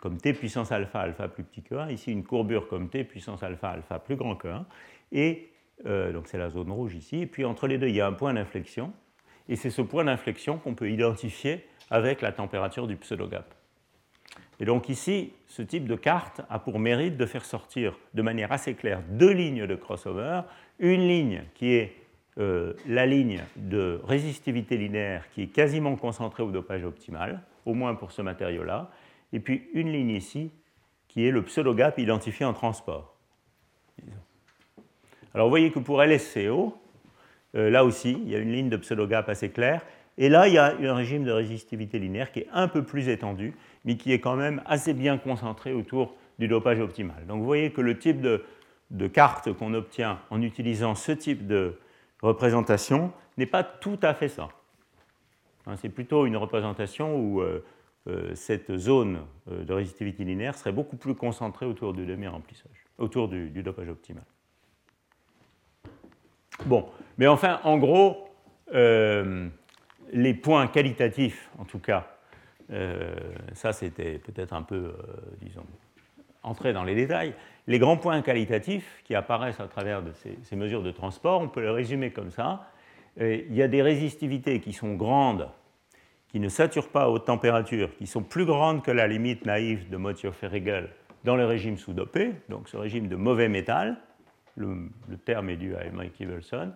comme 0.00 0.18
t 0.18 0.32
puissance 0.32 0.72
alpha, 0.72 1.00
alpha 1.00 1.28
plus 1.28 1.44
petit 1.44 1.62
que 1.62 1.76
1, 1.76 1.90
ici 1.90 2.10
une 2.10 2.24
courbure 2.24 2.68
comme 2.68 2.88
t 2.88 3.04
puissance 3.04 3.42
alpha, 3.42 3.70
alpha 3.70 3.98
plus 3.98 4.16
grand 4.16 4.34
que 4.34 4.48
1, 4.48 4.66
et 5.12 5.50
euh, 5.86 6.12
donc 6.12 6.26
c'est 6.26 6.38
la 6.38 6.50
zone 6.50 6.72
rouge 6.72 6.94
ici, 6.94 7.20
et 7.20 7.26
puis 7.26 7.44
entre 7.44 7.68
les 7.68 7.78
deux, 7.78 7.88
il 7.88 7.94
y 7.94 8.00
a 8.00 8.06
un 8.06 8.12
point 8.12 8.34
d'inflexion, 8.34 8.92
et 9.48 9.56
c'est 9.56 9.70
ce 9.70 9.82
point 9.82 10.04
d'inflexion 10.04 10.58
qu'on 10.58 10.74
peut 10.74 10.90
identifier 10.90 11.64
avec 11.90 12.20
la 12.20 12.32
température 12.32 12.86
du 12.86 12.96
pseudo-gap. 12.96 13.54
Et 14.60 14.64
donc 14.64 14.88
ici, 14.88 15.32
ce 15.46 15.62
type 15.62 15.86
de 15.86 15.94
carte 15.94 16.40
a 16.50 16.58
pour 16.58 16.78
mérite 16.80 17.16
de 17.16 17.26
faire 17.26 17.44
sortir 17.44 17.96
de 18.14 18.22
manière 18.22 18.50
assez 18.50 18.74
claire 18.74 19.02
deux 19.08 19.30
lignes 19.30 19.66
de 19.66 19.74
crossover. 19.76 20.42
Une 20.80 21.06
ligne 21.06 21.44
qui 21.54 21.74
est 21.74 21.94
euh, 22.38 22.74
la 22.86 23.06
ligne 23.06 23.40
de 23.56 24.00
résistivité 24.04 24.76
linéaire 24.76 25.28
qui 25.30 25.42
est 25.42 25.46
quasiment 25.46 25.96
concentrée 25.96 26.42
au 26.42 26.50
dopage 26.50 26.84
optimal, 26.84 27.40
au 27.68 27.74
moins 27.74 27.94
pour 27.94 28.12
ce 28.12 28.22
matériau-là, 28.22 28.90
et 29.32 29.40
puis 29.40 29.68
une 29.74 29.92
ligne 29.92 30.10
ici 30.10 30.50
qui 31.06 31.26
est 31.26 31.30
le 31.30 31.42
pseudo-gap 31.42 31.98
identifié 31.98 32.44
en 32.46 32.52
transport. 32.52 33.14
Alors 35.34 35.46
vous 35.46 35.50
voyez 35.50 35.70
que 35.70 35.78
pour 35.78 36.02
LSCO, 36.02 36.76
là 37.54 37.84
aussi, 37.84 38.12
il 38.12 38.30
y 38.30 38.34
a 38.34 38.38
une 38.38 38.52
ligne 38.52 38.68
de 38.68 38.76
pseudo-gap 38.76 39.28
assez 39.28 39.50
claire. 39.50 39.82
Et 40.16 40.28
là, 40.28 40.48
il 40.48 40.54
y 40.54 40.58
a 40.58 40.74
un 40.76 40.94
régime 40.94 41.24
de 41.24 41.30
résistivité 41.30 41.98
linéaire 41.98 42.32
qui 42.32 42.40
est 42.40 42.48
un 42.52 42.66
peu 42.66 42.82
plus 42.82 43.08
étendu, 43.08 43.54
mais 43.84 43.96
qui 43.96 44.12
est 44.12 44.20
quand 44.20 44.36
même 44.36 44.62
assez 44.66 44.92
bien 44.92 45.16
concentré 45.16 45.72
autour 45.72 46.14
du 46.38 46.48
dopage 46.48 46.80
optimal. 46.80 47.26
Donc 47.26 47.38
vous 47.38 47.46
voyez 47.46 47.70
que 47.70 47.80
le 47.80 47.98
type 47.98 48.20
de, 48.20 48.42
carte 49.08 49.52
qu'on 49.52 49.74
obtient 49.74 50.18
en 50.30 50.42
utilisant 50.42 50.94
ce 50.94 51.12
type 51.12 51.46
de 51.46 51.78
représentation 52.22 53.12
n'est 53.36 53.46
pas 53.46 53.62
tout 53.62 53.98
à 54.02 54.14
fait 54.14 54.28
ça. 54.28 54.48
Hein, 55.68 55.76
c'est 55.76 55.90
plutôt 55.90 56.24
une 56.26 56.36
représentation 56.36 57.16
où 57.16 57.42
euh, 57.42 57.62
euh, 58.08 58.34
cette 58.34 58.74
zone 58.78 59.20
euh, 59.50 59.64
de 59.64 59.72
résistivité 59.74 60.24
linéaire 60.24 60.54
serait 60.54 60.72
beaucoup 60.72 60.96
plus 60.96 61.14
concentrée 61.14 61.66
autour 61.66 61.92
du 61.92 62.06
demi-remplissage, 62.06 62.86
autour 62.96 63.28
du, 63.28 63.50
dopage 63.62 63.88
optimal. 63.88 64.24
Bon, 66.64 66.88
mais 67.18 67.26
enfin, 67.26 67.60
en 67.64 67.76
gros, 67.78 68.24
les 68.72 70.34
points 70.34 70.66
qualitatifs, 70.66 71.50
en 71.58 71.64
tout 71.64 71.78
cas, 71.78 72.08
ça 73.52 73.72
c'était 73.72 74.18
peut-être 74.18 74.52
un 74.52 74.62
peu, 74.62 74.92
disons, 75.40 75.64
entrer 76.42 76.72
dans 76.72 76.82
les 76.82 76.96
détails. 76.96 77.32
Les 77.68 77.78
grands 77.78 77.96
points 77.96 78.20
qualitatifs 78.22 79.02
qui 79.04 79.14
apparaissent 79.14 79.60
à 79.60 79.68
travers 79.68 80.02
ces, 80.42 80.56
mesures 80.56 80.82
de 80.82 80.90
transport, 80.90 81.40
on 81.40 81.48
peut 81.48 81.60
les 81.60 81.70
résumer 81.70 82.10
comme 82.10 82.30
ça. 82.30 82.66
Il 83.20 83.54
y 83.54 83.62
a 83.62 83.68
des 83.68 83.80
résistivités 83.80 84.60
qui 84.60 84.72
sont 84.72 84.94
grandes, 84.94 85.48
qui 86.28 86.40
ne 86.40 86.48
saturent 86.48 86.90
pas 86.90 87.04
à 87.04 87.08
haute 87.08 87.24
température, 87.24 87.94
qui 87.96 88.06
sont 88.06 88.22
plus 88.22 88.44
grandes 88.44 88.82
que 88.82 88.90
la 88.90 89.06
limite 89.06 89.46
naïve 89.46 89.88
de 89.88 89.96
Mottio-Ferrigel 89.96 90.90
dans 91.24 91.36
le 91.36 91.44
régime 91.44 91.76
sous-dopé, 91.76 92.32
donc 92.48 92.68
ce 92.68 92.76
régime 92.76 93.08
de 93.08 93.16
mauvais 93.16 93.48
métal. 93.48 93.96
Le, 94.56 94.90
terme 95.24 95.50
est 95.50 95.56
dû 95.56 95.76
à 95.76 95.84
Emmerich 95.84 96.18
Ivelson 96.20 96.72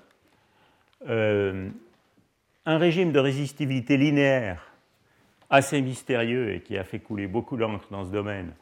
un 2.65 2.79
régime 2.79 3.13
de 3.13 3.19
résistivité 3.19 3.97
linéaire 3.97 4.73
assez 5.51 5.81
mystérieux 5.83 6.55
et 6.55 6.61
qui 6.61 6.79
a 6.79 6.85
fait 6.85 7.01
couler 7.01 7.27
beaucoup 7.27 7.57
d'encre 7.57 7.87
dans 7.91 8.05
ce 8.05 8.11
domaine, 8.11 8.55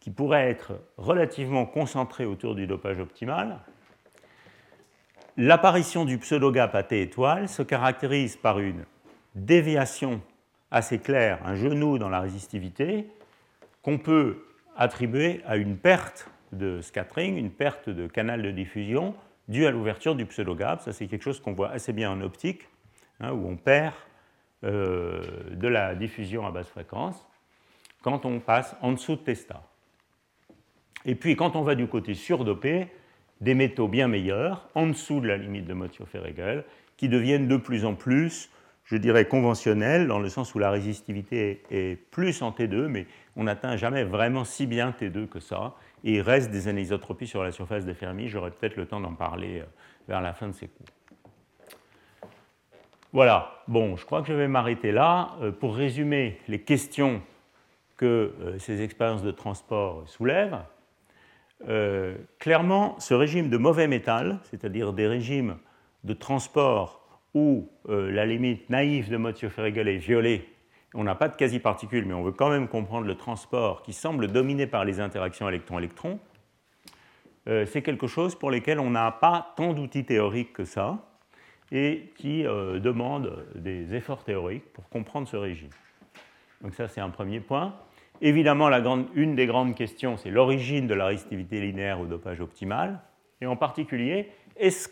qui 0.00 0.10
pourrait 0.10 0.50
être 0.50 0.72
relativement 0.98 1.64
concentré 1.64 2.26
autour 2.26 2.54
du 2.54 2.66
dopage 2.66 2.98
optimal. 2.98 3.60
L'apparition 5.36 6.04
du 6.04 6.18
pseudo-gap 6.18 6.74
à 6.74 6.82
T 6.82 7.00
étoile 7.00 7.48
se 7.48 7.62
caractérise 7.62 8.36
par 8.36 8.58
une 8.58 8.84
déviation 9.34 10.20
assez 10.74 10.98
claire, 10.98 11.38
un 11.46 11.54
genou 11.54 11.98
dans 11.98 12.08
la 12.08 12.20
résistivité, 12.20 13.06
qu'on 13.82 13.98
peut 13.98 14.44
attribuer 14.76 15.40
à 15.46 15.56
une 15.56 15.76
perte 15.76 16.28
de 16.52 16.80
scattering, 16.80 17.36
une 17.36 17.50
perte 17.50 17.88
de 17.88 18.06
canal 18.06 18.42
de 18.42 18.50
diffusion 18.50 19.14
due 19.48 19.66
à 19.66 19.70
l'ouverture 19.70 20.14
du 20.14 20.26
pseudo-gap. 20.26 20.82
Ça, 20.82 20.92
c'est 20.92 21.06
quelque 21.06 21.22
chose 21.22 21.40
qu'on 21.40 21.52
voit 21.52 21.70
assez 21.70 21.92
bien 21.92 22.10
en 22.10 22.20
optique 22.20 22.68
Hein, 23.20 23.32
où 23.32 23.48
on 23.48 23.56
perd 23.56 23.94
euh, 24.64 25.22
de 25.52 25.68
la 25.68 25.94
diffusion 25.94 26.46
à 26.46 26.50
basse 26.50 26.68
fréquence 26.68 27.26
quand 28.02 28.24
on 28.24 28.40
passe 28.40 28.76
en 28.82 28.92
dessous 28.92 29.16
de 29.16 29.20
testa. 29.20 29.62
Et 31.06 31.14
puis 31.14 31.36
quand 31.36 31.54
on 31.56 31.62
va 31.62 31.74
du 31.74 31.86
côté 31.86 32.14
surdopé, 32.14 32.88
des 33.40 33.54
métaux 33.54 33.88
bien 33.88 34.08
meilleurs, 34.08 34.68
en 34.74 34.86
dessous 34.86 35.20
de 35.20 35.28
la 35.28 35.36
limite 35.36 35.66
de 35.66 35.74
Mottio-Ferrigel, 35.74 36.64
qui 36.96 37.08
deviennent 37.08 37.48
de 37.48 37.56
plus 37.56 37.84
en 37.84 37.94
plus, 37.94 38.50
je 38.84 38.96
dirais, 38.96 39.26
conventionnels, 39.26 40.06
dans 40.06 40.18
le 40.18 40.28
sens 40.28 40.54
où 40.54 40.58
la 40.58 40.70
résistivité 40.70 41.62
est 41.70 41.96
plus 42.10 42.42
en 42.42 42.50
T2, 42.50 42.86
mais 42.86 43.06
on 43.34 43.44
n'atteint 43.44 43.76
jamais 43.76 44.04
vraiment 44.04 44.44
si 44.44 44.66
bien 44.66 44.90
T2 44.90 45.26
que 45.26 45.40
ça. 45.40 45.74
Et 46.04 46.14
il 46.14 46.20
reste 46.20 46.50
des 46.50 46.68
anisotropies 46.68 47.26
sur 47.26 47.42
la 47.42 47.50
surface 47.50 47.86
des 47.86 47.94
Fermi, 47.94 48.28
j'aurai 48.28 48.50
peut-être 48.50 48.76
le 48.76 48.86
temps 48.86 49.00
d'en 49.00 49.14
parler 49.14 49.60
euh, 49.60 49.64
vers 50.06 50.20
la 50.20 50.34
fin 50.34 50.48
de 50.48 50.52
ces 50.52 50.68
cours. 50.68 50.86
Voilà, 53.12 53.62
bon, 53.68 53.96
je 53.96 54.04
crois 54.04 54.20
que 54.20 54.28
je 54.28 54.34
vais 54.34 54.48
m'arrêter 54.48 54.92
là. 54.92 55.30
Euh, 55.40 55.50
pour 55.50 55.76
résumer 55.76 56.38
les 56.46 56.60
questions 56.60 57.22
que 57.96 58.34
euh, 58.40 58.58
ces 58.58 58.82
expériences 58.82 59.22
de 59.22 59.30
transport 59.30 60.06
soulèvent, 60.06 60.60
clairement, 62.38 62.98
ce 62.98 63.14
régime 63.14 63.48
de 63.48 63.56
mauvais 63.56 63.88
métal, 63.88 64.40
c'est-à-dire 64.50 64.92
des 64.92 65.06
régimes 65.06 65.56
de 66.02 66.12
transport 66.12 67.03
où 67.34 67.68
la 67.86 68.24
limite 68.26 68.70
naïve 68.70 69.10
de 69.10 69.16
Mottio-Ferrigel 69.16 69.88
est 69.88 69.96
violée, 69.96 70.48
on 70.94 71.04
n'a 71.04 71.16
pas 71.16 71.28
de 71.28 71.36
quasi-particules, 71.36 72.06
mais 72.06 72.14
on 72.14 72.22
veut 72.22 72.32
quand 72.32 72.50
même 72.50 72.68
comprendre 72.68 73.06
le 73.06 73.16
transport 73.16 73.82
qui 73.82 73.92
semble 73.92 74.28
dominé 74.28 74.66
par 74.66 74.84
les 74.84 75.00
interactions 75.00 75.48
électron-électron, 75.48 76.20
c'est 77.46 77.82
quelque 77.82 78.06
chose 78.06 78.34
pour 78.36 78.50
lequel 78.50 78.78
on 78.78 78.90
n'a 78.90 79.10
pas 79.10 79.52
tant 79.56 79.72
d'outils 79.72 80.04
théoriques 80.04 80.52
que 80.52 80.64
ça 80.64 81.04
et 81.72 82.12
qui 82.16 82.46
euh, 82.46 82.78
demande 82.78 83.44
des 83.54 83.94
efforts 83.94 84.24
théoriques 84.24 84.72
pour 84.72 84.88
comprendre 84.88 85.26
ce 85.26 85.36
régime. 85.36 85.70
Donc 86.60 86.74
ça, 86.74 86.88
c'est 86.88 87.00
un 87.00 87.10
premier 87.10 87.40
point. 87.40 87.74
Évidemment, 88.20 88.70
une 89.14 89.34
des 89.34 89.46
grandes 89.46 89.74
questions, 89.74 90.16
c'est 90.16 90.30
l'origine 90.30 90.86
de 90.86 90.94
la 90.94 91.06
résistivité 91.06 91.60
linéaire 91.60 92.00
au 92.00 92.06
dopage 92.06 92.40
optimal, 92.40 93.00
et 93.40 93.46
en 93.46 93.56
particulier, 93.56 94.30
est-ce 94.56 94.88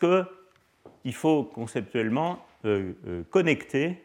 qu'il 1.03 1.15
faut 1.15 1.45
conceptuellement 1.45 2.45
euh, 2.65 2.93
euh, 3.07 3.23
connecter 3.31 4.03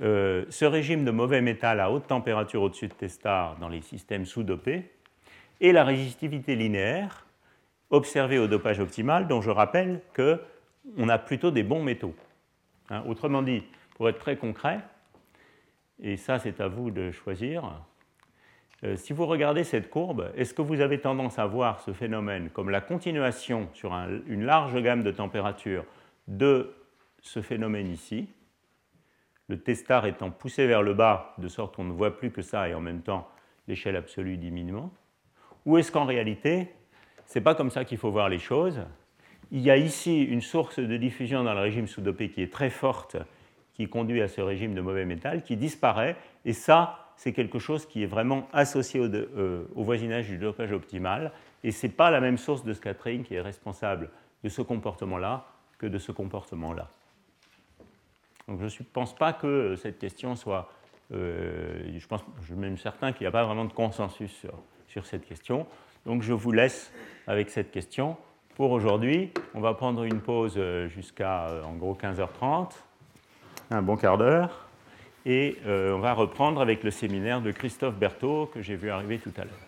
ce 0.00 0.64
régime 0.64 1.04
de 1.04 1.10
mauvais 1.10 1.40
métal 1.40 1.80
à 1.80 1.90
haute 1.90 2.06
température 2.06 2.62
au-dessus 2.62 2.86
de 2.86 2.92
testar 2.92 3.56
dans 3.56 3.68
les 3.68 3.80
systèmes 3.80 4.26
sous-dopés 4.26 4.92
et 5.60 5.72
la 5.72 5.82
résistivité 5.82 6.54
linéaire 6.54 7.26
observée 7.90 8.38
au 8.38 8.46
dopage 8.46 8.78
optimal, 8.78 9.26
dont 9.26 9.40
je 9.40 9.50
rappelle 9.50 10.00
que 10.12 10.40
on 10.96 11.08
a 11.08 11.18
plutôt 11.18 11.50
des 11.50 11.64
bons 11.64 11.82
métaux. 11.82 12.14
Hein, 12.90 13.02
autrement 13.08 13.42
dit, 13.42 13.64
pour 13.96 14.08
être 14.08 14.20
très 14.20 14.36
concret, 14.36 14.78
et 16.00 16.16
ça 16.16 16.38
c'est 16.38 16.60
à 16.60 16.68
vous 16.68 16.92
de 16.92 17.10
choisir, 17.10 17.64
euh, 18.84 18.96
si 18.96 19.12
vous 19.12 19.26
regardez 19.26 19.64
cette 19.64 19.90
courbe, 19.90 20.30
est-ce 20.36 20.54
que 20.54 20.62
vous 20.62 20.80
avez 20.80 21.00
tendance 21.00 21.38
à 21.38 21.46
voir 21.46 21.80
ce 21.80 21.92
phénomène 21.92 22.48
comme 22.50 22.70
la 22.70 22.80
continuation 22.80 23.68
sur 23.74 23.92
une 23.92 24.44
large 24.44 24.80
gamme 24.80 25.02
de 25.02 25.10
températures 25.10 25.84
de 26.28 26.72
ce 27.20 27.42
phénomène 27.42 27.90
ici, 27.90 28.28
le 29.48 29.58
testar 29.58 30.06
étant 30.06 30.30
poussé 30.30 30.66
vers 30.66 30.82
le 30.82 30.94
bas 30.94 31.34
de 31.38 31.48
sorte 31.48 31.74
qu'on 31.74 31.84
ne 31.84 31.92
voit 31.92 32.16
plus 32.16 32.30
que 32.30 32.42
ça 32.42 32.68
et 32.68 32.74
en 32.74 32.80
même 32.80 33.02
temps 33.02 33.28
l'échelle 33.66 33.96
absolue 33.96 34.36
diminuant 34.36 34.92
Ou 35.66 35.78
est-ce 35.78 35.90
qu'en 35.90 36.04
réalité, 36.04 36.68
ce 37.26 37.38
n'est 37.38 37.42
pas 37.42 37.54
comme 37.54 37.70
ça 37.70 37.84
qu'il 37.84 37.98
faut 37.98 38.10
voir 38.10 38.28
les 38.28 38.38
choses? 38.38 38.80
Il 39.50 39.60
y 39.60 39.70
a 39.70 39.76
ici 39.76 40.22
une 40.22 40.42
source 40.42 40.78
de 40.78 40.96
diffusion 40.98 41.42
dans 41.42 41.54
le 41.54 41.60
régime 41.60 41.86
sous-dopé 41.86 42.30
qui 42.30 42.42
est 42.42 42.52
très 42.52 42.70
forte, 42.70 43.16
qui 43.72 43.88
conduit 43.88 44.20
à 44.20 44.28
ce 44.28 44.42
régime 44.42 44.74
de 44.74 44.82
mauvais 44.82 45.06
métal, 45.06 45.42
qui 45.42 45.56
disparaît. 45.56 46.16
Et 46.44 46.52
ça, 46.52 47.12
c'est 47.16 47.32
quelque 47.32 47.58
chose 47.58 47.86
qui 47.86 48.02
est 48.02 48.06
vraiment 48.06 48.46
associé 48.52 49.00
au, 49.00 49.06
euh, 49.06 49.64
voisinage 49.74 50.28
du 50.28 50.36
dopage 50.36 50.72
optimal. 50.72 51.32
Et 51.64 51.70
ce 51.70 51.86
n'est 51.86 51.92
pas 51.92 52.10
la 52.10 52.20
même 52.20 52.36
source 52.36 52.62
de 52.62 52.74
scattering 52.74 53.22
qui 53.22 53.34
est 53.34 53.40
responsable 53.40 54.10
de 54.44 54.48
ce 54.50 54.60
comportement-là 54.60 55.46
que 55.78 55.86
de 55.86 55.98
ce 55.98 56.12
comportement-là. 56.12 56.88
Donc 58.48 58.60
je 58.60 58.64
ne 58.64 58.84
pense 58.92 59.14
pas 59.14 59.32
que 59.32 59.76
cette 59.76 59.98
question 59.98 60.34
soit... 60.34 60.70
Euh, 61.12 61.98
je, 61.98 62.06
pense, 62.06 62.22
suis 62.44 62.54
même 62.54 62.76
certain 62.76 63.12
qu'il 63.12 63.22
n'y 63.22 63.28
a 63.28 63.30
pas 63.30 63.44
vraiment 63.44 63.64
de 63.64 63.72
consensus 63.72 64.44
sur, 64.88 65.06
cette 65.06 65.26
question. 65.26 65.66
Donc 66.06 66.22
je 66.22 66.32
vous 66.32 66.50
laisse 66.52 66.92
avec 67.26 67.50
cette 67.50 67.70
question 67.70 68.16
pour 68.56 68.72
aujourd'hui. 68.72 69.30
On 69.54 69.60
va 69.60 69.74
prendre 69.74 70.02
une 70.02 70.20
pause 70.20 70.54
euh, 70.56 70.88
jusqu'à 70.88 71.46
euh, 71.48 71.62
en 71.62 71.74
gros 71.74 71.94
15h30, 71.94 72.72
un 73.70 73.82
bon 73.82 73.96
quart 73.96 74.18
d'heure, 74.18 74.66
et 75.24 75.58
on 75.66 75.98
va 75.98 76.14
reprendre 76.14 76.60
avec 76.60 76.82
le 76.82 76.90
séminaire 76.90 77.42
de 77.42 77.50
Christophe 77.50 77.96
Berthaud 77.96 78.46
que 78.46 78.62
j'ai 78.62 78.76
vu 78.76 78.88
arriver 78.88 79.18
tout 79.18 79.32
à 79.36 79.44
l'heure. 79.44 79.67